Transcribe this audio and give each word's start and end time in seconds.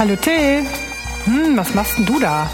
Hallo 0.00 0.16
Till. 0.16 0.64
Hm, 1.26 1.58
was 1.58 1.74
machst 1.74 1.98
denn 1.98 2.06
du 2.06 2.18
da? 2.18 2.48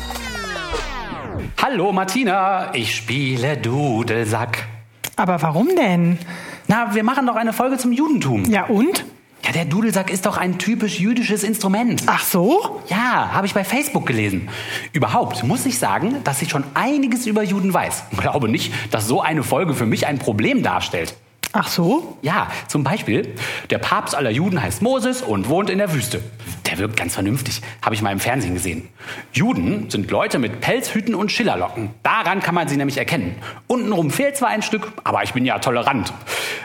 Hallo 1.62 1.92
Martina, 1.92 2.74
ich 2.74 2.96
spiele 2.96 3.56
Dudelsack. 3.56 4.66
Aber 5.14 5.40
warum 5.40 5.68
denn? 5.76 6.18
Na, 6.66 6.92
wir 6.92 7.04
machen 7.04 7.24
doch 7.24 7.36
eine 7.36 7.52
Folge 7.52 7.78
zum 7.78 7.92
Judentum. 7.92 8.46
Ja 8.46 8.64
und? 8.64 9.04
Ja, 9.44 9.52
der 9.52 9.64
Dudelsack 9.64 10.10
ist 10.10 10.26
doch 10.26 10.38
ein 10.38 10.58
typisch 10.58 10.98
jüdisches 10.98 11.44
Instrument. 11.44 12.02
Ach 12.06 12.24
so? 12.24 12.82
Ja, 12.88 13.30
habe 13.32 13.46
ich 13.46 13.54
bei 13.54 13.62
Facebook 13.62 14.06
gelesen. 14.06 14.48
Überhaupt 14.92 15.44
muss 15.44 15.66
ich 15.66 15.78
sagen, 15.78 16.16
dass 16.24 16.42
ich 16.42 16.48
schon 16.48 16.64
einiges 16.74 17.26
über 17.26 17.44
Juden 17.44 17.72
weiß. 17.72 18.06
Glaube 18.16 18.48
nicht, 18.48 18.72
dass 18.92 19.06
so 19.06 19.20
eine 19.20 19.44
Folge 19.44 19.74
für 19.74 19.86
mich 19.86 20.08
ein 20.08 20.18
Problem 20.18 20.64
darstellt. 20.64 21.14
Ach 21.58 21.68
so? 21.68 22.18
Ja, 22.20 22.48
zum 22.68 22.84
Beispiel, 22.84 23.34
der 23.70 23.78
Papst 23.78 24.14
aller 24.14 24.28
Juden 24.28 24.62
heißt 24.62 24.82
Moses 24.82 25.22
und 25.22 25.48
wohnt 25.48 25.70
in 25.70 25.78
der 25.78 25.90
Wüste. 25.94 26.22
Der 26.66 26.76
wirkt 26.76 26.98
ganz 26.98 27.14
vernünftig, 27.14 27.62
habe 27.80 27.94
ich 27.94 28.02
mal 28.02 28.12
im 28.12 28.20
Fernsehen 28.20 28.52
gesehen. 28.52 28.90
Juden 29.32 29.88
sind 29.88 30.10
Leute 30.10 30.38
mit 30.38 30.60
Pelzhüten 30.60 31.14
und 31.14 31.32
Schillerlocken. 31.32 31.94
Daran 32.02 32.40
kann 32.40 32.54
man 32.54 32.68
sie 32.68 32.76
nämlich 32.76 32.98
erkennen. 32.98 33.36
Untenrum 33.68 34.10
fehlt 34.10 34.36
zwar 34.36 34.48
ein 34.48 34.60
Stück, 34.60 34.92
aber 35.02 35.22
ich 35.22 35.32
bin 35.32 35.46
ja 35.46 35.58
tolerant. 35.58 36.12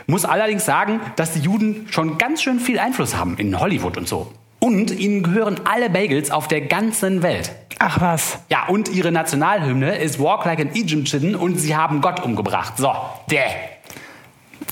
Muss 0.06 0.26
allerdings 0.26 0.66
sagen, 0.66 1.00
dass 1.16 1.32
die 1.32 1.40
Juden 1.40 1.86
schon 1.90 2.18
ganz 2.18 2.42
schön 2.42 2.60
viel 2.60 2.78
Einfluss 2.78 3.16
haben 3.16 3.38
in 3.38 3.58
Hollywood 3.58 3.96
und 3.96 4.06
so. 4.06 4.30
Und 4.58 4.90
ihnen 4.90 5.22
gehören 5.22 5.58
alle 5.64 5.88
Bagels 5.88 6.30
auf 6.30 6.48
der 6.48 6.60
ganzen 6.60 7.22
Welt. 7.22 7.50
Ach 7.78 7.98
was. 8.00 8.40
Ja, 8.50 8.66
und 8.66 8.90
ihre 8.90 9.10
Nationalhymne 9.10 9.96
ist 9.96 10.20
Walk 10.20 10.44
Like 10.44 10.60
an 10.60 10.70
Egyptian 10.74 11.34
und 11.34 11.58
sie 11.58 11.74
haben 11.74 12.02
Gott 12.02 12.22
umgebracht. 12.22 12.74
So, 12.76 12.94
der. 13.30 13.71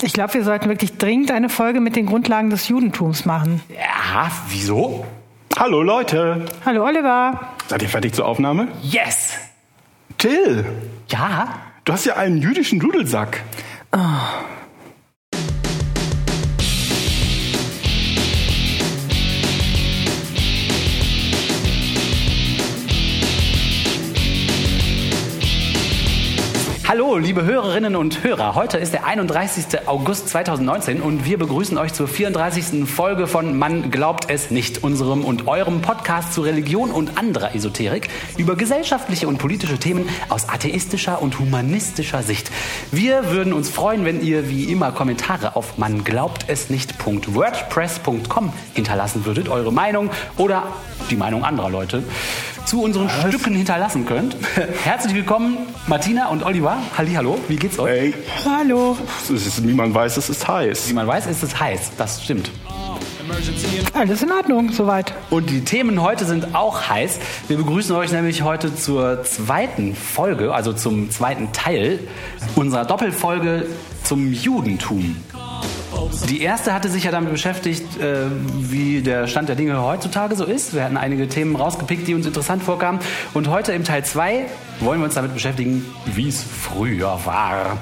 Ich 0.02 0.12
glaube, 0.12 0.34
wir 0.34 0.44
sollten 0.44 0.68
wirklich 0.68 0.96
dringend 0.98 1.30
eine 1.30 1.48
Folge 1.48 1.80
mit 1.80 1.96
den 1.96 2.06
Grundlagen 2.06 2.50
des 2.50 2.68
Judentums 2.68 3.24
machen. 3.24 3.62
Ja, 3.68 4.30
wieso? 4.48 5.04
Hallo 5.58 5.82
Leute. 5.82 6.44
Hallo 6.64 6.84
Oliver. 6.84 7.40
Seid 7.66 7.82
ihr 7.82 7.88
fertig 7.88 8.14
zur 8.14 8.26
Aufnahme? 8.26 8.68
Yes! 8.82 9.34
Till, 10.18 10.64
Ja? 11.08 11.48
du 11.84 11.92
hast 11.92 12.04
ja 12.04 12.16
einen 12.16 12.38
jüdischen 12.38 12.78
Dudelsack. 12.78 13.42
Hallo, 26.90 27.16
liebe 27.18 27.44
Hörerinnen 27.44 27.94
und 27.94 28.24
Hörer. 28.24 28.56
Heute 28.56 28.76
ist 28.76 28.92
der 28.92 29.06
31. 29.06 29.86
August 29.86 30.28
2019 30.28 31.00
und 31.00 31.24
wir 31.24 31.38
begrüßen 31.38 31.78
euch 31.78 31.92
zur 31.92 32.08
34. 32.08 32.84
Folge 32.84 33.28
von 33.28 33.56
Man 33.56 33.92
glaubt 33.92 34.28
es 34.28 34.50
nicht, 34.50 34.82
unserem 34.82 35.24
und 35.24 35.46
eurem 35.46 35.82
Podcast 35.82 36.34
zu 36.34 36.40
Religion 36.40 36.90
und 36.90 37.16
anderer 37.16 37.54
Esoterik 37.54 38.08
über 38.38 38.56
gesellschaftliche 38.56 39.28
und 39.28 39.38
politische 39.38 39.78
Themen 39.78 40.08
aus 40.30 40.48
atheistischer 40.48 41.22
und 41.22 41.38
humanistischer 41.38 42.24
Sicht. 42.24 42.50
Wir 42.90 43.30
würden 43.30 43.52
uns 43.52 43.70
freuen, 43.70 44.04
wenn 44.04 44.20
ihr 44.20 44.50
wie 44.50 44.64
immer 44.64 44.90
Kommentare 44.90 45.54
auf 45.54 45.78
man 45.78 46.02
glaubt 46.02 46.46
es 46.48 46.70
nicht.wordpress.com 46.70 48.52
hinterlassen 48.74 49.24
würdet, 49.26 49.48
eure 49.48 49.72
Meinung 49.72 50.10
oder 50.38 50.64
die 51.08 51.16
Meinung 51.16 51.44
anderer 51.44 51.70
Leute 51.70 52.02
zu 52.70 52.84
unseren 52.84 53.10
Stücken 53.10 53.56
hinterlassen 53.56 54.06
könnt. 54.06 54.36
Herzlich 54.84 55.12
willkommen, 55.12 55.58
Martina 55.88 56.28
und 56.28 56.44
Oliver. 56.44 56.78
Hallihallo, 56.96 57.36
wie 57.48 57.56
geht's 57.56 57.80
euch? 57.80 57.90
Ey, 57.90 58.14
Hallo. 58.44 58.96
es 59.24 59.28
ist, 59.28 59.66
wie 59.66 59.72
man 59.72 59.92
weiß, 59.92 60.16
es 60.16 60.30
ist 60.30 60.46
heiß. 60.46 60.88
Wie 60.88 60.92
man 60.92 61.08
weiß, 61.08 61.26
ist 61.26 61.42
es 61.42 61.58
heiß. 61.58 61.90
Das 61.98 62.22
stimmt. 62.22 62.52
Alles 63.92 64.22
in 64.22 64.30
Ordnung, 64.30 64.70
soweit. 64.70 65.12
Und 65.30 65.50
die 65.50 65.64
Themen 65.64 66.00
heute 66.00 66.24
sind 66.24 66.54
auch 66.54 66.88
heiß. 66.88 67.18
Wir 67.48 67.56
begrüßen 67.56 67.94
euch 67.96 68.12
nämlich 68.12 68.42
heute 68.42 68.72
zur 68.72 69.24
zweiten 69.24 69.96
Folge, 69.96 70.54
also 70.54 70.72
zum 70.72 71.10
zweiten 71.10 71.50
Teil 71.52 71.98
unserer 72.54 72.84
Doppelfolge 72.84 73.66
zum 74.04 74.32
Judentum. 74.32 75.16
Die 76.28 76.42
erste 76.42 76.72
hatte 76.72 76.88
sich 76.88 77.04
ja 77.04 77.10
damit 77.10 77.30
beschäftigt, 77.30 78.00
äh, 78.00 78.26
wie 78.58 79.02
der 79.02 79.26
Stand 79.26 79.48
der 79.48 79.56
Dinge 79.56 79.82
heutzutage 79.82 80.36
so 80.36 80.44
ist. 80.44 80.74
Wir 80.74 80.84
hatten 80.84 80.96
einige 80.96 81.28
Themen 81.28 81.56
rausgepickt, 81.56 82.06
die 82.06 82.14
uns 82.14 82.26
interessant 82.26 82.62
vorkamen. 82.62 83.00
Und 83.34 83.48
heute 83.48 83.72
im 83.72 83.84
Teil 83.84 84.04
2 84.04 84.46
wollen 84.80 85.00
wir 85.00 85.04
uns 85.04 85.14
damit 85.14 85.34
beschäftigen, 85.34 85.84
wie 86.06 86.28
es 86.28 86.42
früher 86.42 87.18
war. 87.24 87.78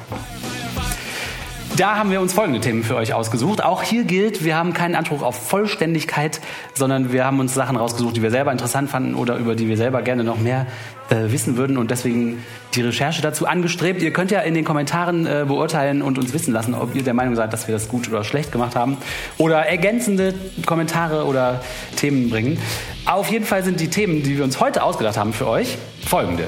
Da 1.79 1.95
haben 1.95 2.11
wir 2.11 2.21
uns 2.21 2.33
folgende 2.33 2.59
Themen 2.59 2.83
für 2.83 2.97
euch 2.97 3.15
ausgesucht. 3.15 3.63
Auch 3.63 3.85
hier 3.85 4.03
gilt, 4.03 4.45
wir 4.45 4.57
haben 4.57 4.73
keinen 4.73 4.97
Anspruch 4.97 5.23
auf 5.23 5.37
Vollständigkeit, 5.37 6.41
sondern 6.75 7.13
wir 7.13 7.25
haben 7.25 7.39
uns 7.39 7.55
Sachen 7.55 7.77
rausgesucht, 7.77 8.17
die 8.17 8.23
wir 8.23 8.33
selber 8.33 8.51
interessant 8.51 8.91
fanden 8.91 9.15
oder 9.15 9.37
über 9.37 9.55
die 9.55 9.69
wir 9.69 9.77
selber 9.77 10.03
gerne 10.03 10.25
noch 10.25 10.39
mehr 10.39 10.67
äh, 11.11 11.31
wissen 11.31 11.57
würden 11.57 11.79
und 11.79 11.93
deswegen 11.93 12.43
die 12.79 12.83
Recherche 12.83 13.21
dazu 13.21 13.47
angestrebt. 13.47 14.03
Ihr 14.03 14.13
könnt 14.13 14.31
ja 14.31 14.41
in 14.41 14.55
den 14.55 14.65
Kommentaren 14.65 15.27
äh, 15.27 15.45
beurteilen 15.47 16.01
und 16.01 16.17
uns 16.17 16.33
wissen 16.33 16.53
lassen, 16.53 16.75
ob 16.75 16.95
ihr 16.95 17.03
der 17.03 17.15
Meinung 17.15 17.35
seid, 17.35 17.53
dass 17.53 17.67
wir 17.67 17.75
das 17.75 17.89
gut 17.89 18.09
oder 18.09 18.23
schlecht 18.25 18.53
gemacht 18.53 18.77
haben 18.77 18.97
oder 19.37 19.67
ergänzende 19.67 20.35
Kommentare 20.65 21.27
oder 21.27 21.61
Themen 21.97 22.31
bringen. 22.31 22.59
Auf 23.05 23.31
jeden 23.31 23.45
Fall 23.45 23.65
sind 23.65 23.81
die 23.81 23.89
Themen, 23.89 24.23
die 24.23 24.37
wir 24.37 24.45
uns 24.45 24.61
heute 24.61 24.83
ausgedacht 24.83 25.17
haben 25.17 25.33
für 25.33 25.49
euch, 25.49 25.77
folgende. 26.07 26.45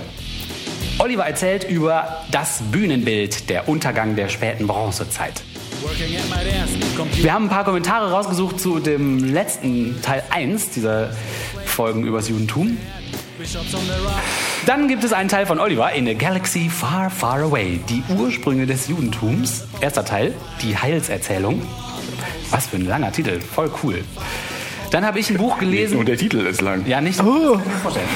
Oliver 0.99 1.27
erzählt 1.27 1.69
über 1.69 2.25
das 2.31 2.63
Bühnenbild, 2.71 3.51
der 3.51 3.69
Untergang 3.69 4.15
der 4.17 4.29
späten 4.29 4.67
Bronzezeit. 4.67 5.43
Wir 7.15 7.33
haben 7.33 7.47
ein 7.47 7.49
paar 7.49 7.65
Kommentare 7.65 8.11
rausgesucht 8.13 8.61
zu 8.61 8.79
dem 8.81 9.25
letzten 9.33 10.01
Teil 10.03 10.23
1 10.31 10.71
dieser 10.71 11.11
Folgen 11.65 12.05
übers 12.05 12.29
Judentum. 12.29 12.77
Dann 14.67 14.89
gibt 14.89 15.05
es 15.05 15.13
einen 15.13 15.29
Teil 15.29 15.47
von 15.47 15.59
Oliver 15.59 15.93
in 15.93 16.07
a 16.07 16.13
Galaxy 16.13 16.69
Far, 16.69 17.11
Far 17.11 17.41
Away, 17.41 17.81
die 17.89 18.03
Ursprünge 18.15 18.67
des 18.67 18.89
Judentums. 18.89 19.65
Erster 19.81 20.05
Teil, 20.05 20.35
die 20.63 20.77
Heilserzählung. 20.77 21.63
Was 22.51 22.67
für 22.67 22.77
ein 22.77 22.87
langer 22.87 23.11
Titel, 23.11 23.41
voll 23.41 23.71
cool. 23.83 24.05
Dann 24.91 25.05
habe 25.07 25.19
ich 25.19 25.31
ein 25.31 25.39
Buch 25.39 25.59
gelesen. 25.59 25.99
Und 25.99 26.09
der 26.09 26.19
Titel 26.19 26.47
ist 26.47 26.61
lang. 26.61 26.87
Ja, 26.87 27.01
nicht. 27.01 27.21
Oh. 27.21 27.53
Kann 27.53 27.61
ich 27.61 27.67
mir 27.67 27.79
vorstellen. 27.79 28.09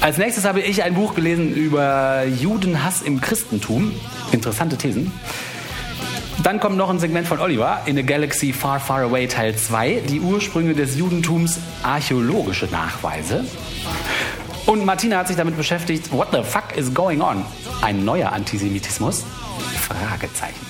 Als 0.00 0.16
nächstes 0.16 0.44
habe 0.44 0.60
ich 0.60 0.82
ein 0.82 0.94
Buch 0.94 1.14
gelesen 1.14 1.54
über 1.54 2.24
Judenhass 2.24 3.02
im 3.02 3.20
Christentum. 3.20 3.92
Interessante 4.32 4.76
Thesen. 4.76 5.12
Dann 6.42 6.60
kommt 6.60 6.76
noch 6.76 6.88
ein 6.88 6.98
Segment 7.00 7.26
von 7.26 7.40
Oliver 7.40 7.82
in 7.86 7.98
a 7.98 8.02
Galaxy 8.02 8.52
Far 8.52 8.78
Far 8.80 9.02
Away 9.02 9.26
Teil 9.26 9.56
2, 9.56 10.02
die 10.08 10.20
Ursprünge 10.20 10.74
des 10.74 10.96
Judentums, 10.96 11.58
archäologische 11.82 12.66
Nachweise. 12.66 13.44
Und 14.68 14.84
Martina 14.84 15.16
hat 15.16 15.28
sich 15.28 15.36
damit 15.38 15.56
beschäftigt, 15.56 16.12
what 16.12 16.28
the 16.30 16.42
fuck 16.42 16.76
is 16.76 16.92
going 16.92 17.22
on? 17.22 17.42
Ein 17.80 18.04
neuer 18.04 18.30
Antisemitismus? 18.30 19.24
Fragezeichen. 19.80 20.60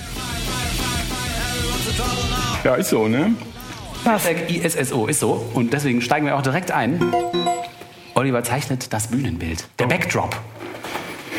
Ja, 2.63 2.77
ist 2.77 2.91
so, 2.91 3.09
ne? 3.09 3.35
Hashtag 4.05 4.49
ISSO 4.51 5.09
ist 5.09 5.19
so. 5.19 5.51
Und 5.53 5.73
deswegen 5.73 6.01
steigen 6.01 6.27
wir 6.27 6.37
auch 6.37 6.43
direkt 6.43 6.71
ein. 6.71 7.13
Oliver 8.15 8.45
zeichnet 8.45 8.93
das 8.93 9.09
Bühnenbild. 9.09 9.67
Der 9.81 9.89
Backdrop. 9.89 10.37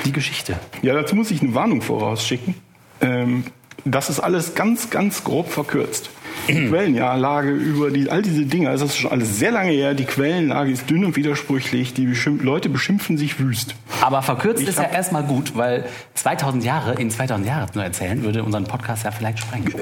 Die 0.03 0.11
Geschichte. 0.11 0.59
Ja, 0.81 0.93
dazu 0.93 1.15
muss 1.15 1.31
ich 1.31 1.41
eine 1.41 1.55
Warnung 1.55 1.81
vorausschicken. 1.81 2.55
Ähm, 2.99 3.45
das 3.85 4.09
ist 4.09 4.19
alles 4.19 4.53
ganz, 4.53 4.89
ganz 4.89 5.23
grob 5.23 5.49
verkürzt. 5.49 6.09
Die 6.49 6.67
Quellenlage 6.69 7.51
über 7.51 7.91
die, 7.91 8.09
all 8.09 8.21
diese 8.21 8.45
Dinge, 8.45 8.69
also 8.69 8.85
das 8.85 8.93
ist 8.93 8.99
schon 8.99 9.11
alles 9.11 9.37
sehr 9.37 9.51
lange 9.51 9.71
her. 9.71 9.93
Die 9.93 10.05
Quellenlage 10.05 10.71
ist 10.71 10.89
dünn 10.89 11.05
und 11.05 11.15
widersprüchlich. 11.15 11.93
Die 11.93 12.05
beschimpf 12.05 12.43
Leute 12.43 12.69
beschimpfen 12.69 13.17
sich 13.17 13.39
wüst. 13.39 13.75
Aber 14.01 14.21
verkürzt 14.21 14.61
Ich 14.61 14.69
ist 14.69 14.77
ja 14.77 14.85
erstmal 14.85 15.23
gut, 15.23 15.55
weil 15.55 15.85
2000 16.15 16.63
Jahre 16.63 16.95
in 16.95 17.11
2000 17.11 17.47
Jahren 17.47 17.69
nur 17.73 17.83
erzählen 17.83 18.23
würde 18.23 18.43
unseren 18.43 18.65
Podcast 18.65 19.03
ja 19.03 19.11
vielleicht 19.11 19.39
sprengen. 19.39 19.73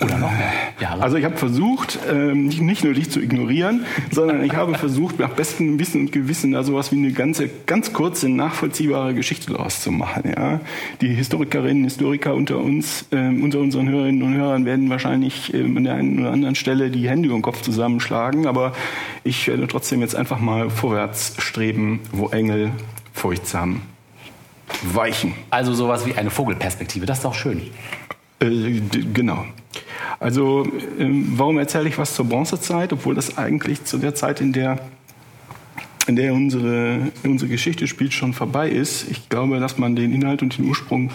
Oder 0.00 0.18
noch 0.18 0.30
mehr 0.30 0.52
Jahre. 0.78 1.02
Also 1.02 1.16
ich 1.16 1.24
habe 1.24 1.36
versucht, 1.36 1.98
ähm, 2.10 2.48
nicht, 2.48 2.84
nur 2.84 2.92
dich 2.92 3.10
zu 3.10 3.20
ignorieren, 3.20 3.86
sondern 4.10 4.44
ich 4.44 4.54
habe 4.54 4.74
versucht, 4.74 5.18
nach 5.18 5.30
bestem 5.30 5.78
Wissen 5.78 6.02
und 6.02 6.12
Gewissen 6.12 6.52
da 6.52 6.62
sowas 6.64 6.92
wie 6.92 6.96
eine 6.96 7.12
ganze, 7.12 7.48
ganz 7.64 7.94
kurze, 7.94 8.28
nachvollziehbare 8.28 9.14
Geschichte 9.14 9.54
daraus 9.54 9.80
zu 9.80 9.90
machen. 9.90 10.34
Ja? 10.36 10.60
Die 11.00 11.08
Historikerinnen, 11.08 11.84
Historiker 11.84 12.34
unter 12.34 12.58
uns, 12.58 13.06
ähm, 13.10 13.42
unter 13.42 13.60
unseren 13.60 13.88
Hörerinnen 13.88 14.22
und 14.22 14.34
Hörern 14.34 14.66
werden 14.66 14.90
wahrscheinlich 14.90 15.54
ähm, 15.54 15.78
an 15.78 15.84
der 15.84 15.94
einen 15.94 16.18
oder 16.20 16.30
anderen 16.30 16.56
Stelle 16.56 16.90
die 16.90 17.08
Hände 17.08 17.28
über 17.28 17.38
den 17.38 17.42
Kopf 17.42 17.62
zusammenschlagen, 17.62 18.46
aber 18.46 18.72
ich 19.24 19.48
werde 19.48 19.66
trotzdem 19.66 20.02
jetzt 20.02 20.14
einfach 20.14 20.40
mal 20.40 20.68
vorwärts 20.68 21.36
streben, 21.38 22.00
wo 22.12 22.28
Engel 22.28 22.70
furchtsam 23.14 23.80
weichen. 24.82 25.32
also 25.48 25.72
sowas 25.72 26.06
wie 26.06 26.14
eine 26.14 26.28
Vogelperspektive, 26.28 27.06
das 27.06 27.18
ist 27.18 27.24
doch 27.24 27.34
schön. 27.34 27.62
Äh, 28.40 28.80
genau. 29.14 29.46
Also, 30.18 30.66
ähm, 30.98 31.32
warum 31.36 31.58
erzähle 31.58 31.88
ich 31.88 31.98
was 31.98 32.14
zur 32.14 32.26
Bronzezeit, 32.26 32.92
obwohl 32.92 33.14
das 33.14 33.38
eigentlich 33.38 33.84
zu 33.84 33.98
der 33.98 34.14
Zeit, 34.14 34.40
in 34.40 34.52
der, 34.52 34.78
in 36.06 36.16
der 36.16 36.32
unsere, 36.32 37.12
unsere 37.24 37.50
Geschichte 37.50 37.86
spielt, 37.86 38.12
schon 38.12 38.32
vorbei 38.32 38.68
ist? 38.68 39.10
Ich 39.10 39.28
glaube, 39.28 39.60
dass 39.60 39.78
man 39.78 39.96
den 39.96 40.12
Inhalt 40.12 40.42
und 40.42 40.56
den 40.58 40.66
Ursprung 40.66 41.10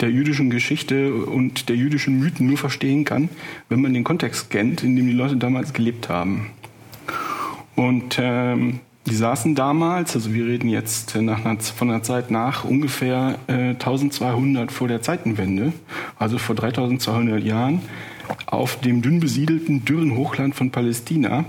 der 0.00 0.10
jüdischen 0.10 0.50
Geschichte 0.50 1.12
und 1.14 1.68
der 1.68 1.76
jüdischen 1.76 2.18
Mythen 2.18 2.46
nur 2.46 2.58
verstehen 2.58 3.04
kann, 3.04 3.28
wenn 3.68 3.80
man 3.80 3.94
den 3.94 4.04
Kontext 4.04 4.50
kennt, 4.50 4.82
in 4.82 4.96
dem 4.96 5.06
die 5.06 5.12
Leute 5.12 5.36
damals 5.36 5.72
gelebt 5.72 6.08
haben. 6.08 6.50
Und 7.76 8.18
ähm, 8.20 8.80
die 9.06 9.14
saßen 9.14 9.54
damals, 9.54 10.14
also 10.14 10.34
wir 10.34 10.46
reden 10.46 10.68
jetzt 10.68 11.16
nach 11.16 11.44
einer, 11.44 11.58
von 11.58 11.88
der 11.88 12.02
Zeit 12.02 12.30
nach 12.30 12.64
ungefähr 12.64 13.38
äh, 13.46 13.70
1200 13.70 14.70
vor 14.70 14.88
der 14.88 15.00
Zeitenwende, 15.02 15.72
also 16.18 16.38
vor 16.38 16.54
3200 16.54 17.42
Jahren, 17.42 17.80
auf 18.46 18.80
dem 18.80 19.02
dünn 19.02 19.20
besiedelten, 19.20 19.84
dürren 19.84 20.16
Hochland 20.16 20.54
von 20.54 20.70
Palästina. 20.70 21.44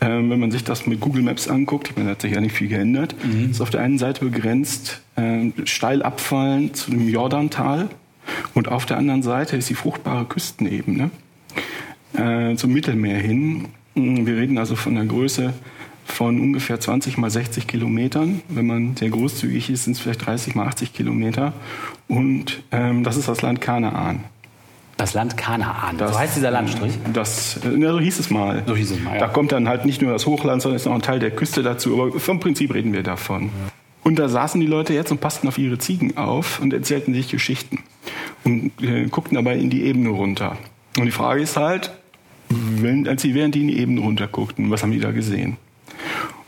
Ähm, 0.00 0.30
wenn 0.30 0.40
man 0.40 0.50
sich 0.50 0.64
das 0.64 0.86
mit 0.86 1.00
Google 1.00 1.22
Maps 1.22 1.46
anguckt, 1.46 1.90
ich 1.90 1.96
meine, 1.96 2.08
da 2.08 2.10
hat 2.12 2.22
sich 2.22 2.32
ja 2.32 2.40
nicht 2.40 2.54
viel 2.54 2.68
geändert, 2.68 3.14
mhm. 3.24 3.50
ist 3.50 3.60
auf 3.60 3.70
der 3.70 3.82
einen 3.82 3.98
Seite 3.98 4.24
begrenzt 4.24 5.00
äh, 5.14 5.50
steil 5.64 6.02
abfallen 6.02 6.74
zu 6.74 6.90
dem 6.90 7.08
Jordantal 7.08 7.88
und 8.54 8.68
auf 8.68 8.84
der 8.84 8.96
anderen 8.96 9.22
Seite 9.22 9.56
ist 9.56 9.70
die 9.70 9.74
fruchtbare 9.74 10.24
Küstenebene 10.24 11.10
äh, 12.14 12.56
zum 12.56 12.72
Mittelmeer 12.72 13.18
hin. 13.18 13.66
Wir 13.94 14.36
reden 14.36 14.58
also 14.58 14.74
von 14.74 14.96
einer 14.96 15.06
Größe 15.06 15.52
von 16.04 16.40
ungefähr 16.40 16.80
20 16.80 17.16
mal 17.18 17.30
60 17.30 17.66
Kilometern. 17.66 18.42
Wenn 18.48 18.66
man 18.66 18.96
sehr 18.96 19.10
großzügig 19.10 19.70
ist, 19.70 19.84
sind 19.84 19.94
es 19.94 20.00
vielleicht 20.00 20.26
30 20.26 20.54
mal 20.54 20.66
80 20.66 20.92
Kilometer. 20.92 21.52
Und 22.08 22.62
ähm, 22.70 23.04
das 23.04 23.16
ist 23.16 23.28
das 23.28 23.42
Land 23.42 23.60
Kanaan. 23.60 24.24
Das 25.02 25.14
Land 25.14 25.36
Kanaan, 25.36 25.98
das, 25.98 26.12
so 26.12 26.18
heißt 26.20 26.36
dieser 26.36 26.52
Landstrich? 26.52 26.92
Das, 27.12 27.58
ja, 27.64 27.90
so 27.90 27.98
hieß 27.98 28.20
es 28.20 28.30
mal. 28.30 28.62
So 28.68 28.76
hieß 28.76 28.92
es 28.92 29.00
mal, 29.00 29.14
ja. 29.14 29.18
Da 29.18 29.26
kommt 29.26 29.50
dann 29.50 29.68
halt 29.68 29.84
nicht 29.84 30.00
nur 30.00 30.12
das 30.12 30.26
Hochland, 30.26 30.62
sondern 30.62 30.76
ist 30.76 30.86
noch 30.86 30.94
ein 30.94 31.02
Teil 31.02 31.18
der 31.18 31.32
Küste 31.32 31.64
dazu. 31.64 32.00
Aber 32.00 32.20
vom 32.20 32.38
Prinzip 32.38 32.72
reden 32.72 32.92
wir 32.92 33.02
davon. 33.02 33.50
Und 34.04 34.20
da 34.20 34.28
saßen 34.28 34.60
die 34.60 34.66
Leute 34.68 34.94
jetzt 34.94 35.10
und 35.10 35.20
passten 35.20 35.48
auf 35.48 35.58
ihre 35.58 35.76
Ziegen 35.78 36.16
auf 36.16 36.60
und 36.60 36.72
erzählten 36.72 37.14
sich 37.14 37.28
Geschichten 37.28 37.80
und 38.44 38.70
äh, 38.80 39.06
guckten 39.06 39.34
dabei 39.34 39.56
in 39.56 39.70
die 39.70 39.82
Ebene 39.82 40.10
runter. 40.10 40.56
Und 40.96 41.06
die 41.06 41.10
Frage 41.10 41.42
ist 41.42 41.56
halt, 41.56 41.90
wenn, 42.48 43.08
als 43.08 43.22
sie 43.22 43.34
während 43.34 43.56
die 43.56 43.62
in 43.62 43.68
die 43.68 43.78
Ebene 43.80 44.02
runter 44.02 44.28
guckten, 44.28 44.70
was 44.70 44.84
haben 44.84 44.92
die 44.92 45.00
da 45.00 45.10
gesehen? 45.10 45.56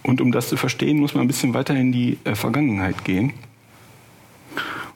Und 0.04 0.20
um 0.20 0.30
das 0.30 0.48
zu 0.48 0.56
verstehen, 0.56 1.00
muss 1.00 1.14
man 1.14 1.24
ein 1.24 1.26
bisschen 1.26 1.54
weiter 1.54 1.74
in 1.74 1.90
die 1.90 2.18
äh, 2.22 2.36
Vergangenheit 2.36 3.04
gehen. 3.04 3.32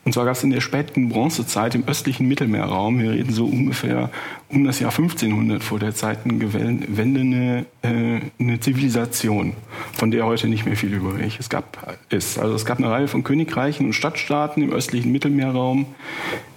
Und 0.09 0.15
zwar 0.15 0.25
gab 0.25 0.37
es 0.37 0.43
in 0.43 0.49
der 0.49 0.63
späten 0.63 1.11
Bronzezeit 1.11 1.75
im 1.75 1.87
östlichen 1.87 2.27
Mittelmeerraum, 2.29 2.99
wir 2.99 3.11
reden 3.11 3.31
so 3.31 3.45
ungefähr 3.45 4.09
um 4.49 4.65
das 4.65 4.81
Jahr 4.81 4.91
1500 4.91 5.63
vor 5.63 5.79
der 5.79 5.95
Zeitenwende, 5.95 7.21
eine, 7.21 7.67
äh, 7.83 8.21
eine 8.41 8.59
Zivilisation, 8.59 9.53
von 9.93 10.11
der 10.11 10.25
heute 10.25 10.49
nicht 10.49 10.65
mehr 10.65 10.77
viel 10.77 10.95
übrig 10.95 11.37
es 11.39 11.51
gab, 11.51 11.99
ist. 12.09 12.39
Also 12.39 12.55
es 12.55 12.65
gab 12.65 12.79
eine 12.79 12.91
Reihe 12.91 13.07
von 13.07 13.23
Königreichen 13.23 13.85
und 13.85 13.93
Stadtstaaten 13.93 14.63
im 14.63 14.73
östlichen 14.73 15.13
Mittelmeerraum, 15.13 15.85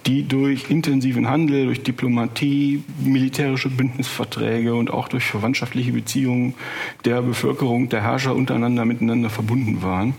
die 0.06 0.26
durch 0.26 0.70
intensiven 0.70 1.28
Handel, 1.28 1.66
durch 1.66 1.84
Diplomatie, 1.84 2.86
militärische 3.04 3.68
Bündnisverträge 3.68 4.74
und 4.76 4.92
auch 4.92 5.10
durch 5.10 5.26
verwandtschaftliche 5.26 5.92
Beziehungen 5.92 6.54
der 7.04 7.22
Bevölkerung, 7.22 7.90
der 7.90 8.02
Herrscher 8.02 8.34
untereinander 8.34 8.86
miteinander 8.86 9.30
verbunden 9.30 9.82
waren. 9.82 10.14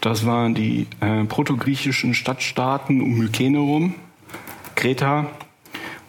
Das 0.00 0.24
waren 0.24 0.54
die 0.54 0.86
äh, 1.00 1.24
protogriechischen 1.24 2.14
Stadtstaaten 2.14 3.00
um 3.00 3.18
Mykene 3.18 3.58
rum, 3.58 3.94
Kreta, 4.76 5.26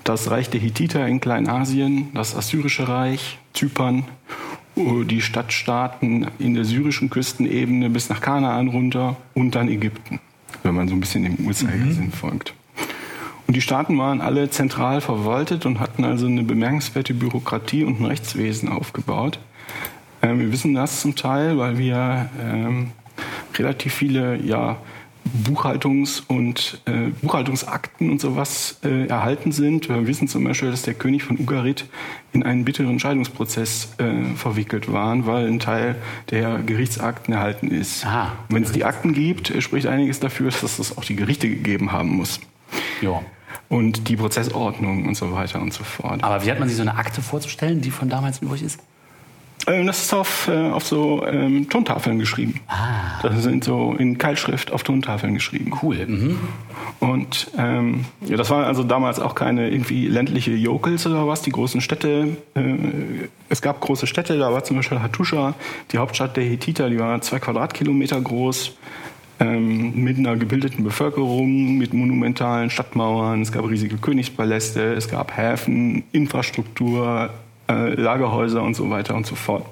das 0.03 0.29
Reich 0.29 0.49
der 0.49 0.59
Hittiter 0.59 1.07
in 1.07 1.19
Kleinasien, 1.19 2.09
das 2.13 2.35
Assyrische 2.35 2.87
Reich, 2.87 3.39
Zypern, 3.53 4.05
äh, 4.75 5.05
die 5.05 5.21
Stadtstaaten 5.21 6.27
in 6.37 6.53
der 6.53 6.65
syrischen 6.65 7.09
Küstenebene 7.09 7.89
bis 7.89 8.09
nach 8.09 8.21
Kanaan 8.21 8.67
runter 8.67 9.17
und 9.33 9.55
dann 9.55 9.67
Ägypten, 9.67 10.19
wenn 10.63 10.75
man 10.75 10.87
so 10.87 10.93
ein 10.93 10.99
bisschen 10.99 11.23
dem 11.23 11.45
Uhrzeigersinn 11.45 12.05
mhm. 12.05 12.11
folgt. 12.11 12.53
Und 13.47 13.55
die 13.55 13.61
Staaten 13.61 13.97
waren 13.97 14.21
alle 14.21 14.51
zentral 14.51 15.01
verwaltet 15.01 15.65
und 15.65 15.79
hatten 15.79 16.03
also 16.03 16.27
eine 16.27 16.43
bemerkenswerte 16.43 17.15
Bürokratie 17.15 17.83
und 17.83 17.99
ein 17.99 18.05
Rechtswesen 18.05 18.69
aufgebaut. 18.69 19.39
Ähm, 20.21 20.39
wir 20.39 20.51
wissen 20.51 20.75
das 20.75 21.01
zum 21.01 21.15
Teil, 21.15 21.57
weil 21.57 21.79
wir 21.79 22.29
ähm, 22.39 22.91
relativ 23.57 23.93
viele 23.93 24.37
ja, 24.37 24.77
Buchhaltungs- 25.45 26.23
und 26.27 26.81
äh, 26.85 27.11
Buchhaltungsakten 27.21 28.09
und 28.09 28.19
sowas 28.19 28.79
äh, 28.83 29.07
erhalten 29.07 29.51
sind. 29.51 29.89
Wir 29.89 30.07
wissen 30.07 30.27
zum 30.27 30.43
Beispiel, 30.43 30.71
dass 30.71 30.81
der 30.81 30.93
König 30.93 31.23
von 31.23 31.37
Ugarit 31.39 31.85
in 32.33 32.43
einen 32.43 32.65
bitteren 32.65 32.99
Scheidungsprozess 32.99 33.95
äh, 33.99 34.35
verwickelt 34.35 34.91
war, 34.91 35.25
weil 35.25 35.47
ein 35.47 35.59
Teil 35.59 35.95
der 36.31 36.59
Gerichtsakten 36.59 37.33
erhalten 37.33 37.69
ist. 37.69 38.05
Wenn 38.49 38.63
es 38.63 38.71
die 38.71 38.85
Akten 38.85 39.13
gibt, 39.13 39.51
äh, 39.51 39.61
spricht 39.61 39.87
einiges 39.87 40.19
dafür, 40.19 40.51
dass 40.51 40.79
es 40.79 40.97
auch 40.97 41.03
die 41.03 41.15
Gerichte 41.15 41.49
gegeben 41.49 41.91
haben 41.91 42.09
muss. 42.09 42.39
Ja. 43.01 43.21
Und 43.67 44.07
die 44.09 44.15
Prozessordnung 44.15 45.05
und 45.05 45.15
so 45.15 45.31
weiter 45.31 45.61
und 45.61 45.73
so 45.73 45.83
fort. 45.83 46.23
Aber 46.23 46.43
wie 46.43 46.49
hat 46.49 46.59
man 46.59 46.67
sich 46.67 46.77
so 46.77 46.81
eine 46.81 46.95
Akte 46.95 47.21
vorzustellen, 47.21 47.81
die 47.81 47.91
von 47.91 48.09
damals 48.09 48.41
übrig 48.41 48.63
ist? 48.63 48.79
Ähm, 49.67 49.87
das 49.87 50.01
ist 50.03 50.13
auf, 50.13 50.47
äh, 50.47 50.69
auf 50.69 50.85
so 50.85 51.25
ähm, 51.25 51.69
Tontafeln 51.69 52.19
geschrieben. 52.19 52.59
Ah. 52.67 53.19
Das 53.21 53.43
sind 53.43 53.63
so 53.63 53.95
in 53.97 54.17
Keilschrift 54.17 54.71
auf 54.71 54.83
Tontafeln 54.83 55.33
geschrieben. 55.33 55.77
Cool. 55.81 56.05
Mhm. 56.05 56.39
Und 56.99 57.51
ähm, 57.57 58.05
ja, 58.25 58.37
das 58.37 58.49
waren 58.49 58.63
also 58.63 58.83
damals 58.83 59.19
auch 59.19 59.35
keine 59.35 59.69
irgendwie 59.69 60.07
ländliche 60.07 60.51
Jokels 60.51 61.05
oder 61.05 61.27
was, 61.27 61.41
die 61.41 61.51
großen 61.51 61.81
Städte. 61.81 62.37
Äh, 62.55 62.75
es 63.49 63.61
gab 63.61 63.81
große 63.81 64.07
Städte, 64.07 64.37
da 64.37 64.53
war 64.53 64.63
zum 64.63 64.77
Beispiel 64.77 65.01
Hattusha, 65.01 65.55
die 65.91 65.97
Hauptstadt 65.97 66.37
der 66.37 66.43
Hethiter, 66.43 66.89
die 66.89 66.99
war 66.99 67.21
zwei 67.21 67.39
Quadratkilometer 67.39 68.19
groß. 68.19 68.75
Ähm, 69.41 69.95
mit 69.95 70.17
einer 70.17 70.35
gebildeten 70.35 70.83
Bevölkerung, 70.83 71.77
mit 71.77 71.93
monumentalen 71.93 72.69
Stadtmauern, 72.69 73.41
es 73.41 73.53
gab 73.53 73.69
riesige 73.69 73.95
Königspaläste, 73.95 74.93
es 74.93 75.07
gab 75.07 75.37
Häfen, 75.37 76.03
Infrastruktur, 76.11 77.29
äh, 77.69 77.93
Lagerhäuser 77.93 78.63
und 78.63 78.73
so 78.73 78.89
weiter 78.89 79.15
und 79.15 79.25
so 79.25 79.35
fort. 79.35 79.65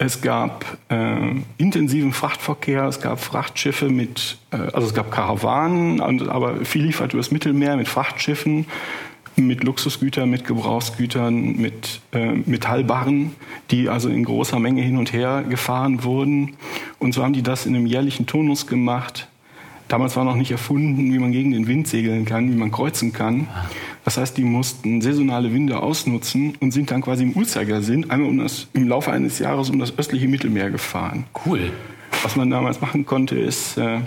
Es 0.00 0.20
gab 0.20 0.64
äh, 0.90 1.16
intensiven 1.56 2.12
Frachtverkehr, 2.12 2.84
es 2.84 3.00
gab 3.00 3.18
Frachtschiffe 3.18 3.88
mit, 3.88 4.38
äh, 4.52 4.56
also 4.56 4.86
es 4.86 4.94
gab 4.94 5.10
Karawanen, 5.10 6.00
aber 6.00 6.64
viel 6.64 6.84
liefert 6.84 7.14
übers 7.14 7.32
Mittelmeer 7.32 7.76
mit 7.76 7.88
Frachtschiffen, 7.88 8.66
mit 9.36 9.64
Luxusgütern, 9.64 10.30
mit 10.30 10.46
Gebrauchsgütern, 10.46 11.56
mit 11.56 12.00
äh, 12.12 12.32
Metallbarren, 12.46 13.34
die 13.72 13.88
also 13.88 14.08
in 14.08 14.24
großer 14.24 14.60
Menge 14.60 14.82
hin 14.82 14.98
und 14.98 15.12
her 15.12 15.44
gefahren 15.48 16.04
wurden. 16.04 16.56
Und 17.00 17.12
so 17.12 17.24
haben 17.24 17.32
die 17.32 17.42
das 17.42 17.66
in 17.66 17.74
einem 17.74 17.86
jährlichen 17.86 18.26
Tonus 18.26 18.68
gemacht. 18.68 19.28
Damals 19.88 20.16
war 20.16 20.24
noch 20.24 20.36
nicht 20.36 20.50
erfunden, 20.50 21.12
wie 21.12 21.18
man 21.18 21.32
gegen 21.32 21.50
den 21.52 21.66
Wind 21.66 21.88
segeln 21.88 22.24
kann, 22.24 22.52
wie 22.52 22.56
man 22.56 22.70
kreuzen 22.70 23.12
kann. 23.12 23.48
Das 24.08 24.16
heißt, 24.16 24.38
die 24.38 24.44
mussten 24.44 25.02
saisonale 25.02 25.52
Winde 25.52 25.82
ausnutzen 25.82 26.56
und 26.60 26.70
sind 26.70 26.90
dann 26.90 27.02
quasi 27.02 27.24
im 27.24 27.34
Uhrzeigersinn 27.34 28.08
einmal 28.08 28.30
um 28.30 28.38
das, 28.38 28.66
im 28.72 28.88
Laufe 28.88 29.12
eines 29.12 29.38
Jahres 29.38 29.68
um 29.68 29.78
das 29.78 29.98
östliche 29.98 30.28
Mittelmeer 30.28 30.70
gefahren. 30.70 31.26
Cool. 31.44 31.72
Was 32.22 32.34
man 32.34 32.48
damals 32.48 32.80
machen 32.80 33.04
konnte, 33.04 33.38
ist, 33.38 33.76
äh, 33.76 33.98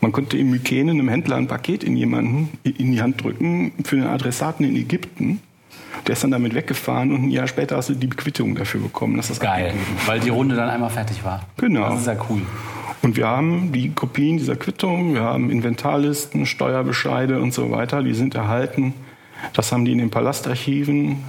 man 0.00 0.10
konnte 0.10 0.36
im 0.36 0.50
Mykene 0.50 0.90
einem 0.90 1.08
Händler 1.08 1.36
ein 1.36 1.46
Paket 1.46 1.84
in 1.84 1.96
jemanden 1.96 2.58
in 2.64 2.90
die 2.90 3.00
Hand 3.00 3.22
drücken 3.22 3.70
für 3.84 3.94
einen 3.98 4.08
Adressaten 4.08 4.66
in 4.66 4.74
Ägypten. 4.74 5.38
Der 6.08 6.14
ist 6.14 6.24
dann 6.24 6.32
damit 6.32 6.52
weggefahren 6.56 7.12
und 7.12 7.22
ein 7.22 7.30
Jahr 7.30 7.46
später 7.46 7.76
hast 7.76 7.90
du 7.90 7.94
die 7.94 8.10
Quittung 8.10 8.56
dafür 8.56 8.80
bekommen, 8.80 9.16
dass 9.16 9.28
das 9.28 9.38
Geil, 9.38 9.74
weil 10.06 10.18
die 10.18 10.30
Runde 10.30 10.56
dann 10.56 10.68
einmal 10.68 10.90
fertig 10.90 11.24
war. 11.24 11.46
Genau. 11.56 11.88
Das 11.88 12.00
ist 12.00 12.06
ja 12.08 12.16
cool. 12.28 12.42
Und 13.02 13.16
wir 13.16 13.28
haben 13.28 13.70
die 13.70 13.90
Kopien 13.90 14.38
dieser 14.38 14.56
Quittung, 14.56 15.14
wir 15.14 15.22
haben 15.22 15.50
Inventarlisten, 15.50 16.46
Steuerbescheide 16.46 17.40
und 17.40 17.54
so 17.54 17.70
weiter, 17.70 18.02
die 18.02 18.14
sind 18.14 18.34
erhalten. 18.34 18.92
Das 19.52 19.72
haben 19.72 19.84
die 19.84 19.92
in 19.92 19.98
den 19.98 20.10
Palastarchiven 20.10 21.22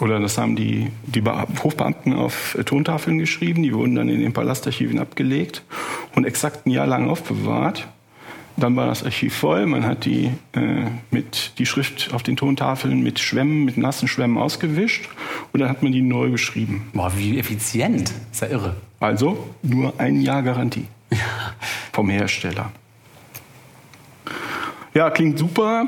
oder 0.00 0.20
das 0.20 0.38
haben 0.38 0.56
die, 0.56 0.90
die 1.06 1.22
Hofbeamten 1.22 2.12
auf 2.12 2.56
Tontafeln 2.64 3.18
geschrieben. 3.18 3.62
Die 3.62 3.74
wurden 3.74 3.94
dann 3.94 4.08
in 4.08 4.20
den 4.20 4.32
Palastarchiven 4.32 4.98
abgelegt 4.98 5.62
und 6.14 6.24
exakt 6.24 6.66
ein 6.66 6.70
Jahr 6.70 6.86
lang 6.86 7.08
aufbewahrt. 7.08 7.88
Dann 8.56 8.74
war 8.74 8.86
das 8.86 9.04
Archiv 9.04 9.34
voll. 9.34 9.66
Man 9.66 9.86
hat 9.86 10.04
die, 10.04 10.32
äh, 10.52 10.86
mit, 11.12 11.52
die 11.58 11.66
Schrift 11.66 12.12
auf 12.12 12.24
den 12.24 12.36
Tontafeln 12.36 13.02
mit 13.02 13.20
Schwämmen, 13.20 13.64
mit 13.64 13.76
nassen 13.76 14.08
Schwämmen 14.08 14.36
ausgewischt 14.36 15.08
und 15.52 15.60
dann 15.60 15.68
hat 15.68 15.82
man 15.84 15.92
die 15.92 16.02
neu 16.02 16.30
beschrieben. 16.30 16.88
Boah, 16.92 17.12
wie 17.16 17.38
effizient. 17.38 18.12
Ist 18.32 18.42
ja 18.42 18.48
irre. 18.48 18.74
Also 18.98 19.48
nur 19.62 19.94
ein 19.98 20.20
Jahr 20.20 20.42
Garantie 20.42 20.86
vom 21.92 22.10
Hersteller. 22.10 22.72
Ja, 24.92 25.10
klingt 25.10 25.38
super. 25.38 25.86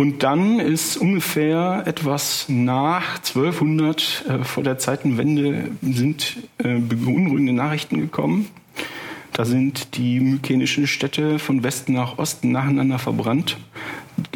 Und 0.00 0.22
dann 0.22 0.60
ist 0.60 0.96
ungefähr 0.96 1.82
etwas 1.84 2.46
nach 2.48 3.16
1200 3.16 4.24
äh, 4.26 4.44
vor 4.44 4.62
der 4.62 4.78
Zeitenwende 4.78 5.72
sind 5.82 6.38
äh, 6.56 6.78
beunruhigende 6.78 7.52
Nachrichten 7.52 8.00
gekommen. 8.00 8.48
Da 9.34 9.44
sind 9.44 9.98
die 9.98 10.20
mykenischen 10.20 10.86
Städte 10.86 11.38
von 11.38 11.62
Westen 11.62 11.92
nach 11.92 12.16
Osten 12.16 12.50
nacheinander 12.50 12.98
verbrannt. 12.98 13.58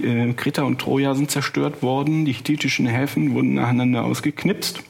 Äh, 0.03 0.35
Kreta 0.35 0.65
und 0.65 0.83
Troja 0.83 1.15
sind 1.15 1.31
zerstört 1.31 1.83
worden. 1.83 2.27
Die 2.27 2.33
hittitischen 2.33 2.87
Häfen 2.87 3.33
wurden 3.33 3.55
nacheinander 3.55 4.05
ausgeknipst. 4.05 4.81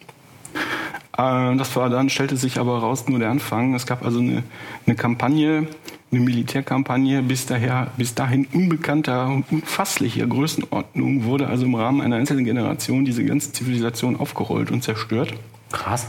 Äh, 1.16 1.56
das 1.56 1.76
war 1.76 1.88
dann, 1.88 2.10
stellte 2.10 2.36
sich 2.36 2.58
aber 2.58 2.80
raus, 2.80 3.06
nur 3.06 3.20
der 3.20 3.30
Anfang. 3.30 3.76
Es 3.76 3.86
gab 3.86 4.04
also 4.04 4.18
eine, 4.18 4.42
eine 4.86 4.96
Kampagne 4.96 5.68
eine 6.14 6.24
Militärkampagne 6.24 7.22
bis, 7.22 7.46
daher, 7.46 7.88
bis 7.96 8.14
dahin 8.14 8.46
unbekannter 8.52 9.26
und 9.28 9.44
unfasslicher 9.50 10.26
Größenordnung 10.26 11.24
wurde 11.24 11.48
also 11.48 11.64
im 11.64 11.74
Rahmen 11.74 12.00
einer 12.00 12.16
einzelnen 12.16 12.44
Generation 12.44 13.04
diese 13.04 13.24
ganze 13.24 13.52
Zivilisation 13.52 14.16
aufgerollt 14.16 14.70
und 14.70 14.82
zerstört. 14.82 15.34
Krass. 15.72 16.06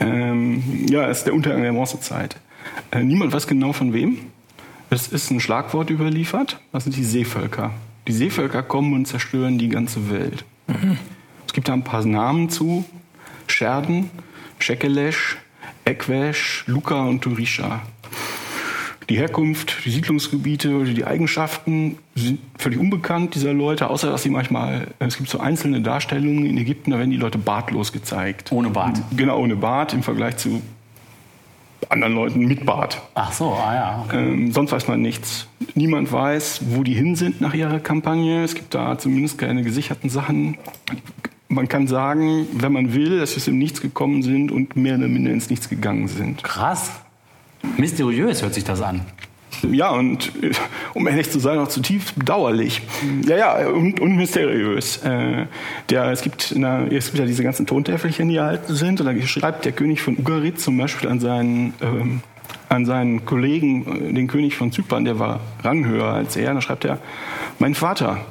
Ähm, 0.00 0.86
ja, 0.88 1.08
es 1.08 1.18
ist 1.18 1.26
der 1.26 1.34
Untergang 1.34 1.62
der 1.62 1.72
Bronzezeit. 1.72 2.36
Äh, 2.90 3.02
niemand 3.02 3.32
weiß 3.32 3.46
genau 3.46 3.72
von 3.72 3.92
wem. 3.92 4.18
Es 4.90 5.08
ist 5.08 5.30
ein 5.30 5.40
Schlagwort 5.40 5.90
überliefert. 5.90 6.60
Das 6.72 6.84
sind 6.84 6.96
die 6.96 7.04
Seevölker. 7.04 7.70
Die 8.08 8.12
Seevölker 8.12 8.62
kommen 8.62 8.92
und 8.94 9.06
zerstören 9.06 9.58
die 9.58 9.68
ganze 9.68 10.10
Welt. 10.10 10.44
Mhm. 10.66 10.98
Es 11.46 11.52
gibt 11.52 11.68
da 11.68 11.72
ein 11.72 11.84
paar 11.84 12.04
Namen 12.04 12.50
zu. 12.50 12.84
Scherden, 13.46 14.10
Schekelesch, 14.58 15.38
Ekwesch, 15.84 16.64
Luca 16.66 17.04
und 17.04 17.22
Turisha. 17.22 17.82
Die 19.08 19.16
Herkunft, 19.16 19.84
die 19.84 19.90
Siedlungsgebiete 19.90 20.74
oder 20.76 20.90
die 20.90 21.04
Eigenschaften 21.04 21.98
sind 22.14 22.40
völlig 22.58 22.78
unbekannt 22.78 23.34
dieser 23.34 23.52
Leute, 23.52 23.90
außer 23.90 24.10
dass 24.10 24.22
sie 24.22 24.30
manchmal, 24.30 24.88
es 24.98 25.16
gibt 25.16 25.28
so 25.28 25.40
einzelne 25.40 25.80
Darstellungen 25.80 26.46
in 26.46 26.56
Ägypten, 26.58 26.92
da 26.92 26.98
werden 26.98 27.10
die 27.10 27.16
Leute 27.16 27.38
bartlos 27.38 27.92
gezeigt. 27.92 28.52
Ohne 28.52 28.70
Bart. 28.70 29.00
Genau, 29.16 29.38
ohne 29.38 29.56
Bart 29.56 29.92
im 29.92 30.02
Vergleich 30.02 30.36
zu 30.36 30.62
anderen 31.88 32.14
Leuten 32.14 32.46
mit 32.46 32.64
Bart. 32.64 33.00
Ach 33.14 33.32
so, 33.32 33.52
ah 33.52 33.74
ja. 33.74 34.04
Okay. 34.06 34.16
Ähm, 34.16 34.52
sonst 34.52 34.72
weiß 34.72 34.88
man 34.88 35.02
nichts. 35.02 35.46
Niemand 35.74 36.10
weiß, 36.12 36.62
wo 36.70 36.82
die 36.82 36.94
hin 36.94 37.16
sind 37.16 37.40
nach 37.40 37.54
ihrer 37.54 37.80
Kampagne. 37.80 38.44
Es 38.44 38.54
gibt 38.54 38.74
da 38.74 38.98
zumindest 38.98 39.38
keine 39.38 39.62
gesicherten 39.62 40.08
Sachen. 40.08 40.58
Man 41.48 41.68
kann 41.68 41.86
sagen, 41.86 42.46
wenn 42.52 42.72
man 42.72 42.94
will, 42.94 43.18
dass 43.18 43.34
sie 43.34 43.50
im 43.50 43.58
Nichts 43.58 43.82
gekommen 43.82 44.22
sind 44.22 44.50
und 44.50 44.76
mehr 44.76 44.96
oder 44.96 45.08
minder 45.08 45.32
ins 45.32 45.50
Nichts 45.50 45.68
gegangen 45.68 46.08
sind. 46.08 46.42
Krass. 46.42 46.92
Mysteriös 47.76 48.42
hört 48.42 48.54
sich 48.54 48.64
das 48.64 48.80
an. 48.80 49.02
Ja, 49.70 49.90
und 49.90 50.32
äh, 50.42 50.50
um 50.94 51.06
ehrlich 51.06 51.30
zu 51.30 51.38
sein, 51.38 51.58
auch 51.58 51.68
zutiefst 51.68 52.18
bedauerlich. 52.18 52.82
Ja, 53.26 53.36
ja, 53.36 53.68
und, 53.68 54.00
und 54.00 54.16
mysteriös. 54.16 54.98
Äh, 54.98 55.46
der, 55.90 56.10
es, 56.10 56.22
gibt 56.22 56.54
na, 56.56 56.86
es 56.86 57.06
gibt 57.06 57.18
ja 57.18 57.26
diese 57.26 57.42
ganzen 57.42 57.66
Tontäfelchen, 57.66 58.28
die 58.28 58.36
erhalten 58.36 58.74
sind, 58.74 59.00
und 59.00 59.06
da 59.06 59.26
schreibt 59.26 59.64
der 59.64 59.72
König 59.72 60.02
von 60.02 60.18
Ugarit 60.18 60.60
zum 60.60 60.78
Beispiel 60.78 61.08
an 61.08 61.20
seinen, 61.20 61.74
ähm, 61.80 62.20
an 62.68 62.86
seinen 62.86 63.24
Kollegen, 63.24 64.08
äh, 64.08 64.12
den 64.12 64.26
König 64.26 64.56
von 64.56 64.72
Zypern, 64.72 65.04
der 65.04 65.18
war 65.18 65.40
ranghöher 65.62 66.06
als 66.06 66.36
er, 66.36 66.54
da 66.54 66.60
schreibt 66.60 66.84
er, 66.84 66.98
mein 67.58 67.74
Vater, 67.74 68.24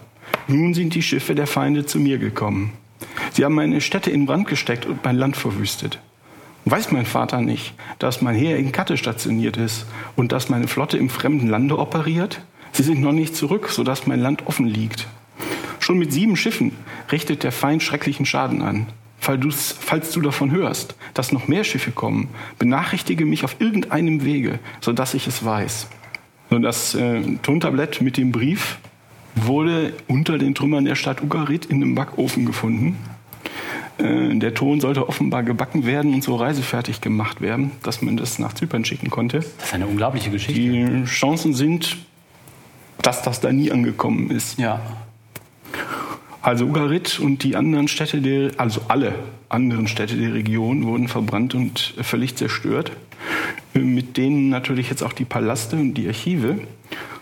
nun 0.47 0.73
sind 0.73 0.95
die 0.95 1.01
Schiffe 1.01 1.35
der 1.35 1.47
Feinde 1.47 1.85
zu 1.85 1.99
mir 1.99 2.17
gekommen. 2.17 2.73
Sie 3.31 3.45
haben 3.45 3.55
meine 3.55 3.79
Städte 3.79 4.11
in 4.11 4.25
Brand 4.25 4.47
gesteckt 4.47 4.85
und 4.85 5.03
mein 5.03 5.15
Land 5.15 5.37
verwüstet. 5.37 5.99
Weiß 6.65 6.91
mein 6.91 7.05
Vater 7.05 7.41
nicht, 7.41 7.73
dass 7.97 8.21
mein 8.21 8.35
Heer 8.35 8.57
in 8.57 8.71
Katte 8.71 8.97
stationiert 8.97 9.57
ist 9.57 9.85
und 10.15 10.31
dass 10.31 10.49
meine 10.49 10.67
Flotte 10.67 10.97
im 10.97 11.09
fremden 11.09 11.47
Lande 11.47 11.79
operiert? 11.79 12.41
Sie 12.71 12.83
sind 12.83 13.01
noch 13.01 13.11
nicht 13.11 13.35
zurück, 13.35 13.69
sodass 13.69 14.07
mein 14.07 14.19
Land 14.19 14.47
offen 14.47 14.67
liegt. 14.67 15.07
Schon 15.79 15.97
mit 15.97 16.13
sieben 16.13 16.37
Schiffen 16.37 16.71
richtet 17.11 17.43
der 17.43 17.51
Feind 17.51 17.81
schrecklichen 17.81 18.25
Schaden 18.25 18.61
an. 18.61 18.85
Falls 19.19 20.11
du 20.11 20.21
davon 20.21 20.51
hörst, 20.51 20.95
dass 21.13 21.31
noch 21.31 21.47
mehr 21.47 21.63
Schiffe 21.63 21.91
kommen, 21.91 22.29
benachrichtige 22.59 23.25
mich 23.25 23.43
auf 23.43 23.55
irgendeinem 23.59 24.23
Wege, 24.23 24.59
sodass 24.79 25.13
ich 25.13 25.27
es 25.27 25.43
weiß. 25.43 25.87
Und 26.49 26.63
das 26.63 26.95
äh, 26.95 27.21
Tontablett 27.41 28.01
mit 28.01 28.17
dem 28.17 28.31
Brief 28.31 28.77
wurde 29.35 29.93
unter 30.07 30.37
den 30.37 30.55
Trümmern 30.55 30.85
der 30.85 30.95
Stadt 30.95 31.21
Ugarit 31.21 31.65
in 31.65 31.77
einem 31.77 31.95
Backofen 31.95 32.45
gefunden. 32.45 32.97
Äh, 34.01 34.35
der 34.35 34.53
Ton 34.53 34.79
sollte 34.81 35.07
offenbar 35.07 35.43
gebacken 35.43 35.85
werden 35.85 36.13
und 36.13 36.23
so 36.23 36.35
reisefertig 36.35 37.01
gemacht 37.01 37.41
werden, 37.41 37.71
dass 37.83 38.01
man 38.01 38.17
das 38.17 38.39
nach 38.39 38.53
Zypern 38.53 38.85
schicken 38.85 39.09
konnte. 39.09 39.39
Das 39.39 39.47
ist 39.65 39.73
eine 39.73 39.87
unglaubliche 39.87 40.31
Geschichte. 40.31 40.61
Die 40.61 41.03
Chancen 41.05 41.53
sind, 41.53 41.97
dass 43.01 43.21
das 43.21 43.39
da 43.39 43.51
nie 43.51 43.71
angekommen 43.71 44.31
ist. 44.31 44.59
Ja. 44.59 44.81
Also 46.41 46.65
Ugarit 46.65 47.19
und 47.19 47.43
die 47.43 47.55
anderen 47.55 47.87
Städte 47.87 48.19
der, 48.19 48.51
also 48.57 48.81
alle 48.87 49.13
anderen 49.49 49.87
Städte 49.87 50.17
der 50.17 50.33
Region 50.33 50.85
wurden 50.85 51.07
verbrannt 51.07 51.53
und 51.53 51.93
völlig 52.01 52.35
zerstört. 52.35 52.91
Mit 53.73 54.17
denen 54.17 54.49
natürlich 54.49 54.89
jetzt 54.89 55.03
auch 55.03 55.13
die 55.13 55.25
Palaste 55.25 55.75
und 55.75 55.93
die 55.93 56.07
Archive. 56.07 56.59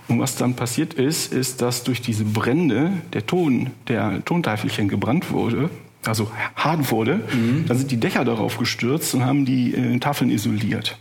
Und 0.08 0.20
was 0.20 0.36
dann 0.38 0.56
passiert 0.56 0.94
ist, 0.96 1.34
ist, 1.34 1.62
dass 1.62 1.84
durch 1.84 2.02
diese 2.02 2.24
Brände 2.24 2.94
der 3.14 3.26
Ton, 3.26 3.72
der 3.88 4.24
Tontafelchen 4.26 4.88
gebrannt 4.88 5.32
wurde 5.32 5.70
also 6.10 6.30
hart 6.56 6.92
wurde, 6.92 7.22
mhm. 7.32 7.66
dann 7.68 7.78
sind 7.78 7.92
die 7.92 8.00
Dächer 8.00 8.26
darauf 8.26 8.58
gestürzt 8.58 9.14
und 9.16 9.26
haben 9.26 9.46
die 9.46 9.74
äh, 9.74 10.00
Tafeln 10.00 10.30
isoliert. 10.30 10.98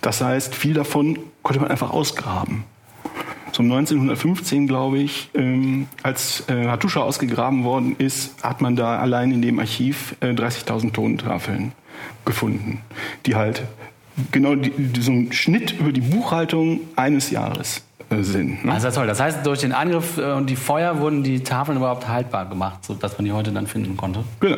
Das 0.00 0.20
heißt, 0.20 0.54
viel 0.54 0.74
davon 0.74 1.18
konnte 1.42 1.60
man 1.60 1.70
einfach 1.70 1.90
ausgraben. 1.90 2.64
So 3.52 3.62
1915, 3.62 4.66
glaube 4.66 4.98
ich, 4.98 5.30
ähm, 5.34 5.86
als 6.02 6.44
äh, 6.48 6.66
Hattusha 6.66 7.00
ausgegraben 7.00 7.62
worden 7.62 7.94
ist, 7.98 8.42
hat 8.42 8.60
man 8.60 8.74
da 8.74 8.98
allein 8.98 9.30
in 9.30 9.42
dem 9.42 9.60
Archiv 9.60 10.16
äh, 10.20 10.30
30.000 10.30 10.92
Tontafeln 10.92 11.72
gefunden, 12.24 12.80
die 13.26 13.36
halt 13.36 13.62
genau 14.32 14.56
die, 14.56 14.72
so 15.00 15.12
einen 15.12 15.32
Schnitt 15.32 15.72
über 15.78 15.92
die 15.92 16.00
Buchhaltung 16.00 16.80
eines 16.96 17.30
Jahres 17.30 17.82
sind. 18.10 18.64
Ne? 18.64 18.72
Also 18.72 18.90
toll. 18.90 19.06
Das 19.06 19.20
heißt, 19.20 19.44
durch 19.44 19.60
den 19.60 19.72
Angriff 19.72 20.18
äh, 20.18 20.32
und 20.32 20.48
die 20.48 20.56
Feuer 20.56 21.00
wurden 21.00 21.22
die 21.22 21.40
Tafeln 21.42 21.78
überhaupt 21.78 22.08
haltbar 22.08 22.46
gemacht, 22.46 22.84
sodass 22.84 23.18
man 23.18 23.24
die 23.24 23.32
heute 23.32 23.52
dann 23.52 23.66
finden 23.66 23.96
konnte. 23.96 24.24
Genau. 24.40 24.56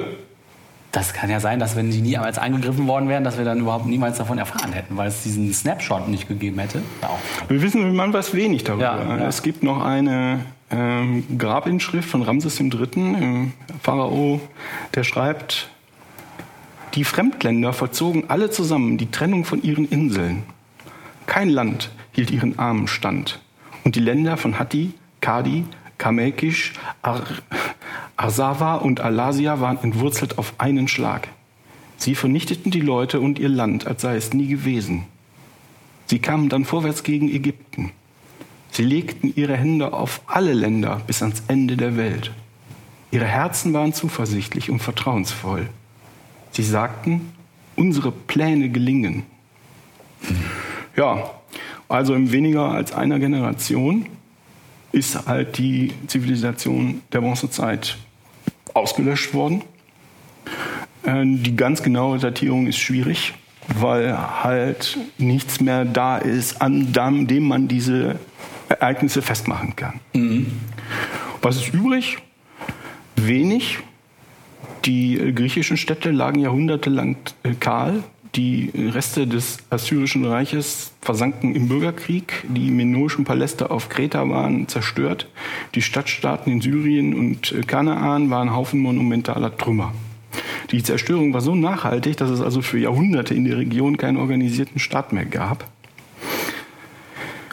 Das 0.93 1.13
kann 1.13 1.29
ja 1.29 1.41
sein, 1.41 1.59
dass 1.59 1.77
wenn 1.77 1.93
sie 1.93 2.01
niemals 2.01 2.39
angegriffen 2.39 2.87
worden 2.87 3.11
wären, 3.11 3.23
dass 3.23 3.37
wir 3.37 3.45
dann 3.45 3.61
überhaupt 3.61 3.85
niemals 3.85 4.17
davon 4.17 4.39
erfahren 4.39 4.73
hätten, 4.73 4.97
weil 4.97 5.09
es 5.09 5.23
diesen 5.23 5.53
Snapshot 5.53 6.09
nicht 6.09 6.27
gegeben 6.27 6.59
hätte. 6.59 6.81
Ja, 7.03 7.11
wir 7.49 7.61
wissen 7.61 7.95
man 7.95 8.15
weiß 8.15 8.33
wenig 8.33 8.65
darüber. 8.65 8.83
Ja, 8.83 9.17
ja. 9.19 9.29
Es 9.29 9.43
gibt 9.43 9.63
noch 9.63 9.85
eine 9.85 10.41
ähm, 10.71 11.25
Grabinschrift 11.37 12.09
von 12.09 12.23
Ramses 12.23 12.59
III., 12.59 12.89
im 12.95 13.53
Pharao, 13.83 14.41
der 14.95 15.05
schreibt, 15.05 15.69
die 16.95 17.05
Fremdländer 17.05 17.75
vollzogen 17.75 18.25
alle 18.29 18.51
zusammen 18.51 18.97
die 18.97 19.11
Trennung 19.11 19.45
von 19.45 19.63
ihren 19.63 19.87
Inseln. 19.87 20.45
Kein 21.27 21.51
Land 21.51 21.91
hielt 22.17 22.31
ihren 22.31 22.59
Armen 22.59 22.89
stand. 22.89 23.41
Und 23.85 23.95
die 23.95 24.01
Länder 24.01 24.37
von 24.37 24.59
Hatti, 24.59 24.95
Kadi, 25.21 25.65
Kamekisch, 25.99 26.73
Ar 27.03 27.23
Arsava 28.17 28.77
und 28.77 29.01
Alasia 29.01 29.61
waren 29.61 29.79
entwurzelt 29.83 30.39
auf 30.39 30.55
einen 30.57 30.89
Schlag. 30.89 31.29
Sie 31.99 32.15
vernichteten 32.15 32.71
die 32.71 32.81
Leute 32.81 33.21
und 33.21 33.39
ihr 33.39 33.51
Land, 33.51 33.87
als 33.87 34.01
sei 34.01 34.17
es 34.17 34.33
nie 34.33 34.49
gewesen. 34.49 35.05
Sie 36.07 36.19
kamen 36.19 36.49
dann 36.49 36.65
vorwärts 36.65 37.03
gegen 37.03 37.29
Ägypten. 37.29 37.93
Sie 38.71 38.83
legten 38.83 39.33
ihre 39.37 39.57
Hände 39.57 39.93
auf 39.93 40.23
alle 40.27 40.55
Länder 40.55 41.03
bis 41.07 41.23
ans 41.23 41.43
Ende 41.49 41.77
der 41.77 41.99
Welt. 41.99 42.33
Ihre 43.11 43.27
Herzen 43.27 43.75
waren 43.75 43.93
zuversichtlich 43.93 44.71
und 44.71 44.81
vertrauensvoll. 44.81 45.69
Sie 46.53 46.63
sagten, 46.63 47.33
unsere 47.75 48.11
Pläne 48.11 48.71
gelingen. 48.71 49.25
Ja, 50.97 51.31
also 51.89 52.15
in 52.15 52.33
weniger 52.33 52.71
als 52.71 52.93
einer 52.93 53.19
Generation 53.19 54.07
ist 54.93 55.27
halt 55.27 55.59
die 55.59 55.93
Zivilisation 56.07 57.03
der 57.13 57.21
Bronzezeit 57.21 57.97
ausgelöscht 58.75 59.35
worden. 59.35 59.63
Äh, 61.05 61.25
die 61.25 61.57
ganz 61.57 61.83
genaue 61.83 62.19
Datierung 62.19 62.67
ist 62.67 62.79
schwierig, 62.79 63.35
weil 63.69 64.17
halt 64.43 64.99
nichts 65.19 65.61
mehr 65.61 65.85
da 65.85 66.19
ist, 66.19 66.61
an 66.63 66.93
dem 66.93 67.49
man 67.49 67.69
diese 67.69 68.19
Ereignisse 68.69 69.23
festmachen 69.23 69.77
kann. 69.77 70.01
Mhm. 70.15 70.53
Was 71.43 71.57
ist 71.57 71.73
übrig? 71.73 72.19
Wenig. 73.17 73.79
Die 74.85 75.33
griechischen 75.35 75.77
Städte 75.77 76.11
lagen 76.11 76.41
jahrhundertelang 76.41 77.17
äh, 77.43 77.55
kahl. 77.55 78.05
Die 78.37 78.71
Reste 78.75 79.27
des 79.27 79.59
Assyrischen 79.71 80.27
Reiches 80.27 80.93
versanken 81.01 81.55
im 81.55 81.69
Bürgerkrieg. 81.69 82.45
Die 82.47 82.71
minoischen 82.71 83.25
Paläste 83.25 83.71
auf 83.71 83.89
Kreta 83.89 84.29
waren 84.29 84.69
zerstört. 84.69 85.27
Die 85.75 85.81
Stadtstaaten 85.81 86.53
in 86.53 86.61
Syrien 86.61 87.15
und 87.15 87.67
Kanaan 87.67 88.29
waren 88.29 88.55
Haufen 88.55 88.81
monumentaler 88.81 89.57
Trümmer. 89.57 89.95
Die 90.71 90.83
Zerstörung 90.83 91.33
war 91.33 91.41
so 91.41 91.55
nachhaltig, 91.55 92.19
dass 92.19 92.29
es 92.29 92.43
also 92.43 92.61
für 92.61 92.79
Jahrhunderte 92.79 93.33
in 93.33 93.47
der 93.47 93.57
Region 93.57 93.97
keinen 93.97 94.19
organisierten 94.19 94.81
Staat 94.81 95.15
mehr 95.15 95.25
gab. 95.25 95.67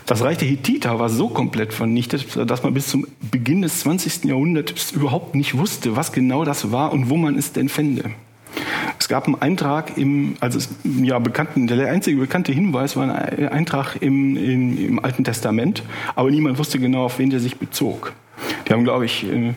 Das 0.05 0.21
Reich 0.21 0.37
der 0.37 0.49
Hittiter 0.49 0.99
war 0.99 1.07
so 1.07 1.29
komplett 1.29 1.73
vernichtet, 1.73 2.27
dass 2.49 2.63
man 2.63 2.73
bis 2.73 2.89
zum 2.89 3.07
Beginn 3.31 3.61
des 3.61 3.79
20. 3.79 4.25
Jahrhunderts 4.25 4.91
überhaupt 4.91 5.33
nicht 5.33 5.57
wusste, 5.57 5.95
was 5.95 6.11
genau 6.11 6.43
das 6.43 6.73
war 6.73 6.91
und 6.91 7.09
wo 7.09 7.15
man 7.15 7.37
es 7.37 7.53
denn 7.53 7.69
fände. 7.69 8.11
Es 8.99 9.07
gab 9.07 9.25
einen 9.25 9.41
Eintrag 9.41 9.97
im, 9.97 10.35
also 10.39 10.59
ja, 10.83 11.19
bekannten, 11.19 11.67
der 11.67 11.89
einzige 11.89 12.17
bekannte 12.19 12.51
Hinweis 12.51 12.95
war 12.95 13.03
ein 13.03 13.49
Eintrag 13.49 13.97
im, 13.99 14.37
im, 14.37 14.87
im 14.87 14.99
Alten 15.03 15.23
Testament, 15.23 15.83
aber 16.15 16.31
niemand 16.31 16.57
wusste 16.57 16.79
genau, 16.79 17.05
auf 17.05 17.19
wen 17.19 17.29
der 17.29 17.39
sich 17.39 17.57
bezog. 17.57 18.13
Die 18.67 18.73
haben, 18.73 18.83
glaube 18.83 19.05
ich, 19.05 19.25
äh, 19.25 19.53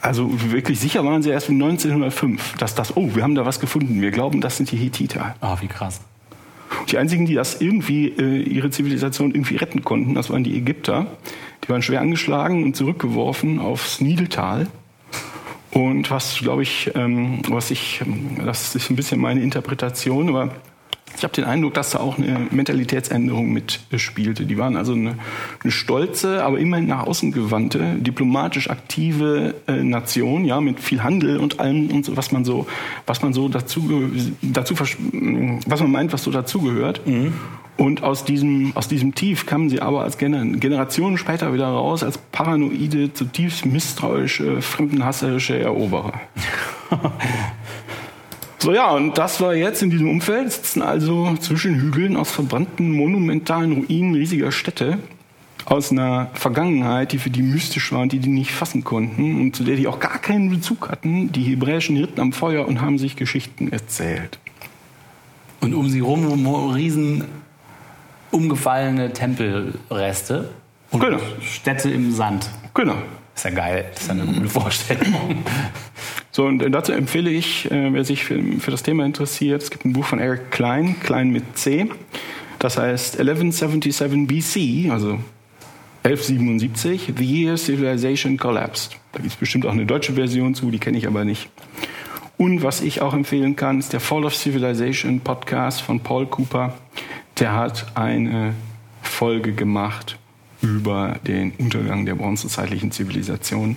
also 0.00 0.30
wirklich 0.50 0.80
sicher 0.80 1.04
waren 1.04 1.22
sie 1.22 1.30
erst 1.30 1.50
1905, 1.50 2.56
dass 2.58 2.74
das, 2.74 2.96
oh, 2.96 3.14
wir 3.14 3.22
haben 3.22 3.34
da 3.34 3.44
was 3.46 3.60
gefunden, 3.60 4.00
wir 4.00 4.10
glauben, 4.10 4.40
das 4.40 4.56
sind 4.56 4.70
die 4.70 4.76
Hethiter. 4.76 5.34
Ah, 5.40 5.54
oh, 5.54 5.62
wie 5.62 5.68
krass. 5.68 6.00
Die 6.88 6.98
einzigen, 6.98 7.26
die 7.26 7.34
das 7.34 7.60
irgendwie, 7.60 8.08
äh, 8.08 8.42
ihre 8.42 8.70
Zivilisation 8.70 9.32
irgendwie 9.32 9.56
retten 9.56 9.84
konnten, 9.84 10.14
das 10.14 10.30
waren 10.30 10.44
die 10.44 10.56
Ägypter. 10.56 11.06
Die 11.64 11.68
waren 11.68 11.82
schwer 11.82 12.00
angeschlagen 12.00 12.64
und 12.64 12.74
zurückgeworfen 12.76 13.60
aufs 13.60 14.00
Niltal. 14.00 14.66
Und 15.72 16.10
was, 16.10 16.38
glaube 16.38 16.62
ich, 16.62 16.90
ähm, 16.94 17.40
was 17.48 17.70
ich, 17.70 18.02
ähm, 18.02 18.44
das 18.44 18.74
ist 18.74 18.90
ein 18.90 18.96
bisschen 18.96 19.20
meine 19.20 19.42
Interpretation, 19.42 20.28
aber 20.28 20.50
ich 21.16 21.24
habe 21.24 21.34
den 21.34 21.44
Eindruck, 21.44 21.74
dass 21.74 21.90
da 21.90 22.00
auch 22.00 22.18
eine 22.18 22.48
Mentalitätsänderung 22.50 23.52
mitspielte. 23.52 24.46
Die 24.46 24.58
waren 24.58 24.76
also 24.76 24.92
eine, 24.92 25.16
eine 25.62 25.70
stolze, 25.70 26.42
aber 26.42 26.58
immerhin 26.58 26.86
nach 26.86 27.06
außen 27.06 27.32
gewandte, 27.32 27.96
diplomatisch 27.96 28.70
aktive 28.70 29.54
äh, 29.66 29.82
Nation, 29.82 30.44
ja, 30.44 30.60
mit 30.60 30.80
viel 30.80 31.02
Handel 31.02 31.38
und 31.38 31.60
allem 31.60 31.90
und 31.90 32.04
so, 32.04 32.16
was 32.16 32.32
man 32.32 32.44
so, 32.44 32.66
was 33.06 33.22
man 33.22 33.32
so 33.32 33.48
dazu, 33.48 34.10
dazu, 34.42 34.74
was 34.78 35.80
man 35.80 35.92
meint, 35.92 36.12
was 36.12 36.24
so 36.24 36.30
dazugehört. 36.30 37.06
Mhm. 37.06 37.34
Und 37.76 38.02
aus 38.02 38.24
diesem, 38.24 38.72
aus 38.76 38.88
diesem 38.88 39.14
Tief 39.14 39.46
kamen 39.46 39.70
sie 39.70 39.80
aber 39.80 40.02
als 40.02 40.18
Gener 40.18 40.44
Generationen 40.44 41.16
später 41.18 41.54
wieder 41.54 41.66
raus 41.66 42.02
als 42.02 42.18
paranoide, 42.18 43.12
zutiefst 43.14 43.64
misstrauische, 43.64 44.60
fremdenhasserische 44.60 45.58
Eroberer. 45.58 46.20
So 48.62 48.72
ja, 48.72 48.92
und 48.92 49.18
das 49.18 49.40
war 49.40 49.56
jetzt 49.56 49.82
in 49.82 49.90
diesem 49.90 50.08
Umfeld, 50.08 50.52
sitzen 50.52 50.82
also 50.82 51.34
zwischen 51.40 51.80
Hügeln 51.80 52.16
aus 52.16 52.30
verbrannten 52.30 52.92
monumentalen 52.92 53.72
Ruinen 53.72 54.14
riesiger 54.14 54.52
Städte 54.52 54.98
aus 55.64 55.90
einer 55.90 56.30
Vergangenheit, 56.34 57.10
die 57.10 57.18
für 57.18 57.30
die 57.30 57.42
mystisch 57.42 57.90
war 57.90 58.02
und 58.02 58.12
die 58.12 58.20
die 58.20 58.28
nicht 58.28 58.52
fassen 58.52 58.84
konnten 58.84 59.40
und 59.40 59.56
zu 59.56 59.64
der 59.64 59.74
die 59.74 59.88
auch 59.88 59.98
gar 59.98 60.20
keinen 60.20 60.48
Bezug 60.48 60.90
hatten, 60.90 61.32
die 61.32 61.42
hebräischen 61.42 61.96
Hirten 61.96 62.20
am 62.20 62.32
Feuer 62.32 62.68
und 62.68 62.80
haben 62.80 62.98
sich 62.98 63.16
Geschichten 63.16 63.72
erzählt. 63.72 64.38
Und 65.60 65.74
um 65.74 65.88
sie 65.88 65.98
rum 65.98 66.46
riesen 66.72 67.24
umgefallene 68.30 69.12
Tempelreste 69.12 70.50
und 70.92 71.00
genau. 71.00 71.18
Städte 71.40 71.90
im 71.90 72.12
Sand. 72.12 72.48
Genau. 72.74 72.94
ist 73.34 73.44
ja 73.44 73.50
geil, 73.50 73.86
das 73.92 74.02
ist 74.02 74.06
ja 74.06 74.14
eine 74.14 74.32
gute 74.32 74.48
Vorstellung. 74.48 75.42
So, 76.34 76.46
und 76.46 76.60
dazu 76.70 76.92
empfehle 76.92 77.30
ich, 77.30 77.70
äh, 77.70 77.92
wer 77.92 78.04
sich 78.04 78.24
für, 78.24 78.42
für, 78.58 78.70
das 78.70 78.82
Thema 78.82 79.04
interessiert, 79.04 79.62
es 79.62 79.70
gibt 79.70 79.84
ein 79.84 79.92
Buch 79.92 80.06
von 80.06 80.18
Eric 80.18 80.50
Klein, 80.50 80.96
Klein 81.00 81.28
mit 81.28 81.58
C. 81.58 81.90
Das 82.58 82.78
heißt 82.78 83.20
1177 83.20 84.26
BC, 84.26 84.90
also 84.90 85.18
1177, 86.04 87.12
The 87.18 87.24
Year 87.24 87.58
Civilization 87.58 88.38
Collapsed. 88.38 88.96
Da 89.12 89.18
gibt 89.18 89.32
es 89.32 89.38
bestimmt 89.38 89.66
auch 89.66 89.72
eine 89.72 89.84
deutsche 89.84 90.14
Version 90.14 90.54
zu, 90.54 90.70
die 90.70 90.78
kenne 90.78 90.96
ich 90.96 91.06
aber 91.06 91.26
nicht. 91.26 91.50
Und 92.38 92.62
was 92.62 92.80
ich 92.80 93.02
auch 93.02 93.12
empfehlen 93.12 93.54
kann, 93.54 93.78
ist 93.78 93.92
der 93.92 94.00
Fall 94.00 94.24
of 94.24 94.34
Civilization 94.34 95.20
Podcast 95.20 95.82
von 95.82 96.00
Paul 96.00 96.26
Cooper. 96.26 96.74
Der 97.38 97.54
hat 97.54 97.92
eine 97.94 98.54
Folge 99.02 99.52
gemacht 99.52 100.18
über 100.62 101.16
den 101.26 101.52
Untergang 101.58 102.06
der 102.06 102.14
bronzezeitlichen 102.14 102.90
Zivilisation. 102.90 103.76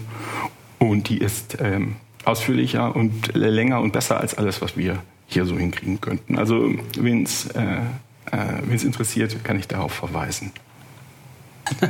Und 0.80 1.10
die 1.10 1.18
ist 1.18 1.58
ähm, 1.60 1.96
ausführlicher 2.26 2.96
und 2.96 3.34
länger 3.36 3.82
und 3.82 3.94
besser 3.94 4.20
als 4.20 4.38
alles, 4.38 4.62
was 4.62 4.78
wir 4.78 5.00
hier 5.28 5.46
so 5.46 5.58
hinkriegen 5.58 6.02
könnten. 6.02 6.38
Also 6.38 6.74
wen 6.98 7.24
es 7.24 7.48
äh, 7.48 7.78
äh, 8.32 8.86
interessiert, 8.86 9.44
kann 9.44 9.58
ich 9.58 9.68
darauf 9.68 9.94
verweisen. 9.94 10.52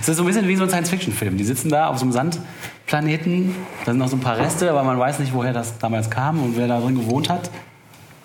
es 0.00 0.08
ist 0.08 0.16
so 0.16 0.22
ein 0.22 0.26
bisschen 0.26 0.48
wie 0.48 0.56
so 0.56 0.64
ein 0.64 0.70
Science-Fiction-Film. 0.70 1.36
Die 1.36 1.44
sitzen 1.44 1.68
da 1.68 1.88
auf 1.88 1.98
so 1.98 2.04
einem 2.04 2.12
Sandplaneten, 2.12 3.54
da 3.84 3.92
sind 3.92 3.98
noch 3.98 4.08
so 4.08 4.16
ein 4.16 4.20
paar 4.20 4.38
Reste, 4.38 4.70
aber 4.70 4.82
man 4.84 4.98
weiß 4.98 5.18
nicht, 5.18 5.34
woher 5.34 5.52
das 5.52 5.78
damals 5.78 6.08
kam 6.10 6.42
und 6.42 6.56
wer 6.56 6.66
da 6.66 6.80
drin 6.80 6.94
gewohnt 6.94 7.28
hat. 7.28 7.50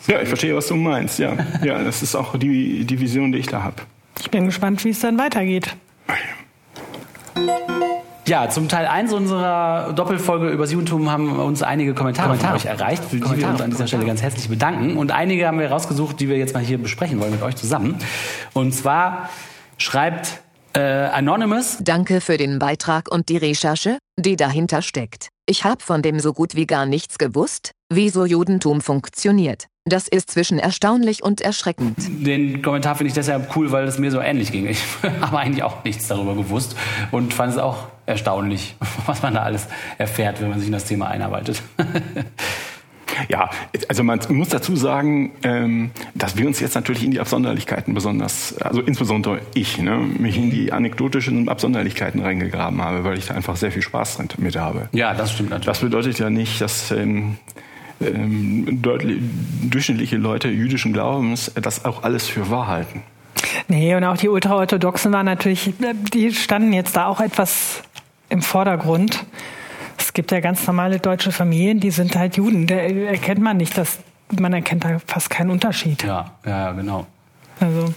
Ja, 0.07 0.21
ich 0.21 0.27
verstehe, 0.27 0.55
was 0.55 0.67
du 0.67 0.75
meinst. 0.75 1.19
Ja, 1.19 1.35
ja 1.63 1.83
das 1.83 2.01
ist 2.01 2.15
auch 2.15 2.37
die, 2.37 2.85
die 2.85 2.99
Vision, 2.99 3.31
die 3.31 3.39
ich 3.39 3.47
da 3.47 3.63
habe. 3.63 3.77
Ich 4.19 4.29
bin 4.29 4.45
gespannt, 4.45 4.83
wie 4.85 4.89
es 4.89 4.99
dann 4.99 5.17
weitergeht. 5.17 5.75
Ja, 8.25 8.49
zum 8.49 8.69
Teil 8.69 8.85
1 8.85 9.11
unserer 9.11 9.91
Doppelfolge 9.93 10.47
über 10.47 10.63
das 10.63 10.71
Judentum 10.71 11.11
haben 11.11 11.39
uns 11.39 11.61
einige 11.61 11.93
Kommentare, 11.93 12.29
Kommentare. 12.29 12.57
von 12.57 12.69
euch 12.69 12.79
erreicht, 12.79 13.03
für 13.03 13.17
die 13.17 13.37
wir 13.37 13.49
uns 13.49 13.61
an 13.61 13.69
dieser 13.69 13.85
Stelle 13.85 14.05
ganz 14.05 14.21
herzlich 14.21 14.47
bedanken. 14.47 14.95
Und 14.95 15.11
einige 15.11 15.45
haben 15.45 15.59
wir 15.59 15.69
rausgesucht, 15.69 16.19
die 16.21 16.29
wir 16.29 16.37
jetzt 16.37 16.53
mal 16.53 16.63
hier 16.63 16.77
besprechen 16.77 17.19
wollen 17.19 17.31
mit 17.31 17.41
euch 17.41 17.57
zusammen. 17.57 17.97
Und 18.53 18.73
zwar 18.73 19.29
schreibt 19.77 20.41
äh, 20.73 20.79
Anonymous. 20.79 21.77
Danke 21.81 22.21
für 22.21 22.37
den 22.37 22.59
Beitrag 22.59 23.11
und 23.11 23.29
die 23.29 23.37
Recherche, 23.37 23.97
die 24.17 24.35
dahinter 24.35 24.81
steckt. 24.81 25.29
Ich 25.45 25.63
habe 25.63 25.83
von 25.83 26.01
dem 26.01 26.19
so 26.19 26.33
gut 26.33 26.55
wie 26.55 26.65
gar 26.65 26.85
nichts 26.85 27.17
gewusst, 27.17 27.71
wie 27.91 28.09
so 28.09 28.25
Judentum 28.25 28.81
funktioniert. 28.81 29.67
Das 29.85 30.07
ist 30.07 30.31
zwischen 30.31 30.59
erstaunlich 30.59 31.23
und 31.23 31.41
erschreckend. 31.41 31.97
Den 32.25 32.61
Kommentar 32.61 32.95
finde 32.95 33.09
ich 33.09 33.13
deshalb 33.13 33.53
cool, 33.57 33.71
weil 33.73 33.85
es 33.85 33.99
mir 33.99 34.11
so 34.11 34.21
ähnlich 34.21 34.51
ging. 34.51 34.65
Ich 34.65 34.81
habe 35.21 35.37
eigentlich 35.37 35.63
auch 35.63 35.83
nichts 35.83 36.07
darüber 36.07 36.35
gewusst 36.35 36.77
und 37.11 37.33
fand 37.33 37.53
es 37.53 37.59
auch 37.59 37.87
erstaunlich, 38.05 38.75
was 39.05 39.21
man 39.21 39.33
da 39.33 39.43
alles 39.43 39.67
erfährt, 39.97 40.41
wenn 40.41 40.49
man 40.49 40.59
sich 40.59 40.67
in 40.67 40.73
das 40.73 40.85
Thema 40.85 41.07
einarbeitet. 41.07 41.61
Ja, 43.29 43.49
also 43.87 44.03
man 44.03 44.19
muss 44.29 44.49
dazu 44.49 44.75
sagen, 44.75 45.31
ähm, 45.43 45.91
dass 46.15 46.37
wir 46.37 46.47
uns 46.47 46.59
jetzt 46.59 46.75
natürlich 46.75 47.03
in 47.03 47.11
die 47.11 47.19
Absonderlichkeiten 47.19 47.93
besonders, 47.93 48.57
also 48.61 48.81
insbesondere 48.81 49.41
ich, 49.53 49.77
ne, 49.77 49.97
mich 49.97 50.37
in 50.37 50.49
die 50.49 50.71
anekdotischen 50.71 51.49
Absonderlichkeiten 51.49 52.21
reingegraben 52.21 52.81
habe, 52.81 53.03
weil 53.03 53.17
ich 53.17 53.27
da 53.27 53.35
einfach 53.35 53.55
sehr 53.55 53.71
viel 53.71 53.81
Spaß 53.81 54.19
mit 54.37 54.57
habe. 54.57 54.89
Ja, 54.91 55.13
das 55.13 55.31
stimmt 55.31 55.49
natürlich. 55.49 55.65
Das 55.65 55.79
bedeutet 55.79 56.19
ja 56.19 56.29
nicht, 56.29 56.61
dass 56.61 56.91
ähm, 56.91 57.37
ähm, 58.01 58.81
durchschnittliche 58.81 60.17
Leute 60.17 60.49
jüdischen 60.49 60.93
Glaubens 60.93 61.51
das 61.55 61.85
auch 61.85 62.03
alles 62.03 62.27
für 62.27 62.49
wahr 62.49 62.67
halten. 62.67 63.03
Nee, 63.67 63.95
und 63.95 64.03
auch 64.03 64.17
die 64.17 64.29
Ultraorthodoxen 64.29 65.11
waren 65.13 65.25
natürlich, 65.25 65.73
die 66.13 66.33
standen 66.33 66.73
jetzt 66.73 66.95
da 66.95 67.07
auch 67.07 67.19
etwas 67.19 67.81
im 68.29 68.41
Vordergrund. 68.41 69.25
Es 70.13 70.15
gibt 70.15 70.31
ja 70.31 70.41
ganz 70.41 70.67
normale 70.67 70.99
deutsche 70.99 71.31
Familien, 71.31 71.79
die 71.79 71.89
sind 71.89 72.15
halt 72.15 72.37
Juden. 72.37 72.67
Da 72.67 72.75
erkennt 72.75 73.41
man 73.41 73.57
nicht, 73.57 73.75
dass 73.75 73.97
man 74.39 74.53
erkennt 74.53 74.83
da 74.83 74.99
fast 75.07 75.31
keinen 75.31 75.49
Unterschied. 75.49 76.03
Ja, 76.03 76.35
ja, 76.45 76.71
genau. 76.73 77.07
Also. 77.59 77.91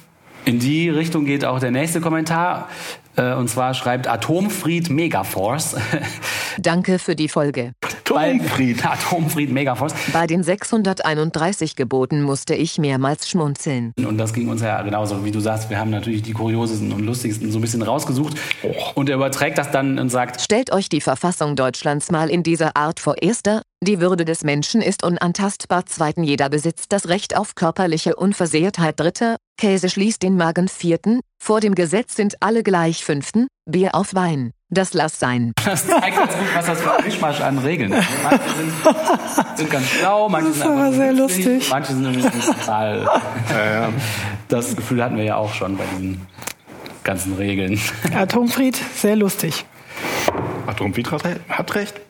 In 0.47 0.59
die 0.59 0.89
Richtung 0.89 1.27
geht 1.27 1.45
auch 1.45 1.61
der 1.61 1.73
nächste 1.73 2.01
Kommentar. 2.01 2.71
Äh, 3.17 3.35
und 3.35 3.49
zwar 3.49 3.75
schreibt 3.75 4.09
Atomfried 4.09 4.91
Megaforce. 4.91 5.77
Danke 6.59 6.99
für 6.99 7.17
die 7.17 7.29
Folge. 7.29 7.73
Atomfried. 8.07 8.85
Atomfried 8.85 9.53
Megaforce. 9.53 9.95
Bei 10.13 10.27
den 10.27 10.43
631 10.43 11.77
Geboten 11.77 12.23
musste 12.23 12.55
ich 12.55 12.79
mehrmals 12.79 13.29
schmunzeln. 13.29 13.93
Und 13.97 14.19
das 14.19 14.33
ging 14.33 14.49
uns 14.49 14.63
ja 14.63 14.81
genauso, 14.83 15.25
wie 15.25 15.31
du 15.31 15.41
sagst. 15.41 15.71
Wir 15.71 15.79
haben 15.79 15.91
natürlich 15.91 16.23
die 16.23 16.33
kuriosesten 16.33 16.93
und 16.93 17.05
lustigsten 17.05 17.51
so 17.51 17.59
ein 17.59 17.63
bisschen 17.63 17.83
rausgesucht. 17.83 18.39
Und 18.95 19.09
er 19.09 19.17
überträgt 19.17 19.59
das 19.59 19.71
dann 19.71 19.99
und 19.99 20.11
sagt: 20.11 20.41
Stellt 20.41 20.73
euch 20.73 20.89
die 20.89 21.01
Verfassung 21.01 21.57
Deutschlands 21.57 22.11
mal 22.11 22.31
in 22.31 22.43
dieser 22.43 22.77
Art 22.77 23.01
vor. 23.01 23.21
Erster, 23.21 23.63
die 23.83 24.01
Würde 24.01 24.25
des 24.25 24.45
Menschen 24.45 24.81
ist 24.81 25.03
unantastbar. 25.03 25.87
Zweiten, 25.87 26.23
jeder 26.23 26.49
besitzt 26.49 26.93
das 26.93 27.09
Recht 27.09 27.37
auf 27.37 27.55
körperliche 27.55 28.17
Unversehrtheit. 28.17 28.99
Dritter, 28.99 29.37
Käse 29.59 29.89
schließt 29.89 30.23
den 30.23 30.37
Magen. 30.37 30.69
Vierten, 30.69 31.21
vor 31.39 31.61
dem 31.61 31.75
Gesetz 31.75 32.17
sind 32.17 32.37
alle 32.41 32.63
gleich. 32.63 33.05
Fünften, 33.05 33.47
Bier 33.67 33.95
auf 33.95 34.15
Wein. 34.15 34.53
Das 34.69 34.95
lass 34.95 35.19
sein. 35.21 35.53
Das 35.65 35.87
zeigt 35.87 36.17
ganz 36.17 36.33
gut, 36.33 36.47
was 36.55 36.67
das 36.67 36.81
für 36.81 36.97
ein 36.97 37.05
Mischmasch 37.05 37.41
an 37.41 37.59
Regeln 37.59 37.93
ist. 37.93 38.09
Manche 38.23 38.49
sind, 38.57 38.73
sind 39.57 39.71
ganz 39.71 39.87
schlau, 39.89 40.29
manche 40.29 40.49
das 40.49 40.59
sind 40.59 40.71
einfach 40.71 40.93
sehr 40.93 41.13
lustig. 41.13 41.67
manche 41.71 41.93
sind 41.93 42.05
irgendwie 42.05 42.29
total. 42.41 43.09
Ja, 43.51 43.81
ja. 43.81 43.89
Das 44.49 44.75
Gefühl 44.75 45.03
hatten 45.03 45.17
wir 45.17 45.25
ja 45.25 45.37
auch 45.37 45.53
schon 45.55 45.77
bei 45.77 45.85
diesen 45.93 46.27
ganzen 47.05 47.35
Regeln. 47.35 47.81
Atomfried, 48.15 48.77
sehr 48.97 49.15
lustig. 49.17 49.65
Atomfried 50.67 51.11
hat 51.49 51.75
recht. 51.75 52.01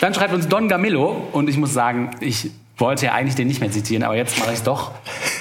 Dann 0.00 0.14
schreibt 0.14 0.32
uns 0.34 0.48
Don 0.48 0.68
Gamillo 0.68 1.28
und 1.32 1.48
ich 1.48 1.56
muss 1.56 1.72
sagen, 1.72 2.10
ich 2.20 2.50
wollte 2.76 3.06
ja 3.06 3.12
eigentlich 3.14 3.34
den 3.34 3.48
nicht 3.48 3.60
mehr 3.60 3.70
zitieren, 3.70 4.02
aber 4.02 4.16
jetzt 4.16 4.38
mache 4.38 4.50
ich 4.50 4.58
es 4.58 4.62
doch, 4.62 4.92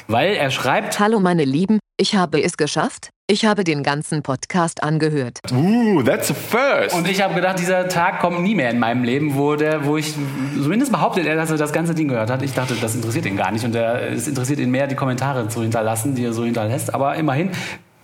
weil 0.07 0.35
er 0.35 0.49
schreibt: 0.51 0.99
Hallo 0.99 1.19
meine 1.19 1.45
Lieben, 1.45 1.79
ich 1.97 2.15
habe 2.15 2.41
es 2.41 2.57
geschafft. 2.57 3.09
Ich 3.29 3.45
habe 3.45 3.65
den 3.65 3.83
ganzen 3.83 4.23
Podcast 4.23 4.83
angehört. 4.83 5.39
Uh, 5.51 6.01
that's 6.01 6.31
a 6.31 6.33
first. 6.33 6.95
Und 6.95 7.09
ich 7.09 7.21
habe 7.21 7.33
gedacht, 7.33 7.59
dieser 7.59 7.89
Tag 7.89 8.21
kommt 8.21 8.41
nie 8.41 8.55
mehr 8.55 8.69
in 8.69 8.79
meinem 8.79 9.03
Leben, 9.03 9.35
wo 9.35 9.55
der, 9.55 9.83
wo 9.83 9.97
ich 9.97 10.13
zumindest 10.53 10.93
behauptet 10.93 11.25
er, 11.25 11.35
dass 11.35 11.51
er 11.51 11.57
das 11.57 11.73
ganze 11.73 11.93
Ding 11.93 12.07
gehört 12.07 12.29
hat. 12.29 12.41
Ich 12.41 12.53
dachte, 12.53 12.75
das 12.79 12.95
interessiert 12.95 13.25
ihn 13.25 13.35
gar 13.35 13.51
nicht 13.51 13.65
und 13.65 13.75
er, 13.75 14.11
es 14.11 14.27
interessiert 14.27 14.59
ihn 14.59 14.71
mehr, 14.71 14.87
die 14.87 14.95
Kommentare 14.95 15.49
zu 15.49 15.61
hinterlassen, 15.61 16.15
die 16.15 16.23
er 16.23 16.31
so 16.31 16.45
hinterlässt. 16.45 16.93
Aber 16.93 17.15
immerhin 17.15 17.51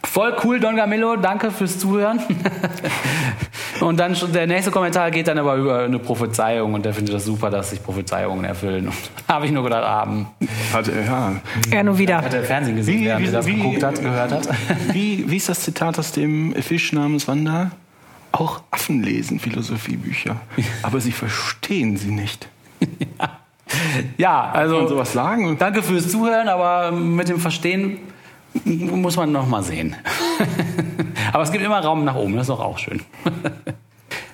Voll 0.06 0.36
cool, 0.44 0.60
Don 0.60 0.76
Gamillo, 0.76 1.16
danke 1.16 1.50
fürs 1.50 1.80
Zuhören. 1.80 2.20
und 3.80 4.00
dann 4.00 4.16
der 4.34 4.48
nächste 4.48 4.70
Kommentar 4.70 5.10
geht 5.12 5.28
dann 5.28 5.40
aber 5.40 5.56
über 5.56 5.80
eine 5.80 5.98
Prophezeiung 5.98 6.74
und 6.74 6.86
der 6.86 6.94
findet 6.94 7.16
das 7.16 7.26
super, 7.26 7.50
dass 7.50 7.70
sich 7.70 7.82
Prophezeiungen 7.82 8.44
erfüllen. 8.44 8.92
Habe 9.28 9.46
ich 9.46 9.52
nur 9.52 9.64
gedacht, 9.64 9.86
haben. 9.86 10.28
Hat, 10.74 10.88
ja. 10.88 11.34
Er 11.72 11.84
nur 11.84 11.98
wieder. 11.98 12.18
Hat 12.18 12.34
er 12.34 12.44
Fernsehen 12.44 12.76
gesehen, 12.76 13.00
wie, 13.00 13.06
während 13.06 13.24
wie, 13.24 13.28
er 13.28 13.32
das 13.32 13.46
wie, 13.46 13.56
geguckt 13.56 13.84
hat, 13.84 14.02
gehört 14.02 14.32
hat. 14.32 14.50
Wie, 14.94 15.30
wie 15.30 15.38
ist 15.38 15.50
das 15.50 15.62
Zitat 15.62 15.98
aus 15.98 16.12
dem 16.12 16.54
Fisch 16.62 16.92
namens 16.92 17.28
Wanda? 17.28 17.72
Auch 18.32 18.62
Affen 18.72 19.02
lesen 19.04 19.40
Philosophiebücher, 19.40 20.36
aber 20.82 21.00
sie 21.00 21.12
verstehen 21.12 21.98
sie 21.98 22.12
nicht. 22.12 22.48
ja. 23.20 23.40
ja, 24.18 24.52
also 24.52 24.76
Kann 24.76 24.84
man 24.84 24.90
sowas 24.90 25.14
sagen? 25.14 25.58
danke 25.58 25.82
fürs 25.82 26.10
Zuhören, 26.10 26.50
aber 26.50 26.92
mit 26.92 27.30
dem 27.30 27.40
Verstehen 27.40 27.98
muss 28.66 29.16
man 29.16 29.32
noch 29.32 29.48
mal 29.48 29.64
sehen. 29.64 29.96
aber 31.34 31.44
es 31.44 31.52
gibt 31.52 31.64
immer 31.64 31.80
Raum 31.80 32.06
nach 32.06 32.16
oben, 32.16 32.36
das 32.36 32.44
ist 32.44 32.50
doch 32.50 32.60
auch 32.60 32.78
schön. 32.78 33.02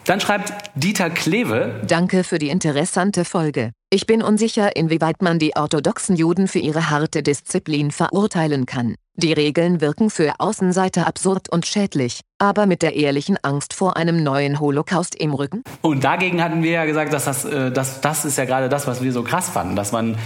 Dann 0.06 0.20
schreibt 0.20 0.72
Dieter 0.74 1.12
Klewe, 1.12 1.82
Danke 1.88 2.24
für 2.24 2.40
die 2.40 2.50
interessante 2.50 3.26
Folge. 3.26 3.74
Ich 3.92 4.08
bin 4.08 4.24
unsicher, 4.24 4.76
inwieweit 4.76 5.22
man 5.22 5.38
die 5.38 5.56
orthodoxen 5.56 6.16
Juden 6.16 6.48
für 6.48 6.58
ihre 6.58 6.90
harte 6.90 7.22
Disziplin 7.22 7.92
verurteilen 7.92 8.66
kann. 8.66 8.96
Die 9.16 9.34
Regeln 9.34 9.82
wirken 9.82 10.10
für 10.10 10.34
Außenseiter 10.40 11.06
absurd 11.06 11.50
und 11.50 11.68
schädlich, 11.68 12.22
aber 12.40 12.66
mit 12.66 12.82
der 12.82 12.96
ehrlichen 12.96 13.38
Angst 13.44 13.74
vor 13.74 13.98
einem 13.98 14.24
neuen 14.24 14.60
Holocaust 14.60 15.14
im 15.14 15.34
Rücken? 15.34 15.64
Und 15.82 16.04
dagegen 16.04 16.42
hatten 16.42 16.64
wir 16.64 16.72
ja 16.72 16.86
gesagt, 16.86 17.14
dass 17.14 17.26
das, 17.26 17.46
äh, 17.46 17.72
das, 17.72 18.02
das 18.02 18.26
ist 18.26 18.38
ja 18.38 18.46
gerade 18.46 18.68
das, 18.68 18.88
was 18.88 19.04
wir 19.04 19.12
so 19.12 19.22
krass 19.22 19.50
fanden, 19.50 19.76
dass 19.76 19.92
man, 19.92 20.18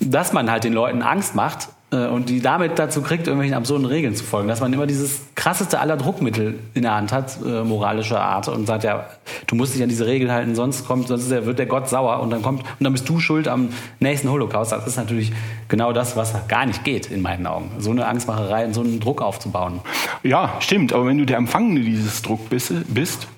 dass 0.00 0.32
man 0.32 0.50
halt 0.50 0.64
den 0.64 0.72
Leuten 0.72 1.02
Angst 1.02 1.34
macht 1.34 1.68
und 1.90 2.28
die 2.28 2.40
damit 2.40 2.78
dazu 2.78 3.00
kriegt, 3.00 3.26
irgendwelchen 3.26 3.56
absurden 3.56 3.86
Regeln 3.86 4.14
zu 4.14 4.22
folgen. 4.22 4.46
Dass 4.46 4.60
man 4.60 4.72
immer 4.72 4.86
dieses 4.86 5.22
krasseste 5.34 5.80
aller 5.80 5.96
Druckmittel 5.96 6.58
in 6.74 6.82
der 6.82 6.94
Hand 6.94 7.12
hat, 7.12 7.38
äh, 7.42 7.64
moralischer 7.64 8.20
Art, 8.20 8.48
und 8.48 8.66
sagt, 8.66 8.84
ja, 8.84 9.06
du 9.46 9.54
musst 9.54 9.74
dich 9.74 9.82
an 9.82 9.88
diese 9.88 10.06
Regeln 10.06 10.30
halten, 10.30 10.54
sonst 10.54 10.86
kommt, 10.86 11.08
sonst 11.08 11.22
ist 11.22 11.30
der, 11.30 11.46
wird 11.46 11.58
der 11.58 11.66
Gott 11.66 11.88
sauer 11.88 12.20
und 12.20 12.30
dann 12.30 12.42
kommt, 12.42 12.60
und 12.60 12.84
dann 12.84 12.92
bist 12.92 13.08
du 13.08 13.20
schuld 13.20 13.48
am 13.48 13.70
nächsten 14.00 14.30
Holocaust. 14.30 14.72
Das 14.72 14.86
ist 14.86 14.96
natürlich 14.96 15.32
genau 15.68 15.94
das, 15.94 16.14
was 16.14 16.34
gar 16.48 16.66
nicht 16.66 16.84
geht, 16.84 17.10
in 17.10 17.22
meinen 17.22 17.46
Augen. 17.46 17.70
So 17.78 17.90
eine 17.90 18.06
Angstmacherei 18.06 18.66
und 18.66 18.74
so 18.74 18.82
einen 18.82 19.00
Druck 19.00 19.22
aufzubauen. 19.22 19.80
Ja, 20.22 20.56
stimmt. 20.60 20.92
Aber 20.92 21.06
wenn 21.06 21.16
du 21.16 21.24
der 21.24 21.38
Empfangene 21.38 21.80
dieses 21.80 22.20
Druck 22.20 22.50
bist, 22.50 22.72
bist, 22.92 23.28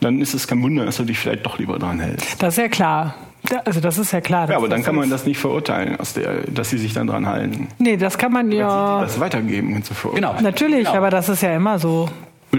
dann 0.00 0.20
ist 0.20 0.34
es 0.34 0.48
kein 0.48 0.62
Wunder, 0.62 0.84
dass 0.84 0.96
du 0.96 1.04
dich 1.04 1.18
vielleicht 1.18 1.46
doch 1.46 1.58
lieber 1.58 1.78
dran 1.78 2.00
hältst. 2.00 2.42
Das 2.42 2.54
ist 2.54 2.58
ja 2.58 2.68
klar. 2.68 3.14
Da- 3.48 3.62
Also 3.64 3.80
das 3.80 3.98
ist 3.98 4.12
ja 4.12 4.20
klar. 4.20 4.48
Ja, 4.50 4.56
aber 4.56 4.68
dann 4.68 4.82
kann 4.82 4.94
man 4.94 5.08
das 5.10 5.24
nicht 5.26 5.38
verurteilen, 5.38 5.98
aus 5.98 6.12
der, 6.12 6.42
dass 6.48 6.70
sie 6.70 6.78
sich 6.78 6.92
dann 6.92 7.06
dran 7.06 7.26
halten. 7.26 7.68
Nee, 7.78 7.96
das 7.96 8.18
kann 8.18 8.32
man 8.32 8.52
ja. 8.52 9.00
Das 9.00 9.18
weitergeben 9.18 9.74
und 9.74 9.84
so 9.84 9.94
fort. 9.94 10.14
Genau. 10.16 10.34
Natürlich, 10.42 10.84
Genau. 10.86 10.96
aber 10.98 11.10
das 11.10 11.28
ist 11.28 11.42
ja 11.42 11.54
immer 11.54 11.78
so. 11.78 12.08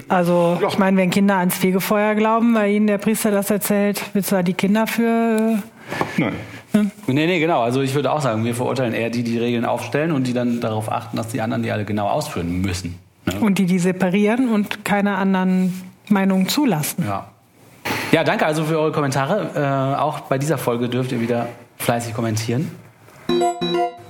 Also, 0.07 0.57
Ja. 0.61 0.69
ich 0.69 0.77
meine, 0.77 0.95
wenn 0.97 1.09
Kinder 1.09 1.35
ans 1.37 1.57
Fegefeuer 1.57 2.15
glauben, 2.15 2.55
weil 2.55 2.71
ihnen 2.71 2.87
der 2.87 2.97
Priester 2.97 3.29
das 3.31 3.51
erzählt, 3.51 4.01
willst 4.13 4.31
du 4.31 4.35
da 4.37 4.43
die 4.43 4.53
Kinder 4.53 4.87
für. 4.87 5.59
Nein. 6.17 6.33
Nee, 7.07 7.25
nee, 7.27 7.39
genau. 7.41 7.61
Also 7.61 7.81
ich 7.81 7.93
würde 7.93 8.11
auch 8.13 8.21
sagen, 8.21 8.45
wir 8.45 8.55
verurteilen 8.55 8.93
eher 8.93 9.09
die, 9.09 9.23
die 9.23 9.37
Regeln 9.37 9.65
aufstellen 9.65 10.13
und 10.13 10.25
die 10.25 10.31
dann 10.33 10.61
darauf 10.61 10.89
achten, 10.89 11.17
dass 11.17 11.27
die 11.27 11.41
anderen 11.41 11.63
die 11.63 11.71
alle 11.71 11.83
genau 11.83 12.07
ausführen 12.07 12.61
müssen. 12.61 12.97
Ne? 13.25 13.33
Und 13.41 13.57
die, 13.57 13.65
die 13.65 13.77
separieren 13.77 14.47
und 14.47 14.85
keine 14.85 15.15
anderen 15.15 15.73
Meinungen 16.07 16.47
zulassen. 16.47 17.03
Ja. 17.05 17.27
Ja, 18.12 18.26
danke 18.26 18.45
also 18.45 18.65
für 18.65 18.78
eure 18.78 18.91
Kommentare. 18.91 19.52
Äh, 19.56 20.00
auch 20.00 20.21
bei 20.21 20.38
dieser 20.38 20.58
Folge 20.58 20.89
dürft 20.89 21.13
ihr 21.13 21.21
wieder 21.21 21.47
fleißig 21.78 22.13
kommentieren. 22.13 22.69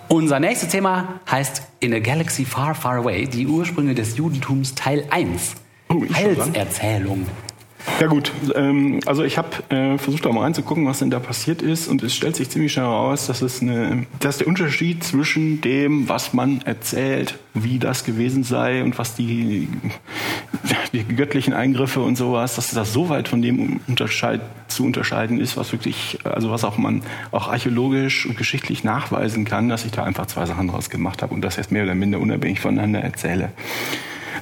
Unser 0.08 0.40
nächstes 0.40 0.70
Thema 0.70 1.20
heißt 1.30 1.64
In 1.80 1.94
a 1.94 2.00
Galaxy 2.00 2.44
Far, 2.44 2.74
Far 2.74 2.98
Away, 2.98 3.28
die 3.28 3.46
Ursprünge 3.46 3.94
des 3.94 4.18
Judentums 4.18 4.74
Teil 4.74 5.06
1. 5.12 5.54
Oh? 5.90 6.02
Heilserzählung. 6.14 7.28
Ja 8.00 8.08
gut, 8.08 8.32
ähm, 8.56 9.00
also 9.06 9.24
ich 9.24 9.38
habe 9.38 9.50
äh, 9.70 9.98
versucht 9.98 10.26
da 10.26 10.32
mal 10.32 10.42
reinzugucken, 10.42 10.86
was 10.86 11.00
denn 11.00 11.10
da 11.10 11.20
passiert 11.20 11.62
ist 11.62 11.88
und 11.88 12.04
es 12.04 12.16
stellt 12.16 12.36
sich 12.36 12.50
ziemlich 12.50 12.74
schnell 12.74 12.86
heraus, 12.86 13.28
dass 13.28 13.42
es 13.42 13.62
eine, 13.62 14.06
dass 14.20 14.38
der 14.38 14.48
Unterschied 14.48 15.04
zwischen 15.04 15.62
dem, 15.62 16.08
was 16.10 16.34
man 16.34 16.62
erzählt, 16.62 17.38
wie 17.54 17.80
das 17.80 18.04
gewesen 18.04 18.44
sei 18.44 18.84
und 18.84 18.98
was 18.98 19.16
die, 19.16 19.68
die 20.94 21.04
göttlichen 21.04 21.54
Eingriffe 21.54 22.02
und 22.02 22.18
sowas, 22.18 22.56
dass 22.56 22.72
das 22.72 22.94
so 22.94 23.10
weit 23.10 23.28
von 23.28 23.42
dem 23.42 23.80
unterscheid, 23.88 24.42
zu 24.68 24.86
unterscheiden 24.86 25.40
ist, 25.40 25.58
was 25.58 25.72
wirklich, 25.72 26.20
also 26.24 26.52
was 26.52 26.64
auch 26.64 26.78
man 26.78 27.02
auch 27.32 27.50
archäologisch 27.50 28.26
und 28.26 28.38
geschichtlich 28.38 28.84
nachweisen 28.84 29.44
kann, 29.44 29.70
dass 29.70 29.86
ich 29.86 29.92
da 29.92 30.04
einfach 30.04 30.28
zwei 30.28 30.46
Sachen 30.46 30.68
draus 30.68 30.90
gemacht 30.90 31.22
habe 31.22 31.34
und 31.34 31.42
das 31.42 31.56
jetzt 31.56 31.72
mehr 31.72 31.84
oder 31.84 31.96
minder 31.96 32.20
unabhängig 32.20 32.60
voneinander 32.60 33.02
erzähle. 33.02 33.50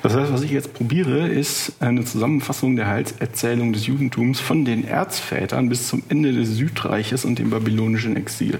Das 0.01 0.15
heißt, 0.15 0.31
was 0.31 0.43
ich 0.43 0.51
jetzt 0.51 0.73
probiere, 0.73 1.27
ist 1.27 1.73
eine 1.81 2.05
Zusammenfassung 2.05 2.75
der 2.77 2.87
Heilserzählung 2.87 3.73
des 3.73 3.85
Judentums 3.85 4.39
von 4.39 4.63
den 4.63 4.87
Erzvätern 4.87 5.67
bis 5.67 5.89
zum 5.89 6.03
Ende 6.07 6.31
des 6.31 6.55
Südreiches 6.55 7.25
und 7.25 7.37
dem 7.37 7.49
babylonischen 7.49 8.15
Exil. 8.15 8.59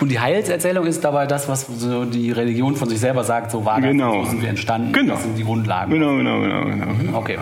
Und 0.00 0.10
die 0.10 0.20
Heilserzählung 0.20 0.84
ist 0.86 1.02
dabei 1.04 1.26
das, 1.26 1.48
was 1.48 1.66
so 1.66 2.04
die 2.04 2.30
Religion 2.30 2.76
von 2.76 2.88
sich 2.88 3.00
selber 3.00 3.24
sagt, 3.24 3.50
so 3.50 3.64
war 3.64 3.80
das, 3.80 3.90
Genau. 3.90 4.24
so 4.24 4.30
sind 4.30 4.42
wir 4.42 4.48
entstanden, 4.50 4.92
Genau. 4.92 5.14
das 5.14 5.22
sind 5.22 5.38
die 5.38 5.44
Grundlagen. 5.44 5.90
Genau, 5.90 6.16
genau, 6.16 6.40
genau, 6.40 6.64
genau. 6.64 6.86
genau. 6.98 7.18
Okay. 7.18 7.38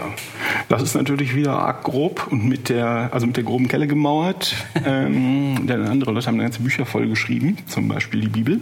Das 0.69 0.83
ist 0.83 0.95
natürlich 0.95 1.35
wieder 1.35 1.59
arg 1.59 1.83
grob 1.83 2.29
und 2.31 2.45
mit 2.45 2.69
der, 2.69 3.11
also 3.13 3.27
mit 3.27 3.37
der 3.37 3.45
groben 3.45 3.67
Kelle 3.69 3.87
gemauert. 3.87 4.55
ähm, 4.87 5.67
denn 5.67 5.87
andere 5.87 6.13
Leute 6.13 6.27
haben 6.27 6.39
ganze 6.39 6.61
Bücher 6.61 6.87
voll 6.87 7.09
geschrieben, 7.09 7.57
zum 7.67 7.89
Beispiel 7.89 8.21
die 8.21 8.29
Bibel. 8.29 8.61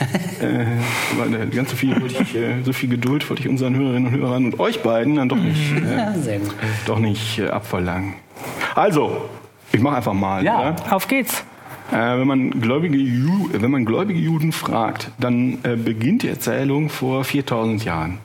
äh, 0.40 1.46
ganz 1.54 1.70
so 1.70 1.76
viel, 1.76 1.96
ich, 2.06 2.34
äh, 2.34 2.62
so 2.64 2.72
viel 2.72 2.88
Geduld 2.88 3.28
wollte 3.30 3.42
ich 3.42 3.48
unseren 3.48 3.76
Hörerinnen 3.76 4.12
und 4.12 4.20
Hörern 4.20 4.44
und 4.46 4.60
euch 4.60 4.82
beiden 4.82 5.16
dann 5.16 5.28
doch 5.28 5.36
nicht, 5.36 5.72
äh, 5.76 5.96
Ja, 5.96 6.14
doch 6.86 6.98
nicht 6.98 7.38
äh, 7.38 7.48
abverlangen. 7.48 8.14
Also, 8.74 9.28
ich 9.72 9.80
mache 9.80 9.96
einfach 9.96 10.12
mal. 10.12 10.44
Ja. 10.44 10.60
oder? 10.60 10.76
Auf 10.90 11.06
geht's. 11.08 11.44
Äh, 11.90 12.18
wenn, 12.18 12.26
man 12.26 12.60
gläubige 12.60 12.98
Ju 12.98 13.48
wenn 13.52 13.70
man 13.70 13.84
gläubige 13.84 14.20
Juden 14.20 14.52
fragt, 14.52 15.10
dann 15.18 15.58
äh, 15.62 15.76
beginnt 15.76 16.22
die 16.22 16.28
Erzählung 16.28 16.90
vor 16.90 17.24
4000 17.24 17.84
Jahren. 17.84 18.18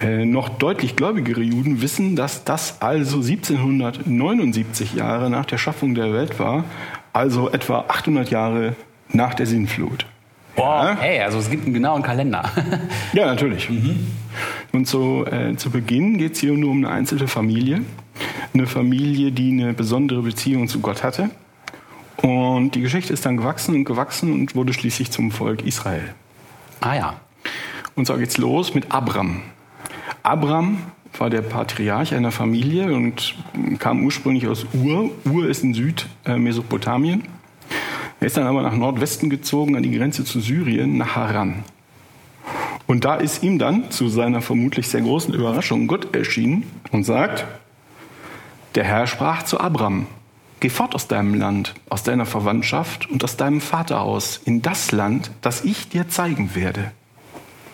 Äh, 0.00 0.24
noch 0.24 0.48
deutlich 0.48 0.96
gläubigere 0.96 1.40
Juden 1.40 1.80
wissen, 1.82 2.16
dass 2.16 2.44
das 2.44 2.82
also 2.82 3.16
1779 3.16 4.94
Jahre 4.94 5.30
nach 5.30 5.46
der 5.46 5.58
Schaffung 5.58 5.94
der 5.94 6.12
Welt 6.12 6.38
war, 6.38 6.64
also 7.12 7.50
etwa 7.50 7.84
800 7.88 8.30
Jahre 8.30 8.76
nach 9.08 9.34
der 9.34 9.46
Sintflut. 9.46 10.06
Boah, 10.56 10.96
hey, 11.00 11.20
also 11.20 11.38
es 11.38 11.50
gibt 11.50 11.64
einen 11.64 11.74
genauen 11.74 12.02
Kalender. 12.02 12.44
Ja, 13.12 13.26
natürlich. 13.26 13.68
Und 14.72 14.88
so 14.88 15.24
äh, 15.26 15.56
zu 15.56 15.70
Beginn 15.70 16.18
geht 16.18 16.32
es 16.32 16.40
hier 16.40 16.52
nur 16.52 16.70
um 16.70 16.84
eine 16.84 16.90
einzelne 16.90 17.28
Familie. 17.28 17.82
Eine 18.52 18.66
Familie, 18.66 19.32
die 19.32 19.50
eine 19.50 19.72
besondere 19.72 20.22
Beziehung 20.22 20.68
zu 20.68 20.80
Gott 20.80 21.02
hatte. 21.02 21.30
Und 22.24 22.74
die 22.74 22.80
Geschichte 22.80 23.12
ist 23.12 23.26
dann 23.26 23.36
gewachsen 23.36 23.74
und 23.74 23.84
gewachsen 23.84 24.32
und 24.32 24.54
wurde 24.54 24.72
schließlich 24.72 25.10
zum 25.10 25.30
Volk 25.30 25.62
Israel. 25.66 26.14
ah 26.80 26.94
ja. 26.94 27.20
Und 27.96 28.06
so 28.06 28.16
geht's 28.16 28.38
los 28.38 28.74
mit 28.74 28.92
Abram. 28.92 29.42
Abram 30.22 30.78
war 31.18 31.28
der 31.28 31.42
Patriarch 31.42 32.14
einer 32.14 32.30
Familie 32.30 32.94
und 32.94 33.34
kam 33.78 34.06
ursprünglich 34.06 34.48
aus 34.48 34.64
Ur. 34.72 35.10
Ur 35.26 35.46
ist 35.50 35.64
in 35.64 35.74
Südmesopotamien. 35.74 37.24
Er 38.20 38.26
ist 38.26 38.38
dann 38.38 38.46
aber 38.46 38.62
nach 38.62 38.74
Nordwesten 38.74 39.28
gezogen, 39.28 39.76
an 39.76 39.82
die 39.82 39.94
Grenze 39.94 40.24
zu 40.24 40.40
Syrien, 40.40 40.96
nach 40.96 41.16
Haran. 41.16 41.62
Und 42.86 43.04
da 43.04 43.16
ist 43.16 43.42
ihm 43.42 43.58
dann 43.58 43.90
zu 43.90 44.08
seiner 44.08 44.40
vermutlich 44.40 44.88
sehr 44.88 45.02
großen 45.02 45.34
Überraschung 45.34 45.88
Gott 45.88 46.16
erschienen 46.16 46.62
und 46.90 47.04
sagt, 47.04 47.44
der 48.76 48.84
Herr 48.84 49.06
sprach 49.06 49.42
zu 49.42 49.60
Abram, 49.60 50.06
geh 50.64 50.70
fort 50.70 50.94
aus 50.94 51.08
deinem 51.08 51.34
Land, 51.34 51.74
aus 51.90 52.04
deiner 52.04 52.24
Verwandtschaft 52.24 53.10
und 53.10 53.22
aus 53.22 53.36
deinem 53.36 53.60
Vaterhaus 53.60 54.40
in 54.46 54.62
das 54.62 54.92
Land, 54.92 55.30
das 55.42 55.62
ich 55.62 55.90
dir 55.90 56.08
zeigen 56.08 56.54
werde. 56.54 56.90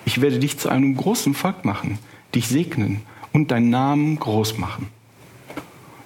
Ich 0.05 0.21
werde 0.21 0.41
dich 0.41 0.59
zu 0.59 0.69
einem 0.69 0.97
großen 0.97 1.35
Volk 1.35 1.65
machen, 1.65 2.01
dich 2.35 2.49
segnen 2.49 3.03
und 3.33 3.53
deinen 3.53 3.71
Namen 3.71 4.19
groß 4.19 4.59
machen. 4.59 4.89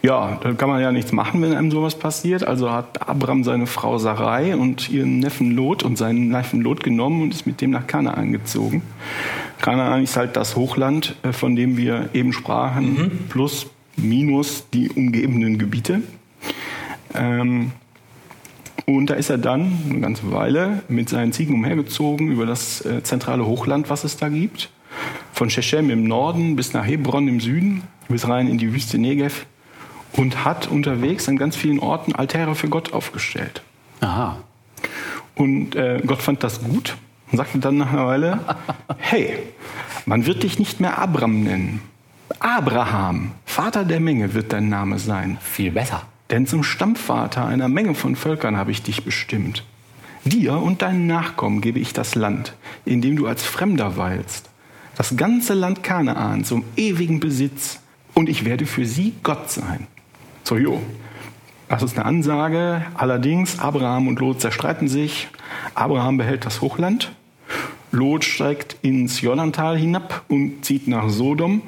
Ja, 0.02 0.38
da 0.42 0.52
kann 0.52 0.68
man 0.68 0.82
ja 0.82 0.92
nichts 0.92 1.10
machen, 1.12 1.40
wenn 1.40 1.54
einem 1.54 1.70
sowas 1.70 1.98
passiert. 1.98 2.46
Also 2.46 2.70
hat 2.70 3.08
Abraham 3.08 3.44
seine 3.44 3.66
Frau 3.66 3.96
Sarai 3.96 4.54
und 4.54 4.90
ihren 4.90 5.20
Neffen 5.20 5.52
Lot 5.52 5.84
und 5.84 5.96
seinen 5.96 6.28
Neffen 6.28 6.60
Lot 6.60 6.84
genommen 6.84 7.22
und 7.22 7.32
ist 7.32 7.46
mit 7.46 7.62
dem 7.62 7.70
nach 7.70 7.86
Kanaan 7.86 8.30
gezogen. 8.30 8.82
Kanaan 9.62 10.02
ist 10.02 10.18
halt 10.18 10.36
das 10.36 10.54
Hochland, 10.54 11.16
äh, 11.22 11.32
von 11.32 11.56
dem 11.56 11.78
wir 11.78 12.10
eben 12.12 12.34
sprachen, 12.34 13.24
plus, 13.30 13.68
minus 13.96 14.66
die 14.74 14.90
umgebenden 14.90 15.56
Gebiete. 15.56 16.02
Ähm, 17.14 17.72
und 18.86 19.08
da 19.08 19.14
ist 19.14 19.30
er 19.30 19.38
dann 19.38 19.78
eine 19.88 20.00
ganze 20.00 20.30
Weile 20.30 20.82
mit 20.88 21.08
seinen 21.08 21.32
Ziegen 21.32 21.54
umhergezogen 21.54 22.30
über 22.30 22.44
das 22.44 22.84
äh, 22.84 23.02
zentrale 23.02 23.46
Hochland, 23.46 23.88
was 23.88 24.04
es 24.04 24.16
da 24.16 24.28
gibt. 24.28 24.70
Von 25.32 25.50
Shechem 25.50 25.90
im 25.90 26.04
Norden 26.04 26.54
bis 26.54 26.72
nach 26.74 26.86
Hebron 26.86 27.26
im 27.28 27.40
Süden, 27.40 27.82
bis 28.08 28.28
rein 28.28 28.48
in 28.48 28.58
die 28.58 28.72
Wüste 28.72 28.98
Negev. 28.98 29.46
Und 30.12 30.44
hat 30.44 30.68
unterwegs 30.68 31.28
an 31.28 31.36
ganz 31.36 31.56
vielen 31.56 31.80
Orten 31.80 32.14
Altäre 32.14 32.54
für 32.54 32.68
Gott 32.68 32.92
aufgestellt. 32.92 33.62
Aha. 34.00 34.38
Und 35.34 35.74
äh, 35.74 36.00
Gott 36.06 36.22
fand 36.22 36.44
das 36.44 36.62
gut 36.62 36.96
und 37.32 37.38
sagte 37.38 37.58
dann 37.58 37.78
nach 37.78 37.92
einer 37.92 38.06
Weile, 38.06 38.38
hey, 38.98 39.38
man 40.06 40.26
wird 40.26 40.44
dich 40.44 40.58
nicht 40.58 40.78
mehr 40.78 40.98
Abram 40.98 41.42
nennen. 41.42 41.80
Abraham, 42.38 43.32
Vater 43.44 43.84
der 43.84 43.98
Menge 43.98 44.34
wird 44.34 44.52
dein 44.52 44.68
Name 44.68 44.98
sein. 44.98 45.38
Viel 45.40 45.72
besser. 45.72 46.02
Denn 46.30 46.46
zum 46.46 46.62
Stammvater 46.62 47.44
einer 47.46 47.68
Menge 47.68 47.94
von 47.94 48.16
Völkern 48.16 48.56
habe 48.56 48.70
ich 48.70 48.82
dich 48.82 49.04
bestimmt. 49.04 49.64
Dir 50.24 50.56
und 50.56 50.80
deinen 50.80 51.06
Nachkommen 51.06 51.60
gebe 51.60 51.78
ich 51.78 51.92
das 51.92 52.14
Land, 52.14 52.54
in 52.86 53.02
dem 53.02 53.16
du 53.16 53.26
als 53.26 53.42
Fremder 53.42 53.96
weilst. 53.96 54.48
Das 54.96 55.16
ganze 55.16 55.54
Land 55.54 55.82
Kanaan 55.82 56.44
zum 56.44 56.64
ewigen 56.76 57.20
Besitz. 57.20 57.80
Und 58.14 58.28
ich 58.28 58.44
werde 58.44 58.64
für 58.64 58.86
sie 58.86 59.12
Gott 59.22 59.50
sein. 59.50 59.86
So, 60.44 60.56
jo. 60.56 60.80
Das 61.68 61.82
ist 61.82 61.98
eine 61.98 62.06
Ansage. 62.06 62.86
Allerdings, 62.94 63.58
Abraham 63.58 64.08
und 64.08 64.20
Lot 64.20 64.40
zerstreiten 64.40 64.88
sich. 64.88 65.28
Abraham 65.74 66.16
behält 66.16 66.46
das 66.46 66.60
Hochland. 66.60 67.12
Lot 67.90 68.24
steigt 68.24 68.76
ins 68.82 69.20
Jordantal 69.20 69.76
hinab 69.76 70.24
und 70.28 70.64
zieht 70.64 70.88
nach 70.88 71.08
Sodom. 71.08 71.62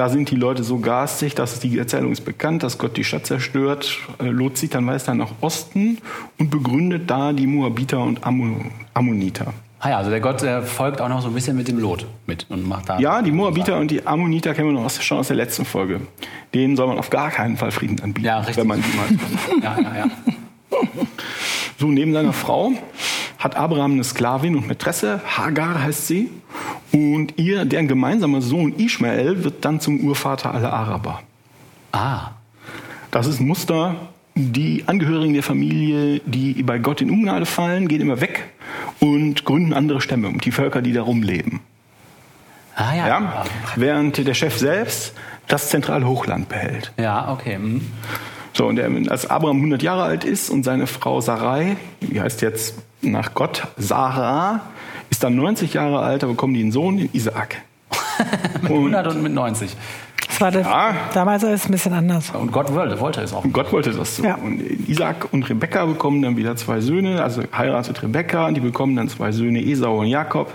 Da 0.00 0.08
sind 0.08 0.30
die 0.30 0.36
Leute 0.36 0.64
so 0.64 0.78
garstig, 0.78 1.34
dass 1.34 1.60
die 1.60 1.78
Erzählung 1.78 2.10
ist 2.10 2.22
bekannt, 2.22 2.62
dass 2.62 2.78
Gott 2.78 2.96
die 2.96 3.04
Stadt 3.04 3.26
zerstört. 3.26 3.98
Äh, 4.18 4.30
Lot 4.30 4.56
zieht 4.56 4.74
dann 4.74 4.86
weiter 4.86 5.14
nach 5.14 5.28
Osten 5.42 5.98
und 6.38 6.48
begründet 6.50 7.10
da 7.10 7.34
die 7.34 7.46
Moabiter 7.46 8.00
und 8.00 8.18
Ammoniter. 8.24 9.52
Ah 9.78 9.90
ja, 9.90 9.98
also 9.98 10.08
der 10.08 10.20
Gott 10.20 10.40
der 10.40 10.62
folgt 10.62 11.02
auch 11.02 11.10
noch 11.10 11.20
so 11.20 11.28
ein 11.28 11.34
bisschen 11.34 11.54
mit 11.54 11.68
dem 11.68 11.78
Lot 11.78 12.06
mit 12.24 12.46
und 12.48 12.66
macht 12.66 12.88
da. 12.88 12.98
Ja, 12.98 13.20
die 13.20 13.30
Moabiter 13.30 13.78
und 13.78 13.90
die 13.90 14.06
Ammoniter 14.06 14.54
kennen 14.54 14.68
wir 14.68 14.72
noch 14.72 14.86
aus, 14.86 15.04
schon 15.04 15.18
aus 15.18 15.26
der 15.26 15.36
letzten 15.36 15.66
Folge. 15.66 16.00
Denen 16.54 16.76
soll 16.76 16.86
man 16.86 16.98
auf 16.98 17.10
gar 17.10 17.30
keinen 17.30 17.58
Fall 17.58 17.70
Frieden 17.70 18.00
anbieten, 18.00 18.26
ja, 18.26 18.38
richtig. 18.38 18.56
wenn 18.56 18.68
man 18.68 18.82
die 18.82 18.96
mal. 18.96 19.06
ja, 19.62 19.80
ja, 19.82 19.96
ja. 19.98 20.10
So, 21.80 21.86
neben 21.86 22.12
seiner 22.12 22.34
Frau 22.34 22.72
hat 23.38 23.56
Abraham 23.56 23.92
eine 23.92 24.04
Sklavin 24.04 24.54
und 24.54 24.68
Mätresse, 24.68 25.22
Hagar 25.24 25.82
heißt 25.82 26.08
sie, 26.08 26.28
und 26.92 27.38
ihr, 27.38 27.64
deren 27.64 27.88
gemeinsamer 27.88 28.42
Sohn 28.42 28.74
Ishmael, 28.78 29.44
wird 29.44 29.64
dann 29.64 29.80
zum 29.80 29.98
Urvater 30.00 30.54
aller 30.54 30.74
Araber. 30.74 31.22
Ah. 31.92 32.32
Das 33.10 33.26
ist 33.26 33.40
ein 33.40 33.46
Muster. 33.46 33.96
Die 34.34 34.84
Angehörigen 34.88 35.32
der 35.32 35.42
Familie, 35.42 36.20
die 36.26 36.62
bei 36.62 36.78
Gott 36.78 37.00
in 37.00 37.10
Ungnade 37.10 37.46
fallen, 37.46 37.88
gehen 37.88 38.02
immer 38.02 38.20
weg 38.20 38.50
und 38.98 39.46
gründen 39.46 39.72
andere 39.72 40.02
Stämme, 40.02 40.28
um 40.28 40.38
die 40.38 40.52
Völker, 40.52 40.82
die 40.82 40.92
darum 40.92 41.22
leben. 41.22 41.60
Ah 42.76 42.94
ja. 42.94 43.08
ja. 43.08 43.44
Während 43.76 44.18
der 44.18 44.34
Chef 44.34 44.58
selbst 44.58 45.14
das 45.48 45.70
zentrale 45.70 46.06
Hochland 46.06 46.50
behält. 46.50 46.92
Ja, 46.98 47.32
okay. 47.32 47.56
Mhm. 47.56 47.90
So, 48.52 48.66
und 48.66 49.10
als 49.10 49.28
Abraham 49.28 49.56
100 49.56 49.82
Jahre 49.82 50.02
alt 50.02 50.24
ist 50.24 50.50
und 50.50 50.64
seine 50.64 50.86
Frau 50.86 51.20
Sarai, 51.20 51.76
die 52.00 52.20
heißt 52.20 52.42
jetzt 52.42 52.74
nach 53.02 53.34
Gott 53.34 53.66
Sarah, 53.76 54.60
ist 55.08 55.22
dann 55.24 55.36
90 55.36 55.74
Jahre 55.74 56.00
alt, 56.00 56.22
da 56.22 56.26
bekommen 56.26 56.54
die 56.54 56.60
einen 56.60 56.72
Sohn, 56.72 56.96
den 56.96 57.10
Isaak. 57.12 57.62
mit 58.62 58.70
100 58.70 59.06
und 59.08 59.22
mit 59.22 59.32
90. 59.32 59.76
Das 60.26 60.40
war 60.40 60.50
das, 60.50 60.66
ja. 60.66 60.94
damals 61.12 61.44
alles 61.44 61.66
ein 61.66 61.72
bisschen 61.72 61.92
anders. 61.92 62.30
Und 62.30 62.52
Gott 62.52 62.72
wollte, 62.72 62.98
wollte 63.00 63.20
es 63.20 63.32
auch. 63.32 63.44
Und 63.44 63.52
Gott 63.52 63.72
wollte 63.72 63.90
das 63.90 64.16
so. 64.16 64.24
Ja. 64.24 64.36
Und 64.36 64.62
Isaac 64.88 65.32
und 65.32 65.48
Rebekka 65.48 65.84
bekommen 65.86 66.22
dann 66.22 66.36
wieder 66.36 66.56
zwei 66.56 66.80
Söhne, 66.80 67.22
also 67.22 67.42
heiratet 67.56 68.02
Rebekka, 68.02 68.46
und 68.46 68.54
die 68.54 68.60
bekommen 68.60 68.96
dann 68.96 69.08
zwei 69.08 69.32
Söhne, 69.32 69.60
Esau 69.60 70.00
und 70.00 70.06
Jakob. 70.06 70.52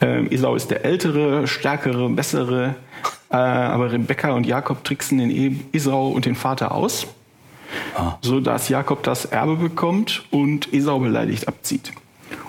Ähm, 0.00 0.30
Esau 0.30 0.54
ist 0.54 0.70
der 0.70 0.84
ältere, 0.84 1.46
stärkere, 1.46 2.08
bessere, 2.10 2.74
äh, 3.30 3.36
aber 3.36 3.92
Rebekka 3.92 4.32
und 4.32 4.46
Jakob 4.46 4.84
tricksen 4.84 5.18
den 5.18 5.64
Esau 5.72 6.08
und 6.08 6.26
den 6.26 6.34
Vater 6.34 6.72
aus, 6.72 7.06
ah. 7.96 8.16
sodass 8.20 8.68
Jakob 8.68 9.02
das 9.02 9.24
Erbe 9.24 9.56
bekommt 9.56 10.24
und 10.30 10.72
Esau 10.72 10.98
beleidigt 10.98 11.48
abzieht 11.48 11.92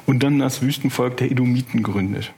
und 0.05 0.23
dann 0.23 0.39
das 0.39 0.61
Wüstenvolk 0.61 1.17
der 1.17 1.31
Edomiten 1.31 1.83
gründet. 1.83 2.31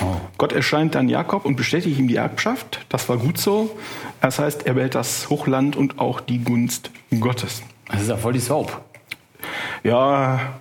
Oh. 0.00 0.16
Gott 0.38 0.52
erscheint 0.52 0.94
dann 0.94 1.08
Jakob 1.08 1.44
und 1.44 1.56
bestätigt 1.56 1.98
ihm 1.98 2.08
die 2.08 2.16
Erbschaft. 2.16 2.84
Das 2.88 3.08
war 3.08 3.18
gut 3.18 3.38
so. 3.38 3.76
Das 4.20 4.38
heißt, 4.38 4.66
er 4.66 4.74
behält 4.74 4.94
das 4.94 5.28
Hochland 5.28 5.76
und 5.76 5.98
auch 5.98 6.20
die 6.20 6.38
Gunst 6.38 6.90
Gottes. 7.20 7.62
Das 7.88 8.02
ist 8.02 8.08
ja 8.08 8.16
voll 8.16 8.32
die 8.32 8.40
Soap. 8.40 8.80
Ja, 9.84 10.54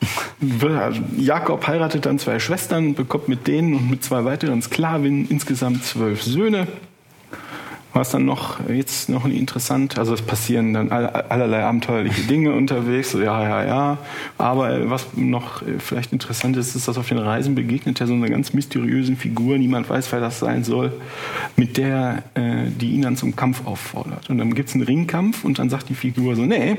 Jakob 1.16 1.66
heiratet 1.66 2.06
dann 2.06 2.18
zwei 2.18 2.38
Schwestern, 2.38 2.94
bekommt 2.94 3.28
mit 3.28 3.46
denen 3.46 3.74
und 3.74 3.90
mit 3.90 4.04
zwei 4.04 4.24
weiteren 4.24 4.62
Sklavinnen 4.62 5.28
insgesamt 5.28 5.84
zwölf 5.84 6.22
Söhne 6.22 6.66
war 7.92 8.02
es 8.02 8.10
dann 8.10 8.24
noch 8.24 8.68
jetzt 8.68 9.08
noch 9.08 9.24
interessant. 9.24 9.98
Also 9.98 10.14
es 10.14 10.22
passieren 10.22 10.74
dann 10.74 10.90
allerlei 10.90 11.64
abenteuerliche 11.64 12.22
Dinge 12.22 12.52
unterwegs. 12.52 13.12
So, 13.12 13.20
ja, 13.20 13.42
ja, 13.42 13.64
ja. 13.64 13.98
Aber 14.36 14.90
was 14.90 15.06
noch 15.16 15.62
vielleicht 15.78 16.12
interessant 16.12 16.56
ist, 16.56 16.76
ist, 16.76 16.86
dass 16.86 16.98
auf 16.98 17.08
den 17.08 17.18
Reisen 17.18 17.54
begegnet 17.54 18.00
er 18.00 18.06
so 18.06 18.14
einer 18.14 18.28
ganz 18.28 18.52
mysteriösen 18.52 19.16
Figur. 19.16 19.58
Niemand 19.58 19.88
weiß, 19.88 20.12
wer 20.12 20.20
das 20.20 20.38
sein 20.38 20.64
soll, 20.64 20.92
mit 21.56 21.76
der 21.76 22.22
äh, 22.34 22.66
die 22.68 22.90
ihn 22.90 23.02
dann 23.02 23.16
zum 23.16 23.34
Kampf 23.36 23.66
auffordert. 23.66 24.30
Und 24.30 24.38
dann 24.38 24.54
gibt 24.54 24.68
es 24.68 24.74
einen 24.74 24.84
Ringkampf 24.84 25.44
und 25.44 25.58
dann 25.58 25.70
sagt 25.70 25.88
die 25.88 25.94
Figur 25.94 26.36
so, 26.36 26.42
nee, 26.42 26.76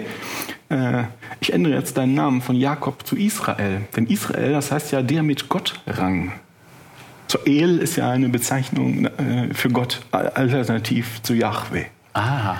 äh, 0.70 1.04
ich 1.42 1.54
ändere 1.54 1.74
jetzt 1.74 1.98
deinen 1.98 2.14
Namen 2.14 2.42
von 2.42 2.56
Jakob 2.56 3.06
zu 3.06 3.16
Israel. 3.16 3.82
Denn 3.96 4.08
Israel, 4.08 4.54
das 4.54 4.72
heißt 4.72 4.92
ja 4.92 5.02
der 5.02 5.24
mit 5.24 5.50
Gott 5.50 5.80
Rang. 5.88 6.32
So 7.32 7.38
El 7.46 7.78
ist 7.78 7.96
ja 7.96 8.10
eine 8.10 8.28
Bezeichnung 8.28 9.06
äh, 9.06 9.54
für 9.54 9.70
Gott, 9.70 10.02
alternativ 10.12 11.22
zu 11.22 11.36
Yahweh. 11.36 11.86
Ah. 12.14 12.56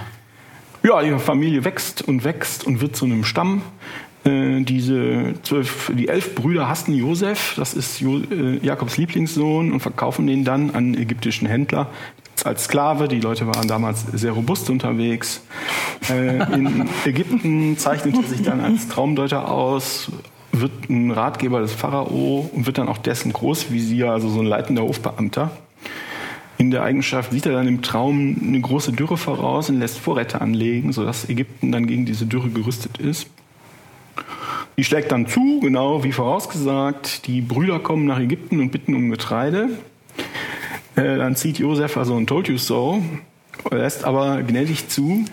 Ja, 0.84 1.02
die 1.02 1.18
Familie 1.18 1.66
wächst 1.66 2.04
und 2.04 2.24
wächst 2.24 2.66
und 2.66 2.80
wird 2.80 2.96
zu 2.96 3.06
einem 3.06 3.24
Stamm. 3.24 3.64
Äh, 4.26 4.62
diese 4.62 5.34
zwölf, 5.42 5.92
die 5.96 6.08
elf 6.08 6.36
Brüder 6.36 6.70
hassen 6.70 6.94
Josef, 6.94 7.56
das 7.58 7.74
ist 7.74 8.00
jo, 8.00 8.20
äh, 8.20 8.60
Jakobs 8.62 8.98
Lieblingssohn, 8.98 9.72
und 9.72 9.80
verkaufen 9.80 10.28
den 10.28 10.44
dann 10.44 10.70
an 10.76 10.94
ägyptischen 10.94 11.48
Händler 11.48 11.88
als 12.44 12.66
Sklave. 12.66 13.08
Die 13.08 13.22
Leute 13.22 13.48
waren 13.48 13.68
damals 13.68 14.06
sehr 14.14 14.34
robust 14.34 14.70
unterwegs. 14.70 15.42
Äh, 16.12 16.44
in 16.54 16.88
Ägypten 17.06 17.76
zeichnete 17.80 18.22
sich 18.24 18.44
dann 18.44 18.62
als 18.62 18.88
Traumdeuter 18.88 19.50
aus, 19.50 20.12
wird 20.52 20.90
ein 20.90 21.12
Ratgeber 21.12 21.62
des 21.62 21.74
Pharao 21.74 22.50
und 22.54 22.66
wird 22.66 22.78
dann 22.78 22.88
auch 22.88 22.98
dessen 22.98 23.34
Großvisier, 23.34 24.12
also 24.12 24.30
so 24.30 24.40
ein 24.40 24.46
leitender 24.46 24.84
Hofbeamter. 24.84 25.52
In 26.58 26.72
der 26.72 26.84
Eigenschaft 26.84 27.32
sieht 27.32 27.46
er 27.46 27.54
dann 27.54 27.68
im 27.68 27.82
Traum 27.82 28.36
eine 28.44 28.60
große 28.60 28.92
Dürre 28.92 29.18
voraus 29.18 29.70
und 29.70 29.80
lässt 29.80 29.98
Vorräte 29.98 30.42
anlegen, 30.42 30.92
sodass 30.92 31.30
Ägypten 31.30 31.72
dann 31.72 31.88
gegen 31.88 32.06
diese 32.06 32.26
Dürre 32.26 32.50
gerüstet 32.50 32.98
ist. 32.98 33.28
Die 34.78 34.84
schlägt 34.84 35.12
dann 35.12 35.28
zu, 35.28 35.60
genau 35.62 36.04
wie 36.04 36.12
vorausgesagt. 36.12 37.28
Die 37.28 37.42
Brüder 37.42 37.80
kommen 37.80 38.06
nach 38.06 38.20
Ägypten 38.20 38.60
und 38.60 38.72
bitten 38.72 38.94
um 38.94 39.10
Getreide. 39.10 39.70
Äh, 40.96 41.18
dann 41.18 41.36
zieht 41.36 41.60
Josef 41.60 41.96
also 41.96 42.16
ein 42.16 42.28
Told 42.28 42.50
You 42.50 42.58
So, 42.58 43.02
lässt 43.72 44.04
aber 44.04 44.42
gnädig 44.44 44.90
zu, 44.90 45.26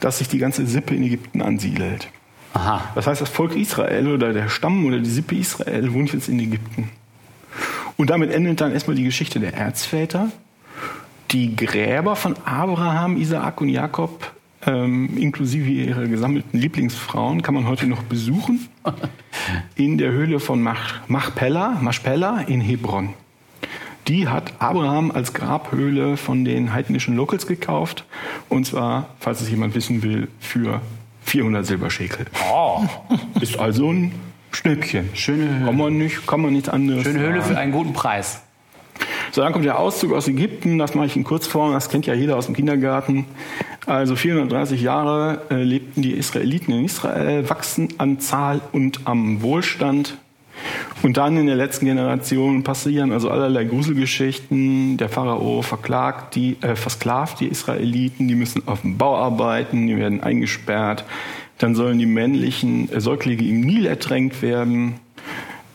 dass 0.00 0.18
sich 0.18 0.28
die 0.28 0.38
ganze 0.38 0.66
Sippe 0.66 0.94
in 0.94 1.02
Ägypten 1.02 1.40
ansiedelt. 1.40 2.08
Aha. 2.56 2.90
Das 2.94 3.06
heißt, 3.06 3.20
das 3.20 3.28
Volk 3.28 3.54
Israel 3.54 4.08
oder 4.08 4.32
der 4.32 4.48
Stamm 4.48 4.86
oder 4.86 4.98
die 4.98 5.10
Sippe 5.10 5.34
Israel 5.34 5.92
wohnt 5.92 6.14
jetzt 6.14 6.30
in 6.30 6.40
Ägypten. 6.40 6.88
Und 7.98 8.08
damit 8.08 8.32
endet 8.32 8.62
dann 8.62 8.72
erstmal 8.72 8.96
die 8.96 9.04
Geschichte 9.04 9.40
der 9.40 9.52
Erzväter. 9.52 10.30
Die 11.32 11.54
Gräber 11.54 12.16
von 12.16 12.34
Abraham, 12.46 13.18
Isaak 13.18 13.60
und 13.60 13.68
Jakob, 13.68 14.32
ähm, 14.64 15.18
inklusive 15.18 15.68
ihrer 15.68 16.06
gesammelten 16.06 16.58
Lieblingsfrauen, 16.58 17.42
kann 17.42 17.54
man 17.54 17.66
heute 17.66 17.86
noch 17.86 18.02
besuchen. 18.04 18.68
In 19.74 19.98
der 19.98 20.12
Höhle 20.12 20.40
von 20.40 20.62
Mach, 20.62 21.06
Machpella, 21.08 21.76
Machpella 21.82 22.40
in 22.46 22.62
Hebron. 22.62 23.10
Die 24.08 24.28
hat 24.28 24.54
Abraham 24.60 25.10
als 25.10 25.34
Grabhöhle 25.34 26.16
von 26.16 26.46
den 26.46 26.72
heidnischen 26.72 27.16
Locals 27.16 27.46
gekauft. 27.46 28.04
Und 28.48 28.64
zwar, 28.64 29.10
falls 29.18 29.42
es 29.42 29.50
jemand 29.50 29.74
wissen 29.74 30.02
will, 30.02 30.28
für 30.40 30.80
400 31.26 31.66
Silberschäkel. 31.66 32.26
Oh. 32.52 32.82
Ist 33.40 33.58
also 33.58 33.92
ein 33.92 34.12
Schnäppchen. 34.52 35.10
Schöne 35.14 35.48
Höhle. 35.48 35.66
Kann 35.66 35.76
man 35.76 35.98
nicht, 35.98 36.26
kann 36.26 36.40
man 36.40 36.52
nicht 36.52 36.68
anders. 36.68 37.02
Schöne 37.02 37.20
Höhle 37.20 37.42
für 37.42 37.58
einen 37.58 37.72
guten 37.72 37.92
Preis. 37.92 38.42
So, 39.32 39.42
dann 39.42 39.52
kommt 39.52 39.66
der 39.66 39.78
Auszug 39.78 40.14
aus 40.14 40.28
Ägypten, 40.28 40.78
das 40.78 40.94
mache 40.94 41.06
ich 41.06 41.16
in 41.16 41.24
Kurzform, 41.24 41.72
das 41.72 41.90
kennt 41.90 42.06
ja 42.06 42.14
jeder 42.14 42.36
aus 42.36 42.46
dem 42.46 42.54
Kindergarten. 42.54 43.26
Also 43.84 44.16
430 44.16 44.80
Jahre 44.80 45.42
äh, 45.50 45.62
lebten 45.62 46.00
die 46.00 46.12
Israeliten 46.12 46.72
in 46.72 46.84
Israel, 46.84 47.48
wachsen 47.50 47.88
an 47.98 48.18
Zahl 48.18 48.62
und 48.72 49.00
am 49.04 49.42
Wohlstand. 49.42 50.16
Und 51.02 51.16
dann 51.16 51.36
in 51.36 51.46
der 51.46 51.56
letzten 51.56 51.86
Generation 51.86 52.62
passieren 52.62 53.12
also 53.12 53.30
allerlei 53.30 53.64
Gruselgeschichten. 53.64 54.96
Der 54.96 55.08
Pharao 55.08 55.62
verklagt 55.62 56.34
die, 56.34 56.56
äh, 56.62 56.74
versklavt 56.74 57.40
die 57.40 57.46
Israeliten, 57.46 58.28
die 58.28 58.34
müssen 58.34 58.62
auf 58.66 58.80
dem 58.80 58.96
Bau 58.96 59.16
arbeiten, 59.16 59.86
die 59.86 59.96
werden 59.96 60.22
eingesperrt. 60.22 61.04
Dann 61.58 61.74
sollen 61.74 61.98
die 61.98 62.06
männlichen 62.06 62.90
äh, 62.92 63.00
Säuglinge 63.00 63.44
im 63.44 63.60
Nil 63.60 63.86
ertränkt 63.86 64.42
werden. 64.42 64.94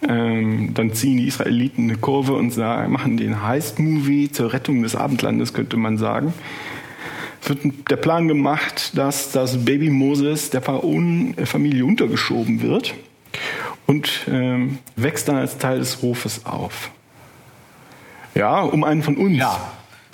Ähm, 0.07 0.73
dann 0.73 0.93
ziehen 0.93 1.17
die 1.17 1.27
Israeliten 1.27 1.89
eine 1.89 1.97
Kurve 1.97 2.33
und 2.33 2.51
sagen, 2.51 2.91
machen 2.91 3.17
den 3.17 3.43
Heist-Movie 3.43 4.31
zur 4.31 4.51
Rettung 4.51 4.81
des 4.81 4.95
Abendlandes, 4.95 5.53
könnte 5.53 5.77
man 5.77 5.97
sagen. 5.97 6.33
Es 7.43 7.49
wird 7.49 7.89
der 7.89 7.95
Plan 7.97 8.27
gemacht, 8.27 8.97
dass 8.97 9.31
das 9.31 9.63
Baby 9.63 9.89
Moses 9.89 10.49
der 10.49 10.61
Pharaonenfamilie 10.61 11.85
untergeschoben 11.85 12.61
wird 12.61 12.95
und 13.91 14.25
ähm, 14.31 14.79
wächst 14.95 15.27
dann 15.27 15.35
als 15.35 15.57
Teil 15.57 15.79
des 15.79 16.01
Hofes 16.01 16.45
auf. 16.45 16.91
Ja, 18.33 18.61
um 18.61 18.85
einen 18.85 19.03
von 19.03 19.17
uns 19.17 19.37
ja. 19.37 19.59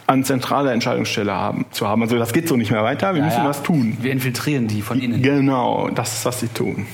an 0.08 0.24
zentraler 0.24 0.74
Entscheidungsstelle 0.74 1.32
haben, 1.32 1.66
zu 1.70 1.88
haben. 1.88 2.02
Also 2.02 2.18
das 2.18 2.34
geht 2.34 2.48
so 2.48 2.58
nicht 2.58 2.72
mehr 2.72 2.84
weiter, 2.84 3.14
wir 3.14 3.20
ja, 3.20 3.26
müssen 3.26 3.44
ja. 3.44 3.50
was 3.50 3.62
tun. 3.62 3.96
Wir 4.02 4.12
infiltrieren 4.12 4.68
die 4.68 4.82
von 4.82 5.00
innen. 5.00 5.22
Genau, 5.22 5.90
das 5.90 6.16
ist, 6.16 6.26
was 6.26 6.40
sie 6.40 6.48
tun. 6.48 6.88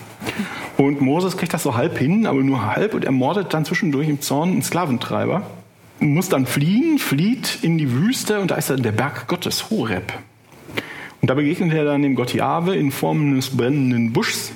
Und 0.75 0.99
Moses 0.99 1.37
kriegt 1.37 1.53
das 1.53 1.63
so 1.63 1.75
halb 1.75 1.97
hin, 1.97 2.25
aber 2.25 2.41
nur 2.41 2.65
halb 2.65 2.93
und 2.95 3.05
ermordet 3.05 3.53
dann 3.53 3.63
zwischendurch 3.63 4.09
im 4.09 4.19
Zorn 4.19 4.51
einen 4.51 4.61
Sklaventreiber. 4.61 5.43
Muss 6.01 6.27
dann 6.27 6.45
fliehen, 6.45 6.99
flieht 6.99 7.59
in 7.61 7.77
die 7.77 7.93
Wüste 7.93 8.41
und 8.41 8.51
da 8.51 8.55
ist 8.55 8.69
dann 8.69 8.83
der 8.83 8.91
Berg 8.91 9.29
Gottes, 9.29 9.69
Horeb. 9.69 10.11
Und 11.21 11.29
da 11.29 11.33
begegnet 11.33 11.71
er 11.73 11.85
dann 11.85 12.01
dem 12.01 12.15
Gott 12.15 12.33
Jahwe 12.33 12.75
in 12.75 12.91
Form 12.91 13.21
eines 13.21 13.55
brennenden 13.55 14.11
Buschs. 14.11 14.51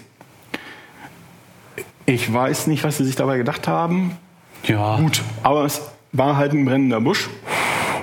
Ich 2.10 2.34
weiß 2.34 2.68
nicht, 2.68 2.86
was 2.86 2.98
sie 2.98 3.04
sich 3.04 3.18
dabei 3.18 3.38
gedacht 3.38 3.68
haben. 3.68 4.18
Ja. 4.64 4.96
Gut, 4.96 5.22
aber 5.44 5.66
es 5.66 5.82
war 6.14 6.38
halt 6.38 6.54
ein 6.54 6.64
brennender 6.64 7.02
Busch. 7.02 7.30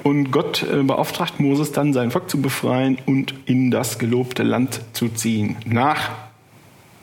Und 0.03 0.31
Gott 0.31 0.63
äh, 0.63 0.83
beauftragt 0.83 1.41
Moses 1.41 1.73
dann, 1.73 1.95
sein 1.95 2.11
Volk 2.11 2.29
zu 2.29 2.43
befreien 2.43 2.99
und 3.07 3.35
in 3.47 3.71
das 3.71 3.99
gelobte 3.99 4.43
Land 4.43 4.83
zu 4.93 5.09
ziehen. 5.09 5.57
Nach 5.65 6.11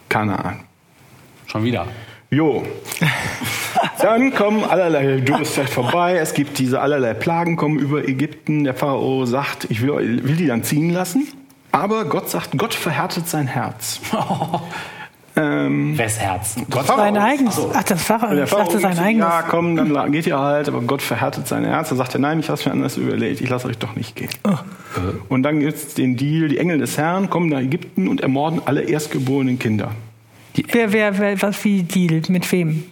Kanaan. 0.10 0.60
Schon 1.48 1.64
wieder. 1.64 1.88
Jo. 2.30 2.64
Dann 4.02 4.34
kommen 4.36 4.64
allerlei 4.64 5.22
Durstzeit 5.22 5.70
vorbei. 5.70 6.18
Es 6.18 6.36
gibt 6.36 6.60
diese 6.60 6.82
allerlei 6.82 7.16
Plagen 7.16 7.56
kommen 7.56 7.80
über 7.80 8.08
Ägypten. 8.08 8.64
Der 8.64 8.76
Pharao 8.76 9.26
sagt, 9.26 9.66
ich 9.70 9.82
will, 9.82 10.24
will 10.24 10.36
die 10.36 10.48
dann 10.48 10.64
ziehen 10.64 10.92
lassen. 10.92 11.28
Aber 11.72 12.06
Gott 12.06 12.30
sagt, 12.30 12.58
Gott 12.58 12.74
verhärtet 12.74 13.28
sein 13.28 13.48
Herz. 13.48 14.02
Ähm, 15.36 15.98
Wes 15.98 16.20
Herz? 16.20 16.56
Gott. 16.70 16.88
Sein 16.88 17.17
eigenes. 17.17 17.60
Ach, 17.74 17.84
das 17.84 18.06
der 18.06 18.46
dachte 18.46 18.80
sein 18.80 19.00
eigenes. 19.00 19.26
Ja, 19.26 19.44
komm, 19.44 19.76
dann 19.76 20.12
geht 20.12 20.28
ihr 20.28 20.38
halt. 20.38 20.67
Aber 20.67 20.82
Gott 20.82 21.02
verhärtet 21.02 21.48
sein 21.48 21.63
Herz. 21.63 21.89
Da 21.89 21.96
sagt 21.96 22.15
er, 22.15 22.20
nein, 22.20 22.39
ich 22.39 22.50
habe 22.50 22.62
mir 22.65 22.72
anders 22.72 22.98
überlegt. 22.98 23.39
Ich 23.41 23.50
lasse 23.50 23.67
euch 23.67 23.78
doch 23.78 23.96
nicht 23.96 24.15
gehen. 24.15 24.30
Und 25.30 25.44
dann 25.44 25.60
gibt 25.62 25.74
es 25.74 25.94
den 25.94 26.17
Deal, 26.17 26.50
die 26.50 26.58
Engel 26.58 26.80
des 26.80 26.98
Herrn 26.98 27.30
kommen 27.30 27.50
nach 27.50 27.60
Ägypten 27.60 28.08
und 28.08 28.22
ermorden 28.22 28.62
alle 28.65 28.82
erstgeborenen 28.82 29.58
Kinder. 29.58 29.91
Wer, 30.54 30.91
wer, 30.91 31.17
wer, 31.17 31.41
was 31.41 31.63
wie 31.63 31.84
Deal? 31.84 32.22
Mit 32.28 32.52
wem? 32.52 32.84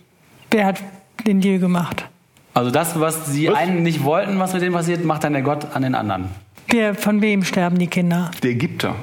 Wer 0.50 0.66
hat 0.68 0.82
den 1.28 1.42
Deal 1.42 1.60
gemacht? 1.60 2.06
Also 2.54 2.72
das, 2.72 3.00
was 3.00 3.28
sie 3.28 3.50
Was? 3.50 3.58
einen 3.58 3.84
nicht 3.84 4.04
wollten, 4.04 4.40
was 4.40 4.54
mit 4.54 4.62
denen 4.62 4.74
passiert, 4.74 5.04
macht 5.04 5.24
dann 5.24 5.34
der 5.34 5.42
Gott 5.42 5.68
an 5.76 5.82
den 5.82 5.94
anderen. 5.94 6.30
Wer, 6.68 6.96
von 6.96 7.22
wem 7.22 7.44
sterben 7.44 7.78
die 7.78 7.88
Kinder? 7.88 8.32
Der 8.44 8.52
Ägypter. 8.52 8.96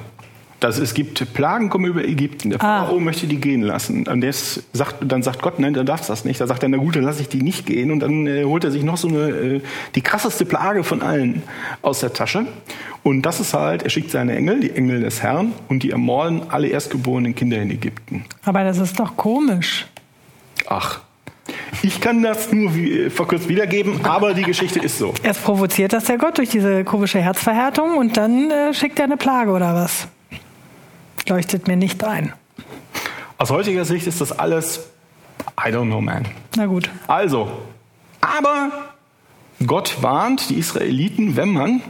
Das, 0.59 0.79
es 0.79 0.95
gibt 0.95 1.33
Plagen 1.33 1.69
kommen 1.69 1.85
über 1.85 2.03
Ägypten. 2.03 2.49
Der 2.49 2.59
Ah. 2.63 2.85
Pharao 2.85 2.99
möchte 2.99 3.27
die 3.27 3.37
gehen 3.39 3.61
lassen. 3.61 4.07
Und 4.07 4.25
sagt, 4.73 4.95
dann 5.01 5.21
sagt 5.21 5.41
Gott, 5.41 5.59
nein, 5.59 5.73
dann 5.75 5.85
darfst 5.85 6.09
das 6.09 6.25
nicht. 6.25 6.41
Da 6.41 6.47
sagt 6.47 6.63
er, 6.63 6.69
na 6.69 6.77
gut, 6.77 6.95
dann 6.95 7.03
lasse 7.03 7.21
ich 7.21 7.29
die 7.29 7.43
nicht 7.43 7.65
gehen. 7.67 7.91
Und 7.91 7.99
dann 7.99 8.25
äh, 8.25 8.43
holt 8.43 8.63
er 8.63 8.71
sich 8.71 8.83
noch 8.83 8.97
so 8.97 9.07
eine, 9.07 9.29
äh, 9.29 9.61
die 9.93 10.01
krasseste 10.01 10.45
Plage 10.45 10.83
von 10.83 11.01
allen 11.03 11.43
aus 11.83 11.99
der 11.99 12.11
Tasche. 12.11 12.47
Und 13.03 13.21
das 13.21 13.39
ist 13.39 13.53
halt, 13.53 13.83
er 13.83 13.89
schickt 13.89 14.09
seine 14.09 14.35
Engel, 14.35 14.59
die 14.61 14.71
Engel 14.71 15.01
des 15.01 15.21
Herrn, 15.21 15.53
und 15.69 15.83
die 15.83 15.91
ermorden 15.91 16.41
alle 16.49 16.67
erstgeborenen 16.69 17.35
Kinder 17.35 17.57
in 17.61 17.69
Ägypten. 17.69 18.25
Aber 18.43 18.63
das 18.63 18.79
ist 18.79 18.99
doch 18.99 19.15
komisch. 19.15 19.85
Ach. 20.67 21.01
Ich 21.83 22.01
kann 22.01 22.23
das 22.23 22.51
nur 22.51 22.73
wie, 22.75 23.01
äh, 23.03 23.09
verkürzt 23.11 23.47
wiedergeben, 23.47 24.03
aber 24.03 24.33
die 24.33 24.41
Geschichte 24.43 24.79
ist 24.79 24.97
so. 24.97 25.13
Erst 25.23 25.43
provoziert 25.43 25.93
das 25.93 26.05
der 26.05 26.17
Gott 26.17 26.39
durch 26.39 26.49
diese 26.49 26.83
komische 26.83 27.19
Herzverhärtung 27.19 27.95
und 27.97 28.17
dann 28.17 28.49
äh, 28.49 28.73
schickt 28.73 28.97
er 28.99 29.05
eine 29.05 29.17
Plage 29.17 29.51
oder 29.51 29.73
was? 29.75 30.07
Leuchtet 31.27 31.67
mir 31.67 31.75
nicht 31.75 32.03
ein. 32.03 32.33
Aus 33.37 33.49
heutiger 33.51 33.85
Sicht 33.85 34.07
ist 34.07 34.21
das 34.21 34.37
alles, 34.37 34.87
I 35.59 35.69
don't 35.69 35.85
know, 35.87 36.01
man. 36.01 36.25
Na 36.55 36.65
gut. 36.65 36.89
Also, 37.07 37.51
aber 38.21 38.71
Gott 39.65 39.97
warnt 40.01 40.49
die 40.49 40.55
Israeliten, 40.55 41.35
wenn 41.35 41.49
man 41.49 41.81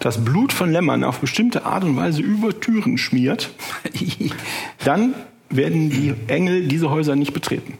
das 0.00 0.22
Blut 0.22 0.52
von 0.52 0.70
Lämmern 0.70 1.02
auf 1.04 1.20
bestimmte 1.20 1.64
Art 1.64 1.84
und 1.84 1.96
Weise 1.96 2.20
über 2.20 2.58
Türen 2.60 2.98
schmiert, 2.98 3.50
dann 4.84 5.14
werden 5.48 5.88
die 5.88 6.14
Engel 6.26 6.66
diese 6.68 6.90
Häuser 6.90 7.16
nicht 7.16 7.32
betreten. 7.32 7.78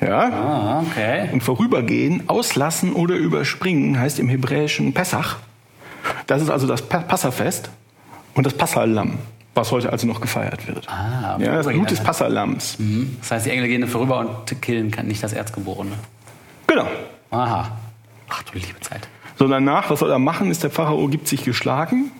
Ja? 0.00 0.28
Ah, 0.30 0.80
okay. 0.86 1.28
Und 1.32 1.42
vorübergehen, 1.42 2.28
auslassen 2.28 2.92
oder 2.92 3.16
überspringen 3.16 3.98
heißt 3.98 4.18
im 4.18 4.28
Hebräischen 4.28 4.92
Pessach. 4.94 5.36
Das 6.26 6.40
ist 6.40 6.50
also 6.50 6.66
das 6.66 6.82
Pa- 6.82 7.00
Passafest 7.00 7.70
und 8.34 8.46
das 8.46 8.54
Passalam, 8.54 9.18
was 9.60 9.70
heute 9.70 9.92
also 9.92 10.06
noch 10.06 10.20
gefeiert 10.20 10.66
wird. 10.66 10.88
Ah, 10.88 11.36
ja, 11.38 11.56
das 11.56 11.66
Blut 11.66 11.90
des? 11.90 12.00
Passalams. 12.00 12.78
Mhm. 12.78 13.16
Das 13.20 13.30
heißt, 13.30 13.46
die 13.46 13.50
Engel 13.50 13.68
gehen 13.68 13.86
vorüber 13.86 14.18
und 14.20 14.62
killen 14.62 14.90
kann 14.90 15.06
nicht 15.06 15.22
das 15.22 15.32
Erzgeborene. 15.32 15.92
Genau. 16.66 16.86
Aha. 17.30 17.78
Ach 18.28 18.42
du 18.44 18.58
liebe 18.58 18.80
Zeit. 18.80 19.08
So 19.38 19.48
danach, 19.48 19.90
was 19.90 20.00
soll 20.00 20.10
er 20.10 20.18
machen, 20.18 20.50
ist 20.50 20.62
der 20.62 20.70
Pharao 20.70 21.08
gibt 21.08 21.28
sich 21.28 21.44
geschlagen 21.44 22.10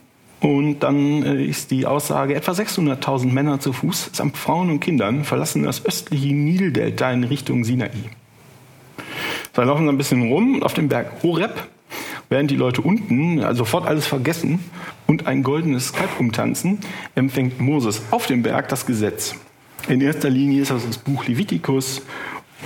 und 0.40 0.80
dann 0.80 1.22
äh, 1.22 1.44
ist 1.44 1.70
die 1.70 1.86
Aussage, 1.86 2.34
etwa 2.34 2.52
600.000 2.52 3.26
Männer 3.26 3.60
zu 3.60 3.72
Fuß 3.72 4.10
samt 4.12 4.36
Frauen 4.36 4.70
und 4.70 4.80
Kindern 4.80 5.24
verlassen 5.24 5.64
das 5.64 5.84
östliche 5.84 6.34
Nildelta 6.34 7.10
in 7.12 7.24
Richtung 7.24 7.64
Sinai. 7.64 7.90
Dann 9.52 9.66
laufen 9.66 9.84
sie 9.84 9.90
ein 9.90 9.98
bisschen 9.98 10.30
rum 10.30 10.62
auf 10.62 10.74
dem 10.74 10.88
Berg 10.88 11.22
Horeb, 11.22 11.54
während 12.28 12.50
die 12.50 12.56
Leute 12.56 12.82
unten 12.82 13.42
also 13.42 13.58
sofort 13.58 13.86
alles 13.86 14.06
vergessen 14.06 14.60
und 15.06 15.26
ein 15.26 15.42
goldenes 15.42 15.92
Kalb 15.92 16.10
umtanzen, 16.18 16.78
empfängt 17.14 17.60
Moses 17.60 18.02
auf 18.10 18.26
dem 18.26 18.42
Berg 18.42 18.68
das 18.68 18.86
Gesetz. 18.86 19.34
In 19.88 20.00
erster 20.00 20.30
Linie 20.30 20.62
ist 20.62 20.70
das 20.70 20.86
das 20.86 20.98
Buch 20.98 21.26
Levitikus. 21.26 22.02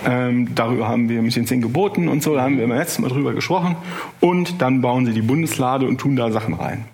Ähm, 0.05 0.55
darüber 0.55 0.89
haben 0.89 1.09
wir 1.09 1.23
mit 1.23 1.35
den 1.37 1.47
zehn 1.47 1.63
Geboten 1.63 2.09
und 2.09 2.23
so, 2.23 2.35
da 2.35 2.43
haben 2.43 2.59
wir 2.59 2.67
beim 2.67 2.77
letzten 2.77 3.03
Mal 3.03 3.09
drüber 3.09 3.33
gesprochen. 3.33 3.77
Und 4.21 4.61
dann 4.61 4.81
bauen 4.81 5.07
sie 5.07 5.13
die 5.13 5.23
Bundeslade 5.23 5.87
und 5.87 5.99
tun 5.99 6.17
da 6.17 6.31
Sachen 6.33 6.55
rein. 6.55 6.85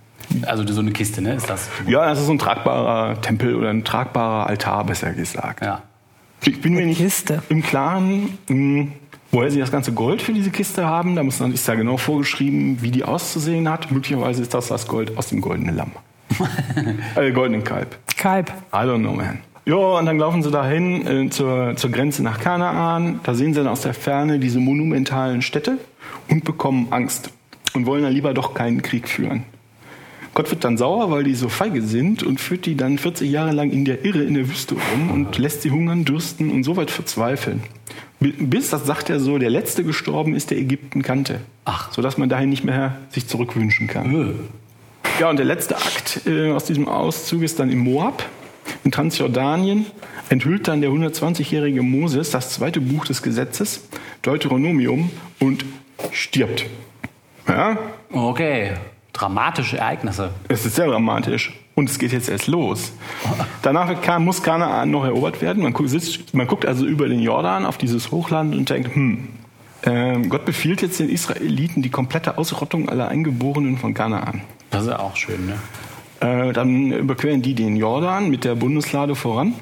Also 0.47 0.67
so 0.67 0.81
eine 0.81 0.93
Kiste, 0.93 1.23
ne? 1.23 1.35
Ist 1.35 1.51
das? 1.51 1.69
Ja, 1.87 2.07
das 2.07 2.21
ist 2.21 2.27
so 2.27 2.33
ein 2.33 2.39
tragbarer 2.39 3.21
Tempel 3.21 3.57
oder 3.57 3.71
ein 3.71 3.85
tragbarer 3.85 4.47
Altar, 4.47 4.85
besser 4.85 5.13
gesagt. 5.13 5.65
Ja. 5.65 5.83
Ich 6.45 6.61
bin 6.61 6.75
mir 6.75 6.87
nicht 6.87 6.99
Kiste. 6.99 7.43
im 7.49 7.63
Klaren, 7.63 8.39
mh, 8.49 8.89
woher 9.31 9.51
sie 9.51 9.59
das 9.59 9.71
ganze 9.71 9.93
Gold 9.93 10.23
für 10.23 10.33
diese 10.33 10.51
Kiste 10.51 10.87
haben. 10.87 11.17
Da 11.17 11.23
muss 11.23 11.41
ist 11.41 11.69
da 11.69 11.75
genau 11.75 11.97
vorgeschrieben, 11.97 12.79
wie 12.83 12.91
die 12.91 13.05
auszusehen 13.05 13.69
hat. 13.69 13.91
Möglicherweise 13.91 14.43
ist 14.43 14.55
das 14.55 14.69
das 14.69 14.87
Gold 14.87 15.17
aus 15.17 15.29
dem 15.29 15.41
goldenen 15.41 15.77
Lamm. 15.77 15.93
äh, 17.17 17.31
goldenen 17.33 17.65
Kalb. 17.65 17.99
Kalb. 18.17 18.53
I 18.73 18.77
don't 18.77 19.01
know, 19.01 19.13
man. 19.13 19.41
Ja, 19.67 19.77
und 19.77 20.07
dann 20.07 20.19
laufen 20.19 20.43
sie 20.43 20.51
dahin 20.51 21.07
äh, 21.07 21.31
zur, 21.31 21.77
zur 21.77 21.91
Grenze 21.91 22.23
nach 22.23 22.41
Kanaan. 22.41 23.21
Da 23.23 23.35
sehen 23.35 23.53
sie 23.53 23.61
dann 23.61 23.69
aus 23.69 23.83
der 23.83 23.95
Ferne 23.95 24.39
diese 24.39 24.59
monumentalen 24.59 25.43
Städte 25.43 25.79
und 26.29 26.45
bekommen 26.45 26.89
Angst 26.91 27.31
und 27.75 27.87
wollen 27.87 28.03
dann 28.03 28.13
lieber 28.13 28.35
doch 28.35 28.55
keinen 28.55 28.83
Krieg 28.83 29.09
führen. 29.09 29.45
Gott 30.33 30.51
wird 30.51 30.65
dann 30.65 30.77
sauer, 30.77 31.11
weil 31.11 31.25
die 31.25 31.35
so 31.35 31.49
feige 31.49 31.83
sind 31.83 32.23
und 32.23 32.41
führt 32.41 32.65
die 32.65 32.77
dann 32.77 32.99
40 32.99 33.31
Jahre 33.31 33.53
lang 33.53 33.71
in 33.71 33.85
der 33.85 34.05
Irre 34.05 34.23
in 34.23 34.35
der 34.35 34.49
Wüste 34.49 34.75
rum 34.75 35.11
und 35.11 35.37
lässt 35.39 35.63
sie 35.63 35.71
hungern, 35.71 36.05
dürsten 36.05 36.51
und 36.51 36.63
so 36.63 36.77
weit 36.77 36.91
verzweifeln. 36.91 37.63
Bi- 38.21 38.33
Bis, 38.39 38.71
das 38.71 38.87
sagt 38.87 39.11
er 39.11 39.19
so, 39.21 39.39
der 39.39 39.51
Letzte 39.51 39.83
gestorben 39.85 40.35
ist, 40.35 40.51
der 40.51 40.59
Ägypten 40.59 41.03
kannte. 41.03 41.41
Ach. 41.65 41.91
Sodass 41.93 42.19
man 42.19 42.29
dahin 42.29 42.51
nicht 42.51 42.65
mehr 42.65 42.97
sich 43.11 43.27
zurückwünschen 43.27 43.87
kann. 43.87 44.15
Öh. 44.15 44.35
Ja, 45.19 45.31
und 45.31 45.37
der 45.39 45.47
letzte 45.47 45.77
Akt 45.77 46.21
äh, 46.27 46.51
aus 46.53 46.65
diesem 46.65 46.87
Auszug 46.89 47.43
ist 47.43 47.59
dann 47.59 47.71
in 47.71 47.79
Moab, 47.79 48.23
in 48.85 48.91
Transjordanien. 48.93 49.87
Enthüllt 50.29 50.69
dann 50.69 50.81
der 50.81 50.91
120-jährige 50.91 51.83
Moses 51.83 52.31
das 52.31 52.51
zweite 52.51 52.81
Buch 52.81 53.05
des 53.07 53.21
Gesetzes, 53.23 53.89
Deuteronomium, 54.23 55.11
und 55.41 55.65
stirbt. 56.13 56.67
Ja, 57.49 57.77
Okay. 58.13 58.73
Dramatische 59.13 59.77
Ereignisse. 59.79 60.31
es 60.49 60.65
ist 60.65 60.77
sehr 60.77 60.87
dramatisch. 60.87 61.53
Und 61.81 61.89
es 61.89 61.99
geht 61.99 62.13
jetzt 62.13 62.29
erst 62.29 62.47
los. 62.47 62.93
Danach 63.63 63.89
wird 63.89 64.03
Kan- 64.03 64.23
muss 64.23 64.43
Kanaan 64.43 64.91
noch 64.91 65.03
erobert 65.07 65.41
werden. 65.41 65.63
Man 65.63 65.73
guckt, 65.73 65.89
sitzt, 65.89 66.35
man 66.35 66.47
guckt 66.47 66.67
also 66.67 66.85
über 66.85 67.09
den 67.09 67.21
Jordan 67.21 67.65
auf 67.65 67.79
dieses 67.79 68.11
Hochland 68.11 68.55
und 68.55 68.69
denkt, 68.69 68.95
hm, 68.95 69.29
ähm, 69.85 70.29
Gott 70.29 70.45
befiehlt 70.45 70.83
jetzt 70.83 71.01
den 71.01 71.09
Israeliten 71.09 71.81
die 71.81 71.89
komplette 71.89 72.37
Ausrottung 72.37 72.91
aller 72.91 73.09
Eingeborenen 73.09 73.79
von 73.79 73.95
Kanaan. 73.95 74.43
Das 74.71 74.83
ist 74.83 74.89
ja 74.91 74.99
auch 74.99 75.17
schön, 75.17 75.47
ne? 75.47 75.55
Äh, 76.21 76.53
dann 76.53 76.93
überqueren 76.93 77.41
die 77.41 77.55
den 77.55 77.77
Jordan 77.77 78.29
mit 78.29 78.45
der 78.45 78.57
Bundeslade 78.57 79.15
voran, 79.15 79.55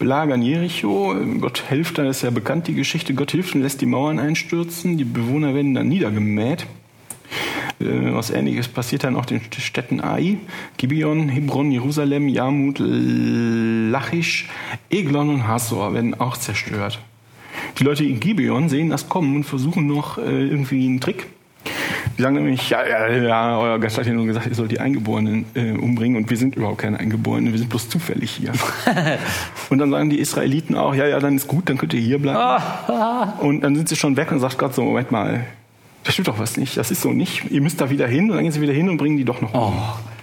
belagern 0.00 0.42
Jericho. 0.42 1.14
Gott 1.40 1.62
hilft, 1.68 1.98
da 1.98 2.08
ist 2.08 2.22
ja 2.22 2.30
bekannt 2.30 2.66
die 2.66 2.74
Geschichte. 2.74 3.14
Gott 3.14 3.30
hilft 3.30 3.54
und 3.54 3.62
lässt 3.62 3.80
die 3.80 3.86
Mauern 3.86 4.18
einstürzen. 4.18 4.98
Die 4.98 5.04
Bewohner 5.04 5.54
werden 5.54 5.74
dann 5.74 5.86
niedergemäht. 5.86 6.66
Äh, 7.82 8.14
was 8.14 8.30
ähnliches 8.30 8.68
passiert 8.68 9.04
dann 9.04 9.16
auch 9.16 9.26
den 9.26 9.40
Städten 9.58 10.00
Ai, 10.00 10.38
Gibeon, 10.76 11.28
Hebron, 11.28 11.70
Jerusalem, 11.70 12.28
Jarmut, 12.28 12.78
Lachisch, 12.80 14.48
Eglon 14.90 15.28
und 15.30 15.46
Hasor 15.46 15.94
werden 15.94 16.18
auch 16.18 16.36
zerstört. 16.36 17.00
Die 17.78 17.84
Leute 17.84 18.04
in 18.04 18.20
Gibeon 18.20 18.68
sehen 18.68 18.90
das 18.90 19.08
kommen 19.08 19.36
und 19.36 19.44
versuchen 19.44 19.86
noch 19.86 20.18
äh, 20.18 20.22
irgendwie 20.22 20.86
einen 20.86 21.00
Trick. 21.00 21.26
Die 22.18 22.22
sagen 22.22 22.34
nämlich, 22.34 22.68
ja, 22.68 22.86
ja, 22.86 23.08
ja, 23.08 23.58
euer 23.58 23.78
Gast 23.78 23.96
hat 23.96 24.06
ja 24.06 24.12
nur 24.12 24.26
gesagt, 24.26 24.46
ihr 24.46 24.54
sollt 24.54 24.70
die 24.70 24.80
Eingeborenen 24.80 25.46
äh, 25.54 25.70
umbringen 25.72 26.16
und 26.16 26.28
wir 26.28 26.36
sind 26.36 26.56
überhaupt 26.56 26.78
keine 26.78 26.98
Eingeborenen, 26.98 27.52
wir 27.52 27.58
sind 27.58 27.70
bloß 27.70 27.88
zufällig 27.88 28.32
hier. 28.32 28.52
und 29.70 29.78
dann 29.78 29.90
sagen 29.90 30.10
die 30.10 30.18
Israeliten 30.18 30.76
auch, 30.76 30.94
ja, 30.94 31.06
ja, 31.06 31.20
dann 31.20 31.36
ist 31.36 31.48
gut, 31.48 31.68
dann 31.68 31.78
könnt 31.78 31.94
ihr 31.94 32.00
hier 32.00 32.18
bleiben. 32.18 32.62
und 33.40 33.62
dann 33.62 33.76
sind 33.76 33.88
sie 33.88 33.96
schon 33.96 34.16
weg 34.16 34.30
und 34.32 34.40
sagt 34.40 34.58
Gott 34.58 34.74
so, 34.74 34.82
Moment 34.82 35.10
mal, 35.10 35.46
das 36.04 36.14
stimmt 36.14 36.28
doch 36.28 36.38
was 36.38 36.56
nicht, 36.56 36.76
das 36.76 36.90
ist 36.90 37.02
so 37.02 37.12
nicht. 37.12 37.50
Ihr 37.50 37.60
müsst 37.60 37.80
da 37.80 37.90
wieder 37.90 38.06
hin 38.06 38.30
und 38.30 38.36
dann 38.36 38.44
gehen 38.44 38.52
sie 38.52 38.60
wieder 38.60 38.72
hin 38.72 38.88
und 38.88 38.96
bringen 38.96 39.16
die 39.16 39.24
doch 39.24 39.40
noch. 39.40 39.54
Oh, 39.54 39.72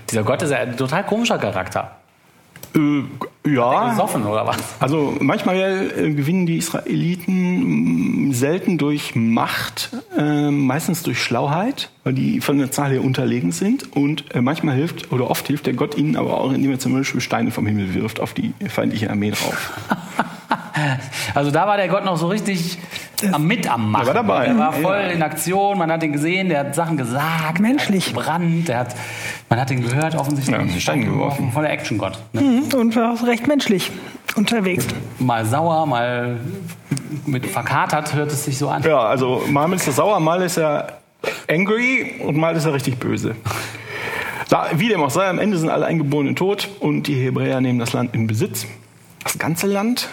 dieser 0.09 0.23
Gott 0.23 0.41
ist 0.41 0.51
ja 0.51 0.57
ein 0.57 0.75
total 0.75 1.05
komischer 1.05 1.37
Charakter. 1.37 1.99
Äh, 2.75 3.49
ja. 3.49 3.89
Gesoffen 3.91 4.25
oder 4.25 4.45
was? 4.45 4.57
Also 4.79 5.15
manchmal 5.19 5.91
äh, 5.97 6.13
gewinnen 6.13 6.45
die 6.45 6.57
Israeliten 6.57 8.27
mh, 8.27 8.33
selten 8.35 8.77
durch 8.77 9.15
Macht, 9.15 9.89
äh, 10.15 10.51
meistens 10.51 11.01
durch 11.03 11.21
Schlauheit, 11.21 11.89
weil 12.03 12.13
die 12.13 12.41
von 12.41 12.59
der 12.59 12.71
Zahl 12.71 12.91
her 12.91 13.03
unterlegen 13.03 13.51
sind. 13.51 13.95
Und 13.95 14.35
äh, 14.35 14.41
manchmal 14.41 14.75
hilft 14.75 15.11
oder 15.11 15.29
oft 15.29 15.47
hilft 15.47 15.65
der 15.65 15.73
Gott 15.73 15.97
ihnen 15.97 16.15
aber 16.15 16.39
auch, 16.39 16.51
indem 16.51 16.71
er 16.71 16.79
zum 16.79 16.93
Beispiel 16.93 17.21
Steine 17.21 17.51
vom 17.51 17.65
Himmel 17.65 17.93
wirft 17.95 18.19
auf 18.19 18.33
die 18.33 18.53
feindliche 18.67 19.09
Armee 19.09 19.31
drauf. 19.31 19.71
Also 21.35 21.51
da 21.51 21.67
war 21.67 21.77
der 21.77 21.87
Gott 21.87 22.05
noch 22.05 22.17
so 22.17 22.27
richtig 22.27 22.77
am 23.31 23.45
mit 23.45 23.69
am 23.69 23.91
Machen. 23.91 24.05
Der 24.05 24.15
war 24.15 24.23
dabei. 24.23 24.45
Der 24.45 24.57
war 24.57 24.73
voll 24.73 24.95
Ja. 24.97 25.07
in 25.09 25.21
Aktion, 25.21 25.77
man 25.77 25.91
hat 25.91 26.01
ihn 26.03 26.13
gesehen, 26.13 26.49
der 26.49 26.59
hat 26.61 26.75
Sachen 26.75 26.97
gesagt. 26.97 27.59
Menschlich. 27.59 28.05
Der 28.13 28.15
hat 28.15 28.25
gebrannt, 28.25 28.67
der 28.67 28.77
hat, 28.79 28.95
man 29.49 29.59
hat 29.59 29.71
ihn 29.71 29.81
gehört 29.81 30.15
offensichtlich. 30.15 30.55
Ja, 30.55 30.61
einen 30.61 30.79
Stein 30.79 31.05
geworfen. 31.05 31.51
Voller 31.51 31.69
Action-Gott. 31.69 32.17
Ne? 32.33 32.41
Mhm, 32.41 32.73
Und 32.79 32.95
war 32.95 33.13
auch 33.13 33.25
recht 33.25 33.47
menschlich 33.47 33.91
unterwegs. 34.35 34.85
Mal 35.19 35.45
sauer, 35.45 35.85
mal 35.85 36.37
mit 37.25 37.45
verkatert 37.45 38.13
hört 38.13 38.31
es 38.31 38.45
sich 38.45 38.57
so 38.57 38.69
an. 38.69 38.83
Ja, 38.83 38.99
also 38.99 39.43
mal 39.49 39.71
ist 39.73 39.85
er 39.87 39.93
sauer, 39.93 40.19
mal 40.19 40.41
ist 40.41 40.57
er 40.57 40.99
angry 41.49 42.21
und 42.25 42.37
mal 42.37 42.55
ist 42.55 42.65
er 42.65 42.73
richtig 42.73 42.97
böse. 42.99 43.35
Da, 44.49 44.67
wie 44.75 44.87
dem 44.87 45.03
auch 45.03 45.09
sei, 45.11 45.27
am 45.29 45.37
Ende 45.39 45.57
sind 45.57 45.69
alle 45.69 45.85
Eingeborenen 45.85 46.35
tot 46.35 46.69
und 46.79 47.03
die 47.07 47.15
Hebräer 47.15 47.61
nehmen 47.61 47.77
das 47.79 47.93
Land 47.93 48.15
in 48.15 48.25
Besitz. 48.27 48.65
Das 49.23 49.37
ganze 49.37 49.67
Land? 49.67 50.07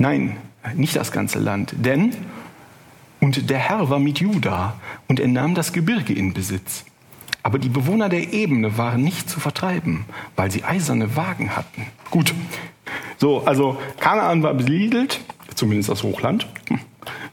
Nein, 0.00 0.38
nicht 0.76 0.96
das 0.96 1.12
ganze 1.12 1.38
Land. 1.38 1.74
Denn, 1.76 2.14
und 3.20 3.50
der 3.50 3.58
Herr 3.58 3.90
war 3.90 3.98
mit 3.98 4.18
Juda 4.18 4.80
und 5.08 5.20
er 5.20 5.28
nahm 5.28 5.54
das 5.54 5.74
Gebirge 5.74 6.14
in 6.14 6.32
Besitz. 6.32 6.86
Aber 7.42 7.58
die 7.58 7.68
Bewohner 7.68 8.08
der 8.08 8.32
Ebene 8.32 8.78
waren 8.78 9.02
nicht 9.02 9.28
zu 9.28 9.40
vertreiben, 9.40 10.06
weil 10.36 10.50
sie 10.50 10.64
eiserne 10.64 11.16
Wagen 11.16 11.54
hatten. 11.54 11.86
Gut. 12.10 12.32
So, 13.18 13.44
also 13.44 13.76
Kanaan 13.98 14.42
war 14.42 14.54
besiedelt, 14.54 15.20
zumindest 15.54 15.90
das 15.90 16.02
Hochland. 16.02 16.46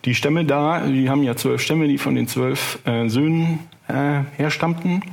Die 0.04 0.14
Stämme 0.14 0.44
da, 0.44 0.86
die 0.86 1.10
haben 1.10 1.24
ja 1.24 1.38
zwölf 1.38 1.62
Stämme, 1.62 1.88
die 1.88 1.98
von 1.98 2.16
den 2.16 2.28
zwölf 2.28 2.80
äh, 2.86 3.08
Söhnen 3.08 3.60
äh, 3.88 4.24
herstammten. 4.36 5.04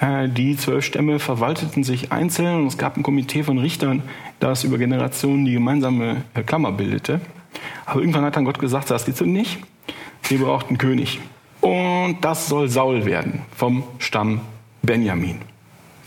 Äh, 0.00 0.28
die 0.28 0.56
zwölf 0.56 0.84
Stämme 0.84 1.18
verwalteten 1.18 1.84
sich 1.84 2.12
einzeln 2.12 2.60
und 2.60 2.66
es 2.66 2.78
gab 2.78 2.96
ein 2.96 3.02
Komitee 3.02 3.42
von 3.42 3.58
Richtern, 3.58 4.02
das 4.40 4.64
über 4.64 4.78
Generationen 4.78 5.44
die 5.44 5.52
gemeinsame 5.52 6.22
äh, 6.34 6.42
Klammer 6.42 6.72
bildete. 6.72 7.20
Aber 7.86 8.00
irgendwann 8.00 8.24
hat 8.24 8.36
dann 8.36 8.44
Gott 8.44 8.58
gesagt, 8.58 8.90
das 8.90 9.04
geht 9.04 9.16
so 9.16 9.24
nicht. 9.24 9.58
Wir 10.28 10.38
brauchten 10.38 10.70
einen 10.70 10.78
König. 10.78 11.20
Und 11.60 12.18
das 12.20 12.48
soll 12.48 12.68
Saul 12.68 13.04
werden 13.04 13.42
vom 13.56 13.82
Stamm 13.98 14.40
Benjamin. 14.82 15.40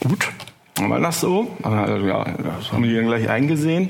Gut, 0.08 0.30
war 0.90 1.00
das 1.00 1.20
so. 1.20 1.56
Also, 1.64 2.08
ja, 2.08 2.24
das 2.24 2.72
haben 2.72 2.84
die 2.84 2.96
dann 2.96 3.08
gleich 3.08 3.30
eingesehen. 3.30 3.90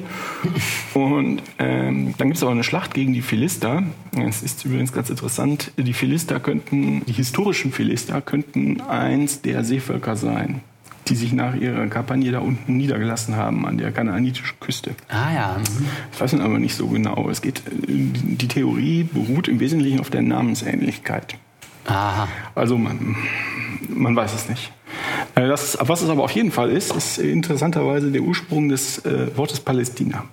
Und 0.94 1.42
ähm, 1.60 2.14
dann 2.18 2.28
gibt 2.28 2.38
es 2.38 2.44
aber 2.44 2.52
eine 2.52 2.64
Schlacht 2.64 2.94
gegen 2.94 3.14
die 3.14 3.22
Philister. 3.22 3.84
Es 4.18 4.44
ist 4.44 4.66
übrigens 4.66 4.92
ganz 4.92 5.10
interessant. 5.10 5.72
Die 5.78 5.94
Philister 5.94 6.40
könnten, 6.40 7.06
die 7.06 7.14
historischen 7.14 7.72
Philister 7.72 8.22
könnten 8.22 8.82
eins 8.82 9.42
der 9.42 9.64
Seevölker 9.64 10.16
sein, 10.16 10.62
die 11.08 11.16
sich 11.16 11.34
nach 11.34 11.56
ihrer 11.56 11.88
Kampagne 11.88 12.32
da 12.32 12.40
unten 12.40 12.78
niedergelassen 12.78 13.36
haben 13.36 13.66
an 13.66 13.78
der 13.78 13.92
kanaanitischen 13.92 14.60
Küste. 14.60 14.96
Ah 15.10 15.34
ja. 15.34 15.58
mhm. 15.58 15.86
Ich 16.14 16.20
weiß 16.20 16.34
aber 16.36 16.60
nicht 16.60 16.76
so 16.76 16.88
genau. 16.88 17.30
Es 17.30 17.42
geht, 17.42 17.60
äh, 17.60 17.86
die 17.88 18.48
Theorie 18.48 19.04
beruht 19.04 19.48
im 19.48 19.60
Wesentlichen 19.60 20.00
auf 20.00 20.10
der 20.10 20.22
Namensähnlichkeit. 20.22 21.36
Aha. 21.86 22.28
Also 22.56 22.78
man, 22.78 23.16
man 23.90 24.16
weiß 24.16 24.34
es 24.34 24.50
nicht. 24.50 24.72
Äh, 25.36 25.48
Das, 25.48 25.78
was 25.80 26.02
es 26.02 26.10
aber 26.10 26.24
auf 26.24 26.32
jeden 26.32 26.52
Fall 26.52 26.70
ist, 26.72 26.96
ist 26.96 27.18
interessanterweise 27.18 28.12
der 28.12 28.22
Ursprung 28.22 28.70
des 28.70 29.00
äh, 29.06 29.36
Wortes 29.36 29.60
Palästina. 29.60 30.24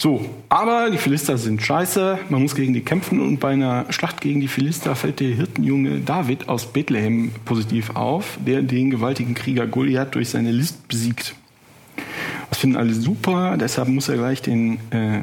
So, 0.00 0.24
aber 0.48 0.90
die 0.90 0.96
Philister 0.96 1.36
sind 1.38 1.60
scheiße, 1.60 2.20
man 2.28 2.40
muss 2.40 2.54
gegen 2.54 2.72
die 2.72 2.82
kämpfen 2.82 3.20
und 3.20 3.40
bei 3.40 3.50
einer 3.50 3.86
Schlacht 3.90 4.20
gegen 4.20 4.40
die 4.40 4.46
Philister 4.46 4.94
fällt 4.94 5.18
der 5.18 5.30
Hirtenjunge 5.30 5.98
David 5.98 6.48
aus 6.48 6.72
Bethlehem 6.72 7.32
positiv 7.44 7.96
auf, 7.96 8.38
der 8.46 8.62
den 8.62 8.90
gewaltigen 8.90 9.34
Krieger 9.34 9.66
Goliath 9.66 10.14
durch 10.14 10.30
seine 10.30 10.52
List 10.52 10.86
besiegt. 10.86 11.34
Das 12.48 12.60
finden 12.60 12.76
alle 12.76 12.94
super, 12.94 13.56
deshalb 13.58 13.88
muss 13.88 14.08
er 14.08 14.16
gleich 14.16 14.40
den, 14.40 14.78
äh, 14.90 15.22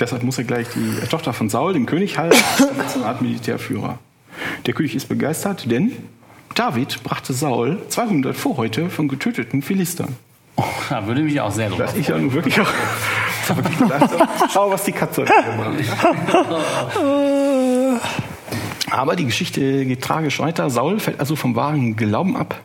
deshalb 0.00 0.24
muss 0.24 0.36
er 0.36 0.44
gleich 0.44 0.66
die 0.74 1.06
Tochter 1.06 1.32
von 1.32 1.48
Saul, 1.48 1.72
dem 1.72 1.86
König, 1.86 2.18
halten, 2.18 2.36
als 2.76 2.94
eine 2.96 3.06
Art 3.06 3.22
Militärführer. 3.22 4.00
Der 4.66 4.74
König 4.74 4.96
ist 4.96 5.08
begeistert, 5.08 5.70
denn 5.70 5.92
David 6.54 7.02
brachte 7.02 7.32
Saul 7.32 7.78
200 7.88 8.36
Vorhäute 8.36 8.90
von 8.90 9.08
getöteten 9.08 9.62
Philistern. 9.62 10.16
Oh, 10.56 10.64
da 10.90 11.06
würde 11.06 11.22
mich 11.22 11.40
auch 11.40 11.52
sehr 11.52 11.68
drüber. 11.70 11.84
ist 11.94 12.08
ja 12.08 12.18
nun 12.18 12.32
wirklich 12.32 12.60
auch. 12.60 12.66
wirklich. 13.48 13.78
Schau, 14.52 14.70
was 14.70 14.84
die 14.84 14.92
Katze 14.92 15.24
gebracht 15.24 16.02
hat. 16.02 16.16
Aber 18.90 19.16
die 19.16 19.26
Geschichte 19.26 19.84
geht 19.84 20.02
tragisch 20.02 20.40
weiter. 20.40 20.68
Saul 20.70 20.98
fällt 20.98 21.20
also 21.20 21.36
vom 21.36 21.54
wahren 21.54 21.94
Glauben 21.96 22.36
ab. 22.36 22.60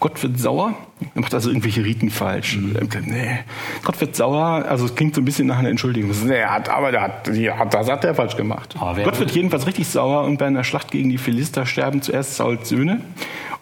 Gott 0.00 0.22
wird 0.22 0.38
sauer. 0.38 0.74
Er 1.14 1.20
macht 1.20 1.32
also 1.34 1.48
irgendwelche 1.50 1.84
Riten 1.84 2.10
falsch. 2.10 2.58
Nee. 2.58 3.38
Gott 3.84 4.00
wird 4.00 4.14
sauer. 4.16 4.64
Also 4.68 4.84
es 4.86 4.94
klingt 4.94 5.14
so 5.14 5.20
ein 5.20 5.24
bisschen 5.24 5.46
nach 5.46 5.58
einer 5.58 5.68
Entschuldigung. 5.70 6.10
Nee, 6.24 6.34
er 6.36 6.52
hat, 6.52 6.68
aber 6.68 6.90
der 6.90 7.02
hat, 7.02 7.28
hat, 7.28 7.74
das 7.74 7.90
hat 7.90 8.04
er 8.04 8.14
falsch 8.14 8.36
gemacht. 8.36 8.74
Gott 8.78 9.04
wird 9.04 9.18
würde- 9.18 9.32
jedenfalls 9.32 9.66
richtig 9.66 9.88
sauer 9.88 10.24
und 10.24 10.38
bei 10.38 10.46
einer 10.46 10.64
Schlacht 10.64 10.90
gegen 10.90 11.08
die 11.10 11.18
Philister 11.18 11.66
sterben 11.66 12.02
zuerst 12.02 12.36
Sauls 12.36 12.68
Söhne 12.68 13.00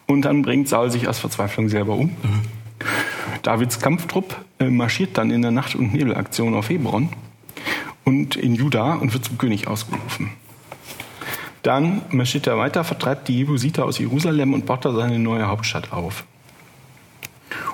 und 0.07 0.23
dann 0.23 0.43
bringt 0.43 0.69
Saul 0.69 0.91
sich 0.91 1.09
aus 1.09 1.19
Verzweiflung 1.19 1.69
selber 1.69 1.95
um. 1.95 2.11
Davids 3.43 3.81
Kampftrupp 3.81 4.37
äh, 4.59 4.67
marschiert 4.71 5.17
dann 5.19 5.31
in 5.31 5.43
der 5.43 5.51
Nacht- 5.51 5.75
und 5.75 5.95
Nebelaktion 5.95 6.55
auf 6.55 6.69
Hebron 6.69 7.09
und 8.05 8.37
in 8.37 8.55
Juda 8.55 8.95
und 8.95 9.13
wird 9.13 9.25
zum 9.25 9.39
König 9.39 9.67
ausgerufen. 9.69 10.31
Dann 11.65 12.03
marschiert 12.11 12.47
er 12.47 12.59
weiter, 12.59 12.85
vertreibt 12.85 13.27
die 13.27 13.39
Jebusiter 13.39 13.87
aus 13.87 13.99
Jerusalem 13.99 14.53
und 14.53 14.67
baut 14.67 14.85
da 14.85 14.93
seine 14.93 15.19
neue 15.19 15.49
Hauptstadt 15.49 15.93
auf. 15.95 16.25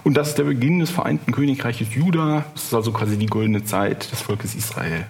Und 0.05 0.17
das 0.17 0.29
ist 0.29 0.39
der 0.39 0.45
Beginn 0.45 0.79
des 0.79 0.91
vereinten 0.91 1.33
Königreiches 1.33 1.93
Juda. 1.93 2.45
Das 2.55 2.65
ist 2.65 2.75
also 2.75 2.93
quasi 2.93 3.19
die 3.19 3.27
goldene 3.27 3.65
Zeit 3.65 4.11
des 4.13 4.21
Volkes 4.21 4.55
Israel. 4.55 5.07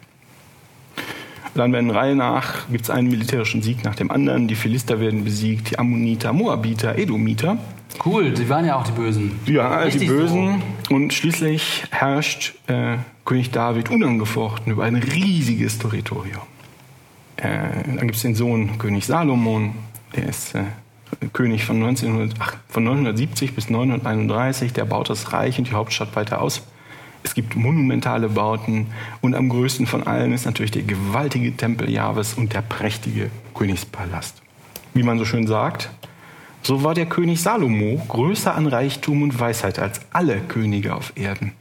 Dann 1.54 1.74
werden 1.74 1.90
Reihe 1.90 2.16
nach, 2.16 2.68
gibt 2.70 2.84
es 2.84 2.90
einen 2.90 3.08
militärischen 3.08 3.60
Sieg 3.60 3.84
nach 3.84 3.96
dem 3.96 4.10
anderen. 4.10 4.48
Die 4.48 4.54
Philister 4.54 4.98
werden 4.98 5.24
besiegt, 5.24 5.70
die 5.70 5.78
Ammoniter, 5.78 6.32
Moabiter, 6.32 6.96
Edomiter. 6.96 7.58
Cool, 8.02 8.30
die 8.30 8.48
waren 8.48 8.64
ja 8.64 8.76
auch 8.76 8.84
die 8.84 8.92
Bösen. 8.92 9.32
Ja, 9.44 9.80
die 9.80 9.84
Richtig 9.88 10.08
Bösen. 10.08 10.62
Und 10.88 11.12
schließlich 11.12 11.84
herrscht 11.90 12.54
äh, 12.66 12.96
König 13.26 13.50
David 13.50 13.90
unangefochten 13.90 14.72
über 14.72 14.84
ein 14.84 14.96
riesiges 14.96 15.78
Territorium. 15.78 16.40
Äh, 17.40 17.96
dann 17.96 18.06
gibt 18.06 18.16
es 18.16 18.22
den 18.22 18.34
Sohn 18.34 18.78
König 18.78 19.06
Salomon, 19.06 19.74
der 20.14 20.28
ist 20.28 20.54
äh, 20.54 20.64
König 21.32 21.64
von, 21.64 21.76
1900, 21.76 22.36
ach, 22.38 22.56
von 22.68 22.84
970 22.84 23.54
bis 23.54 23.70
931, 23.70 24.72
der 24.72 24.84
baut 24.84 25.10
das 25.10 25.32
Reich 25.32 25.58
und 25.58 25.68
die 25.68 25.72
Hauptstadt 25.72 26.14
weiter 26.16 26.40
aus. 26.40 26.62
Es 27.22 27.34
gibt 27.34 27.56
monumentale 27.56 28.28
Bauten 28.28 28.86
und 29.20 29.34
am 29.34 29.48
größten 29.48 29.86
von 29.86 30.06
allen 30.06 30.32
ist 30.32 30.46
natürlich 30.46 30.70
der 30.70 30.82
gewaltige 30.82 31.54
Tempel 31.54 31.90
Jahwes 31.90 32.34
und 32.34 32.54
der 32.54 32.62
prächtige 32.62 33.30
Königspalast. 33.54 34.40
Wie 34.94 35.02
man 35.02 35.18
so 35.18 35.24
schön 35.24 35.46
sagt, 35.46 35.90
so 36.62 36.82
war 36.82 36.94
der 36.94 37.06
König 37.06 37.42
Salomo 37.42 38.02
größer 38.08 38.54
an 38.54 38.66
Reichtum 38.66 39.22
und 39.22 39.38
Weisheit 39.38 39.78
als 39.78 40.00
alle 40.12 40.40
Könige 40.40 40.94
auf 40.94 41.12
Erden. 41.16 41.52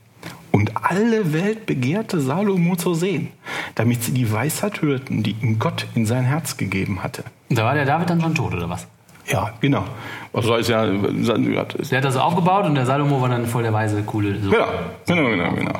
Und 0.60 0.74
alle 0.84 1.32
Welt 1.32 1.66
begehrte 1.66 2.20
Salomo 2.20 2.76
zu 2.76 2.93
sehen, 2.93 3.30
damit 3.76 4.03
sie 4.03 4.12
die 4.12 4.30
Weisheit 4.30 4.82
hörten, 4.82 5.24
die 5.24 5.34
ihm 5.41 5.57
Gott 5.57 5.88
in 5.95 6.05
sein 6.05 6.26
Herz 6.26 6.57
gegeben 6.57 7.01
hatte. 7.01 7.24
Da 7.49 7.64
war 7.64 7.76
der 7.76 7.86
David 7.86 8.10
dann 8.10 8.20
schon 8.20 8.36
tot, 8.36 8.53
oder 8.53 8.70
was? 8.70 8.86
Ja, 9.26 9.53
genau. 9.62 9.86
Soll 10.34 10.60
es 10.60 10.68
ja, 10.68 10.84
ja, 10.84 11.38
Der 11.38 11.97
hat 11.97 12.03
das 12.03 12.14
so 12.14 12.20
aufgebaut 12.20 12.66
und 12.66 12.76
der 12.76 12.86
Salomo 12.86 13.22
war 13.22 13.30
dann 13.30 13.45
voll 13.45 13.64
der 13.64 13.72
weise, 13.72 14.03
coole. 14.03 14.38
So. 14.38 14.49
Genau, 14.49 14.68
genau, 15.07 15.30
genau, 15.30 15.51
genau. 15.53 15.80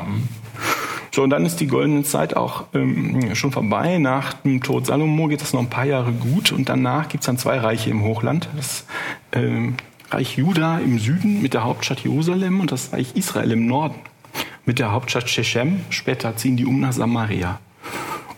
So, 1.12 1.24
und 1.24 1.30
dann 1.32 1.46
ist 1.46 1.60
die 1.60 1.68
goldene 1.68 2.04
Zeit 2.04 2.38
auch 2.38 2.64
ähm, 2.74 3.36
schon 3.36 3.52
vorbei. 3.52 3.98
Nach 3.98 4.32
dem 4.32 4.64
Tod 4.64 4.86
Salomo 4.86 5.28
geht 5.28 5.42
es 5.42 5.52
noch 5.52 5.60
ein 5.60 5.70
paar 5.70 5.84
Jahre 5.84 6.14
gut 6.14 6.54
und 6.54 6.70
danach 6.70 7.10
gibt 7.10 7.24
es 7.24 7.26
dann 7.26 7.38
zwei 7.38 7.58
Reiche 7.60 7.90
im 7.90 8.06
Hochland. 8.06 8.48
Das 8.56 8.86
ähm, 9.34 9.76
Reich 10.10 10.38
Juda 10.38 10.80
im 10.80 11.00
Süden 11.00 11.42
mit 11.42 11.54
der 11.54 11.66
Hauptstadt 11.66 12.00
Jerusalem 12.00 12.62
und 12.62 12.72
das 12.72 12.94
Reich 12.94 13.18
Israel 13.18 13.52
im 13.52 13.68
Norden 13.68 14.00
mit 14.70 14.78
der 14.78 14.92
Hauptstadt 14.92 15.28
Shechem. 15.28 15.80
Später 15.90 16.38
ziehen 16.38 16.56
die 16.56 16.68
um 16.68 16.80
nach 16.80 16.94
Samaria. 16.94 17.60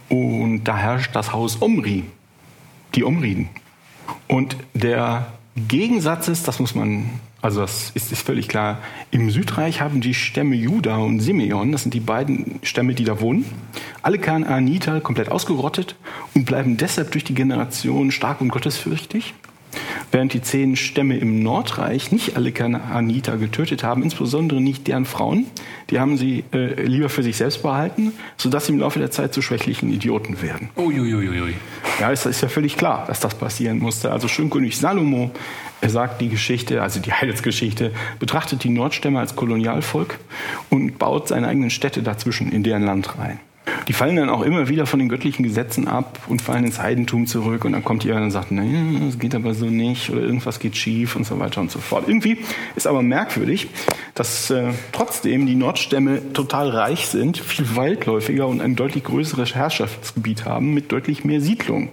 Und 0.07 0.63
da 0.63 0.77
herrscht 0.77 1.13
das 1.13 1.33
Haus 1.33 1.61
Omri, 1.61 2.05
die 2.95 3.03
Omriden. 3.03 3.49
Und 4.29 4.55
der 4.73 5.27
Gegensatz 5.57 6.29
ist, 6.29 6.47
das 6.47 6.61
muss 6.61 6.73
man, 6.73 7.09
also 7.41 7.59
das 7.59 7.89
ist, 7.95 8.13
ist 8.13 8.25
völlig 8.25 8.47
klar, 8.47 8.77
im 9.11 9.29
Südreich 9.29 9.81
haben 9.81 9.99
die 9.99 10.13
Stämme 10.13 10.55
Juda 10.55 10.95
und 10.99 11.19
Simeon, 11.19 11.73
das 11.73 11.81
sind 11.81 11.93
die 11.93 11.99
beiden 11.99 12.61
Stämme, 12.63 12.93
die 12.93 13.03
da 13.03 13.19
wohnen, 13.19 13.43
alle 14.01 14.17
Kanaaniter 14.17 15.01
komplett 15.01 15.27
ausgerottet 15.29 15.97
und 16.33 16.45
bleiben 16.45 16.77
deshalb 16.77 17.11
durch 17.11 17.25
die 17.25 17.33
Generation 17.33 18.09
stark 18.09 18.39
und 18.39 18.47
gottesfürchtig. 18.47 19.33
Während 20.11 20.33
die 20.33 20.41
zehn 20.41 20.75
Stämme 20.75 21.17
im 21.17 21.41
Nordreich 21.41 22.11
nicht 22.11 22.35
alle 22.35 22.51
Kanaaniter 22.51 23.37
getötet 23.37 23.83
haben, 23.83 24.03
insbesondere 24.03 24.61
nicht 24.61 24.87
deren 24.87 25.05
Frauen. 25.05 25.45
Die 25.89 25.99
haben 25.99 26.17
sie 26.17 26.43
äh, 26.53 26.83
lieber 26.83 27.09
für 27.09 27.23
sich 27.23 27.37
selbst 27.37 27.63
behalten, 27.63 28.13
sodass 28.37 28.65
sie 28.65 28.73
im 28.73 28.79
Laufe 28.79 28.99
der 28.99 29.11
Zeit 29.11 29.33
zu 29.33 29.41
schwächlichen 29.41 29.91
Idioten 29.91 30.41
werden. 30.41 30.69
Uiuiuiui. 30.77 31.55
Ja, 31.99 32.11
es 32.11 32.25
ist 32.25 32.41
ja 32.41 32.49
völlig 32.49 32.77
klar, 32.77 33.05
dass 33.07 33.19
das 33.19 33.35
passieren 33.35 33.79
musste. 33.79 34.11
Also 34.11 34.27
Schönkönig 34.27 34.77
Salomo 34.77 35.31
er 35.81 35.89
sagt 35.89 36.21
die 36.21 36.29
Geschichte, 36.29 36.83
also 36.83 36.99
die 36.99 37.11
Heilsgeschichte, 37.11 37.91
betrachtet 38.19 38.63
die 38.63 38.69
Nordstämme 38.69 39.19
als 39.19 39.35
Kolonialvolk 39.35 40.19
und 40.69 40.99
baut 40.99 41.27
seine 41.27 41.47
eigenen 41.47 41.71
Städte 41.71 42.03
dazwischen 42.03 42.51
in 42.51 42.61
deren 42.61 42.83
Land 42.83 43.17
rein. 43.17 43.39
Die 43.87 43.93
fallen 43.93 44.15
dann 44.15 44.29
auch 44.29 44.41
immer 44.41 44.69
wieder 44.69 44.85
von 44.85 44.99
den 44.99 45.09
göttlichen 45.09 45.43
Gesetzen 45.43 45.87
ab 45.87 46.19
und 46.27 46.41
fallen 46.41 46.65
ins 46.65 46.79
Heidentum 46.79 47.27
zurück. 47.27 47.65
Und 47.65 47.73
dann 47.73 47.83
kommt 47.83 48.03
jemand 48.03 48.25
und 48.25 48.31
sagt, 48.31 48.51
naja, 48.51 48.79
das 49.05 49.19
geht 49.19 49.35
aber 49.35 49.53
so 49.53 49.65
nicht 49.65 50.09
oder 50.09 50.21
irgendwas 50.21 50.59
geht 50.59 50.75
schief 50.75 51.15
und 51.15 51.25
so 51.25 51.39
weiter 51.39 51.61
und 51.61 51.71
so 51.71 51.79
fort. 51.79 52.07
Irgendwie 52.07 52.39
ist 52.75 52.87
aber 52.87 53.01
merkwürdig, 53.01 53.67
dass 54.15 54.49
äh, 54.49 54.71
trotzdem 54.91 55.45
die 55.45 55.55
Nordstämme 55.55 56.33
total 56.33 56.69
reich 56.69 57.07
sind, 57.07 57.37
viel 57.37 57.75
weitläufiger 57.75 58.47
und 58.47 58.61
ein 58.61 58.75
deutlich 58.75 59.03
größeres 59.03 59.55
Herrschaftsgebiet 59.55 60.45
haben 60.45 60.73
mit 60.73 60.91
deutlich 60.91 61.23
mehr 61.23 61.41
Siedlung 61.41 61.89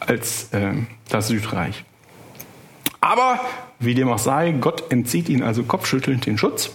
als 0.00 0.48
äh, 0.52 0.72
das 1.08 1.28
Südreich. 1.28 1.84
Aber 3.00 3.40
wie 3.78 3.94
dem 3.94 4.08
auch 4.08 4.18
sei, 4.18 4.52
Gott 4.52 4.90
entzieht 4.90 5.28
ihnen 5.28 5.42
also 5.42 5.62
kopfschüttelnd 5.62 6.26
den 6.26 6.38
Schutz 6.38 6.70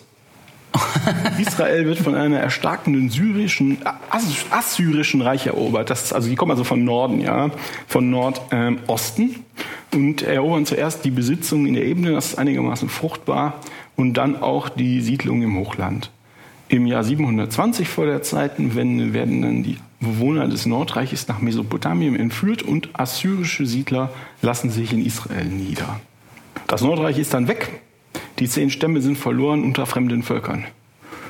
Israel 1.39 1.86
wird 1.86 1.99
von 1.99 2.15
einer 2.15 2.39
erstarkenden 2.39 3.09
syrischen, 3.09 3.80
assyrischen 4.51 5.22
Reich 5.22 5.47
erobert. 5.47 5.89
Das 5.89 6.05
ist, 6.05 6.13
also 6.13 6.30
die 6.30 6.36
kommen 6.36 6.51
also 6.51 6.63
von 6.63 6.84
Norden, 6.84 7.22
ja, 7.22 7.49
von 7.88 8.09
Nordosten 8.09 9.43
und 9.93 10.22
erobern 10.22 10.65
zuerst 10.65 11.03
die 11.05 11.11
Besitzung 11.11 11.65
in 11.65 11.74
der 11.74 11.86
Ebene, 11.86 12.11
das 12.11 12.28
ist 12.28 12.38
einigermaßen 12.38 12.89
fruchtbar, 12.89 13.55
und 13.95 14.13
dann 14.13 14.41
auch 14.41 14.70
die 14.70 15.01
Siedlung 15.01 15.41
im 15.41 15.57
Hochland. 15.57 16.11
Im 16.67 16.86
Jahr 16.86 17.03
720 17.03 17.88
vor 17.89 18.05
der 18.05 18.22
Zeitenwende 18.22 19.13
werden 19.13 19.41
dann 19.41 19.63
die 19.63 19.78
Bewohner 19.99 20.47
des 20.47 20.65
Nordreiches 20.65 21.28
nach 21.28 21.41
Mesopotamien 21.41 22.15
entführt 22.15 22.61
und 22.61 22.89
assyrische 22.93 23.65
Siedler 23.65 24.11
lassen 24.41 24.70
sich 24.70 24.93
in 24.93 25.03
Israel 25.03 25.45
nieder. 25.45 25.99
Das 26.67 26.82
Nordreich 26.82 27.17
ist 27.17 27.34
dann 27.34 27.47
weg 27.47 27.82
die 28.39 28.47
zehn 28.47 28.69
Stämme 28.69 29.01
sind 29.01 29.17
verloren 29.17 29.63
unter 29.63 29.85
fremden 29.85 30.23
Völkern. 30.23 30.65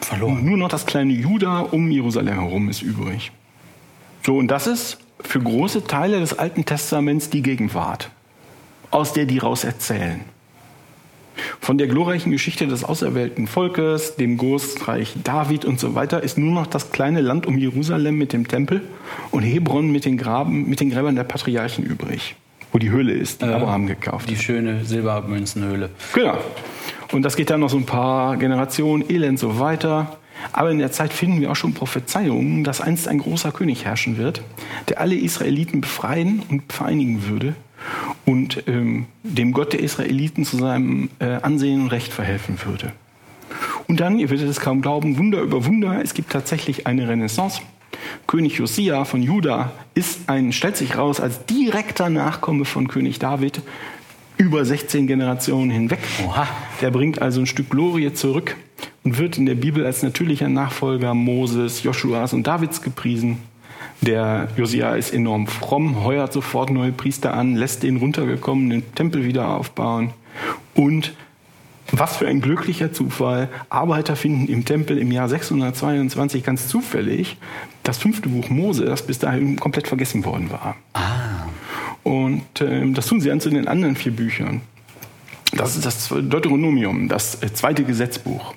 Verloren. 0.02 0.46
nur 0.46 0.58
noch 0.58 0.70
das 0.70 0.86
kleine 0.86 1.14
Juda 1.14 1.60
um 1.60 1.92
Jerusalem 1.92 2.40
herum 2.40 2.70
ist 2.70 2.82
übrig. 2.82 3.32
So, 4.26 4.38
und 4.38 4.48
das 4.50 4.68
ist 4.68 4.98
für 5.22 5.40
große 5.40 5.86
Teile 5.86 6.20
des 6.20 6.38
Alten 6.38 6.66
Testaments 6.66 7.30
die 7.30 7.42
Gegenwart, 7.42 8.10
aus 8.92 9.14
der 9.14 9.26
die 9.26 9.38
raus 9.38 9.64
erzählen. 9.64 10.22
Von 11.62 11.78
der 11.78 11.88
glorreichen 11.88 12.32
Geschichte 12.32 12.68
des 12.68 12.84
auserwählten 12.84 13.48
Volkes, 13.48 14.16
dem 14.16 14.38
Großreich 14.38 15.16
David 15.24 15.66
und 15.66 15.80
so 15.80 15.96
weiter, 15.96 16.22
ist 16.22 16.38
nur 16.38 16.52
noch 16.52 16.68
das 16.68 16.92
kleine 16.92 17.22
Land 17.22 17.46
um 17.46 17.58
Jerusalem 17.58 18.18
mit 18.18 18.34
dem 18.34 18.48
Tempel 18.48 18.82
und 19.32 19.44
Hebron 19.44 19.92
mit 19.92 20.06
den, 20.06 20.18
Graben, 20.18 20.68
mit 20.70 20.80
den 20.80 20.90
Gräbern 20.90 21.16
der 21.16 21.24
Patriarchen 21.24 21.86
übrig, 21.86 22.36
wo 22.72 22.80
die 22.80 22.90
Höhle 22.90 23.14
ist, 23.14 23.42
die 23.42 23.46
äh, 23.46 23.54
Abraham 23.54 23.88
gekauft 23.88 24.30
Die 24.30 24.36
schöne 24.36 24.84
Silbermünzenhöhle. 24.84 25.90
Genau. 26.14 26.38
Und 27.12 27.24
das 27.24 27.36
geht 27.36 27.50
dann 27.50 27.62
noch 27.62 27.70
so 27.70 27.78
ein 27.78 27.86
paar 27.86 28.38
Generationen, 28.38 29.10
Elend 29.10 29.40
so 29.40 29.60
weiter. 29.60 30.18
Aber 30.52 30.72
in 30.72 30.80
der 30.80 30.92
Zeit 30.92 31.12
finden 31.12 31.42
wir 31.42 31.52
auch 31.52 31.56
schon 31.56 31.74
Prophezeiungen, 31.74 32.64
dass 32.64 32.82
einst 32.82 33.08
ein 33.08 33.18
großer 33.18 33.52
König 33.52 33.86
herrschen 33.86 34.18
wird, 34.18 34.42
der 34.88 35.02
alle 35.02 35.16
Israeliten 35.16 35.82
befreien 35.82 36.44
und 36.50 36.72
vereinigen 36.72 37.28
würde 37.28 37.56
und 38.26 38.64
ähm, 38.68 39.08
dem 39.24 39.52
Gott 39.52 39.74
der 39.74 39.82
Israeliten 39.82 40.46
zu 40.46 40.58
seinem 40.58 41.10
äh, 41.20 41.26
Ansehen 41.42 41.82
und 41.82 41.88
Recht 41.90 42.14
verhelfen 42.14 42.58
würde. 42.64 42.92
Und 43.88 44.00
dann, 44.00 44.20
ihr 44.20 44.30
werdet 44.30 44.48
es 44.48 44.60
kaum 44.60 44.82
glauben, 44.82 45.18
Wunder 45.18 45.42
über 45.42 45.66
Wunder, 45.66 46.02
es 46.02 46.14
gibt 46.14 46.32
tatsächlich 46.32 46.88
eine 46.88 47.08
Renaissance. 47.08 47.62
König 48.28 48.56
Josia 48.56 49.04
von 49.06 49.24
Juda 49.24 49.72
ist 49.96 50.30
ein, 50.30 50.54
stellt 50.54 50.78
sich 50.78 50.98
raus 50.98 51.20
als 51.20 51.46
direkter 51.46 52.10
Nachkomme 52.10 52.66
von 52.66 52.88
König 52.88 53.20
David 53.20 53.62
über 54.40 54.64
16 54.64 55.06
Generationen 55.06 55.70
hinweg. 55.70 56.00
Oha. 56.26 56.48
Der 56.82 56.92
bringt 56.92 57.22
also 57.22 57.42
ein 57.42 57.46
Stück 57.46 57.70
Glorie 57.70 58.14
zurück 58.14 58.56
und 59.04 59.18
wird 59.18 59.38
in 59.38 59.46
der 59.46 59.56
Bibel 59.56 59.86
als 59.86 60.02
natürlicher 60.02 60.48
Nachfolger 60.48 61.14
Moses, 61.14 61.84
Joshuas 61.84 62.32
und 62.32 62.48
Davids 62.48 62.82
gepriesen. 62.82 63.40
Der 64.02 64.48
Josia 64.56 64.96
ist 64.96 65.14
enorm 65.14 65.46
fromm, 65.46 66.06
heuert 66.06 66.32
sofort 66.32 66.70
neue 66.70 66.94
Priester 66.94 67.34
an, 67.34 67.58
lässt 67.58 67.84
den 67.84 67.98
runtergekommenen 67.98 68.96
Tempel 68.96 69.26
wieder 69.26 69.50
aufbauen 69.50 70.12
und 70.74 71.14
was 71.92 72.16
für 72.16 72.28
ein 72.28 72.40
glücklicher 72.40 72.94
Zufall. 72.94 73.50
Arbeiter 73.70 74.16
finden 74.16 74.48
im 74.48 74.64
Tempel 74.64 74.98
im 74.98 75.12
Jahr 75.12 75.28
622 75.28 76.44
ganz 76.46 76.70
zufällig 76.70 77.36
das 77.84 77.98
fünfte 77.98 78.30
Buch 78.30 78.50
Mose, 78.50 78.86
das 78.86 79.02
bis 79.02 79.20
dahin 79.20 79.58
komplett 79.58 79.90
vergessen 79.90 80.24
worden 80.24 80.50
war. 80.50 80.78
Ah. 80.94 81.30
Und 82.04 82.62
äh, 82.62 82.90
das 82.92 83.08
tun 83.08 83.22
sie 83.22 83.32
an 83.32 83.40
zu 83.40 83.50
den 83.50 83.68
anderen 83.68 83.96
vier 83.96 84.12
Büchern. 84.12 84.62
Das 85.54 85.76
ist 85.76 85.86
das 85.86 86.10
Deuteronomium, 86.10 87.10
das 87.10 87.42
äh, 87.42 87.52
zweite 87.54 87.84
Gesetzbuch. 87.84 88.54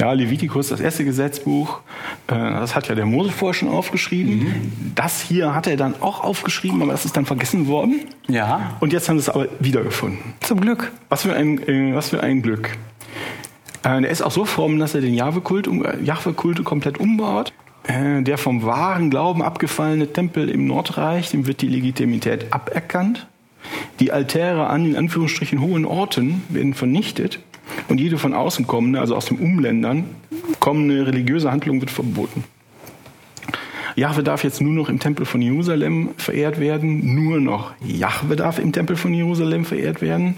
Ja, 0.00 0.12
Levitikus, 0.12 0.68
das 0.68 0.80
erste 0.80 1.04
Gesetzbuch, 1.04 1.80
äh, 2.26 2.34
das 2.34 2.74
hat 2.74 2.88
ja 2.88 2.94
der 2.94 3.06
Mose 3.06 3.30
vorher 3.30 3.54
schon 3.54 3.68
aufgeschrieben. 3.68 4.38
Mhm. 4.38 4.92
Das 4.94 5.20
hier 5.20 5.54
hat 5.54 5.66
er 5.66 5.76
dann 5.76 5.94
auch 6.00 6.24
aufgeschrieben, 6.24 6.82
aber 6.82 6.92
das 6.92 7.04
ist 7.04 7.16
dann 7.16 7.26
vergessen 7.26 7.68
worden. 7.68 8.00
Ja. 8.26 8.76
Und 8.80 8.92
jetzt 8.92 9.08
haben 9.08 9.18
sie 9.18 9.22
es 9.22 9.28
aber 9.28 9.46
wiedergefunden. 9.60 10.34
Zum 10.40 10.60
Glück. 10.60 10.90
Was 11.08 11.22
für 11.22 11.34
ein, 11.34 11.58
äh, 11.68 11.94
was 11.94 12.08
für 12.08 12.22
ein 12.22 12.42
Glück. 12.42 12.70
Äh, 13.84 14.02
er 14.02 14.08
ist 14.08 14.22
auch 14.22 14.32
so 14.32 14.44
formen, 14.44 14.78
dass 14.78 14.94
er 14.94 15.02
den 15.02 15.14
Jahwe-Kult 15.14 15.68
Jahwe 16.02 16.32
komplett 16.32 16.98
umbaut. 16.98 17.52
Äh, 17.84 18.22
der 18.22 18.38
vom 18.38 18.62
wahren 18.62 19.10
Glauben 19.10 19.42
abgefallene 19.42 20.12
Tempel 20.12 20.48
im 20.48 20.66
Nordreich, 20.66 21.30
dem 21.30 21.46
wird 21.46 21.62
die 21.62 21.68
Legitimität 21.68 22.52
aberkannt. 22.52 23.26
Die 24.00 24.12
Altäre 24.12 24.68
an 24.68 24.86
in 24.86 24.96
Anführungsstrichen 24.96 25.60
hohen 25.60 25.84
Orten 25.84 26.42
werden 26.48 26.74
vernichtet 26.74 27.40
und 27.88 28.00
jede 28.00 28.18
von 28.18 28.34
außen 28.34 28.66
kommende, 28.66 29.00
also 29.00 29.16
aus 29.16 29.26
den 29.26 29.38
Umländern, 29.38 30.04
kommende 30.60 31.06
religiöse 31.06 31.50
Handlung 31.50 31.80
wird 31.80 31.90
verboten. 31.90 32.44
Jahwe 33.94 34.22
darf 34.22 34.42
jetzt 34.42 34.60
nur 34.60 34.72
noch 34.72 34.88
im 34.88 34.98
Tempel 34.98 35.26
von 35.26 35.42
Jerusalem 35.42 36.10
verehrt 36.16 36.58
werden, 36.58 37.14
nur 37.14 37.40
noch 37.40 37.72
Jahwe 37.84 38.36
darf 38.36 38.58
im 38.58 38.72
Tempel 38.72 38.96
von 38.96 39.12
Jerusalem 39.12 39.64
verehrt 39.64 40.00
werden 40.00 40.36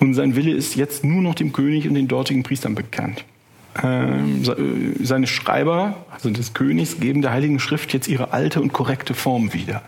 und 0.00 0.14
sein 0.14 0.36
Wille 0.36 0.52
ist 0.52 0.76
jetzt 0.76 1.04
nur 1.04 1.22
noch 1.22 1.34
dem 1.34 1.52
König 1.52 1.88
und 1.88 1.94
den 1.94 2.08
dortigen 2.08 2.42
Priestern 2.42 2.74
bekannt. 2.74 3.24
Ähm, 3.82 4.42
seine 5.02 5.26
Schreiber, 5.26 5.94
also 6.12 6.30
des 6.30 6.54
Königs, 6.54 6.98
geben 7.00 7.22
der 7.22 7.32
Heiligen 7.32 7.60
Schrift 7.60 7.92
jetzt 7.92 8.08
ihre 8.08 8.32
alte 8.32 8.60
und 8.60 8.72
korrekte 8.72 9.14
Form 9.14 9.52
wieder. 9.52 9.82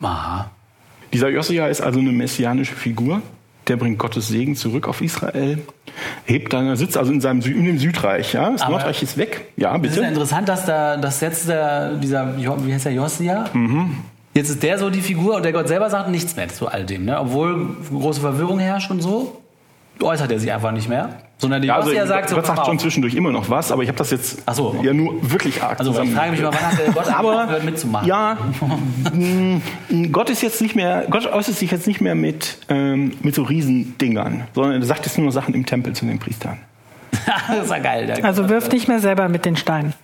Aha. 0.00 0.50
Dieser 1.12 1.28
Josia 1.28 1.66
ist 1.66 1.80
also 1.80 1.98
eine 1.98 2.12
messianische 2.12 2.74
Figur. 2.74 3.22
Der 3.66 3.76
bringt 3.76 3.98
Gottes 3.98 4.28
Segen 4.28 4.56
zurück 4.56 4.88
auf 4.88 5.00
Israel. 5.00 5.58
Hebt 6.24 6.52
dann, 6.52 6.66
er 6.66 6.76
sitzt 6.76 6.96
also 6.96 7.12
in 7.12 7.20
seinem 7.20 7.40
in 7.40 7.64
dem 7.64 7.78
Südreich, 7.78 8.32
ja. 8.32 8.50
Das 8.50 8.62
Aber 8.62 8.72
Nordreich 8.72 9.02
ist 9.02 9.16
weg. 9.16 9.46
Ja, 9.56 9.76
bitte. 9.76 9.88
Es 9.88 9.96
ist 9.96 10.02
ja 10.02 10.08
interessant, 10.08 10.48
dass 10.48 10.66
da, 10.66 10.96
dass 10.96 11.20
jetzt 11.20 11.48
der, 11.48 11.94
dieser, 11.96 12.36
wie 12.36 12.72
heißt 12.72 12.86
der, 12.86 12.92
Josia? 12.92 13.46
Mhm. 13.52 13.98
Jetzt 14.34 14.50
ist 14.50 14.62
der 14.62 14.78
so 14.78 14.90
die 14.90 15.00
Figur 15.00 15.36
und 15.36 15.44
der 15.44 15.52
Gott 15.52 15.68
selber 15.68 15.90
sagt 15.90 16.08
nichts 16.08 16.36
mehr 16.36 16.48
zu 16.48 16.68
all 16.68 16.84
dem, 16.84 17.04
ne? 17.04 17.18
Obwohl 17.20 17.76
große 17.90 18.20
Verwirrung 18.20 18.60
herrscht 18.60 18.90
und 18.90 19.02
so 19.02 19.40
äußert 20.02 20.30
er 20.32 20.38
sich 20.38 20.52
einfach 20.52 20.72
nicht 20.72 20.88
mehr. 20.88 21.10
Sondern 21.38 21.62
die 21.62 21.68
ja, 21.68 21.76
also, 21.76 21.90
sagt 22.06 22.30
Gott 22.30 22.46
sagt 22.46 22.66
schon 22.66 22.78
zwischendurch 22.78 23.14
immer 23.14 23.32
noch 23.32 23.48
was, 23.48 23.72
aber 23.72 23.82
ich 23.82 23.88
habe 23.88 23.96
das 23.96 24.10
jetzt 24.10 24.42
Ach 24.44 24.54
so. 24.54 24.78
ja 24.82 24.92
nur 24.92 25.14
wirklich 25.30 25.62
arg 25.62 25.78
Also 25.78 25.90
ich 26.02 26.10
frage 26.10 26.32
mich 26.32 26.42
mal, 26.42 26.52
wann 26.52 26.60
hat 26.60 26.78
der 26.78 26.92
Gott 26.92 27.08
aber 27.12 27.60
mitzumachen? 27.64 28.06
Ja, 28.06 28.36
mm, 29.12 30.12
Gott 30.12 30.28
ist 30.28 30.42
jetzt 30.42 30.60
nicht 30.60 30.76
mehr, 30.76 31.06
Gott 31.08 31.26
äußert 31.26 31.54
sich 31.54 31.70
jetzt 31.70 31.86
nicht 31.86 32.02
mehr 32.02 32.14
mit, 32.14 32.58
ähm, 32.68 33.12
mit 33.22 33.34
so 33.34 33.42
Riesendingern, 33.42 34.44
sondern 34.54 34.82
er 34.82 34.86
sagt 34.86 35.06
jetzt 35.06 35.16
nur 35.16 35.32
Sachen 35.32 35.54
im 35.54 35.64
Tempel 35.64 35.94
zu 35.94 36.04
den 36.04 36.18
Priestern. 36.18 36.58
das 37.48 37.64
ist 37.64 37.70
ja 37.70 37.78
geil. 37.78 38.12
Also 38.22 38.48
wirft 38.48 38.72
nicht 38.72 38.88
mehr 38.88 39.00
selber 39.00 39.28
mit 39.28 39.44
den 39.46 39.56
Steinen. 39.56 39.94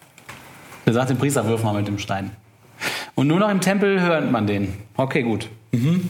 Er 0.87 0.93
sagt 0.93 1.11
dem 1.11 1.19
Priester, 1.19 1.47
wirf 1.47 1.63
mal 1.63 1.75
mit 1.75 1.87
dem 1.87 1.99
Stein. 1.99 2.31
Und 3.15 3.27
nur 3.27 3.41
noch 3.41 3.51
im 3.51 3.61
Tempel 3.61 4.01
hört 4.01 4.31
man 4.31 4.47
den. 4.47 4.73
Okay, 4.97 5.23
gut. 5.23 5.49
Mhm. 5.73 6.09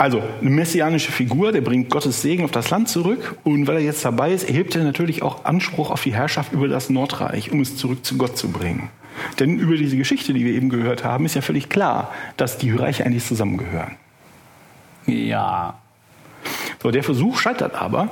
Also 0.00 0.22
eine 0.40 0.48
messianische 0.48 1.12
Figur, 1.12 1.52
der 1.52 1.60
bringt 1.60 1.90
Gottes 1.90 2.22
Segen 2.22 2.44
auf 2.44 2.50
das 2.50 2.70
Land 2.70 2.88
zurück 2.88 3.36
und 3.44 3.66
weil 3.66 3.76
er 3.76 3.82
jetzt 3.82 4.02
dabei 4.02 4.32
ist, 4.32 4.48
erhebt 4.48 4.74
er 4.74 4.82
natürlich 4.82 5.22
auch 5.22 5.44
Anspruch 5.44 5.90
auf 5.90 6.02
die 6.02 6.14
Herrschaft 6.14 6.54
über 6.54 6.68
das 6.68 6.88
Nordreich, 6.88 7.52
um 7.52 7.60
es 7.60 7.76
zurück 7.76 8.02
zu 8.02 8.16
Gott 8.16 8.38
zu 8.38 8.50
bringen. 8.50 8.88
Denn 9.38 9.58
über 9.58 9.76
diese 9.76 9.98
Geschichte, 9.98 10.32
die 10.32 10.42
wir 10.42 10.54
eben 10.54 10.70
gehört 10.70 11.04
haben, 11.04 11.26
ist 11.26 11.34
ja 11.34 11.42
völlig 11.42 11.68
klar, 11.68 12.10
dass 12.38 12.56
die 12.56 12.70
Reiche 12.70 13.04
eigentlich 13.04 13.26
zusammengehören. 13.26 13.96
Ja. 15.04 15.74
So, 16.82 16.90
der 16.90 17.02
Versuch 17.02 17.38
scheitert 17.38 17.74
aber. 17.74 18.08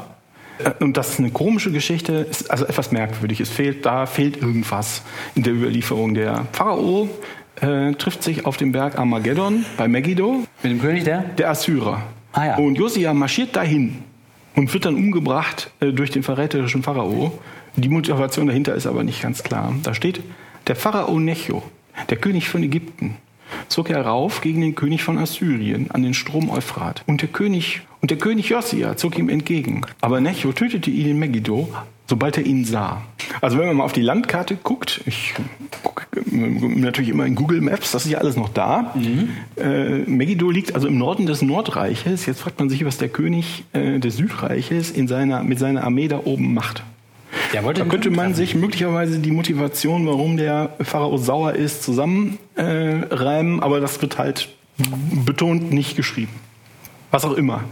Äh, 0.59 0.73
und 0.85 0.99
das 0.99 1.13
ist 1.13 1.21
eine 1.21 1.31
komische 1.31 1.73
Geschichte, 1.73 2.27
ist 2.31 2.51
also 2.51 2.67
etwas 2.67 2.93
merkwürdig. 2.93 3.41
Es 3.41 3.49
fehlt, 3.49 3.87
da 3.87 4.05
fehlt 4.05 4.37
irgendwas 4.37 5.01
in 5.35 5.43
der 5.43 5.55
Überlieferung. 5.55 6.13
Der 6.13 6.45
Pharao 6.53 7.09
äh, 7.63 7.93
trifft 7.95 8.23
sich 8.23 8.47
auf 8.47 8.57
dem 8.57 8.73
Berg 8.73 8.99
Armageddon 8.99 9.65
bei 9.77 9.89
Megiddo. 9.89 10.45
Mit 10.63 10.73
dem 10.73 10.81
König 10.81 11.05
der? 11.05 11.21
Der 11.21 11.51
Assyrer. 11.51 12.03
Ah, 12.33 12.47
ja. 12.47 12.57
Und 12.57 12.77
Josia 12.77 13.15
marschiert 13.15 13.57
dahin 13.57 13.99
und 14.55 14.73
wird 14.73 14.85
dann 14.85 14.95
umgebracht 14.95 15.71
äh, 15.81 15.93
durch 15.93 16.11
den 16.11 16.23
verräterischen 16.23 16.83
Pharao. 16.83 17.39
Die 17.77 17.89
Motivation 17.89 18.47
dahinter 18.47 18.75
ist 18.75 18.87
aber 18.87 19.05
nicht 19.05 19.23
ganz 19.23 19.43
klar. 19.43 19.73
Da 19.83 19.95
steht, 19.95 20.21
der 20.67 20.77
Pharao 20.77 21.19
Necho, 21.19 21.63
der 22.11 22.17
König 22.17 22.49
von 22.49 22.63
Ägypten, 22.63 23.17
zog 23.69 23.89
herauf 23.89 24.41
gegen 24.41 24.61
den 24.61 24.75
König 24.75 25.03
von 25.03 25.19
Assyrien 25.19 25.91
an 25.91 26.03
den 26.03 26.15
Strom 26.15 26.51
Euphrat. 26.51 27.03
Und 27.07 27.23
der 27.23 27.29
König, 27.29 27.83
und 28.01 28.11
der 28.11 28.19
König 28.19 28.49
Josia 28.49 28.97
zog 28.97 29.19
ihm 29.19 29.29
entgegen. 29.29 29.83
Aber 30.01 30.21
Necho 30.21 30.53
tötete 30.53 30.91
ihn 30.91 31.09
in 31.09 31.19
Megiddo, 31.19 31.69
sobald 32.09 32.39
er 32.39 32.47
ihn 32.47 32.65
sah. 32.65 33.03
Also 33.41 33.59
wenn 33.59 33.67
man 33.67 33.77
mal 33.77 33.85
auf 33.85 33.93
die 33.93 34.03
Landkarte 34.03 34.57
guckt, 34.57 35.03
ich 35.07 35.35
gucke 35.83 36.07
natürlich 36.31 37.11
immer 37.11 37.27
in 37.27 37.35
Google 37.35 37.61
Maps, 37.61 37.93
das 37.93 38.07
ist 38.07 38.11
ja 38.11 38.19
alles 38.19 38.37
noch 38.37 38.49
da. 38.49 38.95
Äh, 39.57 39.99
Megiddo 40.07 40.51
liegt 40.51 40.75
also 40.75 40.89
im 40.89 40.99
Norden 40.99 41.27
des 41.27 41.43
Nordreiches. 41.43 42.27
Jetzt 42.27 42.41
fragt 42.41 42.59
man 42.59 42.71
sich, 42.71 42.85
was 42.85 42.99
der 42.99 43.11
König 43.11 43.65
äh, 43.73 43.99
des 43.99 44.17
Südreiches 44.17 44.91
in 44.91 45.07
seiner, 45.07 45.45
mit 45.45 45.59
seiner 45.59 45.85
Armee 45.85 46.09
da 46.09 46.21
oben 46.25 46.55
macht. 46.55 46.83
Wollte 47.63 47.83
Da 47.83 47.87
könnte 47.87 48.11
man 48.11 48.35
sich 48.35 48.55
möglicherweise 48.55 49.19
die 49.19 49.31
Motivation, 49.31 50.07
warum 50.07 50.37
der 50.37 50.71
Pharao 50.81 51.17
sauer 51.19 51.53
ist, 51.53 51.83
zusammenreimen, 51.83 53.59
äh, 53.59 53.63
aber 53.63 53.81
das 53.81 54.01
wird 54.01 54.19
halt 54.19 54.49
betont 55.25 55.73
nicht 55.73 55.97
geschrieben. 55.97 56.33
Was 57.11 57.25
auch 57.25 57.35
immer. 57.35 57.65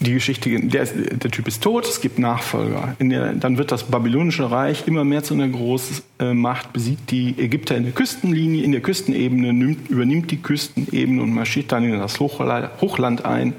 Die 0.00 0.12
Geschichte, 0.12 0.60
der, 0.60 0.84
der 0.86 1.30
Typ 1.30 1.48
ist 1.48 1.62
tot, 1.62 1.84
es 1.84 2.00
gibt 2.00 2.20
Nachfolger. 2.20 2.96
Der, 3.00 3.32
dann 3.32 3.58
wird 3.58 3.72
das 3.72 3.82
babylonische 3.84 4.48
Reich 4.48 4.86
immer 4.86 5.04
mehr 5.04 5.24
zu 5.24 5.34
einer 5.34 5.48
Großmacht, 5.48 6.72
besiegt 6.72 7.10
die 7.10 7.34
Ägypter 7.36 7.76
in 7.76 7.82
der 7.82 7.92
Küstenlinie, 7.92 8.62
in 8.62 8.70
der 8.70 8.80
Küstenebene, 8.80 9.52
nimmt, 9.52 9.90
übernimmt 9.90 10.30
die 10.30 10.36
Küstenebene 10.36 11.20
und 11.20 11.34
marschiert 11.34 11.72
dann 11.72 11.82
in 11.82 11.98
das 11.98 12.20
Hochla- 12.20 12.70
Hochland 12.80 13.24
ein. 13.24 13.54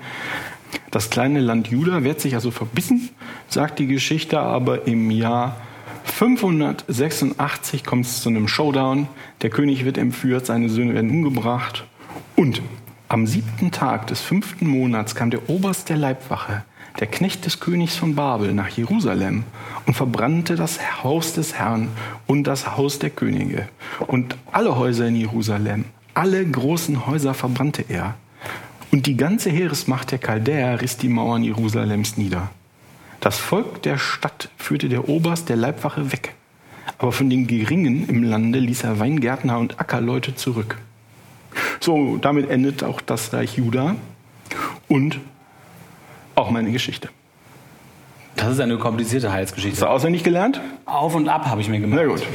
Das 0.91 1.09
kleine 1.09 1.41
Land 1.41 1.67
Juda 1.67 2.03
wird 2.03 2.21
sich 2.21 2.35
also 2.35 2.51
verbissen, 2.51 3.09
sagt 3.49 3.79
die 3.79 3.87
Geschichte, 3.87 4.39
aber 4.39 4.87
im 4.87 5.11
Jahr 5.11 5.57
586 6.05 7.83
kommt 7.83 8.05
es 8.05 8.21
zu 8.21 8.29
einem 8.29 8.47
Showdown. 8.47 9.07
Der 9.41 9.49
König 9.49 9.83
wird 9.83 9.97
entführt, 9.97 10.45
seine 10.45 10.69
Söhne 10.69 10.93
werden 10.93 11.09
umgebracht. 11.09 11.85
Und 12.35 12.61
am 13.09 13.25
siebten 13.25 13.71
Tag 13.71 14.05
des 14.05 14.21
fünften 14.21 14.67
Monats 14.67 15.15
kam 15.15 15.31
der 15.31 15.49
Oberst 15.49 15.89
der 15.89 15.97
Leibwache, 15.97 16.63
der 16.99 17.07
Knecht 17.07 17.43
des 17.43 17.59
Königs 17.59 17.95
von 17.95 18.13
Babel, 18.13 18.53
nach 18.53 18.69
Jerusalem 18.69 19.45
und 19.87 19.95
verbrannte 19.95 20.55
das 20.55 21.03
Haus 21.03 21.33
des 21.33 21.55
Herrn 21.55 21.89
und 22.27 22.43
das 22.43 22.77
Haus 22.77 22.99
der 22.99 23.09
Könige 23.09 23.67
und 24.05 24.37
alle 24.51 24.77
Häuser 24.77 25.07
in 25.07 25.15
Jerusalem. 25.15 25.85
Alle 26.13 26.45
großen 26.45 27.07
Häuser 27.07 27.33
verbrannte 27.33 27.83
er. 27.87 28.13
Und 28.91 29.07
die 29.07 29.17
ganze 29.17 29.49
Heeresmacht 29.49 30.11
der 30.11 30.19
Chaldäer 30.19 30.79
riss 30.79 30.97
die 30.97 31.09
Mauern 31.09 31.43
Jerusalems 31.43 32.17
nieder. 32.17 32.49
Das 33.21 33.39
Volk 33.39 33.81
der 33.81 33.97
Stadt 33.97 34.49
führte 34.57 34.87
der 34.87 35.09
Oberst 35.09 35.49
der 35.49 35.55
Leibwache 35.55 36.11
weg. 36.11 36.35
Aber 36.99 37.11
von 37.11 37.29
den 37.29 37.47
Geringen 37.47 38.07
im 38.07 38.23
Lande 38.23 38.59
ließ 38.59 38.83
er 38.83 38.99
Weingärtner 38.99 39.57
und 39.57 39.79
Ackerleute 39.79 40.35
zurück. 40.35 40.77
So, 41.79 42.17
damit 42.17 42.49
endet 42.49 42.83
auch 42.83 43.01
das 43.01 43.33
Reich 43.33 43.57
Juda 43.57 43.95
und 44.87 45.19
auch 46.35 46.49
meine 46.49 46.71
Geschichte. 46.71 47.09
Das 48.35 48.53
ist 48.53 48.59
eine 48.61 48.77
komplizierte 48.77 49.27
Hast 49.27 49.33
du 49.33 49.37
Heilsgeschichte. 49.37 49.89
auswendig 49.89 50.23
gelernt? 50.23 50.61
Auf 50.85 51.15
und 51.15 51.27
ab 51.27 51.45
habe 51.45 51.59
ich 51.61 51.67
mir 51.67 51.79
gemacht. 51.79 51.99
Na 52.01 52.09
gut. 52.09 52.25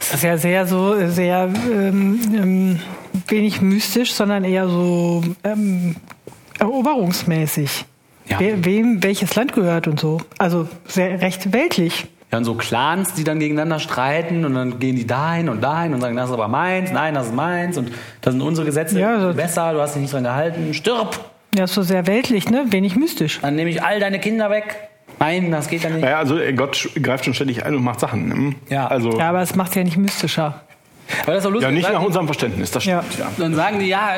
Es 0.00 0.14
ist 0.14 0.22
ja 0.24 0.36
sehr 0.36 0.66
so, 0.66 1.08
sehr 1.08 1.48
ähm, 1.72 2.20
ähm, 2.34 2.80
wenig 3.28 3.60
mystisch, 3.60 4.12
sondern 4.12 4.44
eher 4.44 4.68
so 4.68 5.22
ähm, 5.44 5.96
eroberungsmäßig. 6.58 7.84
Ja. 8.28 8.40
Wer, 8.40 8.64
wem 8.64 9.02
welches 9.02 9.34
Land 9.36 9.52
gehört 9.52 9.86
und 9.86 10.00
so. 10.00 10.20
Also 10.38 10.68
sehr 10.86 11.20
recht 11.20 11.52
weltlich. 11.52 12.06
Ja, 12.32 12.38
und 12.38 12.44
so 12.44 12.54
Clans, 12.54 13.14
die 13.14 13.22
dann 13.24 13.38
gegeneinander 13.38 13.78
streiten 13.78 14.44
und 14.44 14.54
dann 14.54 14.78
gehen 14.80 14.96
die 14.96 15.06
dahin 15.06 15.48
und 15.48 15.60
dahin 15.62 15.94
und 15.94 16.00
sagen, 16.00 16.16
das 16.16 16.26
ist 16.28 16.32
aber 16.34 16.48
meins, 16.48 16.90
nein, 16.90 17.14
das 17.14 17.26
ist 17.28 17.34
meins 17.34 17.78
und 17.78 17.92
das 18.20 18.32
sind 18.32 18.42
unsere 18.42 18.66
Gesetze 18.66 18.98
Ja, 18.98 19.20
so- 19.20 19.32
besser, 19.32 19.72
du 19.72 19.80
hast 19.80 19.94
dich 19.94 20.02
nicht 20.02 20.12
dran 20.12 20.24
gehalten, 20.24 20.74
stirb! 20.74 21.18
Ja, 21.54 21.64
ist 21.64 21.74
so 21.74 21.82
sehr 21.82 22.06
weltlich, 22.06 22.50
ne? 22.50 22.64
Wenig 22.70 22.96
mystisch. 22.96 23.38
Dann 23.40 23.54
nehme 23.54 23.70
ich 23.70 23.82
all 23.82 24.00
deine 24.00 24.18
Kinder 24.18 24.50
weg. 24.50 24.76
Nein, 25.20 25.50
das 25.52 25.68
geht 25.68 25.84
ja 25.84 25.88
nicht. 25.90 26.02
Naja, 26.02 26.18
also 26.18 26.36
äh, 26.38 26.52
Gott 26.52 26.90
greift 27.00 27.24
schon 27.24 27.32
ständig 27.32 27.64
ein 27.64 27.74
und 27.74 27.82
macht 27.84 28.00
Sachen. 28.00 28.28
ne? 28.28 28.54
Ja. 28.68 28.88
Also, 28.88 29.16
Ja, 29.18 29.30
aber 29.30 29.40
es 29.40 29.54
macht 29.54 29.74
ja 29.76 29.82
nicht 29.84 29.96
mystischer. 29.96 30.60
Aber 31.22 31.32
das 31.32 31.38
ist 31.38 31.44
doch 31.44 31.50
lustig. 31.52 31.68
ja, 31.70 31.74
nicht 31.74 31.92
nach 31.92 32.02
unserem 32.02 32.26
Verständnis, 32.26 32.70
das 32.70 32.84
Ja. 32.84 33.02
stimmt. 33.02 33.18
Ja. 33.20 33.30
Dann 33.38 33.54
sagen 33.54 33.78
die, 33.78 33.86
ja, 33.86 34.14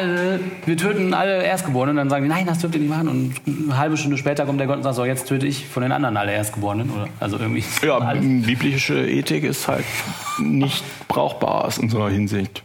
wir 0.65 0.77
töten 0.77 1.13
alle 1.15 1.43
Erstgeborenen. 1.43 1.97
Dann 1.97 2.09
sagen 2.11 2.23
die, 2.25 2.29
nein, 2.31 2.47
das 2.47 2.59
dürft 2.59 2.75
ihr 2.75 2.81
nicht 2.81 2.91
machen. 2.91 3.09
Und 3.09 3.35
eine 3.47 3.77
halbe 3.79 3.97
Stunde 3.97 4.17
später 4.17 4.47
kommt 4.47 4.59
der 4.61 4.67
Gott 4.67 4.77
und 4.79 4.83
sagt, 4.83 4.97
so, 4.97 5.05
jetzt 5.05 5.29
töte 5.29 5.47
ich 5.47 5.67
von 5.67 5.83
den 5.83 5.93
anderen 5.93 6.17
alle 6.17 6.33
Erstgeborenen. 6.33 6.91
Oder, 6.91 7.09
also 7.21 7.39
irgendwie. 7.39 7.65
Ja, 7.85 7.99
alles. 7.99 8.23
biblische 8.47 9.07
Ethik 9.07 9.45
ist 9.45 9.69
halt 9.69 9.85
nicht 10.39 10.83
brauchbar 11.09 11.65
aus 11.67 11.79
unserer 11.79 12.09
Hinsicht. 12.11 12.63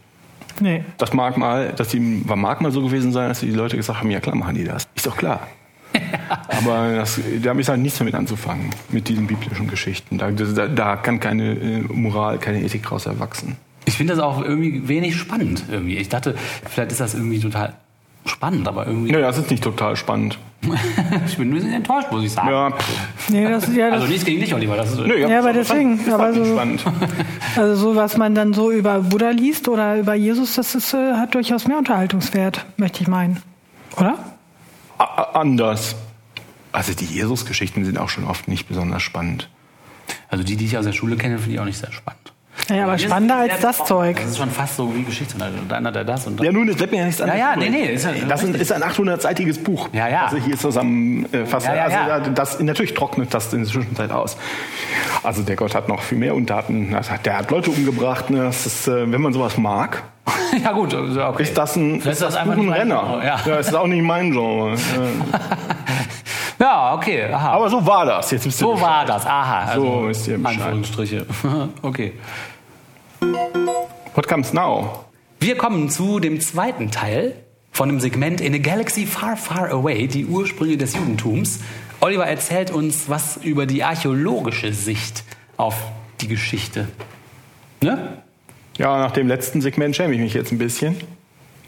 Nee. 0.60 0.84
Das 0.98 1.12
mag 1.12 1.36
mal, 1.36 1.72
dass 1.76 1.88
die, 1.88 1.98
mag 2.00 2.60
mal 2.60 2.70
so 2.70 2.82
gewesen 2.82 3.12
sein, 3.12 3.28
dass 3.28 3.40
die 3.40 3.50
Leute 3.50 3.76
gesagt 3.76 3.98
haben, 4.00 4.10
ja 4.10 4.20
klar 4.20 4.36
machen 4.36 4.54
die 4.54 4.64
das. 4.64 4.86
Ist 4.94 5.06
doch 5.06 5.16
klar. 5.16 5.48
Aber 6.48 6.92
das, 6.94 7.20
da 7.42 7.50
habe 7.50 7.60
ich 7.60 7.68
halt 7.68 7.80
nichts 7.80 7.98
damit 7.98 8.14
anzufangen, 8.14 8.70
mit 8.88 9.08
diesen 9.08 9.26
biblischen 9.26 9.68
Geschichten. 9.68 10.18
Da, 10.18 10.30
da, 10.30 10.66
da 10.68 10.96
kann 10.96 11.20
keine 11.20 11.52
äh, 11.54 11.80
Moral, 11.88 12.38
keine 12.38 12.62
Ethik 12.62 12.82
draus 12.84 13.06
erwachsen. 13.06 13.56
Ich 13.86 13.96
finde 13.96 14.14
das 14.14 14.22
auch 14.22 14.42
irgendwie 14.42 14.88
wenig 14.88 15.16
spannend. 15.16 15.64
Irgendwie. 15.70 15.96
Ich 15.96 16.08
dachte, 16.08 16.34
vielleicht 16.68 16.92
ist 16.92 17.00
das 17.00 17.14
irgendwie 17.14 17.38
total 17.40 17.74
spannend, 18.26 18.66
aber 18.66 18.86
irgendwie. 18.86 19.12
Ja, 19.12 19.20
das 19.20 19.38
ist 19.38 19.50
nicht 19.50 19.62
total 19.62 19.96
spannend. 19.96 20.38
ich 21.26 21.36
bin 21.36 21.50
ein 21.50 21.54
bisschen 21.54 21.72
enttäuscht, 21.74 22.10
muss 22.10 22.24
ich 22.24 22.32
sagen. 22.32 22.48
Ja, 22.48 22.72
Nee, 23.28 23.46
das, 23.48 23.68
ja, 23.74 23.90
das, 23.90 23.94
Also 24.00 24.06
nichts 24.06 24.24
gegen 24.24 24.40
dich, 24.40 24.54
Oliver. 24.54 24.76
Das 24.76 24.92
ist, 24.92 24.98
nö, 25.00 25.18
Ja, 25.18 25.38
aber 25.40 25.52
das 25.52 25.68
deswegen, 25.68 25.98
Ist 26.00 26.08
aber 26.08 26.32
so- 26.32 26.44
spannend. 26.44 26.82
also 27.56 27.74
so, 27.76 27.96
was 27.96 28.16
man 28.16 28.34
dann 28.34 28.54
so 28.54 28.70
über 28.70 29.00
Buddha 29.00 29.28
liest 29.30 29.68
oder 29.68 29.98
über 29.98 30.14
Jesus, 30.14 30.54
das 30.54 30.74
ist, 30.74 30.94
äh, 30.94 31.12
hat 31.14 31.34
durchaus 31.34 31.66
mehr 31.68 31.76
Unterhaltungswert, 31.76 32.64
möchte 32.78 33.02
ich 33.02 33.08
meinen. 33.08 33.42
Oder? 33.98 34.18
A- 34.96 35.22
anders. 35.38 35.94
Also 36.72 36.94
die 36.94 37.04
Jesus-Geschichten 37.04 37.84
sind 37.84 37.98
auch 37.98 38.08
schon 38.08 38.24
oft 38.24 38.48
nicht 38.48 38.66
besonders 38.66 39.02
spannend. 39.02 39.50
Also 40.28 40.42
die, 40.44 40.56
die 40.56 40.64
ich 40.64 40.78
aus 40.78 40.86
der 40.86 40.92
Schule 40.92 41.16
kenne, 41.16 41.38
finde 41.38 41.54
ich 41.54 41.60
auch 41.60 41.64
nicht 41.66 41.78
sehr 41.78 41.92
spannend. 41.92 42.32
Naja, 42.68 42.84
aber 42.84 42.98
spannender 42.98 43.36
als 43.36 43.60
das. 43.60 43.84
Zeug. 43.84 44.16
Das 44.16 44.26
ist 44.30 44.38
schon 44.38 44.50
fast 44.50 44.76
so 44.76 44.94
wie 44.94 45.02
Geschichtsunterricht. 45.02 45.64
Da 45.68 45.82
hat 45.82 45.96
er 45.96 46.04
das 46.04 46.26
und 46.26 46.38
das. 46.38 46.46
Ja, 46.46 46.52
nun, 46.52 46.68
es 46.68 46.76
bleibt 46.76 46.92
mir 46.92 46.98
ja 47.00 47.04
nichts 47.06 47.20
anderes. 47.20 47.40
ja, 47.40 47.54
übrig. 47.54 47.70
nee, 47.70 47.78
nee, 47.86 47.92
ist 47.92 48.04
ja- 48.04 48.12
das 48.28 48.42
ist, 48.42 48.56
ist 48.56 48.72
ein 48.72 48.82
800-seitiges 48.82 49.62
Buch. 49.62 49.88
Ja, 49.92 50.08
ja. 50.08 50.24
Also 50.24 50.36
hier 50.38 50.56
zusammenfasse. 50.56 51.66
Ja, 51.68 51.74
ja, 51.74 51.88
ja. 51.90 52.14
Also 52.14 52.30
das, 52.30 52.60
natürlich 52.60 52.94
trocknet 52.94 53.34
das 53.34 53.52
in 53.52 53.60
der 53.60 53.68
Zwischenzeit 53.68 54.10
aus. 54.10 54.36
Also 55.22 55.42
der 55.42 55.56
Gott 55.56 55.74
hat 55.74 55.88
noch 55.88 56.00
viel 56.00 56.18
mehr 56.18 56.34
Untaten. 56.34 56.90
Das 56.92 57.10
hat- 57.10 57.26
Der 57.26 57.38
hat 57.38 57.50
Leute 57.50 57.70
umgebracht. 57.70 58.30
Ne? 58.30 58.44
Das 58.44 58.64
ist, 58.66 58.88
äh, 58.88 59.10
wenn 59.12 59.20
man 59.20 59.32
sowas 59.32 59.58
mag, 59.58 60.02
ja 60.64 60.72
gut, 60.72 60.94
also, 60.94 61.22
okay. 61.22 61.42
ist 61.42 61.58
das 61.58 61.76
ein, 61.76 62.00
ist 62.00 62.22
das 62.22 62.34
einfach 62.34 62.54
Buch 62.54 62.62
ein 62.62 62.72
Renner. 62.72 63.00
Genre, 63.02 63.26
Ja. 63.26 63.40
Ja, 63.44 63.56
ist 63.56 63.74
auch 63.74 63.86
nicht 63.86 64.02
mein 64.02 64.30
Genre. 64.32 64.72
Äh, 64.72 64.76
ja, 66.62 66.94
okay. 66.94 67.24
Aha. 67.32 67.50
Aber 67.52 67.68
so 67.68 67.84
war 67.84 68.06
das. 68.06 68.30
Jetzt 68.30 68.50
so 68.52 68.72
Bescheid. 68.72 68.86
war 68.88 69.04
das. 69.04 69.26
Aha. 69.26 69.74
So 69.74 69.82
Also, 69.82 70.08
ist 70.08 70.28
ihr 70.28 70.38
Bescheid. 70.38 70.60
Anführungsstriche. 70.62 71.26
okay. 71.82 72.12
What 74.14 74.28
comes 74.28 74.52
now? 74.52 75.04
Wir 75.40 75.56
kommen 75.56 75.90
zu 75.90 76.20
dem 76.20 76.40
zweiten 76.40 76.90
Teil 76.90 77.34
von 77.72 77.88
dem 77.88 78.00
Segment 78.00 78.40
In 78.40 78.54
a 78.54 78.58
Galaxy 78.58 79.06
Far, 79.06 79.36
Far 79.36 79.70
Away, 79.70 80.06
die 80.06 80.26
Ursprünge 80.26 80.76
des 80.76 80.94
Judentums. 80.94 81.60
Oliver 82.00 82.26
erzählt 82.26 82.70
uns 82.70 83.08
was 83.08 83.38
über 83.38 83.66
die 83.66 83.82
archäologische 83.82 84.72
Sicht 84.72 85.24
auf 85.56 85.74
die 86.20 86.28
Geschichte. 86.28 86.88
Ne? 87.82 88.22
Ja, 88.78 88.98
nach 88.98 89.12
dem 89.12 89.26
letzten 89.26 89.60
Segment 89.60 89.96
schäme 89.96 90.14
ich 90.14 90.20
mich 90.20 90.34
jetzt 90.34 90.52
ein 90.52 90.58
bisschen, 90.58 90.96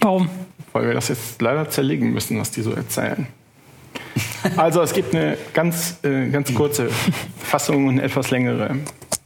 Warum? 0.01 0.29
weil 0.73 0.87
wir 0.87 0.95
das 0.95 1.09
jetzt 1.09 1.43
leider 1.43 1.69
zerlegen 1.69 2.13
müssen, 2.13 2.39
was 2.39 2.51
die 2.51 2.63
so 2.63 2.73
erzählen. 2.73 3.27
Also 4.57 4.81
es 4.83 4.93
gibt 4.93 5.15
eine 5.15 5.37
ganz, 5.53 5.99
äh, 6.05 6.29
ganz 6.29 6.55
kurze 6.55 6.89
Fassung 7.39 7.87
und 7.87 7.95
eine 7.95 8.03
etwas 8.03 8.31
längere 8.31 8.77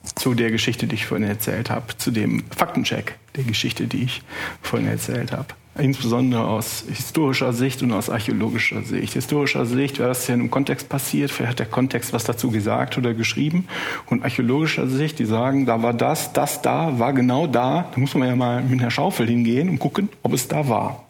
zu 0.03 0.35
der 0.35 0.51
Geschichte, 0.51 0.87
die 0.87 0.95
ich 0.95 1.07
vorhin 1.07 1.29
erzählt 1.29 1.71
habe, 1.71 1.97
zu 1.97 2.11
dem 2.11 2.45
Faktencheck 2.51 3.17
der 3.37 3.45
Geschichte, 3.45 3.87
die 3.87 4.05
ich 4.05 4.23
vorhin 4.63 4.89
erzählt 4.89 5.33
habe. 5.33 5.49
Insbesondere 5.79 6.47
aus 6.47 6.85
historischer 6.91 7.53
Sicht 7.53 7.83
und 7.83 7.93
aus 7.93 8.11
archäologischer 8.11 8.83
Sicht. 8.83 9.15
Historischer 9.15 9.65
Sicht, 9.67 10.01
das 10.01 10.27
ja 10.27 10.35
in 10.35 10.41
einem 10.41 10.51
Kontext 10.51 10.89
passiert, 10.89 11.31
vielleicht 11.31 11.53
hat 11.53 11.59
der 11.61 11.67
Kontext 11.67 12.13
was 12.13 12.25
dazu 12.25 12.51
gesagt 12.51 12.99
oder 12.99 13.15
geschrieben. 13.15 13.67
Und 14.07 14.25
archäologischer 14.25 14.89
Sicht, 14.89 15.19
die 15.21 15.27
sagen, 15.27 15.67
da 15.67 15.83
war 15.83 15.95
das, 15.95 16.33
das 16.33 16.61
da, 16.61 16.99
war 16.99 17.13
genau 17.13 17.47
da. 17.47 17.89
Da 17.95 18.01
muss 18.01 18.15
man 18.15 18.29
ja 18.29 18.37
mal 18.37 18.63
mit 18.63 18.81
einer 18.81 18.91
Schaufel 18.91 19.29
hingehen 19.29 19.69
und 19.69 19.79
gucken, 19.79 20.09
ob 20.23 20.33
es 20.33 20.49
da 20.49 20.69
war. 20.69 21.05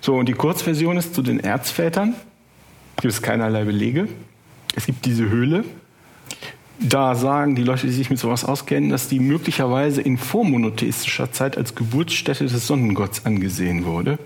So, 0.00 0.16
und 0.16 0.28
die 0.28 0.34
Kurzversion 0.34 0.96
ist 0.96 1.14
zu 1.14 1.22
den 1.22 1.40
Erzvätern. 1.40 2.14
Gibt 2.96 3.14
es 3.14 3.22
keinerlei 3.22 3.64
Belege. 3.64 4.08
Es 4.74 4.86
gibt 4.86 5.06
diese 5.06 5.30
Höhle. 5.30 5.64
Da 6.80 7.14
sagen 7.14 7.54
die 7.54 7.62
Leute, 7.62 7.86
die 7.86 7.92
sich 7.92 8.10
mit 8.10 8.18
sowas 8.18 8.44
auskennen, 8.44 8.90
dass 8.90 9.08
die 9.08 9.20
möglicherweise 9.20 10.00
in 10.02 10.18
vormonotheistischer 10.18 11.32
Zeit 11.32 11.56
als 11.56 11.74
Geburtsstätte 11.74 12.44
des 12.44 12.66
Sonnengotts 12.66 13.24
angesehen 13.26 13.84
wurde. 13.84 14.18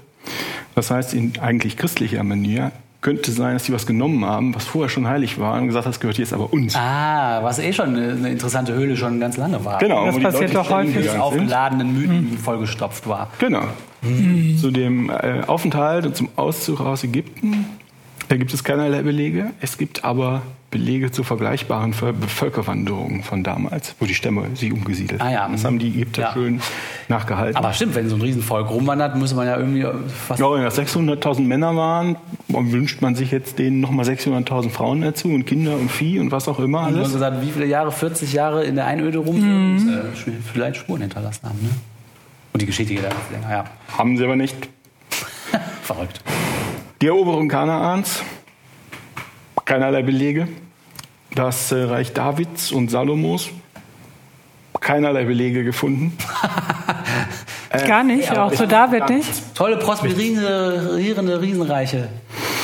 Das 0.74 0.90
heißt, 0.90 1.14
in 1.14 1.32
eigentlich 1.40 1.76
christlicher 1.76 2.22
Manier 2.22 2.72
könnte 3.00 3.30
sein, 3.30 3.54
dass 3.54 3.64
die 3.64 3.72
was 3.72 3.86
genommen 3.86 4.24
haben, 4.24 4.54
was 4.54 4.64
vorher 4.64 4.88
schon 4.88 5.06
heilig 5.06 5.38
war 5.38 5.60
und 5.60 5.68
gesagt, 5.68 5.86
das 5.86 6.00
gehört 6.00 6.18
jetzt 6.18 6.32
aber 6.32 6.52
uns. 6.52 6.74
Ah, 6.74 7.40
was 7.42 7.60
eh 7.60 7.72
schon 7.72 7.94
eine, 7.94 8.30
interessante 8.30 8.72
Höhle 8.72 8.96
schon 8.96 9.20
ganz 9.20 9.36
lange 9.36 9.64
war. 9.64 9.78
Genau. 9.78 10.06
Das 10.06 10.14
wo 10.14 10.18
die 10.18 10.24
passiert 10.24 10.52
Leute 10.52 10.68
doch 10.68 10.70
häufig. 10.70 11.10
Aufgeladenen 11.10 11.94
Mythen 11.94 12.38
vollgestopft 12.38 13.06
war. 13.06 13.30
Genau. 13.38 13.64
Zu 14.60 14.70
dem 14.70 15.10
äh, 15.10 15.42
Aufenthalt 15.46 16.06
und 16.06 16.16
zum 16.16 16.28
Auszug 16.36 16.80
aus 16.80 17.04
Ägypten 17.04 17.66
da 18.28 18.36
gibt 18.36 18.52
es 18.52 18.62
keinerlei 18.62 19.02
Belege. 19.02 19.52
Es 19.60 19.78
gibt 19.78 20.04
aber 20.04 20.42
Belege 20.70 21.10
zu 21.10 21.24
vergleichbaren 21.24 21.94
Ver- 21.94 22.12
Völkerwanderungen 22.26 23.22
von 23.22 23.42
damals, 23.42 23.94
wo 24.00 24.04
die 24.04 24.14
Stämme 24.14 24.44
sich 24.54 24.70
umgesiedelt 24.70 25.20
Ah 25.22 25.30
ja, 25.30 25.40
haben. 25.44 25.52
Das 25.52 25.62
mhm. 25.62 25.66
haben 25.66 25.78
die 25.78 25.88
Ägypter 25.88 26.22
Ja. 26.22 26.32
schön 26.34 26.60
nachgehalten. 27.08 27.56
Aber 27.56 27.72
stimmt, 27.72 27.94
wenn 27.94 28.08
so 28.10 28.16
ein 28.16 28.20
Riesenvolk 28.20 28.68
rumwandert, 28.68 29.16
muss 29.16 29.32
man 29.34 29.46
ja 29.46 29.56
irgendwie 29.56 29.86
fast. 30.26 30.40
Ja, 30.40 30.52
wenn 30.52 30.62
das 30.62 30.78
600.000 30.78 31.40
Männer 31.40 31.74
waren, 31.74 32.16
wünscht 32.48 33.00
man 33.00 33.14
sich 33.14 33.30
jetzt 33.30 33.58
denen 33.58 33.80
nochmal 33.80 34.04
600.000 34.04 34.68
Frauen 34.68 35.00
dazu 35.00 35.28
und 35.28 35.46
Kinder 35.46 35.74
und 35.74 35.90
Vieh 35.90 36.18
und 36.20 36.32
was 36.32 36.48
auch 36.48 36.58
immer 36.58 36.80
Du 36.80 36.86
hast 36.88 36.96
alles. 36.96 37.12
gesagt, 37.14 37.42
wie 37.42 37.50
viele 37.50 37.66
Jahre, 37.66 37.90
40 37.90 38.32
Jahre 38.34 38.64
in 38.64 38.74
der 38.74 38.84
Einöde 38.86 39.18
rum 39.18 39.36
und 39.36 39.88
äh, 39.88 40.32
vielleicht 40.52 40.76
Spuren 40.76 41.00
hinterlassen 41.00 41.48
haben. 41.48 41.58
Ne? 41.62 41.70
Und 42.52 42.60
die 42.60 42.66
Geschichte 42.66 42.92
geht 42.94 43.04
einfach 43.06 43.30
länger, 43.30 43.50
ja. 43.50 43.64
Haben 43.96 44.16
sie 44.18 44.24
aber 44.24 44.36
nicht. 44.36 44.54
Verrückt. 45.82 46.20
Die 47.00 47.06
Eroberung 47.06 47.48
Kanaans, 47.48 48.22
keinerlei 49.68 50.02
Belege. 50.02 50.48
Das 51.34 51.70
äh, 51.72 51.82
Reich 51.82 52.14
Davids 52.14 52.72
und 52.72 52.90
Salomos, 52.90 53.50
keinerlei 54.80 55.24
Belege 55.24 55.62
gefunden. 55.62 56.16
Gar 57.86 58.02
nicht, 58.02 58.34
auch 58.36 58.50
zu 58.50 58.66
David 58.66 59.10
nicht. 59.10 59.28
Tolle, 59.54 59.76
prosperierende 59.76 61.42
Riesenreiche, 61.42 62.08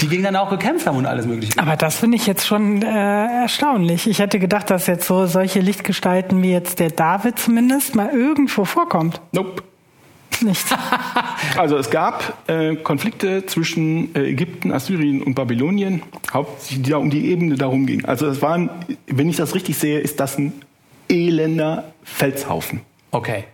die 0.01 0.09
gegen 0.09 0.23
dann 0.23 0.35
auch 0.35 0.49
gekämpft 0.49 0.87
haben 0.87 0.97
und 0.97 1.05
alles 1.05 1.27
Mögliche. 1.27 1.59
Aber 1.59 1.77
das 1.77 1.97
finde 1.97 2.17
ich 2.17 2.27
jetzt 2.27 2.47
schon 2.47 2.81
äh, 2.81 3.43
erstaunlich. 3.43 4.07
Ich 4.07 4.19
hätte 4.19 4.39
gedacht, 4.39 4.71
dass 4.71 4.87
jetzt 4.87 5.07
so 5.07 5.27
solche 5.27 5.61
Lichtgestalten 5.61 6.43
wie 6.43 6.53
jetzt 6.53 6.81
der 6.81 6.91
David 6.91 7.39
zumindest 7.39 7.95
mal 7.95 8.09
irgendwo 8.09 8.65
vorkommt. 8.65 9.21
Nope. 9.33 9.63
Nichts. 10.43 10.75
Also 11.57 11.77
es 11.77 11.91
gab 11.91 12.49
äh, 12.49 12.75
Konflikte 12.75 13.47
zwischen 13.47 14.15
äh, 14.17 14.31
Ägypten, 14.31 14.73
Assyrien 14.73 15.23
und 15.23 15.35
Babylonien, 15.35 16.03
hauptsächlich 16.33 16.83
die 16.83 16.91
da 16.91 16.97
um 16.97 17.11
die 17.11 17.31
Ebene 17.31 17.55
darum 17.55 17.87
ging. 17.87 18.05
Also 18.07 18.27
es 18.27 18.43
waren, 18.43 18.71
wenn 19.07 19.29
ich 19.29 19.37
das 19.37 19.55
richtig 19.55 19.79
sehe, 19.79 20.01
ist 20.01 20.19
das 20.19 20.37
ein 20.37 20.53
elender 21.09 21.93
Felshaufen. 22.03 22.81
Okay. 23.13 23.45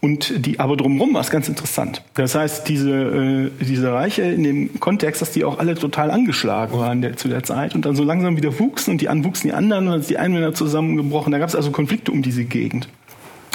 Und 0.00 0.46
die, 0.46 0.58
aber 0.58 0.76
drumherum 0.76 1.12
war 1.12 1.20
es 1.20 1.30
ganz 1.30 1.46
interessant. 1.46 2.02
Das 2.14 2.34
heißt, 2.34 2.66
diese, 2.68 2.90
äh, 2.90 3.50
diese 3.60 3.92
Reiche 3.92 4.22
in 4.22 4.42
dem 4.42 4.80
Kontext, 4.80 5.20
dass 5.20 5.32
die 5.32 5.44
auch 5.44 5.58
alle 5.58 5.74
total 5.74 6.10
angeschlagen 6.10 6.78
waren 6.78 7.02
der, 7.02 7.16
zu 7.18 7.28
der 7.28 7.42
Zeit 7.42 7.74
und 7.74 7.84
dann 7.84 7.94
so 7.94 8.02
langsam 8.02 8.38
wieder 8.38 8.58
wuchsen 8.58 8.92
und 8.92 9.00
die 9.02 9.08
einen 9.10 9.24
wuchsen 9.24 9.50
die 9.50 9.54
anderen 9.54 9.86
und 9.86 9.92
dann 9.92 10.00
sind 10.00 10.10
die 10.10 10.18
einen 10.18 10.36
wieder 10.36 10.54
zusammengebrochen. 10.54 11.30
Da 11.30 11.38
gab 11.38 11.48
es 11.50 11.54
also 11.54 11.70
Konflikte 11.70 12.10
um 12.10 12.22
diese 12.22 12.44
Gegend. 12.44 12.88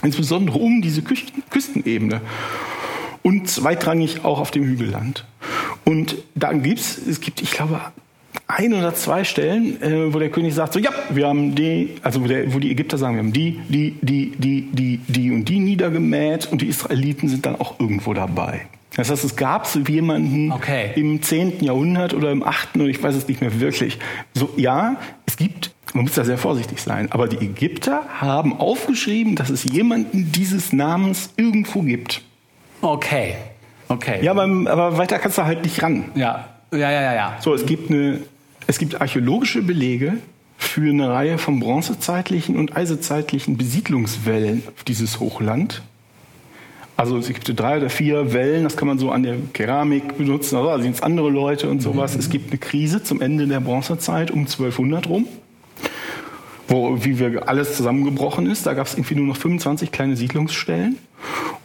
Insbesondere 0.03 0.57
um 0.57 0.81
diese 0.81 1.01
Küsten, 1.01 1.43
Küstenebene. 1.49 2.21
Und 3.23 3.49
zweitrangig 3.49 4.23
auch 4.23 4.39
auf 4.39 4.51
dem 4.51 4.63
Hügelland. 4.63 5.25
Und 5.83 6.15
da 6.35 6.53
gibt's, 6.53 6.97
es 6.97 7.19
gibt, 7.19 7.41
ich 7.41 7.51
glaube, 7.51 7.81
ein 8.47 8.73
oder 8.73 8.93
zwei 8.93 9.23
Stellen, 9.23 9.81
äh, 9.81 10.13
wo 10.13 10.19
der 10.19 10.29
König 10.29 10.53
sagt, 10.53 10.73
so, 10.73 10.79
ja, 10.79 10.91
wir 11.09 11.27
haben 11.27 11.55
die, 11.55 11.95
also 12.03 12.23
wo, 12.23 12.27
der, 12.27 12.53
wo 12.53 12.59
die 12.59 12.71
Ägypter 12.71 12.97
sagen, 12.97 13.15
wir 13.15 13.23
haben 13.23 13.33
die, 13.33 13.59
die, 13.67 13.95
die, 14.01 14.31
die, 14.37 14.69
die, 14.71 14.99
die 15.07 15.31
und 15.31 15.45
die 15.45 15.59
niedergemäht 15.59 16.47
und 16.51 16.61
die 16.61 16.67
Israeliten 16.67 17.27
sind 17.27 17.45
dann 17.45 17.55
auch 17.55 17.79
irgendwo 17.79 18.13
dabei. 18.13 18.67
Das 18.95 19.11
heißt, 19.11 19.23
es 19.25 19.35
gab 19.35 19.67
so 19.67 19.79
jemanden 19.79 20.51
Okay. 20.51 20.91
im 20.95 21.21
10. 21.21 21.63
Jahrhundert 21.63 22.13
oder 22.13 22.31
im 22.31 22.43
8. 22.43 22.77
oder 22.77 22.87
ich 22.87 23.01
weiß 23.01 23.15
es 23.15 23.27
nicht 23.27 23.41
mehr 23.41 23.59
wirklich. 23.59 23.99
So, 24.33 24.49
ja, 24.55 24.95
es 25.25 25.37
gibt, 25.37 25.71
man 25.93 26.05
muss 26.05 26.15
da 26.15 26.23
sehr 26.23 26.37
vorsichtig 26.37 26.81
sein, 26.81 27.11
aber 27.11 27.27
die 27.27 27.37
Ägypter 27.37 28.03
haben 28.19 28.59
aufgeschrieben, 28.59 29.35
dass 29.35 29.49
es 29.49 29.63
jemanden 29.63 30.31
dieses 30.31 30.73
Namens 30.73 31.31
irgendwo 31.37 31.81
gibt. 31.81 32.21
Okay. 32.81 33.35
Okay. 33.87 34.23
Ja, 34.23 34.31
aber, 34.31 34.43
aber 34.43 34.97
weiter 34.97 35.19
kannst 35.19 35.37
du 35.37 35.43
halt 35.43 35.63
nicht 35.63 35.81
ran. 35.81 36.05
Ja. 36.15 36.49
Ja, 36.71 36.91
ja, 36.91 37.01
ja, 37.01 37.13
ja. 37.15 37.37
So, 37.39 37.53
es 37.53 37.65
gibt, 37.65 37.89
eine, 37.89 38.19
es 38.67 38.77
gibt 38.77 38.99
archäologische 38.99 39.61
Belege 39.61 40.17
für 40.57 40.89
eine 40.89 41.09
Reihe 41.09 41.37
von 41.37 41.59
bronzezeitlichen 41.59 42.57
und 42.57 42.75
eisezeitlichen 42.75 43.57
Besiedlungswellen 43.57 44.63
auf 44.75 44.83
dieses 44.83 45.19
Hochland. 45.19 45.81
Also 46.97 47.17
es 47.17 47.27
gibt 47.27 47.47
drei 47.57 47.77
oder 47.77 47.91
vier 47.91 48.33
Wellen, 48.33 48.63
das 48.63 48.75
kann 48.75 48.87
man 48.87 48.97
so 48.97 49.11
an 49.11 49.21
der 49.21 49.35
Keramik 49.53 50.17
benutzen, 50.17 50.57
also 50.57 50.81
sind 50.81 50.95
es 50.95 51.03
andere 51.03 51.29
Leute 51.29 51.69
und 51.69 51.79
sowas. 51.79 52.15
Es 52.15 52.31
gibt 52.31 52.49
eine 52.49 52.57
Krise 52.57 53.03
zum 53.03 53.21
Ende 53.21 53.45
der 53.45 53.59
Bronzezeit 53.59 54.31
um 54.31 54.39
1200 54.39 55.07
rum, 55.07 55.27
wo, 56.67 57.03
wie 57.03 57.19
wir 57.19 57.47
alles 57.47 57.75
zusammengebrochen 57.77 58.45
ist. 58.49 58.65
Da 58.65 58.73
gab 58.73 58.87
es 58.87 58.93
irgendwie 58.93 59.15
nur 59.15 59.27
noch 59.27 59.37
25 59.37 59.91
kleine 59.91 60.15
Siedlungsstellen. 60.15 60.97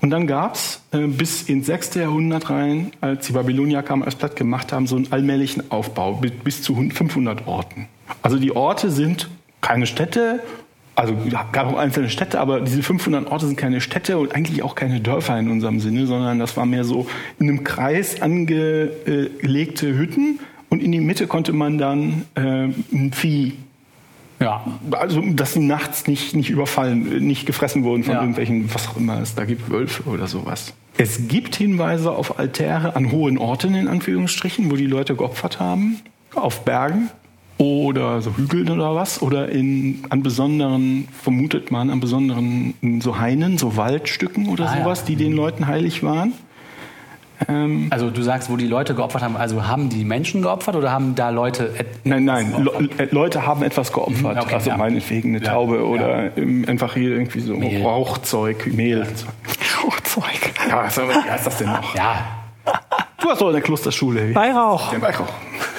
Und 0.00 0.10
dann 0.10 0.26
gab 0.26 0.54
es 0.54 0.80
äh, 0.92 1.06
bis 1.06 1.42
ins 1.42 1.66
6. 1.66 1.94
Jahrhundert 1.94 2.50
rein, 2.50 2.90
als 3.00 3.26
die 3.26 3.32
Babylonier 3.32 3.82
kamen, 3.82 4.02
alles 4.02 4.16
platt 4.16 4.34
gemacht 4.36 4.72
haben, 4.72 4.86
so 4.86 4.96
einen 4.96 5.10
allmählichen 5.12 5.70
Aufbau 5.70 6.14
bi- 6.14 6.30
bis 6.30 6.62
zu 6.62 6.74
500 6.74 7.46
Orten. 7.46 7.86
Also 8.22 8.38
die 8.38 8.54
Orte 8.54 8.90
sind 8.90 9.28
keine 9.60 9.86
Städte, 9.86 10.40
also 10.96 11.14
gab 11.52 11.72
auch 11.72 11.78
einzelne 11.78 12.10
Städte, 12.10 12.40
aber 12.40 12.60
diese 12.60 12.82
500 12.82 13.26
Orte 13.30 13.46
sind 13.46 13.56
keine 13.56 13.80
Städte 13.80 14.18
und 14.18 14.34
eigentlich 14.34 14.62
auch 14.62 14.74
keine 14.74 15.00
Dörfer 15.00 15.38
in 15.38 15.50
unserem 15.50 15.80
Sinne, 15.80 16.06
sondern 16.06 16.38
das 16.38 16.56
war 16.56 16.66
mehr 16.66 16.84
so 16.84 17.06
in 17.38 17.48
einem 17.48 17.64
Kreis 17.64 18.20
angelegte 19.06 19.96
Hütten 19.96 20.38
und 20.68 20.82
in 20.82 20.92
die 20.92 21.00
Mitte 21.00 21.26
konnte 21.26 21.52
man 21.52 21.78
dann 21.78 22.24
äh, 22.34 22.40
ein 22.92 23.12
Vieh 23.14 23.54
Ja. 24.42 24.64
also, 24.90 25.20
dass 25.20 25.52
sie 25.54 25.60
nachts 25.60 26.06
nicht, 26.06 26.34
nicht 26.34 26.50
überfallen, 26.50 27.24
nicht 27.26 27.46
gefressen 27.46 27.84
wurden 27.84 28.02
von 28.04 28.14
Ja. 28.14 28.20
irgendwelchen, 28.20 28.72
was 28.74 28.88
auch 28.88 28.96
immer 28.96 29.20
es 29.20 29.34
da 29.34 29.44
gibt, 29.44 29.70
Wölfe 29.70 30.02
oder 30.08 30.26
sowas. 30.26 30.74
Es 30.98 31.28
gibt 31.28 31.56
Hinweise 31.56 32.10
auf 32.12 32.38
Altäre 32.38 32.96
an 32.96 33.10
hohen 33.12 33.38
Orten, 33.38 33.74
in 33.74 33.88
Anführungsstrichen, 33.88 34.70
wo 34.70 34.76
die 34.76 34.86
Leute 34.86 35.14
geopfert 35.14 35.58
haben, 35.60 36.00
auf 36.34 36.64
Bergen 36.64 37.08
oder 37.58 38.20
so 38.20 38.36
Hügeln 38.36 38.68
oder 38.70 38.94
was, 38.94 39.22
oder 39.22 39.48
in, 39.48 40.00
an 40.10 40.22
besonderen, 40.22 41.06
vermutet 41.22 41.70
man, 41.70 41.90
an 41.90 42.00
besonderen 42.00 42.74
so 43.00 43.18
Hainen, 43.18 43.56
so 43.58 43.76
Waldstücken 43.76 44.48
oder 44.48 44.68
Ah, 44.68 44.76
ja. 44.78 44.82
sowas, 44.84 45.04
die 45.04 45.16
den 45.16 45.32
Leuten 45.32 45.66
heilig 45.66 46.02
waren. 46.02 46.32
Ähm, 47.48 47.88
Also 47.90 48.10
du 48.10 48.22
sagst, 48.22 48.50
wo 48.50 48.56
die 48.56 48.66
Leute 48.66 48.94
geopfert 48.94 49.22
haben, 49.22 49.36
also 49.36 49.66
haben 49.66 49.88
die 49.88 50.04
Menschen 50.04 50.42
geopfert 50.42 50.76
oder 50.76 50.90
haben 50.92 51.14
da 51.14 51.30
Leute... 51.30 51.72
Nein, 52.04 52.24
nein? 52.24 52.54
Le 52.64 52.88
äh, 52.98 53.08
Leute 53.10 53.46
haben 53.46 53.62
etwas 53.62 53.92
geopfert. 53.92 54.34
Mhm, 54.36 54.40
okay, 54.42 54.54
also 54.54 54.70
ja. 54.70 54.76
meinetwegen 54.76 55.34
eine 55.36 55.44
Ja, 55.44 55.52
Taube 55.52 55.76
ja. 55.76 55.82
oder 55.82 56.36
ähm, 56.36 56.64
einfach 56.68 56.94
hier 56.94 57.10
irgendwie 57.10 57.40
so 57.40 57.54
Mehl. 57.56 57.82
Rauchzeug, 57.82 58.66
Mehl. 58.72 59.06
Rauchzeug. 59.84 60.52
Ja, 60.68 60.84
was 60.84 60.96
wie 60.98 61.30
heißt 61.30 61.46
das 61.46 61.58
denn 61.58 61.68
noch? 61.68 61.94
Ja. 61.94 62.24
Du 63.20 63.28
warst 63.28 63.40
doch 63.40 63.48
in 63.48 63.54
der 63.54 63.62
Klosterschule. 63.62 64.34
Weihrauch. 64.34 64.92
Ja, 64.92 65.00
Weihrauch. 65.00 65.32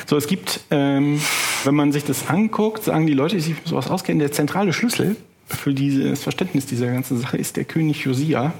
So, 0.05 0.17
es 0.17 0.27
gibt, 0.27 0.61
ähm, 0.71 1.21
wenn 1.63 1.75
man 1.75 1.91
sich 1.91 2.03
das 2.03 2.27
anguckt, 2.29 2.83
sagen 2.83 3.05
die 3.07 3.13
Leute, 3.13 3.35
die 3.35 3.41
sich 3.41 3.55
mit 3.55 3.67
sowas 3.67 3.89
auskennen, 3.89 4.19
der 4.19 4.31
zentrale 4.31 4.73
Schlüssel 4.73 5.15
für 5.45 5.73
dieses 5.73 6.23
Verständnis 6.23 6.65
dieser 6.65 6.87
ganzen 6.87 7.19
Sache 7.19 7.37
ist 7.37 7.57
der 7.57 7.65
König 7.65 8.03
Josia, 8.03 8.53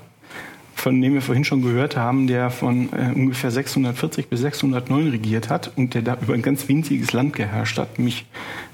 von 0.84 1.01
dem 1.01 1.13
wir 1.13 1.21
vorhin 1.21 1.45
schon 1.45 1.61
gehört 1.61 1.95
haben, 1.95 2.27
der 2.27 2.49
von 2.49 2.89
äh, 2.91 3.13
ungefähr 3.15 3.51
640 3.51 4.27
bis 4.27 4.41
609 4.41 5.11
regiert 5.11 5.49
hat 5.49 5.71
und 5.77 5.93
der 5.93 6.01
da 6.01 6.17
über 6.21 6.34
ein 6.34 6.41
ganz 6.41 6.67
winziges 6.67 7.13
Land 7.13 7.31
geherrscht 7.34 7.77
hat, 7.77 7.97
nämlich 7.97 8.25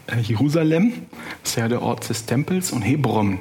äh, 0.08 0.20
Jerusalem, 0.20 0.92
das 1.44 1.52
ist 1.52 1.58
ja 1.58 1.68
der 1.68 1.84
Ort 1.84 2.10
des 2.10 2.26
Tempels, 2.26 2.72
und 2.72 2.82
Hebron. 2.82 3.38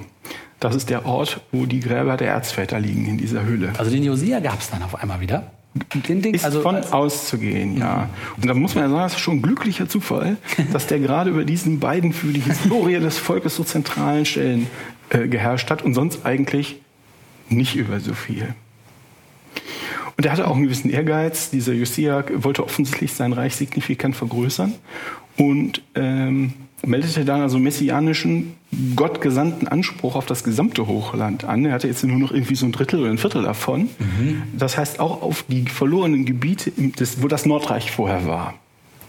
Das 0.61 0.75
ist 0.75 0.91
der 0.91 1.07
Ort, 1.07 1.41
wo 1.51 1.65
die 1.65 1.81
Gräber 1.81 2.19
der 2.19 2.29
Erzväter 2.29 2.79
liegen 2.79 3.07
in 3.07 3.17
dieser 3.17 3.43
Höhle. 3.43 3.73
Also 3.79 3.91
den 3.91 4.03
Josia 4.03 4.39
gab 4.41 4.61
es 4.61 4.69
dann 4.69 4.83
auf 4.83 4.97
einmal 4.97 5.21
wieder. 5.21 5.51
Den 6.07 6.21
Ding, 6.21 6.35
Ist 6.35 6.45
also 6.45 6.61
von 6.61 6.77
auszugehen, 6.77 7.79
ja. 7.79 8.11
Und 8.37 8.47
da 8.47 8.53
muss 8.53 8.75
man 8.75 8.85
ja 8.85 8.91
sagen, 8.91 9.03
das 9.03 9.15
ist 9.15 9.21
schon 9.21 9.37
ein 9.37 9.43
glücklicher 9.43 9.89
Zufall, 9.89 10.37
dass 10.73 10.87
der 10.89 10.99
gerade 10.99 11.31
über 11.31 11.45
diesen 11.45 11.81
beiden 11.81 12.13
für 12.13 12.27
die 12.27 12.41
Historie 12.41 12.99
des 13.01 13.17
Volkes 13.17 13.57
so 13.57 13.65
zentralen 13.65 14.27
Stellen 14.27 14.67
äh, 15.09 15.27
geherrscht 15.27 15.71
hat 15.71 15.81
und 15.81 15.95
sonst 15.95 16.27
eigentlich 16.27 16.81
nicht 17.51 17.77
über 17.77 18.01
so 18.01 18.15
viel. 18.15 18.55
Und 20.17 20.27
er 20.27 20.33
hatte 20.33 20.49
auch 20.49 20.57
einen 20.57 20.65
gewissen 20.65 20.91
Ehrgeiz. 20.91 21.51
Dieser 21.51 21.73
Josia 21.73 22.25
wollte 22.35 22.65
offensichtlich 22.65 23.13
sein 23.13 23.33
Reich 23.33 23.55
signifikant 23.55 24.17
vergrößern 24.17 24.75
und 25.37 25.83
ähm, 25.95 26.55
meldete 26.85 27.25
dann 27.25 27.41
also 27.41 27.59
messianischen, 27.59 28.55
gottgesandten 28.97 29.69
Anspruch 29.69 30.17
auf 30.17 30.27
das 30.27 30.45
gesamte 30.45 30.87
Hochland 30.87 31.45
an. 31.45 31.65
Er 31.65 31.73
hatte 31.73 31.87
jetzt 31.87 32.05
nur 32.05 32.19
noch 32.19 32.33
irgendwie 32.33 32.57
so 32.57 32.67
ein 32.67 32.73
Drittel 32.73 33.01
oder 33.01 33.11
ein 33.11 33.19
Viertel 33.19 33.45
davon. 33.45 33.89
Das 34.57 34.77
heißt 34.77 35.01
auch 35.01 35.23
auf 35.23 35.45
die 35.49 35.67
verlorenen 35.67 36.25
Gebiete, 36.25 36.73
des, 36.73 37.23
wo 37.23 37.29
das 37.29 37.47
Nordreich 37.47 37.91
vorher 37.91 38.27
war, 38.27 38.55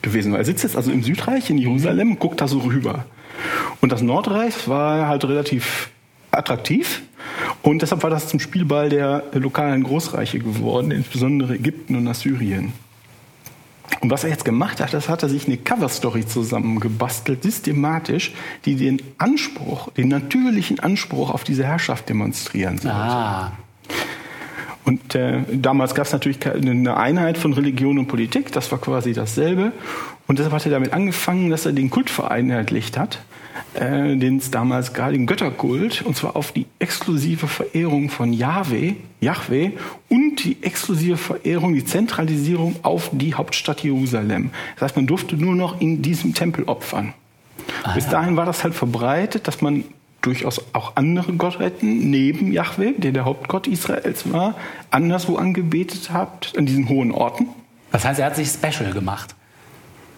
gewesen. 0.01 0.33
Er 0.33 0.45
sitzt 0.45 0.63
jetzt 0.63 0.75
also 0.75 0.91
im 0.91 1.03
Südreich 1.03 1.49
in 1.49 1.57
Jerusalem, 1.57 2.11
und 2.11 2.19
guckt 2.19 2.39
da 2.39 2.47
so 2.47 2.59
rüber. 2.59 3.05
Und 3.81 3.91
das 3.91 4.01
Nordreich 4.01 4.67
war 4.67 5.07
halt 5.07 5.25
relativ 5.25 5.89
attraktiv. 6.31 7.01
Und 7.61 7.81
deshalb 7.81 8.03
war 8.03 8.09
das 8.09 8.27
zum 8.27 8.39
Spielball 8.39 8.89
der 8.89 9.23
lokalen 9.33 9.83
Großreiche 9.83 10.39
geworden, 10.39 10.91
insbesondere 10.91 11.55
Ägypten 11.55 11.95
und 11.95 12.07
Assyrien. 12.07 12.73
Und 14.01 14.11
was 14.11 14.23
er 14.23 14.29
jetzt 14.29 14.45
gemacht 14.45 14.79
hat, 14.79 14.93
das 14.93 15.09
hat 15.09 15.23
er 15.23 15.29
sich 15.29 15.47
eine 15.47 15.57
Coverstory 15.57 16.25
zusammengebastelt, 16.25 17.43
systematisch, 17.43 18.33
die 18.65 18.75
den 18.75 19.01
Anspruch, 19.17 19.91
den 19.93 20.07
natürlichen 20.07 20.79
Anspruch 20.79 21.31
auf 21.31 21.43
diese 21.43 21.65
Herrschaft 21.65 22.07
demonstrieren 22.07 22.77
soll. 22.77 22.91
Ah. 22.91 23.51
Und 24.85 25.15
äh, 25.15 25.41
damals 25.51 25.93
gab 25.93 26.05
es 26.05 26.13
natürlich 26.13 26.39
eine 26.47 26.97
Einheit 26.97 27.37
von 27.37 27.53
Religion 27.53 27.99
und 27.99 28.07
Politik, 28.07 28.51
das 28.51 28.71
war 28.71 28.79
quasi 28.79 29.13
dasselbe. 29.13 29.73
Und 30.27 30.39
deshalb 30.39 30.53
hat 30.53 30.65
er 30.65 30.71
damit 30.71 30.93
angefangen, 30.93 31.49
dass 31.49 31.65
er 31.65 31.73
den 31.73 31.89
Kult 31.89 32.09
vereinheitlicht 32.09 32.97
hat, 32.97 33.19
äh, 33.73 34.15
den 34.15 34.37
es 34.37 34.51
damals 34.51 34.93
gab, 34.93 35.11
den 35.11 35.25
Götterkult, 35.25 36.01
und 36.01 36.15
zwar 36.15 36.35
auf 36.35 36.51
die 36.51 36.65
exklusive 36.79 37.47
Verehrung 37.47 38.09
von 38.09 38.33
Yahweh, 38.33 38.95
Yahweh 39.21 39.71
und 40.09 40.43
die 40.43 40.57
exklusive 40.61 41.17
Verehrung, 41.17 41.73
die 41.73 41.85
Zentralisierung 41.85 42.77
auf 42.83 43.09
die 43.11 43.33
Hauptstadt 43.33 43.83
Jerusalem. 43.83 44.51
Das 44.75 44.83
heißt, 44.83 44.95
man 44.95 45.07
durfte 45.07 45.35
nur 45.35 45.55
noch 45.55 45.79
in 45.81 46.01
diesem 46.01 46.33
Tempel 46.33 46.65
opfern. 46.65 47.13
Ah, 47.83 47.93
Bis 47.93 48.07
dahin 48.07 48.35
war 48.37 48.45
das 48.45 48.63
halt 48.63 48.73
verbreitet, 48.73 49.47
dass 49.47 49.61
man 49.61 49.83
durchaus 50.21 50.61
auch 50.73 50.95
andere 50.95 51.33
Gottheiten 51.33 52.09
neben 52.09 52.51
Yahweh, 52.51 52.93
der 52.97 53.11
der 53.11 53.25
Hauptgott 53.25 53.67
Israels 53.67 54.31
war, 54.31 54.55
anderswo 54.91 55.37
angebetet 55.37 56.11
hat, 56.11 56.53
an 56.57 56.65
diesen 56.65 56.89
hohen 56.89 57.11
Orten. 57.11 57.47
Das 57.91 58.05
heißt, 58.05 58.19
er 58.19 58.27
hat 58.27 58.35
sich 58.35 58.49
special 58.49 58.91
gemacht. 58.93 59.35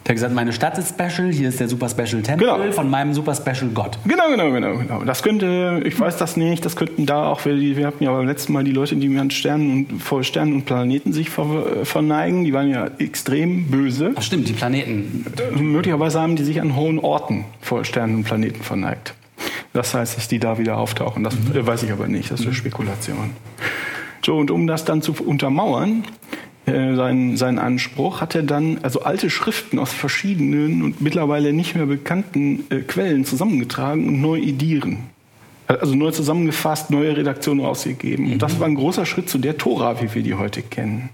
Der 0.06 0.10
hat 0.10 0.16
gesagt, 0.16 0.34
meine 0.34 0.52
Stadt 0.52 0.78
ist 0.80 0.90
special, 0.90 1.32
hier 1.32 1.50
ist 1.50 1.60
der 1.60 1.70
super 1.70 1.88
special 1.88 2.24
Tempel 2.24 2.48
genau. 2.48 2.72
von 2.72 2.90
meinem 2.90 3.14
super 3.14 3.36
special 3.36 3.70
Gott. 3.74 4.00
Genau, 4.06 4.30
genau, 4.30 4.52
genau, 4.52 4.78
genau. 4.78 5.04
Das 5.04 5.22
könnte, 5.22 5.84
ich 5.86 6.00
weiß 6.00 6.18
das 6.18 6.38
nicht, 6.38 6.66
das 6.66 6.76
könnten 6.76 7.06
da 7.06 7.28
auch, 7.28 7.46
wir, 7.46 7.56
wir 7.56 7.86
hatten 7.86 8.04
ja 8.04 8.12
beim 8.12 8.26
letzten 8.26 8.54
Mal 8.54 8.64
die 8.64 8.72
Leute, 8.72 8.96
die 8.96 9.16
an 9.18 9.30
Sternen 9.30 9.72
und 9.72 10.00
vor 10.02 10.24
Sternen 10.24 10.54
und 10.54 10.66
Planeten 10.66 11.14
sich 11.14 11.30
ver, 11.30 11.86
verneigen, 11.86 12.46
die 12.46 12.54
waren 12.54 12.70
ja 12.70 12.90
extrem 12.98 13.68
böse. 13.68 14.14
Ach 14.16 14.24
stimmt, 14.24 14.50
die 14.50 14.54
Planeten. 14.54 15.26
Möglicherweise 15.56 16.20
haben 16.20 16.36
die 16.36 16.44
sich 16.44 16.60
an 16.62 16.76
hohen 16.76 16.98
Orten 16.98 17.46
vor 17.62 17.86
Sternen 17.86 18.16
und 18.16 18.24
Planeten 18.24 18.64
verneigt. 18.64 19.14
Das 19.74 19.94
heißt, 19.94 20.18
dass 20.18 20.28
die 20.28 20.40
da 20.40 20.58
wieder 20.58 20.78
auftauchen. 20.78 21.24
Das 21.24 21.36
mhm. 21.36 21.66
weiß 21.66 21.84
ich 21.84 21.92
aber 21.92 22.08
nicht. 22.08 22.32
Das 22.32 22.40
ist 22.40 22.48
eine 22.48 22.56
Spekulation. 22.56 23.32
So, 24.26 24.38
und 24.38 24.52
um 24.52 24.68
das 24.68 24.86
dann 24.86 25.02
zu 25.02 25.14
untermauern, 25.14 26.04
äh, 26.72 26.96
seinen, 26.96 27.38
seinen 27.38 27.60
Anspruch, 27.60 28.22
hat 28.22 28.36
er 28.36 28.44
dann 28.44 28.80
also 28.82 29.02
alte 29.04 29.30
Schriften 29.30 29.80
aus 29.80 29.92
verschiedenen 29.92 30.82
und 30.82 31.02
mittlerweile 31.02 31.54
nicht 31.54 31.76
mehr 31.76 31.86
bekannten 31.86 32.66
äh, 32.70 32.80
Quellen 32.80 33.26
zusammengetragen 33.26 34.08
und 34.08 34.22
neu 34.22 34.40
edieren. 34.40 35.10
Also 35.68 35.96
neu 35.96 36.12
zusammengefasst, 36.12 36.90
neue 36.90 37.16
Redaktionen 37.16 37.64
rausgegeben. 37.64 38.26
Mhm. 38.26 38.32
Und 38.34 38.42
das 38.42 38.60
war 38.60 38.68
ein 38.68 38.76
großer 38.76 39.06
Schritt 39.06 39.30
zu 39.30 39.38
der 39.38 39.58
Tora, 39.58 40.02
wie 40.02 40.14
wir 40.14 40.24
die 40.24 40.34
heute 40.34 40.62
kennen. 40.62 41.10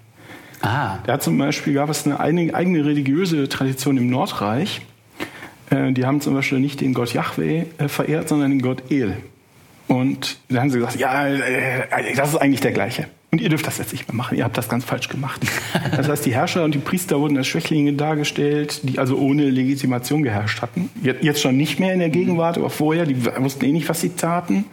Ah. 0.62 0.98
Da 1.06 1.20
zum 1.20 1.38
Beispiel 1.38 1.74
gab 1.74 1.90
es 1.90 2.06
eine 2.06 2.20
eigene 2.20 2.86
religiöse 2.86 3.48
Tradition 3.50 3.98
im 3.98 4.10
Nordreich, 4.10 4.82
äh, 5.70 5.92
die 5.92 6.06
haben 6.06 6.22
zum 6.22 6.34
Beispiel 6.34 6.60
nicht 6.60 6.82
den 6.82 6.94
Gott 6.94 7.14
Yahweh 7.14 7.66
äh, 7.78 7.88
verehrt, 7.88 8.30
sondern 8.30 8.52
den 8.52 8.62
Gott 8.62 8.92
El. 8.92 9.18
Und 9.88 10.38
da 10.50 10.62
haben 10.62 10.70
sie 10.70 10.80
gesagt, 10.80 10.98
ja, 10.98 11.30
das 12.16 12.30
ist 12.30 12.36
eigentlich 12.36 12.60
der 12.60 12.74
gleiche. 12.74 13.08
Und 13.30 13.42
ihr 13.42 13.50
dürft 13.50 13.68
das 13.68 13.78
jetzt 13.78 13.92
nicht 13.92 14.08
mehr 14.08 14.16
machen. 14.16 14.38
Ihr 14.38 14.46
habt 14.46 14.58
das 14.58 14.70
ganz 14.70 14.86
falsch 14.86 15.10
gemacht. 15.10 15.42
Das 15.96 16.08
heißt, 16.08 16.26
die 16.26 16.34
Herrscher 16.34 16.64
und 16.64 16.74
die 16.74 16.80
Priester 16.80 17.20
wurden 17.20 17.38
als 17.38 17.48
Schwächlinge 17.48 17.94
dargestellt, 17.94 18.82
die 18.84 19.00
also 19.00 19.18
ohne 19.18 19.50
Legitimation 19.50 20.24
geherrscht 20.24 20.62
hatten. 20.62 20.90
Jetzt 21.04 21.42
schon 21.42 21.58
nicht 21.58 21.80
mehr 21.80 21.94
in 21.94 22.00
der 22.00 22.10
Gegenwart, 22.10 22.58
aber 22.58 22.70
vorher, 22.70 23.06
die 23.06 23.26
wussten 23.26 23.66
eh 23.66 23.72
nicht, 23.74 23.90
was 23.90 24.00
sie 24.00 24.10
taten. 24.10 24.66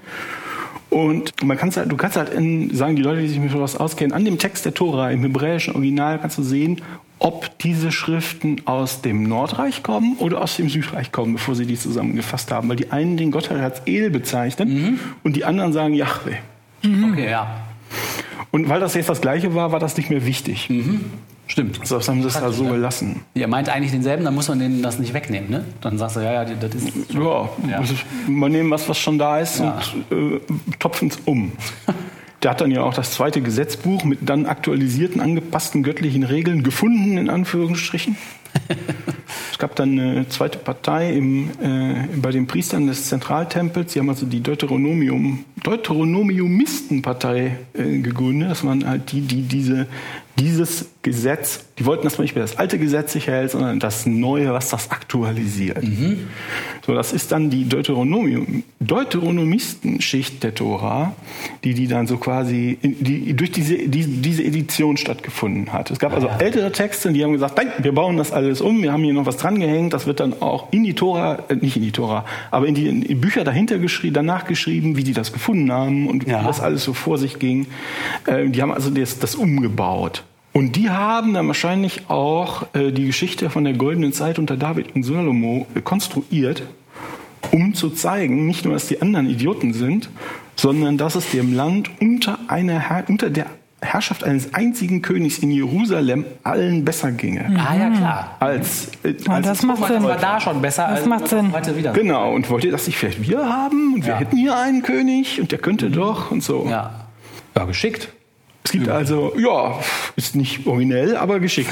Und 0.95 1.43
man 1.43 1.57
kann's 1.57 1.77
halt, 1.77 1.91
du 1.91 1.97
kannst 1.97 2.17
halt 2.17 2.33
in, 2.33 2.73
sagen 2.73 2.95
die 2.95 3.03
Leute, 3.03 3.23
die 3.23 3.27
sich 3.27 3.41
mit 3.41 3.51
sowas 3.51 3.77
auskennen, 3.77 4.13
an 4.13 4.25
dem 4.25 4.39
Text 4.39 4.65
der 4.65 4.75
Tora 4.75 5.11
im 5.11 5.23
hebräischen 5.23 5.75
Original 5.75 6.21
kannst 6.21 6.39
du 6.39 6.45
sehen, 6.45 6.81
ob 7.19 7.59
diese 7.59 7.91
Schriften 7.91 8.63
aus 8.67 9.03
dem 9.03 9.25
Nordreich 9.25 9.83
kommen 9.83 10.17
oder 10.21 10.41
aus 10.41 10.57
dem 10.57 10.69
Südreich 10.69 11.11
kommen, 11.11 11.33
bevor 11.33 11.57
sie 11.57 11.67
die 11.67 11.77
zusammengefasst 11.77 12.53
haben. 12.53 12.69
Weil 12.69 12.77
die 12.77 12.93
einen 12.93 13.17
den 13.17 13.33
Gott 13.33 13.51
als 13.51 13.81
El 13.87 14.11
bezeichnen 14.11 14.69
mhm. 14.69 14.99
und 15.25 15.35
die 15.35 15.45
anderen 15.45 15.73
sagen 15.73 15.95
Yahweh. 15.95 16.37
Mhm. 16.85 17.13
Okay, 17.13 17.31
ja. 17.31 17.64
Und 18.51 18.69
weil 18.69 18.81
das 18.81 18.95
jetzt 18.95 19.09
das 19.09 19.21
Gleiche 19.21 19.55
war, 19.55 19.73
war 19.73 19.81
das 19.81 19.97
nicht 19.97 20.11
mehr 20.11 20.25
wichtig. 20.27 20.71
Mhm. 20.71 21.05
Stimmt. 21.47 21.81
Also 21.81 21.97
das 21.97 22.09
haben 22.09 22.23
sie 22.23 22.29
es 22.29 22.35
da 22.35 22.51
so 22.51 22.65
gelassen. 22.65 23.21
Ihr 23.35 23.49
meint 23.49 23.69
eigentlich 23.69 23.93
denselben, 23.93 24.25
dann 24.25 24.35
muss 24.35 24.49
man 24.49 24.59
denen 24.59 24.83
das 24.83 24.99
nicht 24.99 25.13
wegnehmen, 25.13 25.51
ne? 25.51 25.65
Dann 25.83 25.99
sagst 25.99 26.17
du, 26.17 26.21
ja, 26.21 26.33
ja, 26.33 26.45
das 26.45 26.75
ist. 26.75 26.93
Ja, 27.13 27.49
ja. 27.69 27.83
man 28.27 28.51
nehmen 28.51 28.71
was, 28.71 28.89
was 28.89 28.99
schon 28.99 29.19
da 29.19 29.39
ist 29.39 29.61
ja. 29.61 29.79
und 30.11 30.37
äh, 30.37 30.41
topfen 30.79 31.09
es 31.09 31.19
um. 31.25 31.53
Der 32.43 32.51
hat 32.51 32.61
dann 32.61 32.71
ja 32.71 32.83
auch 32.83 32.93
das 32.93 33.13
zweite 33.13 33.41
Gesetzbuch 33.41 34.05
mit 34.05 34.19
dann 34.23 34.45
aktualisierten, 34.45 35.23
angepassten 35.23 35.83
göttlichen 35.83 36.25
Regeln 36.25 36.63
gefunden, 36.63 37.17
in 37.17 37.31
Anführungsstrichen. 37.31 38.17
es 39.53 39.59
gab 39.59 39.75
dann 39.77 39.99
eine 39.99 40.29
zweite 40.29 40.59
Partei 40.59 41.15
im, 41.15 41.51
äh, 41.61 42.07
bei 42.17 42.31
den 42.31 42.47
Priestern 42.47 42.87
des 42.87 43.09
Zentraltempels. 43.09 43.93
Sie 43.93 44.01
haben 44.01 44.09
also 44.09 44.27
die 44.27 44.43
Deuteronomium, 44.43 45.45
Deuteronomiumistenpartei 45.63 47.57
äh, 47.75 47.99
gegründet. 47.99 48.51
Das 48.51 48.65
waren 48.65 48.87
halt 48.87 49.13
die, 49.13 49.21
die 49.21 49.43
diese 49.43 49.87
dieses 50.39 50.87
Gesetz, 51.03 51.65
die 51.79 51.87
wollten, 51.87 52.05
dass 52.05 52.19
man 52.19 52.25
nicht 52.25 52.35
mehr 52.35 52.43
das 52.45 52.57
alte 52.57 52.79
Gesetz 52.79 53.13
sich 53.13 53.29
hält, 53.29 53.53
sondern 53.53 53.79
das 53.79 54.07
neue, 54.07 54.53
was 54.53 54.71
das 54.71 54.91
aktualisiert. 54.91 55.83
Mhm. 55.83 56.29
So, 56.85 56.95
das 56.95 57.13
ist 57.13 57.31
dann 57.31 57.51
die 57.51 57.69
Deuteronomium, 57.69 58.65
Deuteronomistenschicht 58.81 60.43
der 60.43 60.55
Tora, 60.55 61.15
die 61.63 61.75
die 61.75 61.87
dann 61.87 62.07
so 62.07 62.17
quasi, 62.17 62.79
die 62.83 63.35
durch 63.35 63.53
diese, 63.53 63.77
die, 63.77 64.07
diese 64.07 64.43
Edition 64.43 64.97
stattgefunden 64.97 65.73
hat. 65.73 65.91
Es 65.91 65.99
gab 65.99 66.13
also 66.13 66.29
ältere 66.39 66.73
Texte, 66.73 67.13
die 67.13 67.23
haben 67.23 67.33
gesagt, 67.33 67.57
nein, 67.57 67.69
wir 67.79 67.93
bauen 67.93 68.17
das 68.17 68.33
alles 68.33 68.61
um, 68.61 68.83
wir 68.83 68.93
haben 68.93 69.05
hier 69.05 69.15
noch 69.15 69.27
was 69.27 69.37
dran 69.37 69.61
gehängt, 69.61 69.93
das 69.93 70.07
wird 70.07 70.21
dann 70.21 70.43
auch 70.43 70.73
in 70.73 70.85
die 70.85 70.95
Tora, 70.95 71.45
äh, 71.49 71.55
nicht 71.55 71.77
in 71.77 71.83
die 71.83 71.93
Tora, 71.93 72.25
aber 72.51 72.67
in 72.67 72.75
die, 72.75 72.89
in 72.89 73.03
die 73.03 73.15
Bücher 73.15 73.45
dahinter 73.45 73.79
geschrieben, 73.79 74.15
danach 74.15 74.47
geschrieben, 74.47 74.97
wie 74.97 75.05
die 75.05 75.13
das 75.13 75.33
gefunden 75.33 75.71
haben 75.71 76.09
und 76.09 76.27
ja. 76.27 76.41
wie 76.41 76.47
das 76.47 76.61
alles 76.61 76.85
so 76.85 76.93
vor 76.93 77.19
sich 77.19 77.39
ging. 77.39 77.67
Äh, 78.27 78.49
die 78.49 78.61
haben 78.61 78.73
also 78.73 78.91
das, 78.91 79.19
das 79.19 79.35
umgebaut. 79.35 80.24
Und 80.57 80.77
die 80.77 80.89
haben 80.89 81.35
dann 81.35 81.49
wahrscheinlich 81.49 82.09
auch 82.09 82.67
äh, 82.75 82.93
die 82.93 83.07
Geschichte 83.07 83.51
von 83.51 83.65
der 83.65 83.73
goldenen 83.73 84.13
Zeit 84.13 84.39
unter 84.39 84.57
David 84.57 84.95
und 84.95 85.03
Salomo 85.03 85.67
konstruiert, 85.83 86.63
um 87.51 87.75
zu 87.75 87.91
zeigen, 87.91 88.47
nicht 88.47 88.65
nur, 88.65 88.75
dass 88.75 88.87
die 88.87 89.03
anderen 89.03 89.29
Idioten 89.29 89.73
sind, 89.73 90.09
sondern 90.55 90.97
dass 90.97 91.17
es 91.17 91.33
dem 91.33 91.55
Land 91.55 91.91
unter, 92.01 92.39
einer 92.47 92.89
Her 92.89 93.05
unter 93.09 93.31
der 93.31 93.47
Herrschaft 93.83 94.23
eines 94.23 94.55
einzigen 94.55 95.03
Königs 95.03 95.39
in 95.39 95.51
Jerusalem 95.51 96.25
allen 96.45 96.85
besser 96.85 97.11
ginge. 97.11 97.49
Mhm. 97.49 97.57
Ah 97.57 97.75
ja 97.77 97.91
klar. 97.91 98.37
Als, 98.39 98.93
äh, 99.03 99.15
ja, 99.27 99.33
als 99.33 99.47
das 99.49 99.63
macht 99.65 99.89
Sinn. 99.89 100.05
war 100.05 100.17
da 100.17 100.41
schon 100.41 100.63
besser. 100.63 100.87
Das 100.89 101.01
als 101.01 101.07
macht 101.07 101.27
Sinn. 101.27 101.53
Heute 101.53 101.77
wieder. 101.77 101.93
Genau. 101.93 102.33
Und 102.33 102.49
wollt 102.49 102.63
ihr 102.63 102.71
das 102.71 102.87
nicht 102.87 102.97
vielleicht 102.97 103.21
wir 103.29 103.49
haben? 103.49 103.95
Und 103.95 104.07
wir 104.07 104.15
hätten 104.15 104.37
hier 104.37 104.57
einen 104.57 104.83
König 104.85 105.41
und 105.41 105.51
der 105.51 105.59
könnte 105.59 105.89
mhm. 105.89 105.95
doch 105.95 106.31
und 106.31 106.45
so. 106.45 106.65
Ja. 106.71 107.09
Ja, 107.57 107.65
geschickt. 107.65 108.09
Es 108.67 108.73
gibt 108.73 108.89
also, 108.89 109.35
ja, 109.39 109.79
ist 110.17 110.35
nicht 110.37 110.67
originell, 110.67 111.19
aber 111.19 111.39
geschickt. 111.39 111.71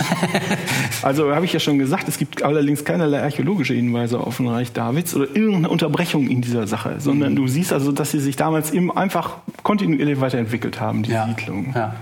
also 1.03 1.35
habe 1.35 1.47
ich 1.47 1.53
ja 1.53 1.59
schon 1.59 1.79
gesagt, 1.79 2.07
es 2.07 2.19
gibt 2.19 2.43
allerdings 2.43 2.85
keinerlei 2.85 3.23
archäologische 3.23 3.73
Hinweise 3.73 4.21
auf 4.21 4.39
ein 4.39 4.47
Reich 4.47 4.73
Davids 4.73 5.15
oder 5.15 5.25
irgendeine 5.25 5.71
Unterbrechung 5.71 6.29
in 6.29 6.43
dieser 6.43 6.67
Sache, 6.67 6.97
sondern 6.99 7.35
du 7.35 7.49
siehst 7.49 7.73
also, 7.73 7.93
dass 7.93 8.11
sie 8.11 8.21
sich 8.21 8.37
damals 8.37 8.73
eben 8.73 8.95
einfach 8.95 9.39
kontinuierlich 9.63 10.21
weiterentwickelt 10.21 10.81
haben, 10.81 11.03
die 11.03 11.13
ja. 11.13 11.27
Siedlung. 11.27 11.73
Ja. 11.75 11.97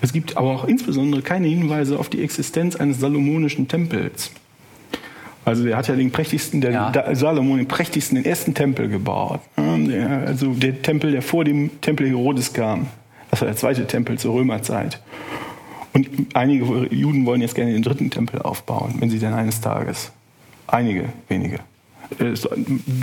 Es 0.00 0.12
gibt 0.12 0.36
aber 0.36 0.50
auch 0.50 0.64
insbesondere 0.64 1.22
keine 1.22 1.48
Hinweise 1.48 1.98
auf 1.98 2.08
die 2.08 2.22
Existenz 2.22 2.76
eines 2.76 3.00
salomonischen 3.00 3.66
Tempels. 3.66 4.30
Also 5.44 5.64
der 5.64 5.76
hat 5.76 5.88
ja 5.88 5.96
den 5.96 6.10
prächtigsten, 6.12 6.60
der 6.60 6.70
ja. 6.72 7.14
Salomon 7.14 7.58
den 7.58 7.68
prächtigsten, 7.68 8.16
den 8.16 8.24
ersten 8.24 8.54
Tempel 8.54 8.88
gebaut. 8.88 9.40
Also 9.56 10.52
der 10.54 10.82
Tempel, 10.82 11.12
der 11.12 11.22
vor 11.22 11.44
dem 11.44 11.80
Tempel 11.80 12.08
Herodes 12.08 12.52
kam. 12.52 12.88
Das 13.36 13.42
war 13.42 13.48
der 13.48 13.56
zweite 13.56 13.86
Tempel 13.86 14.18
zur 14.18 14.34
Römerzeit. 14.34 14.98
Und 15.92 16.08
einige 16.32 16.86
Juden 16.90 17.26
wollen 17.26 17.42
jetzt 17.42 17.54
gerne 17.54 17.70
den 17.70 17.82
dritten 17.82 18.08
Tempel 18.08 18.40
aufbauen, 18.40 18.94
wenn 18.98 19.10
sie 19.10 19.18
denn 19.18 19.34
eines 19.34 19.60
Tages. 19.60 20.10
Einige, 20.66 21.10
wenige. 21.28 21.58
Es 22.18 22.48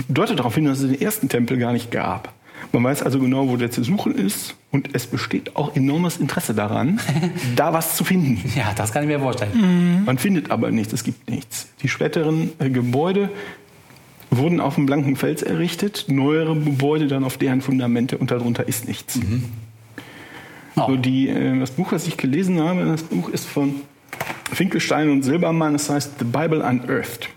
deutet 0.08 0.40
darauf 0.40 0.56
hin, 0.56 0.64
dass 0.64 0.80
es 0.80 0.90
den 0.90 1.00
ersten 1.00 1.28
Tempel 1.28 1.56
gar 1.56 1.72
nicht 1.72 1.92
gab. 1.92 2.32
Man 2.72 2.82
weiß 2.82 3.04
also 3.04 3.20
genau, 3.20 3.48
wo 3.48 3.56
der 3.56 3.70
zu 3.70 3.84
suchen 3.84 4.16
ist 4.16 4.56
und 4.72 4.92
es 4.92 5.06
besteht 5.06 5.54
auch 5.54 5.76
enormes 5.76 6.16
Interesse 6.16 6.52
daran, 6.52 6.98
da 7.56 7.72
was 7.72 7.94
zu 7.94 8.02
finden. 8.02 8.42
Ja, 8.56 8.72
das 8.74 8.92
kann 8.92 9.04
ich 9.04 9.08
mir 9.08 9.20
vorstellen. 9.20 9.52
Mhm. 10.00 10.04
Man 10.04 10.18
findet 10.18 10.50
aber 10.50 10.72
nichts, 10.72 10.92
es 10.92 11.04
gibt 11.04 11.30
nichts. 11.30 11.68
Die 11.80 11.88
späteren 11.88 12.50
äh, 12.58 12.70
Gebäude 12.70 13.30
wurden 14.32 14.60
auf 14.60 14.74
dem 14.74 14.86
blanken 14.86 15.14
Fels 15.14 15.42
errichtet, 15.42 16.06
neuere 16.08 16.58
Gebäude 16.58 17.06
dann 17.06 17.22
auf 17.22 17.36
deren 17.36 17.60
Fundamente 17.60 18.18
und 18.18 18.32
darunter 18.32 18.66
ist 18.66 18.88
nichts. 18.88 19.14
Mhm. 19.14 19.44
Oh. 20.76 20.86
So 20.88 20.96
die, 20.96 21.28
äh, 21.28 21.58
das 21.58 21.70
Buch, 21.70 21.92
was 21.92 22.06
ich 22.06 22.16
gelesen 22.16 22.60
habe, 22.60 22.84
das 22.84 23.02
Buch 23.02 23.28
ist 23.28 23.46
von 23.46 23.74
Finkelstein 24.52 25.10
und 25.10 25.22
Silbermann, 25.22 25.74
das 25.74 25.90
heißt 25.90 26.18
The 26.18 26.24
Bible 26.24 26.62
Unearthed. 26.62 27.28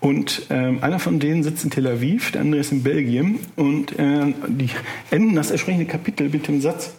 Und 0.00 0.46
ähm, 0.50 0.78
einer 0.82 0.98
von 0.98 1.18
denen 1.18 1.42
sitzt 1.42 1.64
in 1.64 1.70
Tel 1.70 1.86
Aviv, 1.86 2.30
der 2.30 2.42
andere 2.42 2.60
ist 2.60 2.70
in 2.70 2.82
Belgien. 2.82 3.40
Und 3.56 3.98
äh, 3.98 4.34
die 4.46 4.68
enden 5.10 5.34
das 5.34 5.50
entsprechende 5.50 5.86
Kapitel 5.86 6.28
mit 6.28 6.46
dem 6.46 6.60
Satz, 6.60 6.94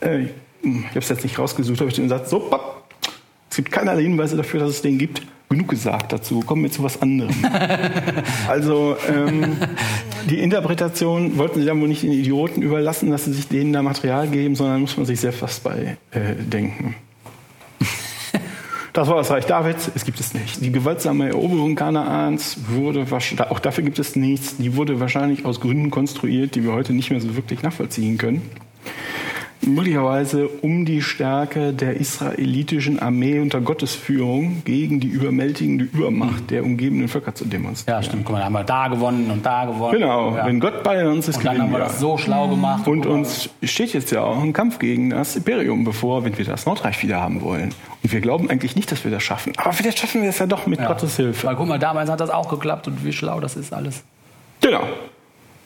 äh, 0.00 0.26
ich 0.62 0.70
habe 0.90 0.98
es 0.98 1.08
jetzt 1.08 1.24
nicht 1.24 1.38
rausgesucht, 1.38 1.80
aber 1.80 1.88
mit 1.88 1.96
dem 1.96 2.08
Satz, 2.08 2.30
so, 2.30 2.38
papp, 2.38 2.84
Es 3.50 3.56
gibt 3.56 3.72
keinerlei 3.72 4.02
Hinweise 4.02 4.36
dafür, 4.36 4.60
dass 4.60 4.70
es 4.70 4.82
den 4.82 4.98
gibt. 4.98 5.22
Genug 5.48 5.68
gesagt 5.68 6.12
dazu. 6.12 6.40
Kommen 6.40 6.62
wir 6.62 6.70
zu 6.70 6.82
was 6.82 7.00
anderem. 7.02 7.34
also 8.48 8.96
ähm, 9.08 9.56
die 10.28 10.40
Interpretation 10.40 11.38
wollten 11.38 11.60
sie 11.60 11.66
dann 11.66 11.80
wohl 11.80 11.88
nicht 11.88 12.02
den 12.02 12.12
Idioten 12.12 12.62
überlassen, 12.62 13.10
dass 13.10 13.24
sie 13.24 13.32
sich 13.32 13.48
denen 13.48 13.72
da 13.72 13.82
Material 13.82 14.28
geben, 14.28 14.54
sondern 14.54 14.80
muss 14.80 14.96
man 14.96 15.06
sich 15.06 15.20
selbst 15.20 15.42
was 15.42 15.60
bei 15.60 15.96
äh, 16.10 16.34
denken. 16.36 16.96
Das 18.92 19.08
war 19.08 19.16
das 19.16 19.28
Reich 19.28 19.44
Davids, 19.46 19.90
es 19.96 20.04
gibt 20.04 20.20
es 20.20 20.34
nicht. 20.34 20.64
Die 20.64 20.70
gewaltsame 20.70 21.26
Eroberung 21.26 21.74
Kanaans 21.74 22.58
wurde, 22.68 23.04
auch 23.50 23.58
dafür 23.58 23.82
gibt 23.82 23.98
es 23.98 24.14
nichts, 24.14 24.56
die 24.56 24.76
wurde 24.76 25.00
wahrscheinlich 25.00 25.44
aus 25.44 25.60
Gründen 25.60 25.90
konstruiert, 25.90 26.54
die 26.54 26.62
wir 26.62 26.72
heute 26.74 26.92
nicht 26.92 27.10
mehr 27.10 27.20
so 27.20 27.34
wirklich 27.34 27.62
nachvollziehen 27.62 28.18
können 28.18 28.42
möglicherweise 29.66 30.48
um 30.48 30.84
die 30.84 31.02
Stärke 31.02 31.72
der 31.72 31.96
israelitischen 31.96 32.98
Armee 32.98 33.40
unter 33.40 33.60
Gottes 33.60 33.94
Führung 33.94 34.62
gegen 34.64 35.00
die 35.00 35.08
überwältigende 35.08 35.84
Übermacht 35.84 36.50
der 36.50 36.64
umgebenden 36.64 37.08
Völker 37.08 37.34
zu 37.34 37.44
demonstrieren. 37.44 37.98
Ja, 37.98 38.02
stimmt. 38.02 38.24
Guck 38.24 38.32
mal, 38.34 38.38
da 38.38 38.44
haben 38.44 38.52
wir 38.52 38.64
da 38.64 38.88
gewonnen 38.88 39.30
und 39.30 39.44
da 39.44 39.64
gewonnen. 39.64 39.92
Genau, 39.98 40.36
ja. 40.36 40.46
wenn 40.46 40.60
Gott 40.60 40.82
bei 40.82 41.06
uns 41.06 41.28
ist, 41.28 41.38
und 41.38 41.46
dann 41.46 41.60
haben 41.60 41.72
wir 41.72 41.78
das 41.78 41.98
so 41.98 42.16
schlau 42.16 42.48
gemacht. 42.48 42.86
Und 42.86 43.06
uns 43.06 43.50
steht 43.62 43.92
jetzt 43.92 44.10
ja 44.10 44.22
auch 44.22 44.42
ein 44.42 44.52
Kampf 44.52 44.78
gegen 44.78 45.10
das 45.10 45.36
Imperium 45.36 45.84
bevor, 45.84 46.24
wenn 46.24 46.36
wir 46.36 46.44
das 46.44 46.66
Nordreich 46.66 47.02
wieder 47.02 47.20
haben 47.20 47.40
wollen. 47.42 47.74
Und 48.02 48.12
wir 48.12 48.20
glauben 48.20 48.50
eigentlich 48.50 48.76
nicht, 48.76 48.92
dass 48.92 49.04
wir 49.04 49.10
das 49.10 49.22
schaffen. 49.22 49.52
Aber 49.56 49.72
vielleicht 49.72 49.98
schaffen 49.98 50.22
wir 50.22 50.28
es 50.28 50.38
ja 50.38 50.46
doch 50.46 50.66
mit 50.66 50.80
ja. 50.80 50.86
Gottes 50.86 51.16
Hilfe. 51.16 51.46
Weil 51.46 51.56
guck 51.56 51.68
mal, 51.68 51.78
damals 51.78 52.10
hat 52.10 52.20
das 52.20 52.30
auch 52.30 52.48
geklappt 52.48 52.88
und 52.88 53.04
wie 53.04 53.12
schlau 53.12 53.40
das 53.40 53.56
ist 53.56 53.72
alles. 53.72 54.02
Genau. 54.60 54.82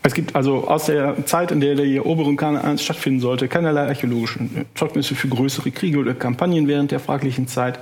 Es 0.02 0.14
gibt 0.14 0.36
also 0.36 0.68
aus 0.68 0.86
der 0.86 1.26
Zeit, 1.26 1.50
in 1.50 1.60
der 1.60 1.74
die 1.74 1.96
Eroberung 1.96 2.36
Kanaans 2.36 2.82
stattfinden 2.82 3.20
sollte, 3.20 3.48
keinerlei 3.48 3.88
archäologische 3.88 4.40
Zeugnisse 4.74 5.14
für 5.14 5.28
größere 5.28 5.70
Kriege 5.70 5.98
oder 5.98 6.14
Kampagnen 6.14 6.68
während 6.68 6.92
der 6.92 7.00
fraglichen 7.00 7.48
Zeit. 7.48 7.80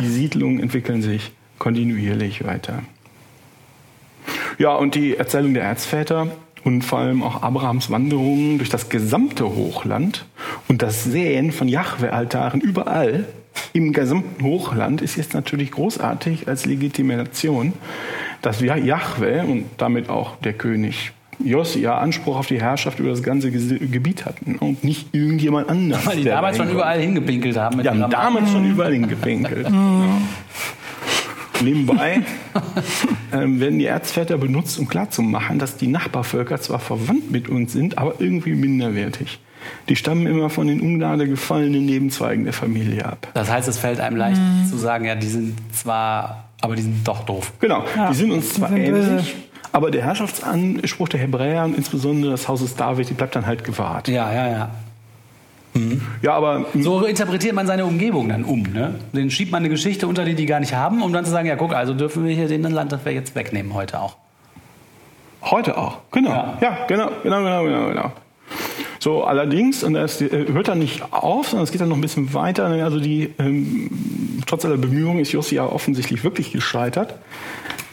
Die 0.00 0.06
Siedlungen 0.06 0.60
entwickeln 0.60 1.02
sich 1.02 1.32
kontinuierlich 1.58 2.44
weiter. 2.44 2.82
Ja, 4.58 4.74
und 4.74 4.94
die 4.94 5.16
Erzählung 5.16 5.54
der 5.54 5.64
Erzväter 5.64 6.28
und 6.64 6.82
vor 6.82 6.98
allem 6.98 7.22
auch 7.22 7.42
Abrahams 7.42 7.90
Wanderungen 7.90 8.58
durch 8.58 8.70
das 8.70 8.88
gesamte 8.88 9.44
Hochland 9.44 10.26
und 10.68 10.82
das 10.82 11.04
Säen 11.04 11.52
von 11.52 11.68
Jahwe-Altaren 11.68 12.60
überall 12.60 13.26
im 13.72 13.92
gesamten 13.92 14.44
Hochland 14.44 15.02
ist 15.02 15.16
jetzt 15.16 15.34
natürlich 15.34 15.70
großartig 15.70 16.48
als 16.48 16.66
Legitimation, 16.66 17.72
dass 18.42 18.60
Jahwe 18.60 19.44
und 19.44 19.66
damit 19.78 20.08
auch 20.08 20.36
der 20.36 20.52
König 20.52 21.12
Josia 21.38 21.98
Anspruch 21.98 22.36
auf 22.36 22.46
die 22.46 22.60
Herrschaft 22.60 22.98
über 22.98 23.10
das 23.10 23.22
ganze 23.22 23.50
Gebiet 23.50 24.24
hatten 24.24 24.56
und 24.56 24.84
nicht 24.84 25.14
irgendjemand 25.14 25.68
anders. 25.68 26.06
Weil 26.06 26.16
die 26.16 26.24
damals 26.24 26.56
schon 26.56 26.70
überall 26.70 27.00
hingepinkelt 27.00 27.56
haben. 27.56 27.76
Mit 27.76 27.86
die 27.86 27.90
haben 27.90 28.10
damals 28.10 28.50
schon 28.50 28.70
überall 28.70 28.92
hingepinkelt. 28.92 29.68
Nebenbei 31.62 32.22
ähm, 33.32 33.60
werden 33.60 33.78
die 33.78 33.86
Erzväter 33.86 34.38
benutzt, 34.38 34.78
um 34.78 34.88
klarzumachen, 34.88 35.58
dass 35.58 35.76
die 35.76 35.86
Nachbarvölker 35.86 36.60
zwar 36.60 36.78
verwandt 36.78 37.30
mit 37.30 37.48
uns 37.48 37.72
sind, 37.72 37.98
aber 37.98 38.14
irgendwie 38.18 38.54
minderwertig. 38.54 39.40
Die 39.88 39.96
stammen 39.96 40.26
immer 40.26 40.50
von 40.50 40.66
den 40.66 40.80
Ungnade 40.80 41.28
gefallenen 41.28 41.86
Nebenzweigen 41.86 42.44
der 42.44 42.52
Familie 42.52 43.04
ab. 43.04 43.28
Das 43.34 43.50
heißt, 43.50 43.68
es 43.68 43.78
fällt 43.78 44.00
einem 44.00 44.16
leicht 44.16 44.40
mhm. 44.40 44.66
zu 44.66 44.76
sagen, 44.76 45.06
ja, 45.06 45.14
die 45.14 45.26
sind 45.26 45.56
zwar, 45.72 46.50
aber 46.60 46.76
die 46.76 46.82
sind 46.82 47.06
doch 47.06 47.24
doof. 47.24 47.52
Genau, 47.60 47.84
ja, 47.96 48.10
die 48.10 48.14
sind 48.14 48.30
uns 48.32 48.54
zwar 48.54 48.68
sind 48.68 48.78
ähnlich, 48.78 49.34
aber 49.76 49.90
der 49.90 50.04
Herrschaftsanspruch 50.04 51.10
der 51.10 51.20
Hebräer 51.20 51.62
und 51.66 51.76
insbesondere 51.76 52.30
des 52.30 52.48
Hauses 52.48 52.76
David, 52.76 53.10
die 53.10 53.12
bleibt 53.12 53.36
dann 53.36 53.44
halt 53.44 53.62
gewahrt. 53.62 54.08
Ja, 54.08 54.32
ja, 54.32 54.48
ja. 54.48 54.70
Mhm. 55.74 56.00
Ja, 56.22 56.32
aber 56.32 56.64
so 56.80 57.04
interpretiert 57.04 57.54
man 57.54 57.66
seine 57.66 57.84
Umgebung 57.84 58.30
dann 58.30 58.44
um. 58.44 58.62
Ne? 58.62 58.94
Den 59.12 59.30
schiebt 59.30 59.52
man 59.52 59.58
eine 59.58 59.68
Geschichte 59.68 60.06
unter, 60.06 60.24
die 60.24 60.34
die 60.34 60.46
gar 60.46 60.60
nicht 60.60 60.72
haben, 60.72 61.02
um 61.02 61.12
dann 61.12 61.26
zu 61.26 61.30
sagen, 61.30 61.46
ja 61.46 61.56
guck, 61.56 61.74
also 61.74 61.92
dürfen 61.92 62.24
wir 62.24 62.34
hier 62.34 62.48
den 62.48 62.62
Land, 62.62 62.90
das 62.90 63.04
wir 63.04 63.12
jetzt 63.12 63.34
wegnehmen 63.34 63.74
heute 63.74 64.00
auch. 64.00 64.16
Heute 65.42 65.76
auch, 65.76 65.98
genau. 66.10 66.30
Ja, 66.30 66.58
ja 66.62 66.78
genau, 66.88 67.10
genau, 67.22 67.42
genau, 67.42 67.64
genau, 67.64 67.88
genau. 67.88 68.12
So, 68.98 69.24
allerdings, 69.24 69.84
und 69.84 69.94
das 69.94 70.20
äh, 70.20 70.46
hört 70.52 70.68
dann 70.68 70.78
nicht 70.78 71.12
auf, 71.12 71.48
sondern 71.48 71.64
es 71.64 71.72
geht 71.72 71.80
dann 71.80 71.88
noch 71.88 71.96
ein 71.96 72.02
bisschen 72.02 72.32
weiter. 72.34 72.66
Also 72.66 73.00
die, 73.00 73.30
ähm, 73.38 73.90
trotz 74.46 74.64
aller 74.64 74.76
Bemühungen 74.76 75.20
ist 75.20 75.32
Josia 75.32 75.66
offensichtlich 75.66 76.24
wirklich 76.24 76.52
gescheitert. 76.52 77.14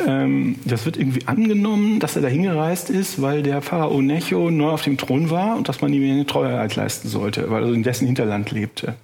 Ähm, 0.06 0.56
das 0.66 0.86
wird 0.86 0.98
irgendwie 0.98 1.28
angenommen, 1.28 2.00
dass 2.00 2.16
er 2.16 2.22
da 2.22 2.28
hingereist 2.28 2.90
ist, 2.90 3.22
weil 3.22 3.44
der 3.44 3.62
Pharao 3.62 4.02
Necho 4.02 4.50
neu 4.50 4.70
auf 4.70 4.82
dem 4.82 4.98
Thron 4.98 5.30
war 5.30 5.56
und 5.56 5.70
dass 5.70 5.82
man 5.82 5.94
ihm 5.94 6.04
eine 6.12 6.26
Treuheit 6.26 6.76
leisten 6.76 7.08
sollte, 7.08 7.50
weil 7.50 7.64
er 7.64 7.74
in 7.74 7.84
dessen 7.84 8.06
Hinterland 8.06 8.52
lebte. 8.52 8.96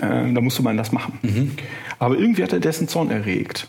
Ähm, 0.00 0.34
da 0.34 0.40
musste 0.40 0.62
man 0.62 0.76
das 0.76 0.92
machen. 0.92 1.18
Mhm. 1.22 1.50
Aber 1.98 2.16
irgendwie 2.16 2.42
hat 2.42 2.52
er 2.52 2.60
dessen 2.60 2.88
Zorn 2.88 3.10
erregt. 3.10 3.68